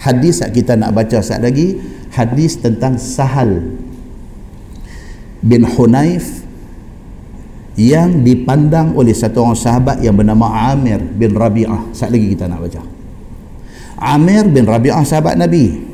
Hadis 0.02 0.42
hak 0.42 0.54
kita 0.54 0.74
nak 0.78 0.98
baca 0.98 1.22
sat 1.22 1.42
lagi, 1.42 1.78
hadis 2.14 2.58
tentang 2.58 2.98
Sahal 2.98 3.62
bin 5.42 5.66
Hunayf 5.66 6.42
yang 7.78 8.22
dipandang 8.22 8.94
oleh 8.94 9.14
satu 9.14 9.46
orang 9.46 9.58
sahabat 9.58 10.02
yang 10.06 10.14
bernama 10.14 10.74
Amir 10.74 11.02
bin 11.02 11.34
Rabi'ah. 11.34 11.94
Sat 11.94 12.14
lagi 12.14 12.34
kita 12.34 12.46
nak 12.46 12.62
baca. 12.62 12.82
Amir 14.02 14.50
bin 14.50 14.66
Rabi'ah 14.66 15.06
sahabat 15.06 15.38
Nabi 15.38 15.92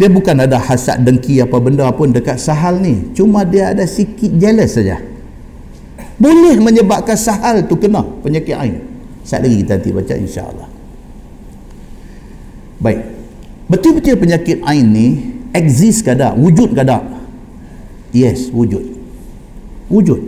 dia 0.00 0.08
bukan 0.08 0.32
ada 0.32 0.56
hasad 0.56 1.02
dengki 1.02 1.42
apa 1.42 1.60
benda 1.60 1.90
pun 1.92 2.08
dekat 2.08 2.38
sahal 2.40 2.80
ni 2.80 3.10
cuma 3.12 3.44
dia 3.44 3.76
ada 3.76 3.84
sikit 3.84 4.32
jealous 4.38 4.78
saja 4.78 4.96
boleh 6.20 6.60
menyebabkan 6.60 7.16
sahal 7.16 7.64
tu 7.64 7.80
kena 7.80 8.04
penyakit 8.20 8.52
ain 8.52 8.76
saat 9.24 9.40
lagi 9.40 9.64
kita 9.64 9.80
nanti 9.80 9.90
baca 9.90 10.14
insyaAllah. 10.20 10.68
Baik. 12.80 13.00
Betul-betul 13.72 14.16
penyakit 14.20 14.60
ain 14.68 14.84
ni 14.84 15.06
exist 15.56 16.04
tak? 16.04 16.36
Wujud 16.36 16.76
tak? 16.76 17.02
Yes 18.12 18.52
wujud. 18.52 18.84
Wujud. 19.88 20.20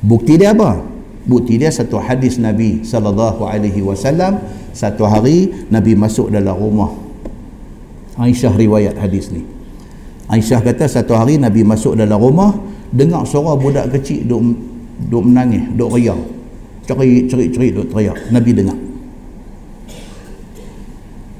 Bukti 0.00 0.40
dia 0.40 0.56
apa? 0.56 0.80
Bukti 1.28 1.60
dia 1.60 1.68
satu 1.68 2.00
hadis 2.00 2.40
Nabi 2.40 2.82
sallallahu 2.82 3.46
alaihi 3.46 3.84
wasallam. 3.84 4.40
Satu 4.72 5.06
hari 5.06 5.52
Nabi 5.68 5.94
masuk 5.94 6.32
dalam 6.32 6.56
rumah. 6.56 6.90
Aisyah 8.16 8.54
riwayat 8.58 8.96
hadis 8.96 9.28
ni. 9.30 9.44
Aisyah 10.30 10.62
kata 10.62 10.86
satu 10.86 11.14
hari 11.18 11.36
Nabi 11.36 11.66
masuk 11.66 11.98
dalam 11.98 12.16
rumah 12.16 12.54
dengar 12.90 13.26
suara 13.26 13.58
budak 13.58 13.90
kecil 13.94 14.26
duk 14.26 14.69
duk 15.08 15.24
menangis 15.24 15.64
duk 15.78 15.96
riak 15.96 16.18
cerit 16.84 17.30
cerit 17.30 17.48
cerit 17.54 17.72
duk 17.72 17.86
teriak 17.88 18.18
Nabi 18.28 18.50
dengar 18.52 18.78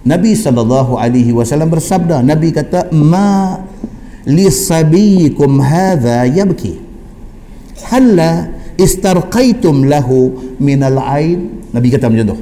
Nabi 0.00 0.32
sallallahu 0.32 0.96
alaihi 0.96 1.34
wasallam 1.36 1.68
bersabda 1.68 2.24
Nabi 2.24 2.56
kata 2.56 2.88
ma 2.94 3.60
li 4.24 4.48
sabiyikum 4.48 5.60
hadha 5.60 6.24
yabki 6.24 6.80
halla 7.92 8.48
istarqaitum 8.80 9.84
lahu 9.84 10.56
min 10.56 10.80
al-ain 10.80 11.68
Nabi 11.76 11.88
kata 11.92 12.08
macam 12.08 12.32
tu 12.32 12.38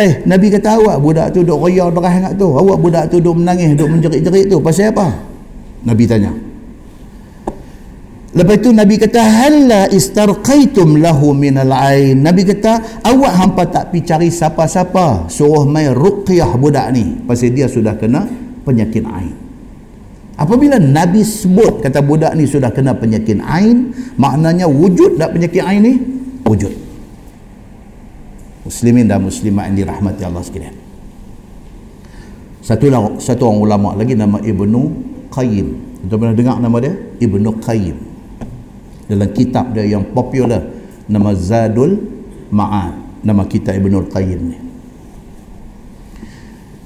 Eh, 0.00 0.24
Nabi 0.24 0.48
kata 0.48 0.80
awak 0.80 0.96
budak 1.02 1.28
tu 1.34 1.44
duk 1.44 1.60
royak 1.60 1.92
derah 1.92 2.08
sangat 2.08 2.32
tu. 2.40 2.48
Awak 2.48 2.76
budak 2.80 3.04
tu 3.12 3.20
duk 3.20 3.36
menangis, 3.36 3.76
duk 3.76 3.90
menjerit-jerit 3.90 4.48
tu. 4.48 4.56
Pasal 4.62 4.96
apa? 4.96 5.12
Nabi 5.84 6.08
tanya. 6.08 6.32
Lepas 8.30 8.62
tu 8.62 8.70
Nabi 8.70 8.94
kata 8.94 9.18
halla 9.18 9.80
istarqaitum 9.90 11.02
lahu 11.02 11.34
minal 11.34 11.74
ain. 11.74 12.22
Nabi 12.22 12.46
kata 12.46 13.02
awak 13.02 13.32
hampa 13.34 13.66
tak 13.66 13.90
pi 13.90 14.06
cari 14.06 14.30
siapa-siapa? 14.30 15.26
Suruh 15.26 15.66
mai 15.66 15.90
ruqyah 15.90 16.54
budak 16.54 16.94
ni. 16.94 17.26
Pasal 17.26 17.50
dia 17.50 17.66
sudah 17.66 17.98
kena 17.98 18.30
penyakit 18.62 19.02
ain. 19.02 19.34
Apabila 20.38 20.78
Nabi 20.78 21.26
sebut 21.26 21.82
kata 21.82 22.06
budak 22.06 22.38
ni 22.38 22.46
sudah 22.46 22.70
kena 22.70 22.94
penyakit 22.94 23.42
ain, 23.42 23.90
maknanya 24.14 24.70
wujud 24.70 25.18
tak 25.18 25.34
penyakit 25.34 25.66
ain 25.66 25.82
ni? 25.82 25.94
Wujud. 26.46 26.70
Muslimin 28.62 29.10
dan 29.10 29.26
muslimat 29.26 29.74
yang 29.74 29.82
dirahmati 29.82 30.22
Allah 30.22 30.42
sekalian. 30.46 30.76
Satu 32.62 32.86
satu 33.18 33.42
orang 33.42 33.58
ulama 33.58 33.88
lagi 33.98 34.14
nama 34.14 34.38
Ibnu 34.38 34.80
Qayyim. 35.34 35.98
Kita 36.06 36.14
pernah 36.14 36.34
dengar 36.38 36.56
nama 36.62 36.78
dia? 36.78 36.94
Ibnu 37.18 37.58
Qayyim 37.58 38.09
dalam 39.10 39.26
kitab 39.34 39.74
dia 39.74 39.82
yang 39.82 40.06
popular. 40.14 40.62
Nama 41.10 41.34
Zadul 41.34 41.98
Ma'ad. 42.54 42.94
Nama 43.26 43.42
kitab 43.50 43.74
Ibnu 43.74 44.06
Qayyim 44.06 44.40
ni. 44.46 44.58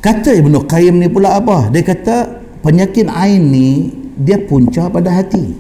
Kata 0.00 0.32
Ibnu 0.32 0.64
Qayyim 0.64 1.00
ni 1.00 1.08
pula 1.12 1.36
apa? 1.36 1.68
Dia 1.68 1.84
kata 1.84 2.16
penyakit 2.64 3.08
ain 3.12 3.40
ni 3.44 3.92
dia 4.16 4.40
punca 4.40 4.88
pada 4.88 5.12
hati. 5.12 5.52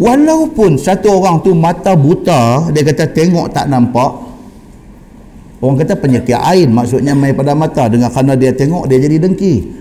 Walaupun 0.00 0.80
satu 0.80 1.20
orang 1.20 1.44
tu 1.44 1.52
mata 1.52 1.92
buta 1.92 2.72
dia 2.72 2.84
kata 2.84 3.08
tengok 3.10 3.52
tak 3.52 3.68
nampak. 3.68 4.28
Orang 5.60 5.76
kata 5.76 5.92
penyakit 5.96 6.40
ain 6.40 6.72
maksudnya 6.72 7.12
main 7.12 7.36
pada 7.36 7.52
mata. 7.52 7.84
Dengan 7.88 8.08
kerana 8.08 8.32
dia 8.32 8.52
tengok 8.52 8.88
dia 8.88 8.96
jadi 8.96 9.20
dengki. 9.20 9.80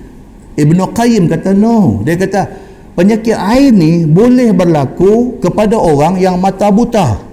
Ibnu 0.60 0.91
Qayyim 0.91 1.32
kata 1.32 1.56
no. 1.56 2.03
Dia 2.03 2.20
kata 2.20 2.68
penyakit 2.99 3.39
ain 3.39 3.71
ni 3.71 4.03
boleh 4.03 4.51
berlaku 4.51 5.39
kepada 5.39 5.80
orang 5.80 6.19
yang 6.19 6.35
mata 6.35 6.67
buta 6.67 7.30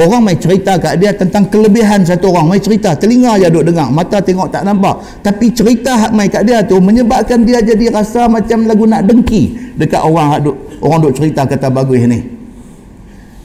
Orang 0.00 0.24
mai 0.24 0.32
cerita 0.40 0.80
kat 0.80 0.96
dia 0.96 1.12
tentang 1.12 1.44
kelebihan 1.52 2.00
satu 2.00 2.32
orang. 2.32 2.56
Mai 2.56 2.60
cerita, 2.62 2.96
telinga 2.96 3.36
je 3.36 3.52
duk 3.52 3.68
dengar, 3.68 3.92
mata 3.92 4.16
tengok 4.16 4.48
tak 4.48 4.64
nampak. 4.64 4.96
Tapi 5.20 5.52
cerita 5.52 5.92
hak 5.92 6.16
mai 6.16 6.32
kat 6.32 6.48
dia 6.48 6.64
tu 6.64 6.80
menyebabkan 6.80 7.44
dia 7.44 7.60
jadi 7.60 7.92
rasa 7.92 8.24
macam 8.24 8.64
lagu 8.64 8.88
nak 8.88 9.04
dengki 9.04 9.76
dekat 9.76 10.00
orang 10.00 10.26
hak 10.32 10.40
duk 10.48 10.56
orang 10.80 10.98
duk 11.04 11.12
cerita 11.12 11.44
kata 11.44 11.68
bagus 11.68 12.00
ni. 12.08 12.16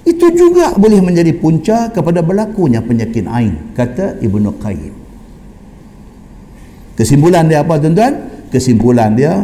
Itu 0.07 0.31
juga 0.31 0.71
boleh 0.79 1.03
menjadi 1.03 1.35
punca 1.35 1.91
kepada 1.91 2.23
berlakunya 2.23 2.79
penyakit 2.79 3.27
ain, 3.27 3.75
kata 3.75 4.23
Ibnu 4.23 4.55
Qayyim. 4.55 4.95
Kesimpulan 6.95 7.51
dia 7.51 7.67
apa 7.67 7.75
tuan-tuan? 7.75 8.13
Kesimpulan 8.47 9.11
dia 9.11 9.43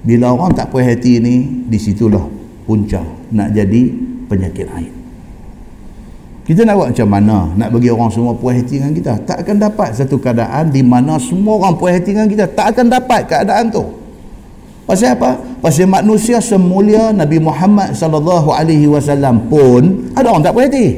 bila 0.00 0.32
orang 0.32 0.56
tak 0.56 0.72
puas 0.72 0.88
hati 0.88 1.20
ni, 1.20 1.66
di 1.68 1.76
situlah 1.76 2.24
punca 2.64 3.04
nak 3.30 3.52
jadi 3.52 3.82
penyakit 4.26 4.66
ain. 4.72 4.92
Kita 6.46 6.66
nak 6.66 6.82
buat 6.82 6.88
macam 6.90 7.08
mana? 7.08 7.36
Nak 7.54 7.68
bagi 7.70 7.88
orang 7.92 8.10
semua 8.10 8.34
puas 8.34 8.58
hati 8.58 8.82
dengan 8.82 8.96
kita? 8.96 9.12
Tak 9.22 9.46
akan 9.46 9.56
dapat 9.60 9.94
satu 9.94 10.18
keadaan 10.18 10.72
di 10.72 10.82
mana 10.82 11.20
semua 11.20 11.62
orang 11.62 11.78
puas 11.78 11.94
hati 11.94 12.10
dengan 12.16 12.26
kita. 12.26 12.50
Tak 12.50 12.74
akan 12.74 12.86
dapat 12.90 13.20
keadaan 13.28 13.70
tu. 13.70 13.84
Pasal 14.82 15.14
apa? 15.14 15.38
Pasal 15.62 15.86
manusia 15.86 16.42
semulia 16.42 17.14
Nabi 17.14 17.38
Muhammad 17.38 17.94
sallallahu 17.94 18.50
alaihi 18.50 18.90
wasallam 18.90 19.46
pun 19.46 20.10
ada 20.18 20.26
orang 20.32 20.42
tak 20.42 20.54
puas 20.56 20.66
hati. 20.66 20.88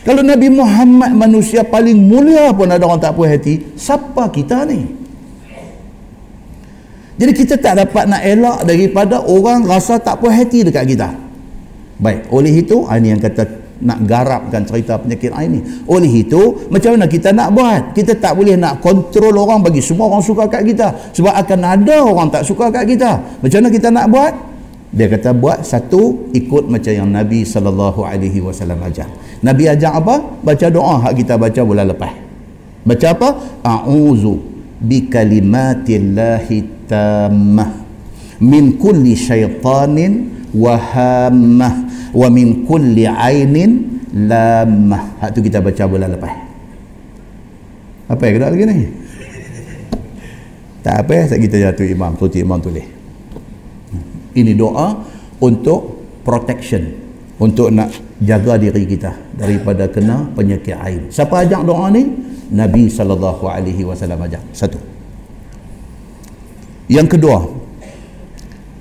kalau 0.00 0.24
Nabi 0.24 0.48
Muhammad 0.48 1.12
manusia 1.12 1.60
paling 1.60 2.00
mulia 2.00 2.56
pun 2.56 2.72
ada 2.72 2.80
orang 2.88 3.02
tak 3.02 3.12
puas 3.12 3.28
hati 3.28 3.60
siapa 3.76 4.32
kita 4.32 4.64
ni 4.64 4.99
jadi 7.20 7.32
kita 7.36 7.60
tak 7.60 7.76
dapat 7.84 8.08
nak 8.08 8.24
elak 8.24 8.64
daripada 8.64 9.20
orang 9.20 9.68
rasa 9.68 10.00
tak 10.00 10.24
puas 10.24 10.32
hati 10.32 10.64
dekat 10.64 10.88
kita. 10.88 11.12
Baik 12.00 12.32
oleh 12.32 12.64
itu 12.64 12.88
ah, 12.88 12.96
ini 12.96 13.12
yang 13.12 13.20
kata 13.20 13.44
nak 13.84 14.08
garapkan 14.08 14.64
cerita 14.64 14.96
penyakit 14.96 15.28
air 15.36 15.52
ni. 15.52 15.60
Oleh 15.84 16.08
itu 16.08 16.64
macam 16.72 16.96
mana 16.96 17.04
kita 17.04 17.36
nak 17.36 17.52
buat? 17.52 17.92
Kita 17.92 18.16
tak 18.16 18.40
boleh 18.40 18.56
nak 18.56 18.80
kontrol 18.80 19.36
orang 19.36 19.60
bagi 19.60 19.84
semua 19.84 20.08
orang 20.08 20.24
suka 20.24 20.48
kat 20.48 20.64
kita. 20.64 21.12
Sebab 21.12 21.36
akan 21.44 21.60
ada 21.60 21.96
orang 22.00 22.32
tak 22.32 22.48
suka 22.48 22.72
kat 22.72 22.88
kita. 22.88 23.20
Macam 23.44 23.58
mana 23.60 23.68
kita 23.68 23.88
nak 23.92 24.06
buat? 24.08 24.32
Dia 24.90 25.06
kata 25.12 25.36
buat 25.36 25.60
satu 25.60 26.32
ikut 26.32 26.72
macam 26.72 26.92
yang 27.04 27.08
Nabi 27.12 27.44
sallallahu 27.44 28.00
alaihi 28.00 28.40
wasallam 28.40 28.80
ajar. 28.80 29.12
Nabi 29.44 29.68
ajar 29.68 29.92
apa? 29.92 30.40
Baca 30.40 30.66
doa 30.72 31.04
hak 31.04 31.20
kita 31.20 31.36
baca 31.36 31.60
bulan 31.68 31.84
lepas. 31.84 32.16
Baca 32.88 33.06
apa? 33.12 33.28
A'udzu 33.60 34.49
bi 34.80 35.06
kalimatillahi 35.06 36.88
tammah. 36.88 37.70
Min 38.40 38.80
kulli 38.80 39.12
syaitanin 39.12 40.12
wa 40.56 40.74
hammah. 40.74 41.74
Wa 42.10 42.26
min 42.32 42.66
kulli 42.66 43.06
ainin 43.06 44.02
lamah 44.10 45.22
hak 45.22 45.38
tu 45.38 45.40
kita 45.44 45.62
baca 45.62 45.86
bulan 45.86 46.10
lepas. 46.10 46.34
Apa 48.10 48.22
yang 48.26 48.34
kena 48.42 48.50
lagi 48.50 48.64
ni? 48.66 48.78
Tak 50.82 51.06
apa 51.06 51.30
tak 51.30 51.38
kita 51.38 51.56
jatuh 51.70 51.86
imam 51.86 52.18
tu 52.18 52.26
imam 52.34 52.58
tulis. 52.58 52.82
Ini 54.34 54.52
doa 54.58 54.98
untuk 55.38 56.02
protection. 56.26 57.12
Untuk 57.40 57.72
nak 57.72 57.88
jaga 58.20 58.60
diri 58.60 58.84
kita 58.84 59.16
daripada 59.32 59.88
kena 59.88 60.28
penyakit 60.36 60.76
ain. 60.76 61.08
Siapa 61.08 61.48
ajak 61.48 61.64
doa 61.64 61.88
ni 61.88 62.04
Nabi 62.50 62.90
sallallahu 62.90 63.46
alaihi 63.46 63.86
wasallam 63.86 64.18
ajak 64.26 64.42
satu. 64.50 64.78
Yang 66.90 67.16
kedua 67.16 67.38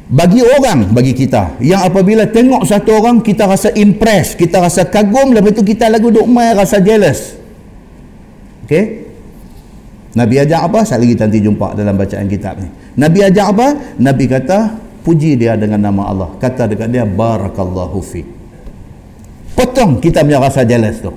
bagi 0.09 0.41
orang 0.41 0.89
bagi 0.89 1.13
kita 1.13 1.61
yang 1.61 1.85
apabila 1.85 2.25
tengok 2.25 2.65
satu 2.65 2.97
orang 2.97 3.21
kita 3.21 3.45
rasa 3.45 3.69
impress 3.77 4.33
kita 4.33 4.57
rasa 4.57 4.89
kagum 4.89 5.37
lepas 5.37 5.53
tu 5.53 5.61
kita 5.61 5.85
lagu 5.85 6.09
duk 6.09 6.25
mai 6.25 6.53
rasa 6.57 6.81
jealous. 6.81 7.37
Ok 8.65 8.73
Nabi 10.17 10.41
ajak 10.41 10.65
apa? 10.65 10.81
Sekali 10.89 11.13
lagi 11.13 11.15
nanti 11.21 11.37
jumpa 11.45 11.77
dalam 11.77 11.93
bacaan 11.93 12.25
kitab 12.25 12.57
ni. 12.57 12.69
Nabi 12.97 13.19
ajak 13.29 13.45
apa? 13.53 13.67
Nabi 14.01 14.25
kata 14.25 14.73
puji 15.05 15.37
dia 15.37 15.53
dengan 15.53 15.85
nama 15.85 16.09
Allah. 16.09 16.29
Kata 16.41 16.65
dekat 16.65 16.89
dia 16.89 17.05
barakallahu 17.05 18.01
fi 18.01 18.39
potong 19.59 19.99
kita 19.99 20.23
punya 20.23 20.39
rasa 20.39 20.63
jealous 20.63 21.03
tu 21.03 21.11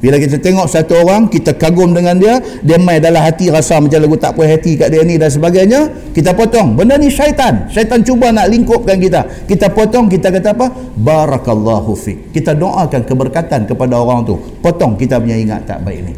bila 0.00 0.16
kita 0.16 0.40
tengok 0.40 0.64
satu 0.64 1.04
orang, 1.04 1.28
kita 1.28 1.52
kagum 1.60 1.92
dengan 1.92 2.16
dia, 2.16 2.40
dia 2.64 2.80
mai 2.80 3.04
dalam 3.04 3.20
hati 3.20 3.52
rasa 3.52 3.76
macam 3.76 4.00
lagu 4.00 4.16
tak 4.16 4.32
puas 4.32 4.48
hati 4.48 4.80
kat 4.80 4.88
dia 4.88 5.04
ni 5.04 5.20
dan 5.20 5.28
sebagainya, 5.28 5.92
kita 6.16 6.32
potong. 6.32 6.72
Benda 6.72 6.96
ni 6.96 7.12
syaitan. 7.12 7.68
Syaitan 7.68 8.00
cuba 8.00 8.32
nak 8.32 8.48
lingkupkan 8.48 8.96
kita. 8.96 9.44
Kita 9.44 9.68
potong, 9.68 10.08
kita 10.08 10.32
kata 10.32 10.56
apa? 10.56 10.72
Barakallahu 10.96 11.92
fiqh. 11.92 12.32
Kita 12.32 12.56
doakan 12.56 13.04
keberkatan 13.04 13.68
kepada 13.68 14.00
orang 14.00 14.24
tu. 14.24 14.40
Potong 14.64 14.96
kita 14.96 15.20
punya 15.20 15.36
ingat 15.36 15.68
tak 15.68 15.84
baik 15.84 16.00
ni. 16.08 16.16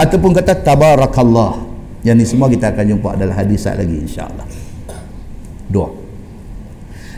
Ataupun 0.00 0.32
kata 0.32 0.64
tabarakallah. 0.64 1.60
Yang 2.08 2.16
ni 2.16 2.24
semua 2.24 2.48
kita 2.48 2.72
akan 2.72 2.84
jumpa 2.88 3.20
dalam 3.20 3.36
hadis 3.36 3.68
lagi 3.68 4.00
insyaAllah. 4.00 4.48
Dua. 5.68 5.88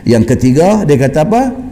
Yang 0.03 0.35
ketiga, 0.35 0.83
dia 0.83 0.99
kata 0.99 1.23
apa? 1.23 1.66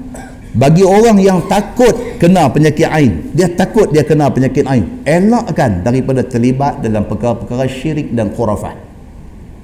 Bagi 0.56 0.88
orang 0.88 1.20
yang 1.20 1.44
takut 1.52 2.16
kena 2.16 2.48
penyakit 2.48 2.88
ain 2.88 3.28
dia 3.36 3.52
takut 3.52 3.92
dia 3.92 4.08
kena 4.08 4.32
penyakit 4.32 4.64
ain. 4.64 5.04
Elakkan 5.04 5.84
daripada 5.84 6.24
terlibat 6.24 6.80
dalam 6.80 7.04
perkara-perkara 7.04 7.68
syirik 7.68 8.16
dan 8.16 8.32
khurafat. 8.32 8.80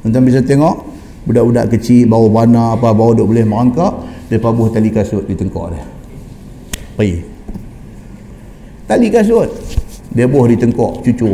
Tuan 0.03 0.23
bisa 0.27 0.43
tengok 0.43 0.83
budak-budak 1.23 1.71
kecil 1.71 2.11
bawa 2.11 2.43
bana 2.43 2.75
apa 2.75 2.91
bawa 2.91 3.15
duk 3.15 3.31
boleh 3.31 3.47
merangkak 3.47 3.93
dia 4.27 4.35
pabuh 4.35 4.67
tali 4.67 4.91
kasut 4.91 5.23
di 5.23 5.35
tengkok 5.39 5.71
dia. 5.71 5.83
Pergi. 6.99 7.17
Tali 8.83 9.07
kasut 9.07 9.47
dia 10.11 10.27
buah 10.27 10.45
di 10.51 10.59
tengkok 10.59 11.07
cucu 11.07 11.27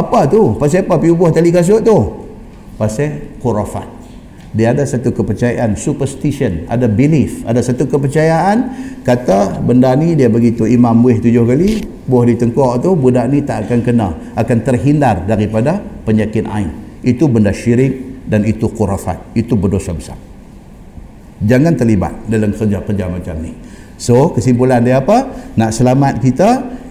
apa 0.00 0.24
tu? 0.32 0.56
Pasal 0.56 0.88
apa? 0.88 0.96
Pergi 0.96 1.12
buah 1.12 1.28
tali 1.28 1.52
kasut 1.52 1.84
tu? 1.84 2.24
Pasal 2.80 3.36
khurafat 3.44 3.99
dia 4.50 4.74
ada 4.74 4.82
satu 4.82 5.14
kepercayaan 5.14 5.78
superstition. 5.78 6.66
Ada 6.66 6.90
belief 6.90 7.46
ada 7.46 7.62
satu 7.62 7.86
kepercayaan. 7.86 8.58
Kata 9.06 9.62
benda 9.62 9.94
ni 9.94 10.18
dia 10.18 10.26
begitu 10.26 10.66
imam 10.66 10.98
buih 10.98 11.22
tujuh 11.22 11.46
kali 11.46 11.86
buah 12.10 12.24
di 12.26 12.34
tengkok 12.34 12.82
tu 12.82 12.90
budak 12.98 13.30
ni 13.30 13.46
tak 13.46 13.70
akan 13.70 13.78
kena 13.86 14.08
akan 14.34 14.58
terhindar 14.66 15.22
daripada 15.22 15.78
penyakit 16.02 16.50
ain. 16.50 16.74
Itu 17.06 17.30
benda 17.30 17.54
syirik 17.54 18.26
dan 18.26 18.42
itu 18.42 18.66
khurafat. 18.66 19.38
Itu 19.38 19.54
berdosa 19.54 19.94
besar. 19.94 20.18
Jangan 21.40 21.78
terlibat 21.78 22.26
dalam 22.26 22.50
kerja-kerja 22.50 23.06
macam 23.06 23.34
ni. 23.38 23.54
So 24.02 24.34
kesimpulan 24.34 24.82
dia 24.82 24.98
apa? 24.98 25.30
Nak 25.54 25.70
selamat 25.70 26.18
kita 26.18 26.48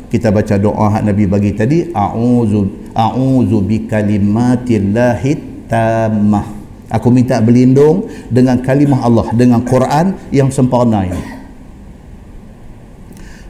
kita 0.09 0.31
baca 0.31 0.55
doa 0.57 0.95
hak 0.95 1.03
Nabi 1.05 1.27
bagi 1.29 1.51
tadi 1.53 1.91
a'udzu 1.91 2.89
a'udzu 2.97 3.61
bikalimatillahi 3.61 5.31
tammah 5.69 6.58
Aku 6.89 7.13
minta 7.13 7.37
berlindung 7.37 8.09
dengan 8.33 8.57
kalimah 8.65 9.05
Allah, 9.05 9.29
dengan 9.37 9.61
Quran 9.61 10.17
yang 10.33 10.49
sempurna 10.49 11.05
ini. 11.05 11.23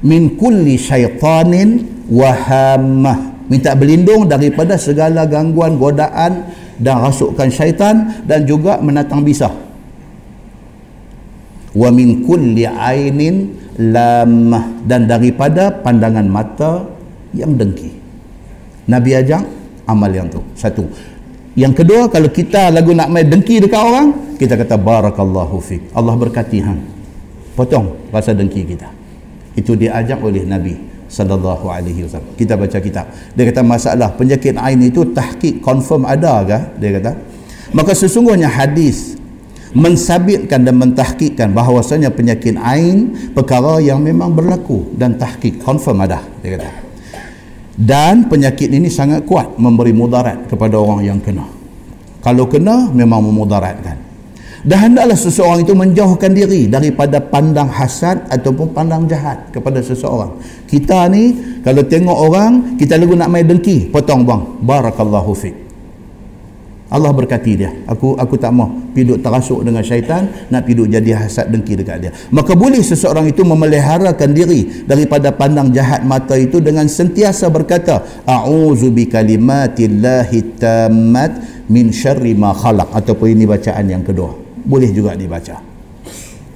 Min 0.04 0.36
kulli 0.36 0.76
syaitanin 0.76 2.04
wahamah. 2.12 3.48
Minta 3.48 3.74
berlindung 3.80 4.28
daripada 4.28 4.76
segala 4.76 5.24
gangguan, 5.24 5.80
godaan 5.80 6.52
dan 6.80 7.00
rasukan 7.00 7.48
syaitan 7.48 8.24
dan 8.28 8.44
juga 8.44 8.78
menatang 8.84 9.24
bisa. 9.24 9.52
Wa 11.72 11.90
min 11.96 12.28
kulli 12.28 12.68
ainin 12.68 13.56
lamah. 13.80 14.84
Dan 14.84 15.08
daripada 15.08 15.72
pandangan 15.80 16.28
mata 16.28 16.92
yang 17.32 17.56
dengki. 17.56 17.96
Nabi 18.90 19.16
ajak 19.16 19.44
amal 19.88 20.12
yang 20.12 20.28
tu. 20.28 20.44
Satu. 20.60 20.84
Yang 21.58 21.84
kedua, 21.84 22.10
kalau 22.10 22.30
kita 22.30 22.70
lagu 22.70 22.94
nak 22.94 23.10
main 23.10 23.26
dengki 23.26 23.58
dekat 23.58 23.82
orang, 23.82 24.38
kita 24.38 24.54
kata 24.56 24.78
barakallahu 24.78 25.58
fiq. 25.60 25.82
Allah 25.98 26.14
berkati 26.14 26.60
hang. 26.62 26.82
Potong 27.58 27.98
rasa 28.14 28.32
dengki 28.38 28.64
kita. 28.64 28.90
Itu 29.58 29.74
diajak 29.76 30.22
oleh 30.22 30.46
Nabi 30.46 30.78
sallallahu 31.10 31.66
alaihi 31.68 32.06
wasallam. 32.06 32.32
Kita 32.38 32.54
baca 32.56 32.78
kitab. 32.78 33.10
Dia 33.34 33.44
kata 33.50 33.62
masalah 33.66 34.14
penyakit 34.14 34.56
ain 34.56 34.80
itu 34.86 35.10
tahqiq 35.10 35.60
confirm 35.60 36.06
ada 36.06 36.46
ke? 36.46 36.60
Dia 36.80 36.90
kata. 37.02 37.12
Maka 37.74 37.92
sesungguhnya 37.98 38.48
hadis 38.48 39.20
mensabitkan 39.74 40.66
dan 40.66 40.76
mentahqiqkan 40.82 41.54
bahawasanya 41.54 42.10
penyakit 42.10 42.58
ain 42.58 43.14
perkara 43.38 43.78
yang 43.78 44.02
memang 44.02 44.34
berlaku 44.34 44.90
dan 44.98 45.14
tahqiq 45.14 45.62
confirm 45.62 46.02
ada 46.02 46.26
dia 46.42 46.58
kata 46.58 46.89
dan 47.80 48.28
penyakit 48.28 48.68
ini 48.68 48.92
sangat 48.92 49.24
kuat 49.24 49.56
memberi 49.56 49.96
mudarat 49.96 50.52
kepada 50.52 50.76
orang 50.76 51.00
yang 51.08 51.20
kena. 51.24 51.48
Kalau 52.20 52.52
kena 52.52 52.92
memang 52.92 53.24
memudaratkan. 53.24 54.12
Dan 54.60 54.92
hendaklah 54.92 55.16
seseorang 55.16 55.64
itu 55.64 55.72
menjauhkan 55.72 56.36
diri 56.36 56.68
daripada 56.68 57.24
pandang 57.24 57.72
hasad 57.72 58.28
ataupun 58.28 58.76
pandang 58.76 59.08
jahat 59.08 59.56
kepada 59.56 59.80
seseorang. 59.80 60.36
Kita 60.68 61.08
ni 61.08 61.32
kalau 61.64 61.88
tengok 61.88 62.18
orang 62.20 62.52
kita 62.76 63.00
lagu 63.00 63.16
nak 63.16 63.32
main 63.32 63.48
dengki 63.48 63.88
potong 63.88 64.28
bang 64.28 64.44
barakallahu 64.60 65.32
fiqh 65.32 65.69
Allah 66.90 67.14
berkati 67.14 67.54
dia. 67.54 67.70
Aku 67.86 68.18
aku 68.18 68.36
tak 68.42 68.50
mau 68.50 68.66
piduk 68.98 69.22
terasuk 69.22 69.62
dengan 69.62 69.86
syaitan 69.86 70.26
nak 70.50 70.66
piduk 70.66 70.90
jadi 70.90 71.22
hasad 71.22 71.54
dengki 71.54 71.78
dekat 71.78 71.98
dia. 72.02 72.12
Maka 72.34 72.58
boleh 72.58 72.82
seseorang 72.82 73.30
itu 73.30 73.46
memeliharakan 73.46 74.34
diri 74.34 74.86
daripada 74.90 75.30
pandang 75.30 75.70
jahat 75.70 76.02
mata 76.02 76.34
itu 76.34 76.58
dengan 76.58 76.90
sentiasa 76.90 77.46
berkata 77.54 78.26
a'udzu 78.26 78.90
bikalimatillahi 78.90 80.58
tammat 80.58 81.32
min 81.70 81.94
syarri 81.94 82.34
ma 82.34 82.58
khalaq. 82.58 82.90
Ataupun 82.90 83.38
ini 83.38 83.46
bacaan 83.46 83.86
yang 83.86 84.02
kedua. 84.02 84.34
Boleh 84.66 84.90
juga 84.90 85.14
dibaca 85.14 85.69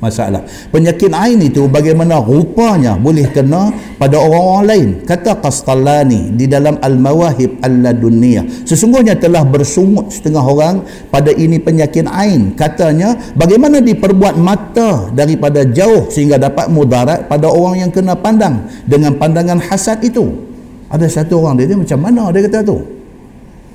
masalah. 0.03 0.43
Penyakit 0.67 1.15
ain 1.15 1.39
itu 1.39 1.63
bagaimana 1.71 2.19
rupanya 2.19 2.99
boleh 2.99 3.31
kena 3.31 3.71
pada 3.95 4.19
orang-orang 4.19 4.65
lain. 4.67 4.89
Kata 5.07 5.39
Qastallani 5.39 6.35
di 6.35 6.51
dalam 6.51 6.75
Al-Mawahib 6.83 7.63
Al-Ladunniyah 7.63 8.67
sesungguhnya 8.67 9.15
telah 9.15 9.47
bersungut 9.47 10.11
setengah 10.11 10.43
orang 10.43 10.83
pada 11.07 11.31
ini 11.31 11.63
penyakit 11.63 12.03
ain. 12.11 12.51
Katanya 12.59 13.15
bagaimana 13.39 13.79
diperbuat 13.79 14.35
mata 14.35 15.07
daripada 15.15 15.63
jauh 15.63 16.11
sehingga 16.11 16.35
dapat 16.35 16.67
mudarat 16.67 17.31
pada 17.31 17.47
orang 17.47 17.87
yang 17.87 17.91
kena 17.95 18.19
pandang 18.19 18.67
dengan 18.83 19.15
pandangan 19.15 19.63
hasad 19.63 20.03
itu? 20.03 20.51
Ada 20.91 21.07
satu 21.07 21.39
orang 21.39 21.63
dia, 21.63 21.71
dia 21.71 21.79
macam 21.79 21.99
mana? 22.03 22.29
Dia 22.35 22.43
kata 22.45 22.59
tu. 22.61 22.77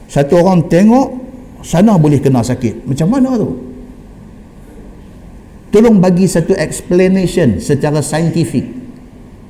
Satu 0.07 0.45
orang 0.45 0.69
tengok 0.69 1.09
sana 1.65 1.97
boleh 1.97 2.21
kena 2.21 2.45
sakit. 2.45 2.87
Macam 2.87 3.09
mana 3.11 3.35
tu 3.35 3.68
tolong 5.69 6.01
bagi 6.01 6.25
satu 6.25 6.57
explanation 6.57 7.61
secara 7.61 8.01
saintifik 8.01 8.79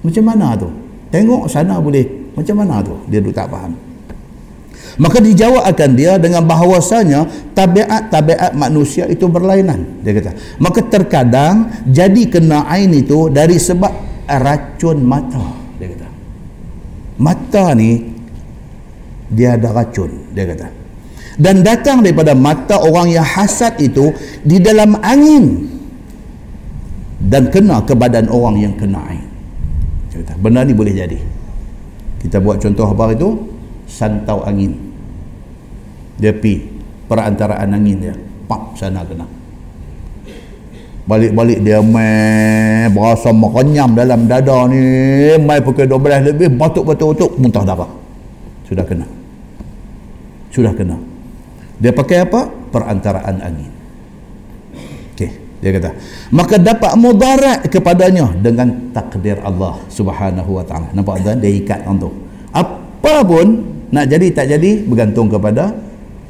macam 0.02 0.24
mana 0.24 0.54
tu? 0.54 0.68
Tengok 1.10 1.50
sana 1.50 1.82
boleh. 1.82 2.32
Macam 2.38 2.54
mana 2.62 2.78
tu? 2.84 2.94
Dia 3.10 3.18
tak 3.34 3.50
faham. 3.50 3.74
Maka 4.98 5.22
dijawab 5.22 5.62
akan 5.62 5.90
dia 5.94 6.18
dengan 6.18 6.42
bahawasanya 6.42 7.52
tabiat-tabiat 7.54 8.54
manusia 8.58 9.06
itu 9.06 9.30
berlainan. 9.30 10.02
Dia 10.02 10.10
kata 10.10 10.58
maka 10.58 10.82
terkadang 10.82 11.70
jadi 11.86 12.26
kena 12.26 12.66
ain 12.66 12.90
itu 12.90 13.30
dari 13.30 13.62
sebab 13.62 13.94
racun 14.26 14.98
mata. 15.06 15.54
Dia 15.78 15.86
kata 15.94 16.08
mata 17.20 17.64
ni 17.78 18.10
dia 19.30 19.54
ada 19.54 19.70
racun. 19.70 20.34
Dia 20.34 20.50
kata 20.50 20.66
dan 21.38 21.62
datang 21.62 22.02
daripada 22.02 22.34
mata 22.34 22.82
orang 22.82 23.14
yang 23.14 23.22
hasad 23.22 23.78
itu 23.78 24.10
di 24.42 24.58
dalam 24.58 24.98
angin 24.98 25.77
dan 27.18 27.50
kena 27.50 27.82
ke 27.82 27.98
badan 27.98 28.30
orang 28.30 28.56
yang 28.62 28.74
kena 28.78 29.02
ain 29.10 29.28
kata 30.18 30.34
benda 30.38 30.66
ni 30.66 30.74
boleh 30.74 30.94
jadi. 30.94 31.18
Kita 32.18 32.42
buat 32.42 32.58
contoh 32.58 32.86
apa 32.90 33.14
itu 33.14 33.28
santau 33.86 34.42
angin. 34.42 34.74
Dia 36.18 36.34
pi 36.34 36.66
perantaraan 37.06 37.70
angin 37.70 37.96
dia 38.02 38.14
pap 38.50 38.74
sana 38.74 39.06
kena. 39.06 39.26
Balik-balik 41.08 41.64
dia 41.64 41.80
mai 41.80 42.90
berasa 42.92 43.32
merenyam 43.32 43.94
dalam 43.94 44.28
dada 44.28 44.66
ni. 44.68 44.82
Mai 45.40 45.62
pukul 45.62 45.88
12 45.88 46.34
lebih 46.34 46.52
batuk-batuk-batuk 46.58 47.38
muntah 47.38 47.64
darah. 47.64 47.90
Sudah 48.66 48.84
kena. 48.84 49.06
Sudah 50.52 50.74
kena. 50.74 50.98
Dia 51.78 51.94
pakai 51.94 52.26
apa? 52.26 52.50
Perantaraan 52.68 53.40
angin 53.40 53.77
dia 55.58 55.74
kata 55.74 55.90
maka 56.30 56.54
dapat 56.56 56.92
mudarat 56.94 57.66
kepadanya 57.66 58.30
dengan 58.38 58.94
takdir 58.94 59.42
Allah 59.42 59.78
Subhanahu 59.90 60.58
wa 60.58 60.64
taala 60.64 60.86
nampak 60.94 61.22
tak 61.26 61.42
dia 61.42 61.50
ikat 61.50 61.82
untuk 61.86 62.14
apa 62.54 63.26
pun 63.26 63.78
nak 63.88 64.04
jadi 64.06 64.26
tak 64.32 64.46
jadi 64.52 64.84
bergantung 64.84 65.32
kepada 65.32 65.72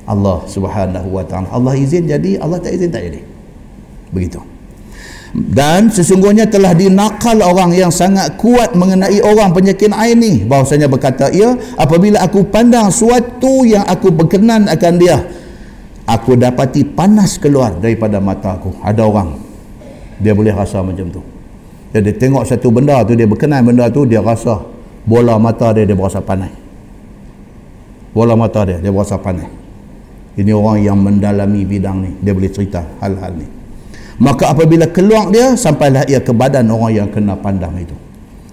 Allah 0.08 0.40
Subhanahu 0.48 1.08
wa 1.12 1.22
taala. 1.22 1.52
Allah 1.52 1.76
izin 1.76 2.08
jadi, 2.08 2.40
Allah 2.40 2.56
tak 2.56 2.72
izin 2.72 2.88
tak 2.88 3.04
jadi. 3.12 3.20
Begitu. 4.08 4.40
Dan 5.36 5.92
sesungguhnya 5.92 6.48
telah 6.48 6.72
dinakal 6.72 7.36
orang 7.44 7.76
yang 7.76 7.92
sangat 7.92 8.40
kuat 8.40 8.72
mengenai 8.72 9.20
orang 9.20 9.52
penyakit 9.52 9.92
ain 9.92 10.16
ni. 10.16 10.40
Bahawasanya 10.48 10.88
berkata, 10.88 11.28
"Ya, 11.28 11.52
apabila 11.76 12.24
aku 12.24 12.48
pandang 12.48 12.88
suatu 12.88 13.68
yang 13.68 13.84
aku 13.84 14.08
berkenan 14.08 14.64
akan 14.72 14.94
dia, 14.96 15.20
aku 16.08 16.40
dapati 16.40 16.88
panas 16.88 17.36
keluar 17.36 17.76
daripada 17.76 18.16
mata 18.18 18.56
aku." 18.56 18.80
Ada 18.80 19.04
orang 19.04 19.36
dia 20.16 20.32
boleh 20.32 20.56
rasa 20.56 20.80
macam 20.80 21.12
tu. 21.12 21.20
Dia, 21.92 22.00
dia 22.00 22.16
tengok 22.16 22.48
satu 22.48 22.72
benda 22.72 23.04
tu 23.04 23.12
dia 23.12 23.28
berkenan 23.28 23.64
benda 23.64 23.92
tu 23.92 24.08
dia 24.08 24.24
rasa 24.24 24.64
bola 25.04 25.36
mata 25.36 25.76
dia 25.76 25.84
dia 25.84 25.92
berasa 25.92 26.24
panas. 26.24 26.52
Bola 28.16 28.32
mata 28.32 28.64
dia 28.64 28.80
dia 28.80 28.88
berasa 28.88 29.20
panas. 29.20 29.48
Ini 30.38 30.54
orang 30.54 30.78
yang 30.80 30.96
mendalami 30.96 31.66
bidang 31.66 31.98
ni. 31.98 32.10
Dia 32.22 32.30
boleh 32.30 32.50
cerita 32.50 32.80
hal-hal 33.02 33.34
ni. 33.34 33.46
Maka 34.18 34.50
apabila 34.54 34.86
keluar 34.90 35.30
dia, 35.30 35.54
sampailah 35.54 36.06
ia 36.10 36.22
ke 36.22 36.34
badan 36.34 36.66
orang 36.70 36.90
yang 36.94 37.08
kena 37.10 37.38
pandang 37.38 37.74
itu. 37.78 37.94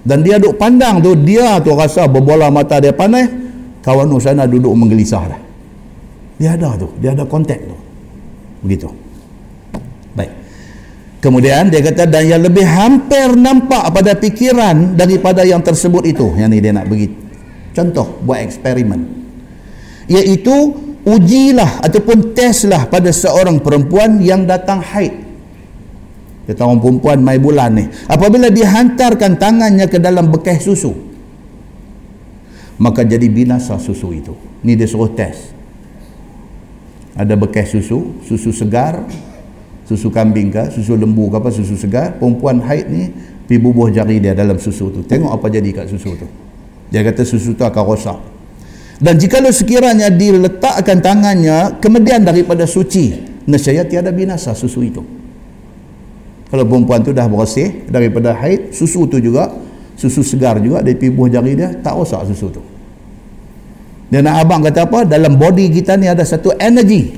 Dan 0.06 0.22
dia 0.22 0.38
duduk 0.38 0.61
pandang 0.61 1.02
tu, 1.02 1.18
dia 1.18 1.57
tu 1.61 1.73
rasa 1.73 2.06
berbola 2.06 2.53
mata 2.53 2.77
dia 2.77 2.94
panas, 2.94 3.26
kawan 3.82 4.10
sana 4.22 4.45
duduk 4.45 4.69
menggelisah 4.73 5.23
dah. 5.26 5.41
Dia 6.36 6.60
ada 6.60 6.76
tu, 6.76 6.91
dia 6.99 7.16
ada 7.16 7.24
kontak 7.24 7.60
tu. 7.64 7.78
Begitu. 8.66 8.91
Baik. 10.16 10.32
Kemudian 11.24 11.72
dia 11.72 11.80
kata, 11.80 12.06
dan 12.06 12.28
yang 12.28 12.44
lebih 12.44 12.68
hampir 12.68 13.34
nampak 13.34 13.90
pada 13.90 14.14
fikiran 14.20 14.94
daripada 14.99 15.41
yang 15.48 15.64
tersebut 15.64 16.03
itu. 16.03 16.36
Yang 16.36 16.49
ni 16.52 16.57
dia 16.60 16.72
nak 16.76 16.86
bagi 16.91 17.07
contoh, 17.72 18.20
buat 18.24 18.44
eksperimen. 18.44 18.99
Iaitu, 20.12 20.86
ujilah 21.06 21.86
ataupun 21.86 22.34
teslah 22.34 22.90
pada 22.90 23.14
seorang 23.14 23.62
perempuan 23.62 24.20
yang 24.26 24.44
datang 24.44 24.82
haid 24.82 25.26
kata 26.45 26.62
orang 26.62 26.82
perempuan 26.82 27.18
mai 27.22 27.38
bulan 27.41 27.74
ni 27.78 27.86
apabila 28.10 28.49
dihantarkan 28.49 29.38
tangannya 29.38 29.86
ke 29.86 29.98
dalam 30.02 30.30
bekas 30.34 30.66
susu 30.66 30.94
maka 32.82 33.02
jadi 33.06 33.26
binasa 33.30 33.78
susu 33.78 34.14
itu 34.14 34.34
ni 34.62 34.74
dia 34.74 34.90
suruh 34.90 35.10
test 35.14 35.55
ada 37.16 37.34
bekas 37.40 37.72
susu 37.72 38.20
susu 38.28 38.52
segar 38.52 39.04
susu 39.88 40.12
kambing 40.12 40.52
ke 40.52 40.70
susu 40.76 41.00
lembu 41.00 41.32
ke 41.32 41.36
apa 41.40 41.50
susu 41.50 41.80
segar 41.80 42.20
perempuan 42.20 42.60
haid 42.62 42.86
ni 42.92 43.10
pergi 43.46 43.58
bubuh 43.62 43.88
jari 43.90 44.20
dia 44.20 44.36
dalam 44.36 44.60
susu 44.60 44.92
tu 44.92 45.02
tengok 45.08 45.32
apa 45.32 45.48
jadi 45.48 45.70
kat 45.72 45.88
susu 45.90 46.14
tu 46.20 46.28
dia 46.92 47.02
kata 47.02 47.24
susu 47.24 47.56
tu 47.56 47.64
akan 47.64 47.84
rosak 47.88 48.20
dan 48.96 49.20
jikalau 49.20 49.52
sekiranya 49.52 50.08
diletakkan 50.08 51.04
tangannya 51.04 51.84
kemudian 51.84 52.24
daripada 52.24 52.64
suci, 52.64 53.12
nescaya 53.44 53.84
tiada 53.84 54.16
binasa 54.16 54.56
susu 54.56 54.80
itu. 54.88 55.04
Kalau 56.48 56.64
perempuan 56.64 57.04
tu 57.04 57.12
dah 57.12 57.28
bersih 57.28 57.84
daripada 57.92 58.32
haid, 58.32 58.72
susu 58.72 59.04
tu 59.12 59.20
juga, 59.20 59.52
susu 60.00 60.24
segar 60.24 60.64
juga 60.64 60.80
dari 60.80 60.96
pibuh 60.96 61.28
jari 61.28 61.60
dia, 61.60 61.76
tak 61.76 61.92
rosak 61.92 62.24
susu 62.32 62.48
tu. 62.56 62.64
Dan 64.10 64.30
abang 64.30 64.61
kata 64.61 64.86
apa? 64.86 64.99
Dalam 65.06 65.38
body 65.38 65.73
kita 65.73 65.98
ni 65.98 66.06
ada 66.06 66.22
satu 66.22 66.53
energi. 66.61 67.10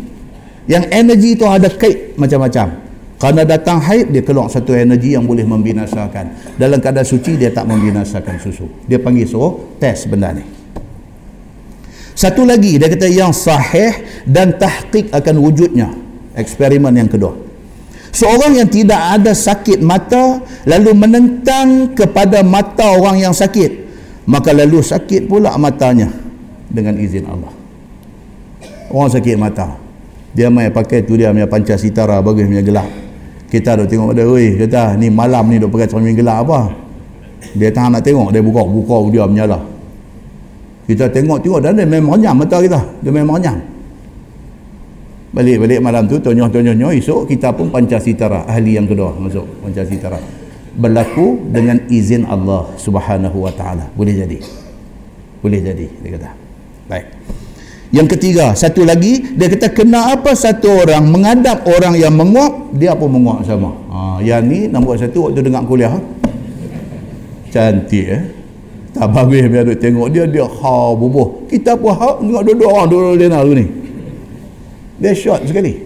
Yang 0.68 0.84
energi 0.91 1.30
tu 1.35 1.47
ada 1.47 1.68
kait 1.72 2.15
macam-macam. 2.15 2.88
Karena 3.18 3.41
datang 3.49 3.81
haid, 3.81 4.14
dia 4.14 4.22
keluar 4.22 4.45
satu 4.45 4.77
energi 4.77 5.18
yang 5.18 5.26
boleh 5.26 5.41
membinasakan. 5.41 6.53
Dalam 6.53 6.77
keadaan 6.77 7.07
suci, 7.07 7.34
dia 7.34 7.49
tak 7.49 7.65
membinasakan 7.65 8.38
susu. 8.38 8.69
Dia 8.85 9.01
panggil 9.01 9.26
suruh 9.26 9.77
test 9.81 10.05
benda 10.05 10.38
ni. 10.38 10.45
Satu 12.18 12.45
lagi 12.45 12.81
dia 12.81 12.89
kata 12.89 13.05
yang 13.09 13.30
sahih 13.30 13.93
dan 14.26 14.57
tahqiq 14.57 15.14
akan 15.14 15.35
wujudnya. 15.38 15.89
Eksperimen 16.34 16.93
yang 16.93 17.09
kedua. 17.09 17.34
Seorang 18.09 18.57
yang 18.57 18.69
tidak 18.69 18.97
ada 18.97 19.38
sakit 19.38 19.81
mata 19.85 20.41
lalu 20.65 20.97
menentang 20.97 21.93
kepada 21.93 22.41
mata 22.41 22.97
orang 22.97 23.22
yang 23.22 23.34
sakit, 23.38 23.85
maka 24.26 24.49
lalu 24.49 24.81
sakit 24.81 25.30
pula 25.30 25.53
matanya 25.61 26.09
dengan 26.72 26.95
izin 26.99 27.26
Allah. 27.27 27.53
Orang 28.91 29.11
sakit 29.11 29.35
mata. 29.35 29.76
Dia 30.35 30.52
mai 30.52 30.69
pakai 30.69 31.02
tu 31.03 31.18
dia 31.18 31.34
punya 31.34 31.49
pancasitara 31.49 32.22
bagus 32.22 32.45
punya 32.45 32.64
gelap. 32.64 32.88
Kita 33.48 33.80
dah 33.80 33.88
tengok 33.88 34.11
dia, 34.11 34.27
oi, 34.27 34.60
kata 34.60 34.99
ni 34.99 35.07
malam 35.07 35.48
ni 35.48 35.56
duk 35.56 35.72
pakai 35.72 35.88
cermin 35.88 36.14
gelap 36.14 36.44
apa? 36.44 36.76
Dia 37.56 37.72
tak 37.72 37.95
nak 37.95 38.03
tengok, 38.03 38.35
dia 38.35 38.44
buka, 38.44 38.61
buka 38.68 38.95
dia 39.07 39.23
menyala 39.23 39.77
kita 40.88 41.11
tengok-tengok 41.11 41.60
dan 41.60 41.76
dia 41.76 41.84
memang 41.84 42.15
renyam 42.15 42.35
mata 42.39 42.57
kita 42.64 42.80
dia 43.03 43.11
memang 43.11 43.35
renyam 43.38 43.60
balik-balik 45.35 45.84
malam 45.84 46.07
tu 46.07 46.15
tonyoh-tonyoh 46.23 46.95
esok 46.95 47.27
kita 47.27 47.52
pun 47.52 47.68
pancasitara 47.68 48.48
ahli 48.48 48.80
yang 48.80 48.88
kedua 48.88 49.11
masuk 49.19 49.44
pancasitara 49.68 50.18
berlaku 50.80 51.44
dengan 51.52 51.84
izin 51.91 52.23
Allah 52.23 52.72
subhanahu 52.80 53.35
wa 53.44 53.52
ta'ala 53.52 53.91
boleh 53.99 54.15
jadi 54.15 54.39
boleh 55.44 55.60
jadi 55.60 55.88
dia 55.99 56.10
kata 56.15 56.47
baik. 56.88 57.07
Yang 57.88 58.07
ketiga 58.19 58.51
satu 58.51 58.84
lagi 58.84 59.35
dia 59.39 59.47
kata 59.47 59.72
kenapa 59.72 60.35
satu 60.35 60.84
orang 60.84 61.07
mengadap 61.07 61.64
orang 61.64 61.95
yang 61.95 62.11
menguap 62.11 62.76
dia 62.76 62.91
pun 62.91 63.07
menguap 63.07 63.47
sama. 63.47 63.72
Ha, 63.88 64.19
yang 64.19 64.43
ni 64.43 64.68
nombor 64.68 64.99
satu 64.99 65.31
waktu 65.31 65.39
dengar 65.39 65.64
kuliah. 65.64 65.95
Cantik 67.47 68.07
eh? 68.11 68.23
Tak 68.91 69.07
bagus 69.14 69.45
biar 69.47 69.64
duk 69.64 69.80
tengok 69.80 70.07
dia 70.11 70.27
dia 70.27 70.43
ha 70.43 70.76
bubuh. 70.91 71.47
Kita 71.47 71.80
pun 71.80 71.95
ha 71.95 72.19
tengok 72.19 72.43
dua-dua 72.43 72.68
orang 72.76 72.88
dua-dua 72.91 73.14
dia 73.15 73.27
nak 73.31 73.47
ni. 73.55 73.65
Dia 74.99 75.11
shot 75.15 75.47
sekali. 75.47 75.80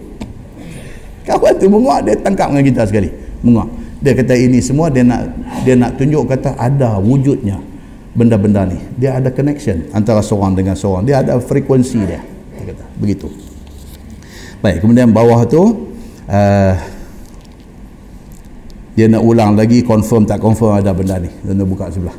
Kawan 1.22 1.54
tu 1.54 1.70
menguak 1.70 2.02
dia 2.02 2.18
tangkap 2.18 2.50
dengan 2.50 2.66
kita 2.66 2.82
sekali. 2.82 3.14
Menguak 3.46 3.70
dia 4.02 4.12
kata 4.18 4.34
ini 4.34 4.58
semua 4.58 4.90
dia 4.90 5.06
nak 5.06 5.30
dia 5.62 5.78
nak 5.78 5.94
tunjuk 5.94 6.26
kata 6.26 6.58
ada 6.58 6.98
wujudnya 6.98 7.62
benda-benda 8.12 8.68
ni. 8.68 8.78
Dia 9.00 9.16
ada 9.18 9.32
connection 9.32 9.88
antara 9.96 10.20
seorang 10.20 10.52
dengan 10.52 10.76
seorang. 10.76 11.08
Dia 11.08 11.24
ada 11.24 11.40
frekuensi 11.40 12.00
dia. 12.04 12.20
Dia 12.56 12.62
kata 12.72 12.84
begitu. 13.00 13.28
Baik 14.62 14.84
kemudian 14.84 15.10
bawah 15.10 15.42
tu 15.48 15.90
uh, 16.28 16.74
dia 18.92 19.08
nak 19.08 19.24
ulang 19.24 19.56
lagi 19.56 19.80
confirm 19.80 20.28
tak 20.28 20.38
confirm 20.38 20.76
ada 20.76 20.92
benda 20.92 21.16
ni. 21.16 21.32
Dia 21.32 21.64
buka 21.64 21.88
sebelah. 21.88 22.14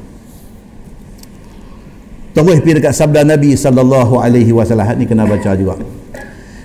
Terus 2.34 2.65
pergi 2.65 2.82
dekat 2.82 2.98
sabda 2.98 3.22
Nabi 3.22 3.53
sallallahu 3.53 4.18
alaihi 4.18 4.49
wasallam. 4.49 4.98
Ni 4.98 5.06
kena 5.06 5.30
baca 5.30 5.53
juga. 5.53 5.78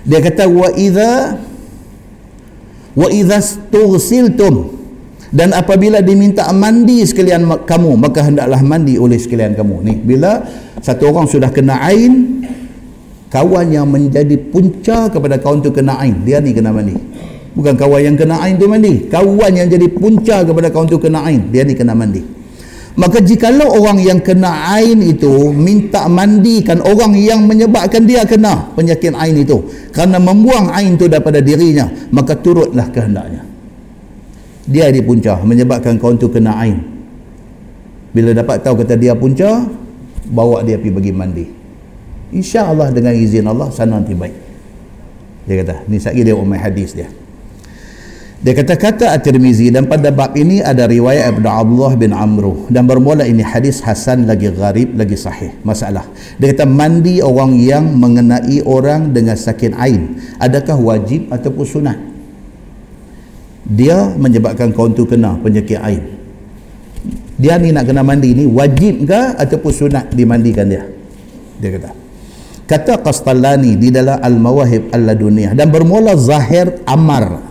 Dia 0.01 0.17
kata 0.17 0.49
wa 0.49 0.73
idza 0.73 1.37
wa 2.97 3.07
idza 3.13 3.37
tughsiltum 3.69 4.78
dan 5.29 5.53
apabila 5.53 6.01
diminta 6.01 6.49
mandi 6.49 7.05
sekalian 7.05 7.45
kamu 7.65 7.91
maka 7.97 8.25
hendaklah 8.25 8.61
mandi 8.65 8.97
oleh 8.97 9.17
sekalian 9.17 9.53
kamu. 9.53 9.75
Ni 9.85 9.93
bila 10.01 10.41
satu 10.81 11.13
orang 11.13 11.29
sudah 11.29 11.53
kena 11.53 11.77
ain 11.85 12.43
kawan 13.29 13.69
yang 13.69 13.85
menjadi 13.85 14.35
punca 14.49 15.09
kepada 15.13 15.37
kawan 15.37 15.61
tu 15.61 15.69
kena 15.69 16.01
ain 16.01 16.25
dia 16.25 16.41
ni 16.41 16.53
kena 16.53 16.73
mandi. 16.73 16.97
Bukan 17.53 17.77
kawan 17.77 18.01
yang 18.01 18.15
kena 18.17 18.41
ain 18.41 18.57
tu 18.57 18.65
mandi. 18.65 19.05
Kawan 19.05 19.51
yang 19.53 19.69
jadi 19.69 19.87
punca 19.93 20.41
kepada 20.41 20.73
kawan 20.73 20.89
tu 20.89 20.97
kena 20.97 21.21
ain 21.29 21.49
dia 21.53 21.61
ni 21.61 21.77
kena 21.77 21.93
mandi 21.93 22.39
maka 22.99 23.23
jikalau 23.23 23.79
orang 23.79 24.03
yang 24.03 24.19
kena 24.19 24.75
ain 24.75 24.99
itu 24.99 25.55
minta 25.55 26.11
mandikan 26.11 26.83
orang 26.83 27.15
yang 27.15 27.47
menyebabkan 27.47 28.03
dia 28.03 28.27
kena 28.27 28.75
penyakit 28.75 29.15
ain 29.15 29.39
itu 29.39 29.55
kerana 29.95 30.19
membuang 30.19 30.67
ain 30.75 30.99
itu 30.99 31.07
daripada 31.07 31.39
dirinya 31.39 31.87
maka 32.11 32.35
turutlah 32.35 32.91
kehendaknya 32.91 33.48
dia 34.69 34.93
di 34.93 35.01
punca 35.01 35.41
menyebabkan 35.41 35.97
kau 35.97 36.13
itu 36.13 36.29
kena 36.29 36.53
ain 36.61 36.77
bila 38.13 38.37
dapat 38.37 38.61
tahu 38.61 38.85
kata 38.85 38.93
dia 38.93 39.17
punca 39.17 39.65
bawa 40.29 40.61
dia 40.61 40.77
pergi 40.77 40.93
bagi 40.93 41.11
mandi 41.13 41.45
insya 42.29 42.69
Allah 42.69 42.93
dengan 42.93 43.17
izin 43.17 43.49
Allah 43.49 43.73
sana 43.73 43.97
nanti 43.97 44.13
baik 44.13 44.35
dia 45.49 45.65
kata 45.65 45.89
ni 45.89 45.97
sekali 45.97 46.21
dia 46.21 46.37
umai 46.37 46.61
hadis 46.61 46.93
dia 46.93 47.09
dia 48.39 48.55
kata 48.55 48.79
kata 48.79 49.05
At-Tirmizi 49.19 49.67
dan 49.67 49.83
pada 49.83 50.15
bab 50.15 50.31
ini 50.31 50.63
ada 50.63 50.87
riwayat 50.87 51.35
Ibn 51.35 51.43
Abdullah 51.43 51.99
bin 51.99 52.15
Amru 52.15 52.71
dan 52.71 52.87
bermula 52.87 53.27
ini 53.27 53.43
hadis 53.43 53.83
Hasan 53.83 54.31
lagi 54.31 54.47
gharib 54.47 54.95
lagi 54.95 55.19
sahih. 55.19 55.59
Masalah. 55.67 56.07
Dia 56.39 56.55
kata 56.55 56.63
mandi 56.63 57.19
orang 57.19 57.59
yang 57.59 57.99
mengenai 57.99 58.63
orang 58.63 59.11
dengan 59.11 59.35
sakit 59.35 59.75
ain 59.75 60.23
adakah 60.39 60.79
wajib 60.79 61.27
ataupun 61.27 61.65
sunat? 61.67 62.08
Dia 63.69 64.17
menyebabkan 64.17 64.73
kau 64.73 64.89
tu 64.89 65.05
kena 65.05 65.37
penyakit 65.37 65.77
ain. 65.77 66.01
Dia 67.39 67.55
ni 67.61 67.71
nak 67.71 67.87
kena 67.87 68.01
mandi 68.03 68.33
ni 68.35 68.43
wajib 68.49 69.05
ke 69.05 69.21
ataupun 69.37 69.71
sunat 69.71 70.11
dimandikan 70.11 70.67
dia? 70.67 70.83
Dia 71.61 71.69
kata. 71.77 71.91
Kata 72.69 73.01
Qastalani 73.01 73.79
di 73.79 73.89
dalam 73.89 74.19
Al-Mawahib 74.21 74.93
Al-Laduniyah 74.93 75.57
dan 75.57 75.73
bermula 75.73 76.13
zahir 76.13 76.85
amar 76.85 77.49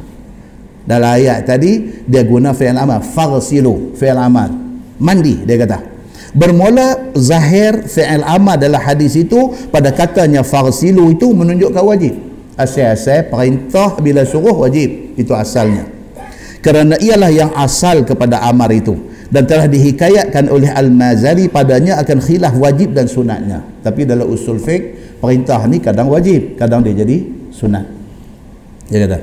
dalam 0.89 1.11
ayat 1.21 1.45
tadi 1.45 2.07
dia 2.09 2.25
guna 2.25 2.55
fi'il 2.55 2.79
amal 2.79 3.05
faghsilu 3.05 3.93
fi'il 3.93 4.17
amal 4.17 4.49
mandi 4.97 5.43
dia 5.45 5.61
kata 5.61 5.85
bermula 6.33 7.13
zahir 7.13 7.85
fi'il 7.85 8.25
amal 8.25 8.57
dalam 8.57 8.81
hadis 8.81 9.19
itu 9.19 9.53
pada 9.69 9.93
katanya 9.93 10.41
faghsilu 10.41 11.13
itu 11.13 11.29
menunjukkan 11.35 11.83
wajib 11.85 12.15
asal-asal 12.57 13.29
perintah 13.29 14.01
bila 14.01 14.25
suruh 14.25 14.55
wajib 14.55 15.19
itu 15.21 15.35
asalnya 15.37 15.98
kerana 16.61 16.99
ialah 16.99 17.31
yang 17.31 17.51
asal 17.55 18.03
kepada 18.03 18.43
amar 18.47 18.71
itu. 18.75 18.97
Dan 19.29 19.45
telah 19.45 19.69
dihikayatkan 19.69 20.49
oleh 20.49 20.73
Al-Mazali 20.73 21.53
padanya 21.53 22.01
akan 22.01 22.19
khilaf 22.25 22.57
wajib 22.57 22.97
dan 22.97 23.05
sunatnya. 23.05 23.61
Tapi 23.85 24.09
dalam 24.09 24.25
usul 24.25 24.57
fiqh 24.57 25.21
perintah 25.21 25.61
ni 25.69 25.85
kadang 25.85 26.09
wajib 26.09 26.57
kadang 26.57 26.81
dia 26.81 26.97
jadi 26.97 27.29
sunat. 27.53 27.85
Dia 28.89 29.05
kata 29.05 29.19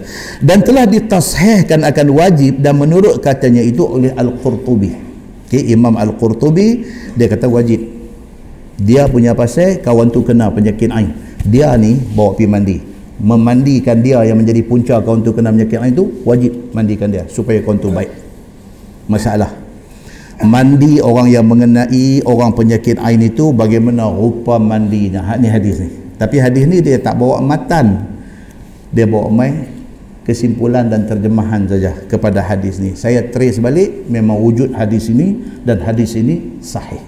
dan 0.45 0.61
telah 0.61 0.85
ditashihkan 0.85 1.81
akan 1.89 2.07
wajib 2.13 2.61
dan 2.61 2.77
menurut 2.77 3.17
katanya 3.17 3.65
itu 3.65 3.81
oleh 3.81 4.13
Al-Qurtubi. 4.13 4.93
Okay, 5.49 5.73
Imam 5.73 5.97
Al-Qurtubi 5.97 6.85
dia 7.17 7.25
kata 7.25 7.49
wajib. 7.49 7.81
Dia 8.77 9.09
punya 9.09 9.33
pasal 9.33 9.81
kawan 9.81 10.13
tu 10.13 10.21
kena 10.21 10.53
penyakit 10.53 10.93
ain. 10.93 11.17
Dia 11.41 11.73
ni 11.81 11.97
bawa 11.97 12.37
pergi 12.37 12.45
mandi 12.45 12.77
memandikan 13.19 14.03
dia 14.03 14.19
yang 14.27 14.39
menjadi 14.39 14.61
punca 14.67 14.99
kawan 14.99 15.23
tu 15.23 15.31
kena 15.31 15.55
penyakit 15.55 15.79
ain 15.79 15.95
tu 15.95 16.11
wajib 16.27 16.51
mandikan 16.75 17.07
dia 17.07 17.23
supaya 17.31 17.63
kawan 17.63 17.79
tu 17.79 17.89
baik. 17.91 18.11
Masalah. 19.07 19.51
Mandi 20.43 20.99
orang 20.99 21.31
yang 21.31 21.47
mengenai 21.47 22.19
orang 22.27 22.51
penyakit 22.51 22.99
ain 22.99 23.23
itu 23.23 23.55
bagaimana 23.55 24.11
rupa 24.11 24.59
mandinya. 24.59 25.39
Ni 25.39 25.47
hadis 25.47 25.79
ni. 25.79 25.89
Tapi 26.19 26.43
hadis 26.43 26.67
ni 26.67 26.83
dia 26.83 26.99
tak 26.99 27.15
bawa 27.15 27.39
matan. 27.39 28.03
Dia 28.91 29.07
bawa 29.07 29.31
mai 29.31 29.75
kesimpulan 30.27 30.89
dan 30.89 31.07
terjemahan 31.07 31.69
saja 31.69 31.95
kepada 32.09 32.43
hadis 32.43 32.81
ni. 32.81 32.97
Saya 32.97 33.23
trace 33.31 33.61
balik 33.61 34.09
memang 34.11 34.41
wujud 34.41 34.75
hadis 34.75 35.07
ini 35.07 35.39
dan 35.63 35.79
hadis 35.85 36.17
ini 36.19 36.59
sahih. 36.59 36.99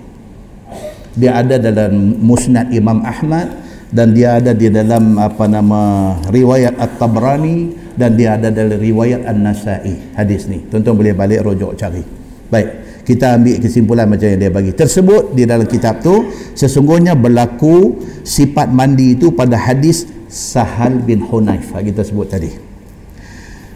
Dia 1.17 1.41
ada 1.41 1.57
dalam 1.57 2.21
musnad 2.21 2.69
Imam 2.69 3.01
Ahmad 3.01 3.66
dan 3.87 4.11
dia 4.11 4.35
ada 4.39 4.51
di 4.51 4.67
dalam 4.67 5.15
apa 5.15 5.47
nama 5.47 6.11
riwayat 6.27 6.75
At-Tabrani 6.75 7.87
dan 7.95 8.19
dia 8.19 8.35
ada 8.35 8.51
dalam 8.51 8.75
riwayat 8.75 9.23
An-Nasai. 9.23 10.13
Hadis 10.13 10.51
ni. 10.51 10.67
Tuan-tuan 10.67 10.99
boleh 10.99 11.15
balik 11.15 11.39
rojok 11.43 11.71
cari. 11.79 12.03
Baik. 12.51 12.69
Kita 13.07 13.39
ambil 13.39 13.63
kesimpulan 13.63 14.03
macam 14.03 14.27
yang 14.27 14.39
dia 14.43 14.51
bagi. 14.51 14.75
Tersebut 14.75 15.31
di 15.31 15.47
dalam 15.47 15.63
kitab 15.63 16.03
tu 16.03 16.27
sesungguhnya 16.51 17.15
berlaku 17.15 18.03
sifat 18.27 18.67
mandi 18.67 19.15
itu 19.15 19.31
pada 19.31 19.55
hadis 19.55 20.03
Sahal 20.27 20.99
bin 20.99 21.23
Hunayf. 21.23 21.71
Kita 21.71 22.03
sebut 22.03 22.27
tadi. 22.27 22.51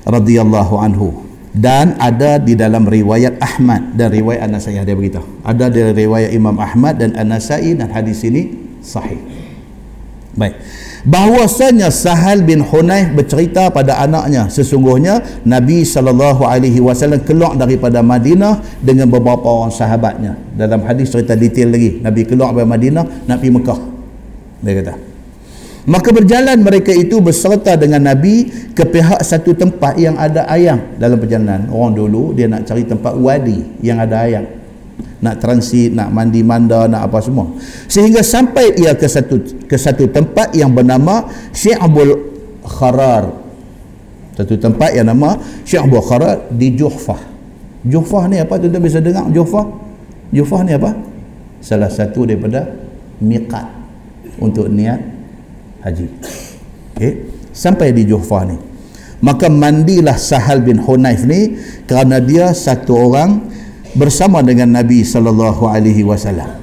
Radhiyallahu 0.04 0.76
anhu. 0.76 1.32
Dan 1.56 1.96
ada 2.00 2.40
di 2.40 2.60
dalam 2.60 2.84
riwayat 2.84 3.40
Ahmad 3.40 3.96
dan 3.96 4.12
riwayat 4.12 4.44
An-Nasai. 4.44 4.84
Dia 4.84 4.96
beritahu. 4.96 5.24
Ada 5.48 5.72
di 5.72 5.80
riwayat 5.80 6.36
Imam 6.36 6.60
Ahmad 6.60 7.00
dan 7.00 7.16
An-Nasai 7.16 7.72
dan 7.80 7.88
hadis 7.88 8.28
ini 8.28 8.52
sahih 8.84 9.41
baik 10.32 10.56
bahwasanya 11.04 11.92
Sahal 11.92 12.46
bin 12.46 12.64
Hunayf 12.64 13.12
bercerita 13.18 13.68
pada 13.68 14.00
anaknya 14.00 14.48
sesungguhnya 14.48 15.44
Nabi 15.44 15.84
sallallahu 15.84 16.48
alaihi 16.48 16.80
wasallam 16.80 17.20
keluar 17.26 17.58
daripada 17.58 18.00
Madinah 18.00 18.64
dengan 18.80 19.12
beberapa 19.12 19.44
orang 19.44 19.74
sahabatnya 19.74 20.38
dalam 20.56 20.88
hadis 20.88 21.12
cerita 21.12 21.36
detail 21.36 21.74
lagi 21.74 22.00
Nabi 22.00 22.24
keluar 22.24 22.56
dari 22.56 22.70
Madinah 22.70 23.28
nak 23.28 23.38
pergi 23.42 23.52
Mekah 23.52 23.80
dia 24.62 24.74
kata 24.78 24.96
Maka 25.82 26.14
berjalan 26.14 26.62
mereka 26.62 26.94
itu 26.94 27.18
berserta 27.18 27.74
dengan 27.74 28.06
Nabi 28.06 28.46
ke 28.78 28.86
pihak 28.86 29.18
satu 29.26 29.58
tempat 29.58 29.98
yang 29.98 30.14
ada 30.14 30.46
ayam 30.46 30.78
dalam 31.02 31.18
perjalanan. 31.18 31.74
Orang 31.74 31.98
dulu 31.98 32.38
dia 32.38 32.46
nak 32.46 32.70
cari 32.70 32.86
tempat 32.86 33.18
wadi 33.18 33.66
yang 33.82 33.98
ada 33.98 34.22
ayam. 34.22 34.46
Nak 35.22 35.36
transit, 35.38 35.94
nak 35.94 36.10
mandi 36.10 36.42
manda, 36.42 36.90
nak 36.90 37.10
apa 37.10 37.22
semua. 37.22 37.52
Sehingga 37.86 38.26
sampai 38.26 38.78
ia 38.80 38.98
ke 38.98 39.06
satu 39.06 39.66
ke 39.66 39.78
satu 39.78 40.10
tempat 40.10 40.54
yang 40.58 40.74
bernama 40.74 41.28
Syi'abul 41.54 42.18
Kharar. 42.66 43.30
Satu 44.38 44.56
tempat 44.58 44.96
yang 44.96 45.12
nama 45.12 45.38
Syi'abul 45.68 46.02
Kharar 46.02 46.50
di 46.50 46.74
Juhfah. 46.74 47.22
Juhfah 47.86 48.30
ni 48.30 48.38
apa? 48.38 48.58
Tuan-tuan 48.62 48.84
bisa 48.84 49.02
dengar 49.02 49.26
Juhfah? 49.30 49.66
Juhfah 50.30 50.62
ni 50.66 50.74
apa? 50.78 50.94
Salah 51.62 51.90
satu 51.90 52.26
daripada 52.26 52.66
miqat 53.22 53.82
untuk 54.42 54.66
niat 54.70 54.98
haji 55.86 56.08
okay. 56.98 57.12
sampai 57.54 57.94
di 57.94 58.06
Juhfa 58.06 58.46
ni 58.50 58.58
maka 59.22 59.50
mandilah 59.50 60.18
Sahal 60.18 60.66
bin 60.66 60.82
Hunayf 60.82 61.26
ni 61.30 61.58
kerana 61.86 62.18
dia 62.18 62.54
satu 62.58 62.98
orang 62.98 63.50
bersama 63.96 64.40
dengan 64.40 64.72
Nabi 64.72 65.04
sallallahu 65.04 65.68
alaihi 65.68 66.04
wasallam. 66.08 66.60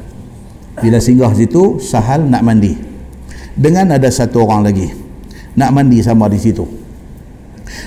Bila 0.79 1.03
singgah 1.03 1.35
situ 1.35 1.83
Sahal 1.83 2.31
nak 2.31 2.47
mandi. 2.47 2.79
Dengan 3.59 3.91
ada 3.91 4.07
satu 4.07 4.47
orang 4.47 4.71
lagi 4.71 4.89
nak 5.59 5.75
mandi 5.75 5.99
sama 5.99 6.31
di 6.31 6.39
situ. 6.39 6.65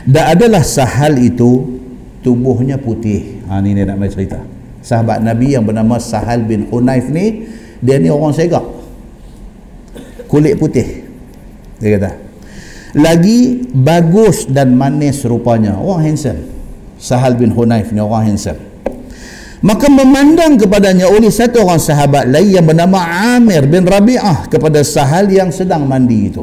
Dan 0.03 0.37
adalah 0.37 0.61
Sahal 0.61 1.17
itu 1.17 1.79
tubuhnya 2.21 2.75
putih. 2.75 3.41
Ha, 3.47 3.63
ni 3.63 3.71
dia 3.73 3.87
nak 3.87 3.97
main 3.97 4.11
cerita. 4.11 4.43
Sahabat 4.83 5.23
Nabi 5.23 5.55
yang 5.55 5.63
bernama 5.63 5.97
Sahal 5.97 6.43
bin 6.43 6.67
Hunayf 6.67 7.07
ni 7.07 7.47
dia 7.79 7.97
ni 7.97 8.11
orang 8.11 8.35
segak. 8.35 8.65
Kulit 10.27 10.59
putih 10.59 11.07
dia 11.81 11.97
kata. 11.97 12.11
Lagi 12.91 13.71
bagus 13.71 14.51
dan 14.51 14.75
manis 14.75 15.23
rupanya 15.23 15.79
orang 15.79 16.11
handsome. 16.11 16.43
Sahal 16.99 17.39
bin 17.39 17.55
Hunayf 17.55 17.89
ni 17.95 18.03
orang 18.03 18.35
handsome 18.35 18.70
maka 19.61 19.85
memandang 19.89 20.57
kepadanya 20.57 21.05
oleh 21.05 21.29
satu 21.29 21.61
orang 21.61 21.77
sahabat 21.77 22.25
lain 22.29 22.61
yang 22.61 22.65
bernama 22.65 22.97
Amir 23.37 23.69
bin 23.69 23.85
Rabi'ah 23.85 24.49
kepada 24.49 24.81
Sahal 24.81 25.29
yang 25.29 25.53
sedang 25.53 25.85
mandi 25.85 26.33
itu 26.33 26.41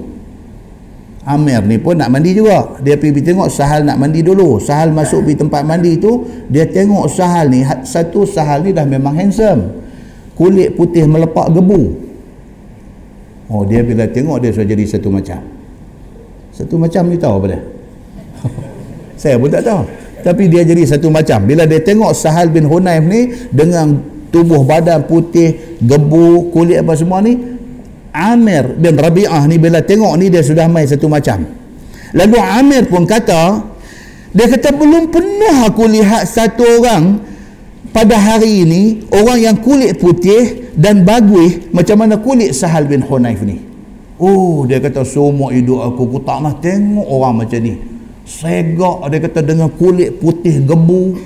Amir 1.27 1.61
ni 1.67 1.77
pun 1.83 1.99
nak 1.99 2.15
mandi 2.15 2.33
juga 2.33 2.79
dia 2.79 2.95
pergi 2.95 3.21
tengok 3.21 3.51
Sahal 3.51 3.83
nak 3.85 3.99
mandi 3.99 4.23
dulu 4.23 4.63
Sahal 4.63 4.95
masuk 4.95 5.27
pergi 5.27 5.45
tempat 5.45 5.67
mandi 5.67 5.99
itu 5.99 6.25
dia 6.47 6.65
tengok 6.65 7.11
Sahal 7.11 7.51
ni 7.51 7.67
satu 7.83 8.23
Sahal 8.23 8.65
ni 8.65 8.71
dah 8.71 8.87
memang 8.87 9.19
handsome 9.19 9.83
kulit 10.39 10.79
putih 10.79 11.05
melepak 11.05 11.51
gebu 11.51 12.09
Oh 13.49 13.65
dia 13.65 13.81
bila 13.81 14.05
tengok 14.05 14.45
dia 14.45 14.53
sudah 14.53 14.69
jadi 14.69 14.85
satu 14.85 15.09
macam. 15.09 15.41
Satu 16.53 16.75
macam 16.77 17.03
ni 17.09 17.17
tahu 17.17 17.35
apa 17.41 17.47
dia? 17.49 17.61
Saya 19.21 19.41
pun 19.41 19.49
tak 19.49 19.65
tahu. 19.65 19.83
Tapi 20.29 20.45
dia 20.53 20.61
jadi 20.61 20.85
satu 20.85 21.09
macam. 21.09 21.49
Bila 21.49 21.65
dia 21.65 21.81
tengok 21.81 22.13
Sahal 22.13 22.53
bin 22.53 22.69
Hunayf 22.69 23.01
ni 23.09 23.33
dengan 23.49 23.97
tubuh 24.29 24.61
badan 24.61 25.09
putih, 25.09 25.81
gebu, 25.81 26.53
kulit 26.53 26.85
apa 26.85 26.93
semua 26.93 27.25
ni, 27.25 27.41
Amir 28.13 28.77
bin 28.77 29.01
Rabi'ah 29.01 29.49
ni 29.49 29.57
bila 29.57 29.81
tengok 29.81 30.13
ni 30.21 30.29
dia 30.29 30.45
sudah 30.45 30.69
main 30.69 30.85
satu 30.85 31.09
macam. 31.09 31.49
Lalu 32.13 32.37
Amir 32.37 32.85
pun 32.93 33.09
kata, 33.09 33.65
dia 34.37 34.45
kata 34.53 34.77
belum 34.77 35.09
pernah 35.09 35.65
aku 35.65 35.89
lihat 35.89 36.29
satu 36.29 36.61
orang 36.61 37.25
pada 37.89 38.21
hari 38.21 38.69
ini 38.69 39.09
orang 39.09 39.39
yang 39.41 39.57
kulit 39.57 39.97
putih 39.97 40.77
dan 40.77 41.09
bagus 41.09 41.73
macam 41.73 42.05
mana 42.05 42.21
kulit 42.21 42.53
Sahal 42.53 42.85
bin 42.85 43.01
Hunayf 43.01 43.41
ni 43.41 43.65
oh 44.21 44.69
dia 44.69 44.77
kata 44.77 45.09
semua 45.09 45.51
hidup 45.57 45.81
aku 45.81 46.05
aku 46.05 46.19
tak 46.21 46.39
nak 46.45 46.61
tengok 46.61 47.07
orang 47.09 47.43
macam 47.43 47.59
ni 47.65 47.81
segak 48.29 49.09
dia 49.09 49.19
kata 49.25 49.41
dengan 49.41 49.73
kulit 49.73 50.21
putih 50.21 50.61
gebu 50.61 51.17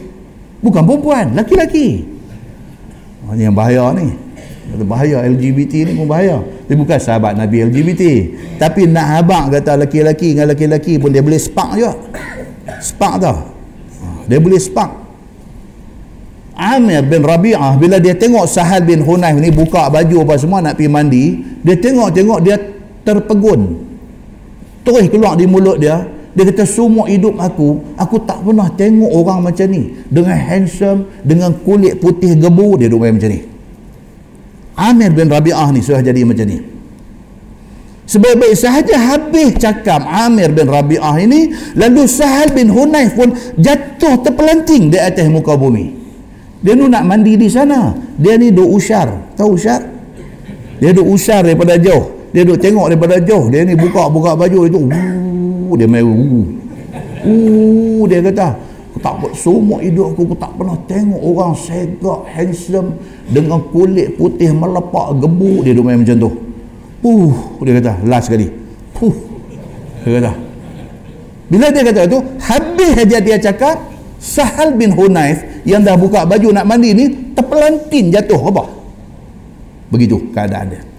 bukan 0.63 0.83
perempuan 0.87 1.35
laki-laki 1.35 2.13
yang 3.37 3.55
bahaya 3.57 3.91
ni. 3.97 4.13
Bahaya 4.89 5.21
LGBT 5.29 5.85
ni 5.85 5.93
pun 6.01 6.09
bahaya. 6.09 6.41
Dia 6.65 6.75
bukan 6.81 6.97
sahabat 6.97 7.37
Nabi 7.37 7.69
LGBT 7.69 8.03
tapi 8.57 8.89
nak 8.89 9.21
habak 9.21 9.61
kata 9.61 9.77
laki-laki 9.85 10.33
dengan 10.33 10.49
laki-laki 10.55 10.97
pun 10.97 11.13
dia 11.13 11.21
boleh 11.21 11.37
spark 11.37 11.77
juga. 11.77 11.93
Spark 12.81 13.15
tau 13.21 13.37
ha, 14.01 14.07
dia 14.31 14.39
boleh 14.39 14.59
spark 14.59 15.03
Amir 16.53 17.03
bin 17.05 17.27
Rabi'ah 17.27 17.75
bila 17.75 17.99
dia 17.99 18.15
tengok 18.15 18.47
Sahal 18.47 18.87
bin 18.87 19.03
Hunayf 19.03 19.35
ni 19.41 19.51
buka 19.51 19.91
baju 19.91 20.23
apa 20.25 20.35
semua 20.39 20.63
nak 20.63 20.79
pergi 20.79 20.91
mandi 20.93 21.25
dia 21.65 21.77
tengok-tengok 21.77 22.39
dia 22.45 22.57
terpegun. 23.03 23.83
Terus 24.83 25.11
keluar 25.11 25.35
di 25.35 25.45
mulut 25.47 25.79
dia 25.79 26.07
dia 26.33 26.49
kata 26.49 26.65
semua 26.65 27.05
hidup 27.13 27.37
aku 27.37 27.85
aku 28.01 28.17
tak 28.25 28.41
pernah 28.41 28.73
tengok 28.73 29.11
orang 29.13 29.45
macam 29.45 29.69
ni. 29.69 29.93
Dengan 30.09 30.37
handsome 30.37 31.01
dengan 31.21 31.53
kulit 31.61 32.01
putih 32.01 32.33
gebu 32.41 32.81
dia 32.81 32.89
duduk 32.89 33.05
macam 33.05 33.29
ni. 33.29 33.41
Amir 34.73 35.13
bin 35.13 35.29
Rabi'ah 35.29 35.69
ni 35.77 35.85
sudah 35.85 36.01
jadi 36.01 36.25
macam 36.25 36.49
ni. 36.49 36.59
Sebaik-baik 38.09 38.57
sahaja 38.57 38.97
habis 38.97 39.61
cakap 39.61 40.01
Amir 40.09 40.57
bin 40.57 40.73
Rabi'ah 40.73 41.21
ini 41.21 41.53
lalu 41.77 42.09
Sahal 42.09 42.57
bin 42.57 42.73
Hunayf 42.73 43.13
pun 43.13 43.37
jatuh 43.61 44.25
terpelanting 44.25 44.89
di 44.89 44.97
atas 44.97 45.29
muka 45.29 45.53
bumi. 45.61 46.01
Dia 46.65 46.73
nu 46.73 46.89
nak 46.89 47.05
mandi 47.05 47.37
di 47.37 47.53
sana. 47.53 47.93
Dia 48.17 48.41
ni 48.41 48.49
duk 48.49 48.73
usar. 48.73 49.37
Tahu 49.37 49.51
usar? 49.53 49.85
Dia 50.81 50.97
duk 50.97 51.13
usar 51.13 51.45
daripada 51.45 51.77
jauh 51.77 52.22
dia 52.33 52.43
duk 52.49 52.59
tengok 52.59 52.89
daripada 52.89 53.21
jauh. 53.21 53.53
Dia 53.53 53.63
ni 53.63 53.77
buka-buka 53.77 54.33
baju 54.33 54.59
itu 54.65 54.81
uh, 54.89 55.73
dia 55.77 55.87
main 55.87 56.05
uh. 56.05 56.45
uh, 57.29 58.03
dia 58.09 58.25
kata 58.25 58.57
aku 58.93 58.99
tak 59.01 59.15
semua 59.37 59.81
hidup 59.85 60.17
aku, 60.17 60.33
aku 60.33 60.37
tak 60.41 60.53
pernah 60.57 60.77
tengok 60.89 61.21
orang 61.21 61.53
segak 61.57 62.21
handsome 62.33 62.97
dengan 63.29 63.61
kulit 63.73 64.17
putih 64.17 64.53
melepak 64.53 65.21
gebu 65.21 65.65
dia 65.65 65.77
duk 65.77 65.85
main 65.85 66.01
macam 66.01 66.17
tu. 66.17 66.31
Uh, 67.05 67.37
dia 67.69 67.77
kata 67.79 67.93
last 68.09 68.33
sekali. 68.33 68.49
Uh, 68.99 69.17
dia 70.09 70.19
kata. 70.19 70.33
Bila 71.53 71.69
dia 71.69 71.83
kata 71.85 72.03
tu 72.09 72.19
habis 72.41 72.93
aja 72.97 73.19
dia 73.21 73.37
cakap 73.37 73.77
Sahal 74.23 74.79
bin 74.79 74.95
Hunayf 74.95 75.67
yang 75.67 75.83
dah 75.85 75.99
buka 75.99 76.25
baju 76.25 76.49
nak 76.55 76.65
mandi 76.65 76.97
ni 76.97 77.05
terpelantin 77.37 78.09
jatuh. 78.09 78.41
Apa? 78.49 78.65
Begitu 79.93 80.17
keadaan 80.33 80.73
dia 80.73 80.92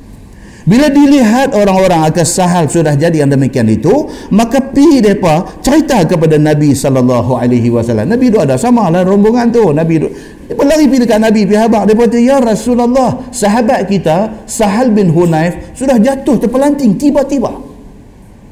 bila 0.63 0.87
dilihat 0.87 1.51
orang-orang 1.51 2.07
akan 2.07 2.23
sahal 2.23 2.71
sudah 2.71 2.95
jadi 2.95 3.27
yang 3.27 3.31
demikian 3.35 3.67
itu 3.67 4.07
maka 4.31 4.63
pi 4.63 5.03
depa 5.03 5.59
cerita 5.59 6.07
kepada 6.07 6.39
Nabi 6.39 6.71
sallallahu 6.71 7.35
alaihi 7.35 7.67
wasallam. 7.67 8.07
Nabi 8.07 8.31
tu 8.31 8.39
ada 8.39 8.55
sama 8.55 8.87
lah 8.87 9.03
rombongan 9.03 9.51
tu. 9.51 9.75
Nabi 9.75 9.99
tu 9.99 10.07
depa 10.47 10.63
lari 10.63 10.87
pi 10.87 11.03
dekat 11.03 11.19
Nabi 11.19 11.43
pi 11.43 11.59
habaq. 11.59 11.83
Depa 11.83 12.07
kata 12.07 12.19
ya 12.19 12.39
Rasulullah 12.39 13.27
sahabat 13.35 13.91
kita 13.91 14.47
Sahal 14.47 14.95
bin 14.95 15.11
Hunayf 15.11 15.75
sudah 15.75 15.99
jatuh 15.99 16.39
terpelanting 16.39 16.95
tiba-tiba. 16.95 17.51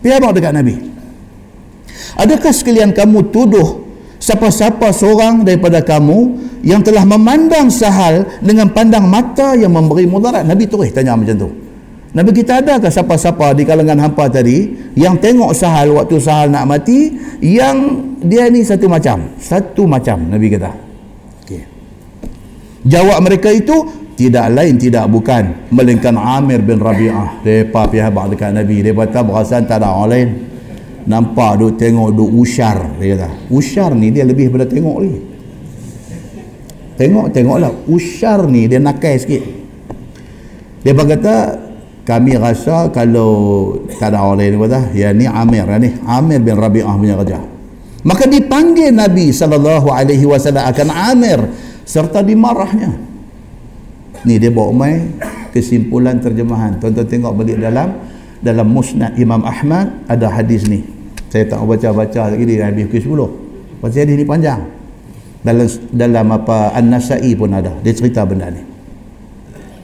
Pi 0.04 0.12
habaq 0.12 0.36
dekat 0.36 0.52
Nabi. 0.52 0.76
Adakah 2.20 2.52
sekalian 2.52 2.92
kamu 2.92 3.32
tuduh 3.32 3.88
siapa-siapa 4.20 4.92
seorang 4.92 5.48
daripada 5.48 5.80
kamu 5.80 6.44
yang 6.68 6.84
telah 6.84 7.08
memandang 7.08 7.72
sahal 7.72 8.28
dengan 8.44 8.68
pandang 8.76 9.08
mata 9.08 9.56
yang 9.56 9.72
memberi 9.72 10.04
mudarat? 10.04 10.44
Nabi 10.44 10.68
terus 10.68 10.92
tanya 10.92 11.16
macam 11.16 11.40
tu 11.40 11.71
Nabi 12.12 12.36
kita 12.36 12.60
ada 12.60 12.76
ke 12.76 12.92
siapa-siapa 12.92 13.56
di 13.56 13.64
kalangan 13.64 13.96
hampa 14.04 14.28
tadi 14.28 14.68
yang 15.00 15.16
tengok 15.16 15.56
sahal 15.56 15.96
waktu 15.96 16.20
sahal 16.20 16.52
nak 16.52 16.68
mati 16.68 17.08
yang 17.40 18.04
dia 18.20 18.52
ni 18.52 18.68
satu 18.68 18.92
macam. 18.92 19.32
Satu 19.40 19.88
macam 19.88 20.28
Nabi 20.28 20.52
kata. 20.52 20.72
Okay. 21.48 21.64
jawab 22.84 23.16
mereka 23.24 23.48
itu 23.56 23.88
tidak 24.20 24.52
lain 24.52 24.76
tidak 24.76 25.08
bukan. 25.08 25.72
Melainkan 25.72 26.20
Amir 26.20 26.60
bin 26.60 26.84
Rabi'ah. 26.84 27.48
Mereka 27.48 27.80
pihak 27.88 28.12
dekat 28.12 28.52
Nabi. 28.60 28.84
Dia 28.84 28.92
kata 28.92 29.24
berasa 29.24 29.64
tak 29.64 29.80
ada 29.80 29.96
orang 29.96 30.10
lain. 30.12 30.30
Nampak 31.02 31.64
duk 31.64 31.80
tengok 31.80 32.12
duk 32.14 32.30
usyar 32.30 32.92
dia 33.00 33.16
kata. 33.16 33.30
Usyar 33.48 33.96
ni 33.96 34.12
dia 34.12 34.28
lebih 34.28 34.52
pada 34.52 34.68
tengok 34.68 34.98
ni. 35.00 35.16
Tengok 37.00 37.32
tengoklah. 37.32 37.72
Usyar 37.88 38.46
ni 38.52 38.68
dia 38.68 38.84
nakai 38.84 39.16
sikit. 39.16 39.42
Dia 40.84 40.92
kata 40.92 41.36
kami 42.12 42.36
rasa 42.36 42.92
kalau 42.92 43.72
tak 43.96 44.12
ada 44.12 44.20
orang 44.20 44.44
lain 44.44 44.60
kata 44.60 44.92
ya 44.92 45.16
ni 45.16 45.24
Amir 45.24 45.64
ya 45.64 45.78
ni. 45.80 45.96
Amir 46.04 46.44
bin 46.44 46.60
Rabi'ah 46.60 47.00
punya 47.00 47.16
kerja 47.16 47.40
maka 48.02 48.26
dipanggil 48.26 48.90
Nabi 48.90 49.30
wasallam 50.26 50.66
akan 50.66 50.88
Amir 50.90 51.40
serta 51.86 52.26
dimarahnya. 52.26 52.98
Ni 54.26 54.38
dia 54.38 54.54
bawa 54.54 54.74
mai 54.74 55.02
kesimpulan 55.54 56.18
terjemahan. 56.22 56.78
Tuan-tuan 56.82 57.06
tengok 57.10 57.34
balik 57.42 57.58
dalam 57.62 57.94
dalam 58.42 58.68
musnad 58.70 59.14
Imam 59.22 59.46
Ahmad 59.46 60.06
ada 60.10 60.34
hadis 60.34 60.66
ni. 60.66 60.82
Saya 61.30 61.46
tak 61.48 61.62
baca-baca 61.62 62.34
lagi 62.34 62.44
dia 62.44 62.68
habis 62.68 62.90
pukul 62.90 63.30
10 63.80 63.82
pasal 63.82 64.04
hadis 64.06 64.16
ni 64.18 64.26
panjang. 64.26 64.62
Dalam 65.42 65.66
dalam 65.90 66.28
apa 66.38 66.74
An-Nasai 66.74 67.34
pun 67.34 67.54
ada. 67.54 67.74
Dia 67.82 67.94
cerita 67.94 68.26
benda 68.26 68.50
ni. 68.50 68.62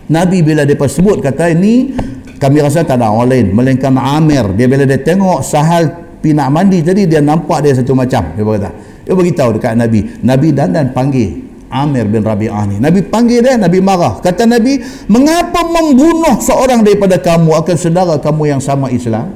Nabi 0.10 0.42
bila 0.42 0.66
dia 0.66 0.78
sebut 0.78 1.22
kata 1.22 1.54
ini 1.54 1.94
kami 2.38 2.62
rasa 2.62 2.86
tak 2.86 3.02
ada 3.02 3.10
orang 3.10 3.30
lain 3.30 3.46
melainkan 3.54 3.94
Amir 3.98 4.54
dia 4.54 4.70
bila 4.70 4.86
dia 4.86 5.02
tengok 5.02 5.42
sahal 5.42 5.90
pinak 6.22 6.48
mandi 6.54 6.82
tadi 6.86 7.10
dia 7.10 7.22
nampak 7.22 7.66
dia 7.66 7.74
satu 7.74 7.98
macam 7.98 8.34
dia 8.34 8.44
berkata 8.46 8.70
dia 9.06 9.14
beritahu 9.14 9.50
dekat 9.58 9.74
Nabi 9.74 10.00
Nabi 10.22 10.48
dan 10.54 10.70
dan 10.74 10.94
panggil 10.94 11.48
Amir 11.68 12.08
bin 12.08 12.24
Rabi'ah 12.24 12.64
ni. 12.64 12.80
Nabi 12.80 13.04
panggil 13.04 13.44
dia, 13.44 13.60
Nabi 13.60 13.84
marah. 13.84 14.24
Kata 14.24 14.48
Nabi, 14.48 14.80
mengapa 15.12 15.68
membunuh 15.68 16.40
seorang 16.40 16.80
daripada 16.80 17.20
kamu 17.20 17.60
akan 17.60 17.76
saudara 17.76 18.16
kamu 18.24 18.56
yang 18.56 18.62
sama 18.64 18.88
Islam? 18.88 19.36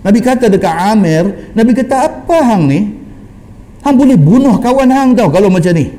Nabi 0.00 0.18
kata 0.24 0.48
dekat 0.48 0.72
Amir, 0.72 1.52
Nabi 1.52 1.76
kata, 1.76 2.08
apa 2.08 2.36
hang 2.48 2.64
ni? 2.64 2.80
Hang 3.84 3.96
boleh 4.00 4.16
bunuh 4.16 4.56
kawan 4.58 4.88
hang 4.88 5.12
tau 5.12 5.28
kalau 5.28 5.52
macam 5.52 5.76
ni. 5.76 5.92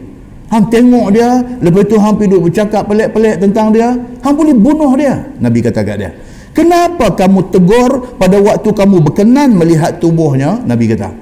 Hang 0.48 0.66
tengok 0.72 1.08
dia, 1.12 1.44
lepas 1.60 1.84
tu 1.86 2.00
hang 2.00 2.16
pergi 2.16 2.40
bercakap 2.40 2.88
pelik-pelik 2.88 3.36
tentang 3.38 3.70
dia, 3.70 3.94
hang 4.24 4.36
boleh 4.36 4.56
bunuh 4.56 4.92
dia. 4.98 5.30
Nabi 5.38 5.60
kata 5.62 5.84
kat 5.86 5.96
dia. 6.00 6.12
Kenapa 6.58 7.14
kamu 7.14 7.54
tegur 7.54 8.18
pada 8.18 8.42
waktu 8.42 8.66
kamu 8.74 9.06
berkenan 9.06 9.54
melihat 9.54 10.02
tubuhnya? 10.02 10.58
Nabi 10.66 10.90
kata. 10.90 11.14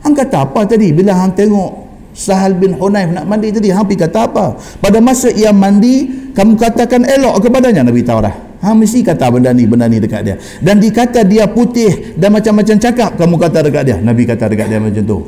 Hang 0.00 0.16
kata 0.16 0.48
apa 0.48 0.64
tadi? 0.64 0.88
Bila 0.88 1.12
hang 1.20 1.36
tengok 1.36 1.84
Sahal 2.16 2.56
bin 2.56 2.72
Hunayf 2.72 3.12
nak 3.12 3.28
mandi 3.28 3.52
tadi 3.52 3.68
hampir 3.68 4.00
kata 4.00 4.24
apa? 4.24 4.56
Pada 4.80 5.04
masa 5.04 5.28
ia 5.28 5.52
mandi 5.52 6.08
kamu 6.32 6.56
katakan 6.56 7.04
elok 7.04 7.44
kepadanya 7.44 7.84
Nabi 7.84 8.00
tahu 8.00 8.24
dah. 8.24 8.32
Ha 8.64 8.72
mesti 8.72 9.04
kata 9.04 9.28
benda 9.28 9.52
ni 9.52 9.68
benda 9.68 9.84
ni 9.84 10.00
dekat 10.00 10.24
dia. 10.24 10.40
Dan 10.64 10.80
dikata 10.80 11.28
dia 11.28 11.44
putih 11.44 12.16
dan 12.16 12.32
macam-macam 12.32 12.76
cakap 12.80 13.20
kamu 13.20 13.36
kata 13.36 13.58
dekat 13.68 13.84
dia. 13.84 13.96
Nabi 14.00 14.24
kata 14.24 14.48
dekat 14.48 14.66
dia 14.72 14.80
macam 14.80 15.04
tu. 15.04 15.18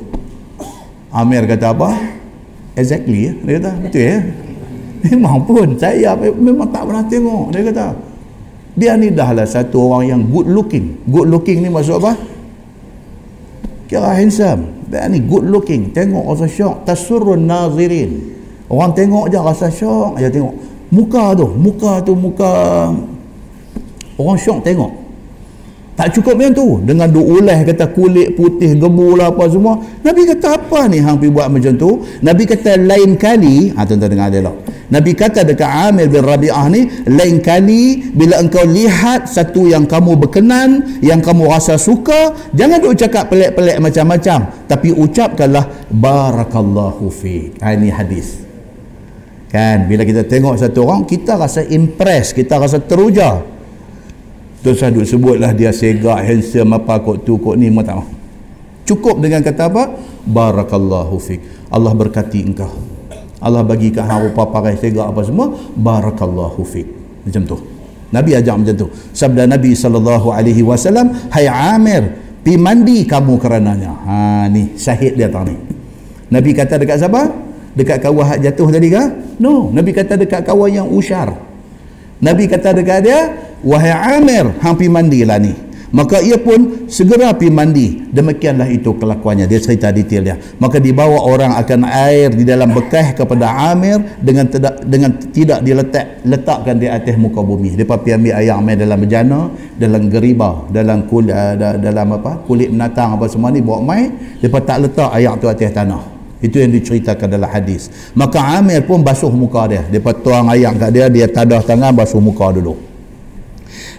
Amir 1.12 1.44
kata 1.44 1.76
apa? 1.76 1.92
Exactly 2.72 3.36
dia 3.44 3.60
kata. 3.60 3.70
Betul 3.84 4.01
ya? 4.01 4.18
Memang 5.12 5.44
pun 5.44 5.76
saya 5.76 6.16
memang 6.16 6.72
tak 6.72 6.88
pernah 6.88 7.05
tengok 7.05 7.52
dia 7.52 7.68
kata 7.68 8.10
dia 8.76 8.94
ni 8.94 9.10
dah 9.10 9.34
lah 9.34 9.48
satu 9.48 9.90
orang 9.90 10.05
yang 10.06 10.22
good 10.30 10.47
looking. 10.47 11.02
Good 11.09 11.26
looking 11.26 11.64
ni 11.64 11.68
maksud 11.72 11.98
apa? 11.98 12.14
Kira 13.90 14.14
handsome. 14.14 14.86
Dia 14.86 15.10
ni 15.10 15.18
good 15.24 15.48
looking. 15.51 15.90
Tengok 15.90 16.30
rasa 16.30 16.47
syok. 16.47 16.86
Tasurun 16.86 17.48
nazirin. 17.48 18.38
Orang 18.70 18.94
tengok 18.94 19.26
je 19.26 19.38
rasa 19.38 19.66
syok. 19.66 20.20
Aja 20.20 20.30
tengok 20.30 20.55
muka 20.94 21.34
tu. 21.34 21.47
Muka 21.59 21.92
tu 22.05 22.12
muka 22.14 22.52
orang 24.20 24.38
syok 24.38 24.60
tengok 24.62 24.99
tak 26.01 26.16
cukup 26.16 26.40
yang 26.40 26.56
tu. 26.56 26.81
Dengan 26.81 27.12
duk 27.12 27.28
ulah 27.28 27.60
kata 27.60 27.93
kulit 27.93 28.32
putih 28.32 28.72
gebu 28.81 29.20
lah 29.20 29.28
apa 29.28 29.44
semua. 29.52 29.77
Nabi 30.01 30.24
kata 30.24 30.56
apa 30.56 30.89
ni 30.89 30.97
hang 30.97 31.20
pergi 31.20 31.28
buat 31.28 31.52
macam 31.52 31.77
tu? 31.77 32.01
Nabi 32.24 32.48
kata 32.48 32.81
lain 32.81 33.20
kali. 33.20 33.77
Ha 33.77 33.85
tuan-tuan 33.85 34.09
dengar 34.09 34.32
dia 34.32 34.48
Nabi 34.89 35.12
kata 35.12 35.44
dekat 35.44 35.68
Amir 35.68 36.09
bin 36.09 36.24
Rabi'ah 36.24 36.66
ni 36.72 36.89
lain 37.05 37.44
kali 37.44 38.16
bila 38.16 38.40
engkau 38.40 38.64
lihat 38.64 39.28
satu 39.28 39.68
yang 39.68 39.85
kamu 39.85 40.16
berkenan 40.16 40.98
yang 41.05 41.20
kamu 41.20 41.47
rasa 41.47 41.77
suka 41.77 42.51
jangan 42.56 42.81
duk 42.81 42.97
cakap 42.97 43.28
pelik-pelik 43.28 43.77
macam-macam. 43.77 44.48
Tapi 44.72 44.97
ucapkanlah 44.97 45.93
barakallahu 45.93 47.12
fi 47.12 47.52
ha, 47.60 47.77
ini 47.77 47.93
hadis. 47.93 48.40
Kan? 49.52 49.85
Bila 49.85 50.09
kita 50.09 50.24
tengok 50.24 50.56
satu 50.56 50.81
orang 50.89 51.05
kita 51.05 51.36
rasa 51.36 51.60
impress 51.60 52.32
kita 52.32 52.56
rasa 52.56 52.81
teruja 52.81 53.60
saya 54.61 54.93
duk 54.93 55.09
sebutlah 55.09 55.57
dia 55.57 55.73
segak 55.73 56.20
handsome 56.20 56.77
apa 56.77 57.01
kok 57.01 57.24
tu 57.24 57.41
kok 57.41 57.57
ni 57.57 57.73
tak 57.81 58.05
cukup 58.85 59.23
dengan 59.23 59.41
kata 59.41 59.73
apa? 59.73 59.85
Barakallahu 60.27 61.16
fi 61.16 61.41
Allah 61.73 61.95
berkati 61.97 62.45
engkau. 62.45 62.69
Allah 63.41 63.65
bagi 63.65 63.89
kat 63.89 64.05
hang 64.05 64.28
rupa 64.28 64.45
parai 64.53 64.77
segak 64.77 65.09
apa 65.09 65.24
semua 65.24 65.49
barakallahu 65.73 66.61
fik. 66.61 66.87
Macam 67.24 67.43
tu. 67.49 67.57
Nabi 68.12 68.37
ajak 68.37 68.55
macam 68.59 68.74
tu. 68.77 68.87
Sabda 69.16 69.49
Nabi 69.49 69.73
sallallahu 69.73 70.28
alaihi 70.28 70.61
wasallam 70.61 71.09
hai 71.32 71.49
Amir 71.49 72.11
pi 72.45 72.61
mandi 72.61 73.09
kamu 73.09 73.41
kerananya. 73.41 73.97
Ha 74.05 74.16
ni 74.53 74.77
syahid 74.77 75.16
dia 75.16 75.32
tadi 75.32 75.57
Nabi 76.28 76.51
kata 76.53 76.77
dekat 76.77 77.01
siapa? 77.01 77.23
Dekat 77.70 78.03
kawah 78.03 78.35
hak 78.35 78.39
jatuh 78.45 78.69
tadi 78.69 78.91
ke 78.91 79.03
no 79.39 79.70
nabi 79.70 79.95
kata 79.95 80.19
dekat 80.19 80.43
kawah 80.43 80.66
yang 80.66 80.91
usyar 80.91 81.31
nabi 82.20 82.47
kata 82.47 82.76
dekat 82.76 82.98
dia 83.05 83.18
wahai 83.64 84.20
amir 84.20 84.52
hang 84.60 84.76
pi 84.76 84.86
mandilah 84.86 85.40
ni. 85.40 85.70
Maka 85.90 86.22
ia 86.22 86.38
pun 86.38 86.86
segera 86.86 87.34
pergi 87.34 87.51
mandi. 87.51 87.86
Demikianlah 88.14 88.70
itu 88.70 88.94
kelakuannya. 88.94 89.51
Dia 89.51 89.59
cerita 89.59 89.90
detail 89.90 90.22
dia. 90.22 90.36
Maka 90.62 90.78
dibawa 90.78 91.18
orang 91.18 91.59
akan 91.59 91.82
air 91.90 92.30
di 92.30 92.47
dalam 92.47 92.70
bekas 92.70 93.18
kepada 93.18 93.74
Amir 93.74 93.98
dengan 94.22 94.47
tidak 94.47 94.86
dengan 94.86 95.10
tidak 95.34 95.59
diletak 95.66 96.22
letakkan 96.22 96.78
di 96.78 96.86
atas 96.86 97.18
muka 97.18 97.42
bumi. 97.42 97.74
Dia 97.74 97.82
pergi 97.82 98.14
ambil 98.14 98.34
air 98.38 98.55
Amir 98.55 98.78
dalam 98.78 98.98
bejana 99.02 99.40
dalam 99.74 100.02
geriba 100.06 100.70
dalam 100.70 101.10
kulit 101.10 101.34
uh, 101.34 101.59
dalam 101.59 102.06
apa? 102.14 102.38
Kulit 102.47 102.70
binatang 102.70 103.18
apa 103.18 103.26
semua 103.26 103.51
ni 103.51 103.59
bawa 103.59 103.82
mai. 103.82 104.14
Dia 104.38 104.47
tak 104.62 104.86
letak 104.86 105.10
air 105.10 105.34
tu 105.42 105.51
atas 105.51 105.74
tanah 105.74 106.19
itu 106.41 106.57
yang 106.57 106.73
diceritakan 106.73 107.29
dalam 107.37 107.49
hadis. 107.49 107.93
Maka 108.17 108.41
Amir 108.57 108.85
pun 108.89 109.05
basuh 109.05 109.29
muka 109.29 109.69
dia. 109.69 109.85
Dia 109.89 110.01
tuang 110.01 110.49
air 110.49 110.73
kat 110.73 110.91
dia 110.91 111.07
dia 111.12 111.29
tadah 111.29 111.61
tangan 111.61 111.93
basuh 111.93 112.21
muka 112.21 112.49
dulu. 112.57 112.81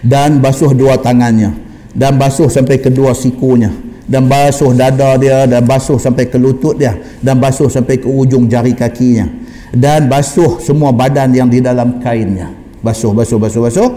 Dan 0.02 0.42
basuh 0.42 0.74
dua 0.74 0.98
tangannya. 0.98 1.54
Dan 1.94 2.18
basuh 2.18 2.50
sampai 2.50 2.82
kedua 2.82 3.14
sikunya. 3.14 3.70
Dan 4.02 4.26
basuh 4.26 4.74
dada 4.74 5.14
dia 5.14 5.46
dan 5.46 5.62
basuh 5.62 5.96
sampai 6.02 6.26
ke 6.26 6.34
lutut 6.36 6.74
dia. 6.74 6.98
Dan 7.22 7.38
basuh 7.38 7.70
sampai 7.70 8.02
ke 8.02 8.10
ujung 8.10 8.50
jari 8.50 8.74
kakinya. 8.74 9.30
Dan 9.70 10.10
basuh 10.10 10.58
semua 10.58 10.90
badan 10.90 11.30
yang 11.30 11.46
di 11.46 11.62
dalam 11.62 12.02
kainnya. 12.02 12.50
Basuh 12.82 13.14
basuh 13.14 13.38
basuh 13.38 13.62
basuh 13.62 13.88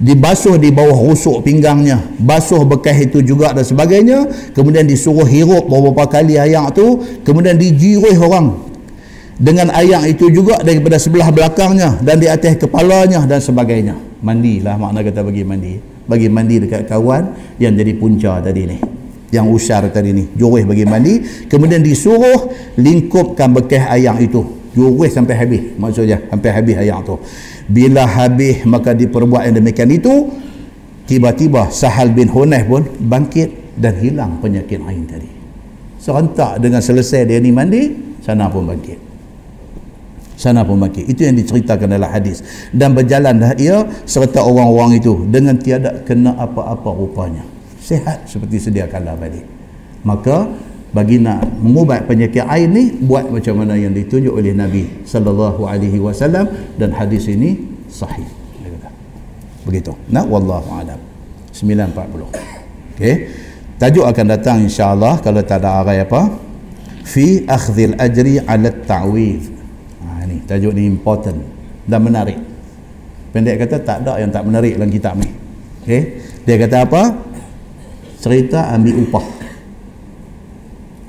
dibasuh 0.00 0.56
di 0.56 0.72
bawah 0.72 0.96
rusuk 0.96 1.44
pinggangnya 1.44 2.00
basuh 2.16 2.64
bekas 2.64 3.04
itu 3.04 3.20
juga 3.20 3.52
dan 3.52 3.62
sebagainya 3.62 4.24
kemudian 4.56 4.88
disuruh 4.88 5.28
hirup 5.28 5.68
beberapa 5.68 6.08
kali 6.08 6.40
ayam 6.40 6.72
tu 6.72 7.04
kemudian 7.20 7.60
dijiruh 7.60 8.16
orang 8.16 8.70
dengan 9.40 9.72
ayam 9.72 10.04
itu 10.04 10.28
juga 10.28 10.60
daripada 10.60 11.00
sebelah 11.00 11.32
belakangnya 11.32 11.96
dan 12.04 12.20
di 12.20 12.28
atas 12.28 12.60
kepalanya 12.60 13.24
dan 13.24 13.40
sebagainya. 13.40 13.96
Mandilah 14.20 14.76
makna 14.76 15.00
kata 15.00 15.24
bagi 15.24 15.48
mandi. 15.48 15.80
Bagi 16.04 16.28
mandi 16.28 16.60
dekat 16.60 16.84
kawan 16.84 17.56
yang 17.56 17.72
jadi 17.72 17.96
punca 17.96 18.36
tadi 18.44 18.68
ni 18.68 18.76
yang 19.32 19.48
usar 19.48 19.88
tadi 19.88 20.12
ni. 20.12 20.28
Jurih 20.36 20.68
bagi 20.68 20.84
mandi 20.84 21.24
kemudian 21.48 21.80
disuruh 21.80 22.52
lingkupkan 22.76 23.48
bekas 23.56 23.88
ayam 23.88 24.20
itu. 24.20 24.44
Jurih 24.76 25.08
sampai 25.08 25.32
habis 25.32 25.72
maksudnya 25.80 26.20
sampai 26.28 26.50
habis 26.52 26.76
ayam 26.76 27.00
tu 27.00 27.16
bila 27.70 28.02
habis 28.02 28.66
maka 28.66 28.90
diperbuat 28.90 29.46
yang 29.46 29.62
demikian 29.62 29.90
itu 29.94 30.26
tiba-tiba 31.06 31.70
Sahal 31.70 32.10
bin 32.10 32.26
Hunayf 32.26 32.66
pun 32.66 32.82
bangkit 32.98 33.78
dan 33.78 33.94
hilang 34.02 34.42
penyakit 34.42 34.82
ain 34.82 35.06
tadi. 35.06 35.30
Serentak 36.02 36.58
dengan 36.58 36.82
selesai 36.82 37.30
dia 37.30 37.38
ni 37.38 37.54
mandi 37.54 37.94
sana 38.26 38.50
pun 38.50 38.66
bangkit. 38.66 39.10
Sana 40.40 40.64
pun 40.64 40.80
maki 40.80 41.04
itu 41.04 41.28
yang 41.28 41.36
diceritakan 41.36 42.00
dalam 42.00 42.08
hadis. 42.08 42.40
Dan 42.72 42.96
berjalan 42.96 43.36
dah 43.36 43.52
ia 43.60 43.84
serta 44.08 44.40
orang-orang 44.40 44.96
itu 44.96 45.28
dengan 45.28 45.60
tiada 45.60 46.00
kena 46.00 46.32
apa-apa 46.32 46.96
rupanya. 46.96 47.44
Sehat 47.76 48.24
seperti 48.24 48.56
sedia 48.56 48.88
kala 48.88 49.20
balik. 49.20 49.44
Maka 50.00 50.48
bagi 50.90 51.22
nak 51.22 51.46
mengubat 51.62 52.10
penyakit 52.10 52.42
air 52.46 52.66
ni 52.66 52.90
buat 52.90 53.30
macam 53.30 53.62
mana 53.62 53.78
yang 53.78 53.94
ditunjuk 53.94 54.34
oleh 54.34 54.50
Nabi 54.50 55.06
sallallahu 55.06 55.62
alaihi 55.66 56.02
wasallam 56.02 56.50
dan 56.76 56.90
hadis 56.94 57.30
ini 57.30 57.58
sahih. 57.86 58.26
Begitu. 59.62 59.94
Nah 60.10 60.26
wallahu 60.26 60.66
alam. 60.74 60.98
940 61.54 62.96
okey. 62.96 63.16
Tajuk 63.80 64.04
akan 64.04 64.26
datang 64.28 64.58
insyaallah 64.66 65.22
kalau 65.22 65.40
tak 65.46 65.62
ada 65.62 65.84
arai 65.84 66.02
apa. 66.02 66.26
Fi 67.06 67.46
akhdhil 67.48 67.96
ajri 67.96 68.42
ala 68.42 68.68
ta'widh 68.68 69.60
tajuk 70.50 70.74
ni 70.74 70.90
important 70.90 71.38
dan 71.86 72.02
menarik. 72.02 72.34
Pendek 73.30 73.62
kata 73.62 73.78
tak 73.86 73.96
ada 74.02 74.18
yang 74.18 74.34
tak 74.34 74.42
menarik 74.42 74.74
dalam 74.74 74.90
kitab 74.90 75.14
ni. 75.14 75.30
Okay? 75.86 76.18
dia 76.42 76.58
kata 76.58 76.82
apa? 76.82 77.02
Cerita 78.18 78.74
ambil 78.74 79.06
upah 79.06 79.26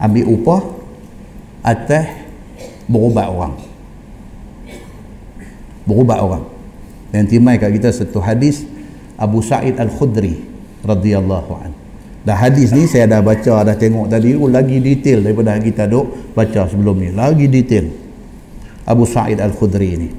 ambil 0.02 0.26
upah 0.26 0.62
atas 1.62 2.10
berubat 2.90 3.30
orang. 3.30 3.54
Berubat 5.86 6.20
orang. 6.20 6.44
Yang 7.14 7.38
timai 7.38 7.62
kat 7.62 7.72
kita 7.78 7.94
satu 7.94 8.18
hadis 8.24 8.66
Abu 9.22 9.46
Sa'id 9.46 9.78
Al-Khudri 9.78 10.42
radhiyallahu 10.82 11.52
an. 11.62 11.72
Dah 12.22 12.38
hadis 12.38 12.74
ni 12.74 12.86
saya 12.86 13.10
dah 13.10 13.22
baca 13.22 13.66
dah 13.66 13.76
tengok 13.78 14.10
tadi 14.10 14.38
oh, 14.38 14.50
lagi 14.50 14.78
detail 14.78 15.26
daripada 15.26 15.58
kita 15.58 15.86
duk 15.86 16.34
baca 16.34 16.66
sebelum 16.66 16.98
ni. 16.98 17.10
Lagi 17.14 17.46
detail. 17.46 17.86
Abu 18.90 19.06
Sa'id 19.06 19.38
Al-Khudri 19.38 19.90
ini 19.94 20.10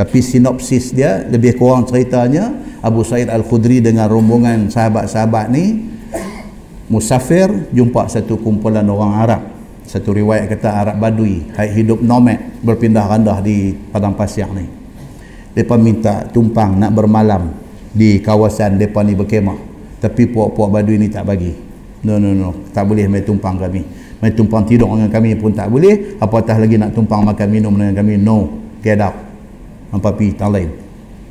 tapi 0.00 0.24
sinopsis 0.24 0.96
dia 0.96 1.28
lebih 1.28 1.60
kurang 1.60 1.84
ceritanya 1.84 2.48
Abu 2.80 3.04
Sa'id 3.04 3.28
Al-Khudri 3.28 3.84
dengan 3.84 4.08
rombongan 4.08 4.72
sahabat-sahabat 4.72 5.52
ni 5.52 5.76
musafir 6.90 7.70
jumpa 7.70 8.10
satu 8.10 8.36
kumpulan 8.42 8.84
orang 8.84 9.12
Arab 9.16 9.42
satu 9.86 10.10
riwayat 10.10 10.50
kata 10.50 10.68
Arab 10.68 10.96
Badui 10.98 11.48
hidup 11.54 12.02
nomad 12.02 12.60
berpindah 12.60 13.06
randah 13.06 13.38
di 13.40 13.72
padang 13.94 14.18
pasir 14.18 14.50
ni 14.50 14.66
mereka 15.54 15.74
minta 15.78 16.14
tumpang 16.28 16.76
nak 16.76 16.90
bermalam 16.90 17.54
di 17.90 18.18
kawasan 18.18 18.76
mereka 18.76 19.06
ni 19.06 19.14
berkemah 19.14 19.58
tapi 20.02 20.26
puak-puak 20.28 20.68
Badui 20.68 20.98
ni 20.98 21.06
tak 21.06 21.24
bagi 21.24 21.54
no 22.02 22.18
no 22.18 22.34
no 22.34 22.68
tak 22.74 22.84
boleh 22.84 23.06
main 23.06 23.22
tumpang 23.22 23.56
kami 23.56 24.00
Main 24.20 24.36
tumpang 24.36 24.68
tidur 24.68 24.92
dengan 24.92 25.08
kami 25.08 25.32
pun 25.32 25.48
tak 25.56 25.72
boleh. 25.72 26.20
Apatah 26.20 26.60
lagi 26.60 26.76
nak 26.76 26.92
tumpang 26.92 27.24
makan 27.24 27.48
minum 27.48 27.72
dengan 27.72 27.96
kami. 27.96 28.20
No. 28.20 28.52
Get 28.84 29.00
out. 29.00 29.16
Hampa 29.96 30.12
pi 30.12 30.36
tak 30.36 30.52
lain. 30.52 30.68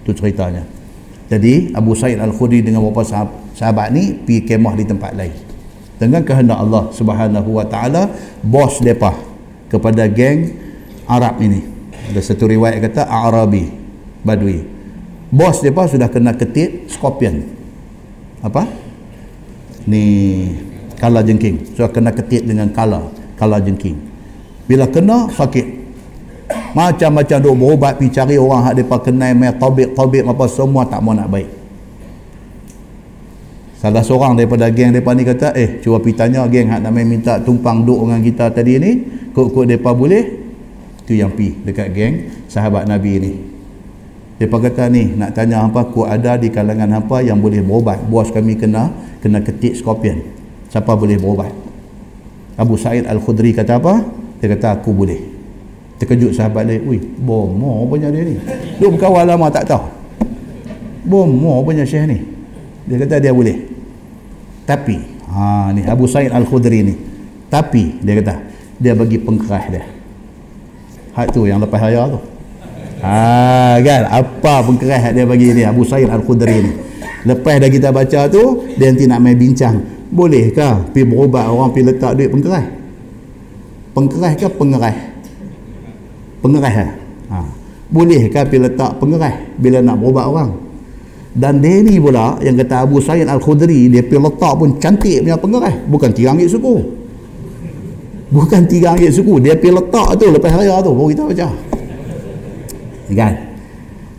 Itu 0.02 0.18
ceritanya. 0.18 0.66
Jadi 1.30 1.70
Abu 1.78 1.94
Said 1.94 2.18
Al-Khudri 2.18 2.66
dengan 2.66 2.82
beberapa 2.82 3.06
sahabat, 3.06 3.54
sahabat 3.54 3.88
ni 3.94 4.18
pi 4.18 4.42
kemah 4.42 4.74
di 4.74 4.90
tempat 4.90 5.14
lain. 5.14 5.49
Dengan 6.00 6.24
kehendak 6.24 6.58
Allah 6.64 6.88
Subhanahu 6.96 7.60
Wa 7.60 7.66
Taala 7.68 8.08
bos 8.40 8.80
depa 8.80 9.20
kepada 9.68 10.08
geng 10.08 10.56
Arab 11.06 11.44
ini. 11.44 11.62
Ada 12.10 12.24
satu 12.24 12.48
riwayat 12.48 12.80
kata 12.80 13.04
Arabi 13.04 13.68
Badui. 14.24 14.64
Bos 15.30 15.60
depa 15.60 15.86
sudah 15.92 16.08
kena 16.08 16.34
ketit 16.34 16.88
scorpion. 16.88 17.44
Apa? 18.40 18.64
Ni 19.84 20.08
kala 21.00 21.24
jengking 21.24 21.74
so 21.74 21.88
kena 21.88 22.12
ketit 22.12 22.44
dengan 22.44 22.68
kala 22.76 23.08
kala 23.40 23.64
jengking 23.64 23.96
bila 24.68 24.86
kena 24.92 25.32
sakit 25.32 25.80
macam-macam 26.76 27.38
duk 27.40 27.56
berubat 27.56 27.98
pergi 27.98 28.14
cari 28.14 28.36
orang 28.36 28.62
hak 28.68 28.76
depa 28.84 29.00
kenal 29.02 29.32
mai 29.34 29.50
tabib-tabib 29.56 30.28
apa 30.28 30.46
semua 30.52 30.86
tak 30.86 31.00
mau 31.02 31.16
nak 31.16 31.32
baik 31.32 31.50
salah 33.80 34.04
seorang 34.04 34.36
daripada 34.36 34.68
geng 34.68 34.92
depa 34.92 35.16
ni 35.16 35.24
kata 35.24 35.56
eh 35.56 35.80
cuba 35.80 36.04
pergi 36.04 36.20
tanya 36.20 36.44
geng 36.52 36.68
hak 36.68 36.84
nak 36.84 36.92
minta 36.92 37.40
tumpang 37.40 37.88
duk 37.88 38.04
dengan 38.04 38.20
kita 38.20 38.52
tadi 38.52 38.76
ni 38.76 38.92
kok-kok 39.32 39.64
depa 39.64 39.96
boleh? 39.96 40.24
Tu 41.08 41.16
yang 41.16 41.32
pi 41.32 41.56
dekat 41.64 41.96
geng 41.96 42.14
sahabat 42.52 42.86
nabi 42.86 43.12
ni. 43.24 43.32
Depa 44.36 44.60
kata 44.60 44.92
ni 44.92 45.16
nak 45.16 45.32
tanya 45.32 45.64
apa 45.64 45.88
ku 45.88 46.04
ada 46.04 46.36
di 46.36 46.52
kalangan 46.52 46.92
apa 47.00 47.24
yang 47.24 47.40
boleh 47.40 47.64
berubat? 47.64 48.04
Bos 48.04 48.28
kami 48.36 48.60
kena 48.60 48.92
kena 49.24 49.40
ketik 49.40 49.80
scorpion. 49.80 50.28
Siapa 50.68 51.00
boleh 51.00 51.16
berubat? 51.16 51.52
Abu 52.60 52.76
Sa'id 52.76 53.08
Al-Khudri 53.08 53.56
kata 53.56 53.80
apa? 53.80 54.04
Dia 54.44 54.52
kata 54.52 54.76
aku 54.76 54.92
boleh. 54.92 55.24
Terkejut 56.04 56.36
sahabat 56.36 56.68
lain 56.68 56.84
ui 56.84 57.00
bomo 57.00 57.88
punya 57.88 58.12
dia 58.12 58.28
ni. 58.28 58.36
Dia 58.76 58.88
berkawal 58.92 59.24
lama 59.24 59.48
tak 59.48 59.72
tahu. 59.72 59.88
Bomo 61.08 61.64
punya 61.64 61.88
syekh 61.88 62.08
ni 62.08 62.39
dia 62.86 62.96
kata 63.02 63.16
dia 63.20 63.32
boleh 63.34 63.58
tapi 64.64 65.02
ha 65.32 65.74
ni 65.74 65.84
Abu 65.84 66.06
Sa'id 66.06 66.32
Al-Khudri 66.32 66.80
ni 66.86 66.96
tapi 67.50 67.98
dia 68.00 68.14
kata 68.24 68.36
dia 68.80 68.94
bagi 68.96 69.18
pengkerah 69.20 69.64
dia 69.72 69.84
hak 71.18 71.34
tu 71.34 71.50
yang 71.50 71.60
lepas 71.60 71.80
raya 71.82 72.08
tu 72.12 72.20
ha 73.04 73.80
kan 73.82 74.02
apa 74.08 74.54
pengkerah 74.64 75.12
dia 75.12 75.26
bagi 75.26 75.52
ni 75.52 75.64
Abu 75.66 75.84
Sa'id 75.84 76.08
Al-Khudri 76.08 76.58
ni 76.64 76.72
lepas 77.28 77.60
dah 77.60 77.70
kita 77.72 77.90
baca 77.92 78.30
tu 78.32 78.70
dia 78.80 78.94
nanti 78.94 79.04
nak 79.10 79.20
main 79.20 79.36
bincang 79.36 80.00
Bolehkah 80.10 80.90
pi 80.90 81.06
berubat 81.06 81.46
orang 81.46 81.70
pi 81.70 81.86
letak 81.86 82.18
duit 82.18 82.34
pengkeras? 82.34 82.66
Pengkeras 83.94 84.34
ke 84.42 84.50
pengeras? 84.50 84.98
Pengeras 86.42 86.74
ha? 86.74 86.88
ha. 87.30 87.38
Bolehkah 87.94 88.44
pi 88.50 88.58
letak 88.58 88.98
pengeras 88.98 89.38
bila 89.62 89.86
nak 89.86 90.02
berubat 90.02 90.26
orang? 90.26 90.50
Dan 91.30 91.62
ni 91.62 92.02
pula 92.02 92.42
yang 92.42 92.58
kata 92.58 92.90
Abu 92.90 92.98
Sayyid 92.98 93.30
Al-Khudri 93.30 93.86
dia 93.90 94.02
pi 94.02 94.18
letak 94.18 94.54
pun 94.58 94.82
cantik 94.82 95.22
punya 95.22 95.38
pengeras, 95.38 95.76
bukan 95.86 96.10
tirangit 96.10 96.50
suku. 96.50 96.76
Bukan 98.30 98.66
tirangit 98.66 99.14
suku, 99.14 99.38
dia 99.42 99.54
pi 99.54 99.70
letak 99.70 100.18
tu 100.18 100.26
lepas 100.30 100.54
raya 100.54 100.82
tu 100.82 100.90
baru 100.94 101.10
kita 101.14 101.24
baca. 101.30 101.48
Kan? 103.14 103.34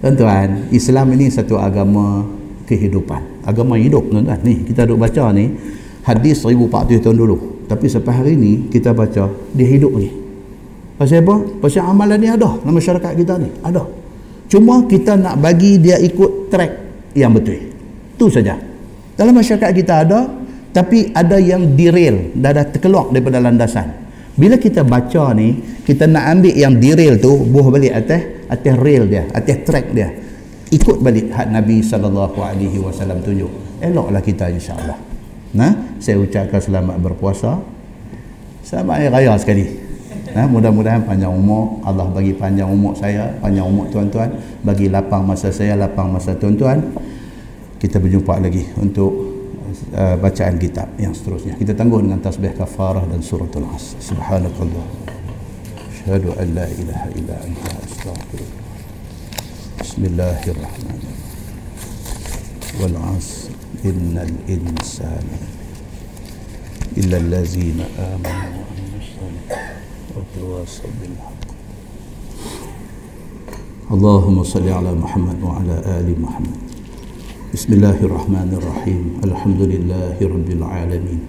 Tuan-tuan, 0.00 0.48
Islam 0.70 1.06
ini 1.18 1.26
satu 1.28 1.58
agama 1.58 2.24
kehidupan. 2.70 3.42
Agama 3.42 3.74
hidup 3.74 4.06
tuan-tuan. 4.06 4.38
Ni 4.46 4.62
kita 4.62 4.86
duk 4.86 5.02
baca 5.02 5.34
ni 5.34 5.50
hadis 6.04 6.42
1400 6.42 7.04
tahun 7.04 7.16
dulu 7.16 7.36
tapi 7.68 7.86
sampai 7.86 8.12
hari 8.12 8.32
ni 8.34 8.66
kita 8.72 8.90
baca 8.96 9.28
dia 9.52 9.66
hidup 9.68 9.92
lagi 9.94 10.12
pasal 10.96 11.22
apa? 11.22 11.34
pasal 11.60 11.82
amalan 11.86 12.18
ni 12.20 12.28
ada 12.28 12.50
dalam 12.60 12.74
masyarakat 12.74 13.12
kita 13.14 13.34
ni 13.38 13.48
ada 13.60 13.84
cuma 14.50 14.84
kita 14.88 15.14
nak 15.14 15.38
bagi 15.38 15.78
dia 15.78 16.00
ikut 16.00 16.50
track 16.50 16.89
yang 17.16 17.34
betul. 17.34 17.58
Tu 18.16 18.26
saja. 18.30 18.58
Dalam 19.16 19.34
masyarakat 19.36 19.70
kita 19.74 19.94
ada 20.06 20.28
tapi 20.70 21.10
ada 21.10 21.36
yang 21.36 21.74
derail. 21.74 22.32
Dah 22.36 22.54
dah 22.54 22.66
terkeluar 22.68 23.10
daripada 23.10 23.42
landasan. 23.42 24.08
Bila 24.38 24.56
kita 24.56 24.86
baca 24.86 25.34
ni 25.34 25.60
kita 25.84 26.06
nak 26.06 26.38
ambil 26.38 26.54
yang 26.54 26.74
derail 26.78 27.18
tu 27.18 27.44
buah 27.50 27.68
balik 27.68 27.92
atas 27.92 28.22
atas 28.46 28.74
rail 28.78 29.04
dia 29.10 29.26
atas 29.34 29.56
track 29.66 29.86
dia. 29.90 30.08
Ikut 30.70 31.02
balik 31.02 31.34
had 31.34 31.50
Nabi 31.50 31.82
SAW 31.82 32.30
tunjuk. 33.26 33.82
Eloklah 33.82 34.22
kita 34.22 34.46
insyaAllah. 34.54 34.98
Nah 35.58 35.98
saya 35.98 36.22
ucapkan 36.22 36.62
selamat 36.62 36.96
berpuasa. 37.02 37.58
Selamat 38.62 39.02
hari 39.02 39.08
raya 39.10 39.34
sekali 39.34 39.89
nah 40.35 40.47
mudah-mudahan 40.47 41.02
panjang 41.02 41.32
umur. 41.32 41.82
Allah 41.82 42.07
bagi 42.11 42.32
panjang 42.35 42.70
umur 42.70 42.94
saya 42.94 43.35
panjang 43.43 43.66
umur 43.66 43.90
tuan-tuan. 43.90 44.31
Bagi 44.62 44.86
lapang 44.89 45.27
masa 45.27 45.51
saya 45.51 45.74
lapang 45.74 46.11
masa 46.12 46.35
tuan-tuan. 46.39 46.81
Kita 47.81 47.97
berjumpa 47.97 48.36
lagi 48.40 48.69
untuk 48.77 49.12
uh, 49.97 50.16
bacaan 50.20 50.61
kitab 50.61 50.89
yang 51.01 51.16
seterusnya. 51.16 51.57
Kita 51.57 51.73
tangguh 51.73 52.05
dengan 52.05 52.20
tasbih 52.20 52.52
kafarah 52.52 53.09
dan 53.09 53.24
suratul 53.24 53.65
as 53.73 53.97
subhanakallah. 53.98 54.86
Asyhadu 55.89 56.32
an 56.36 56.48
la 56.57 56.66
ilaha 56.69 57.07
illa 57.16 57.35
anta 57.40 57.70
astaghfiruka. 57.81 58.61
Bismillahirrahmanirrahim. 59.81 61.19
Wal 62.81 62.97
'asr 62.97 63.52
innal 63.85 64.35
insana 64.44 65.40
illa 66.97 67.16
allazina 67.16 67.85
amanu 67.97 68.80
bil 70.14 71.16
haqq 71.20 71.38
اللهم 73.90 74.42
صل 74.46 74.68
على 74.70 74.94
محمد 74.94 75.42
وعلى 75.42 75.76
آل 75.98 76.08
محمد. 76.14 76.58
بسم 77.50 77.70
الله 77.74 77.98
الرحمن 78.06 78.50
الرحيم. 78.54 79.26
الحمد 79.26 79.62
لله 79.66 80.14
رب 80.22 80.48
العالمين. 80.50 81.20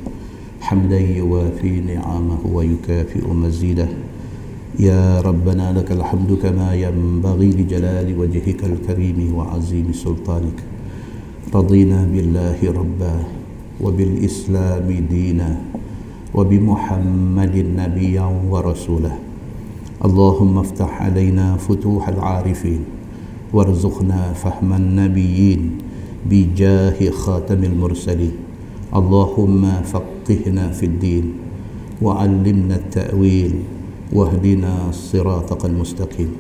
حمدا 0.62 1.00
يوافي 1.02 1.74
نعمه 1.82 2.42
ويكافئ 2.46 3.26
مزيده. 3.26 3.90
يا 4.78 5.26
ربنا 5.26 5.74
لك 5.74 5.90
الحمد 5.90 6.38
كما 6.38 6.78
ينبغي 6.78 7.50
لجلال 7.50 8.08
وجهك 8.14 8.62
الكريم 8.62 9.20
وعظيم 9.34 9.90
سلطانك. 9.90 10.60
رضينا 11.50 12.06
بالله 12.14 12.62
ربا 12.62 13.16
وبالإسلام 13.82 14.88
دينا. 15.10 15.50
وبمحمد 16.32 17.56
نبيا 17.76 18.28
ورسولا 18.50 19.14
اللهم 20.06 20.54
افتح 20.58 21.02
علينا 21.02 21.56
فتوح 21.58 22.10
العارفين 22.10 22.82
وارزقنا 23.54 24.34
فهم 24.34 24.74
النبيين 24.74 25.62
بجاه 26.30 27.00
خاتم 27.10 27.64
المرسلين. 27.64 28.36
اللهم 28.96 29.64
فقهنا 29.84 30.72
في 30.72 30.86
الدين 30.86 31.26
وعلمنا 32.02 32.76
التأويل 32.76 33.54
واهدنا 34.14 34.74
صراطك 34.92 35.66
المستقيم. 35.66 36.32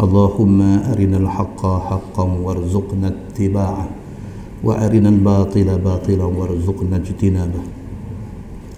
اللهم 0.00 0.58
أرنا 0.60 1.16
الحق 1.16 1.62
حقا 1.66 2.24
وارزقنا 2.44 3.08
اتباعه 3.08 3.88
وأرنا 4.64 5.08
الباطل 5.08 5.68
باطلا 5.78 6.24
وارزقنا 6.24 6.96
اجتنابه. 6.96 7.79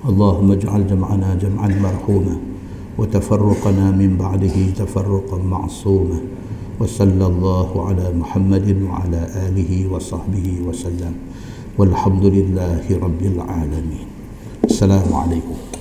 اللهم 0.03 0.51
اجعل 0.51 0.87
جمعنا 0.87 1.35
جمعا 1.35 1.69
مرحوما 1.69 2.37
وتفرقنا 2.99 3.91
من 3.91 4.17
بعده 4.17 4.57
تفرقا 4.77 5.39
معصوما 5.39 6.21
وصلى 6.81 7.27
الله 7.27 7.87
على 7.87 8.07
محمد 8.19 8.83
وعلى 8.83 9.21
آله 9.47 9.87
وصحبه 9.93 10.59
وسلم 10.67 11.15
والحمد 11.79 12.25
لله 12.25 12.85
رب 13.03 13.23
العالمين. 13.23 14.07
السلام 14.65 15.15
عليكم. 15.15 15.72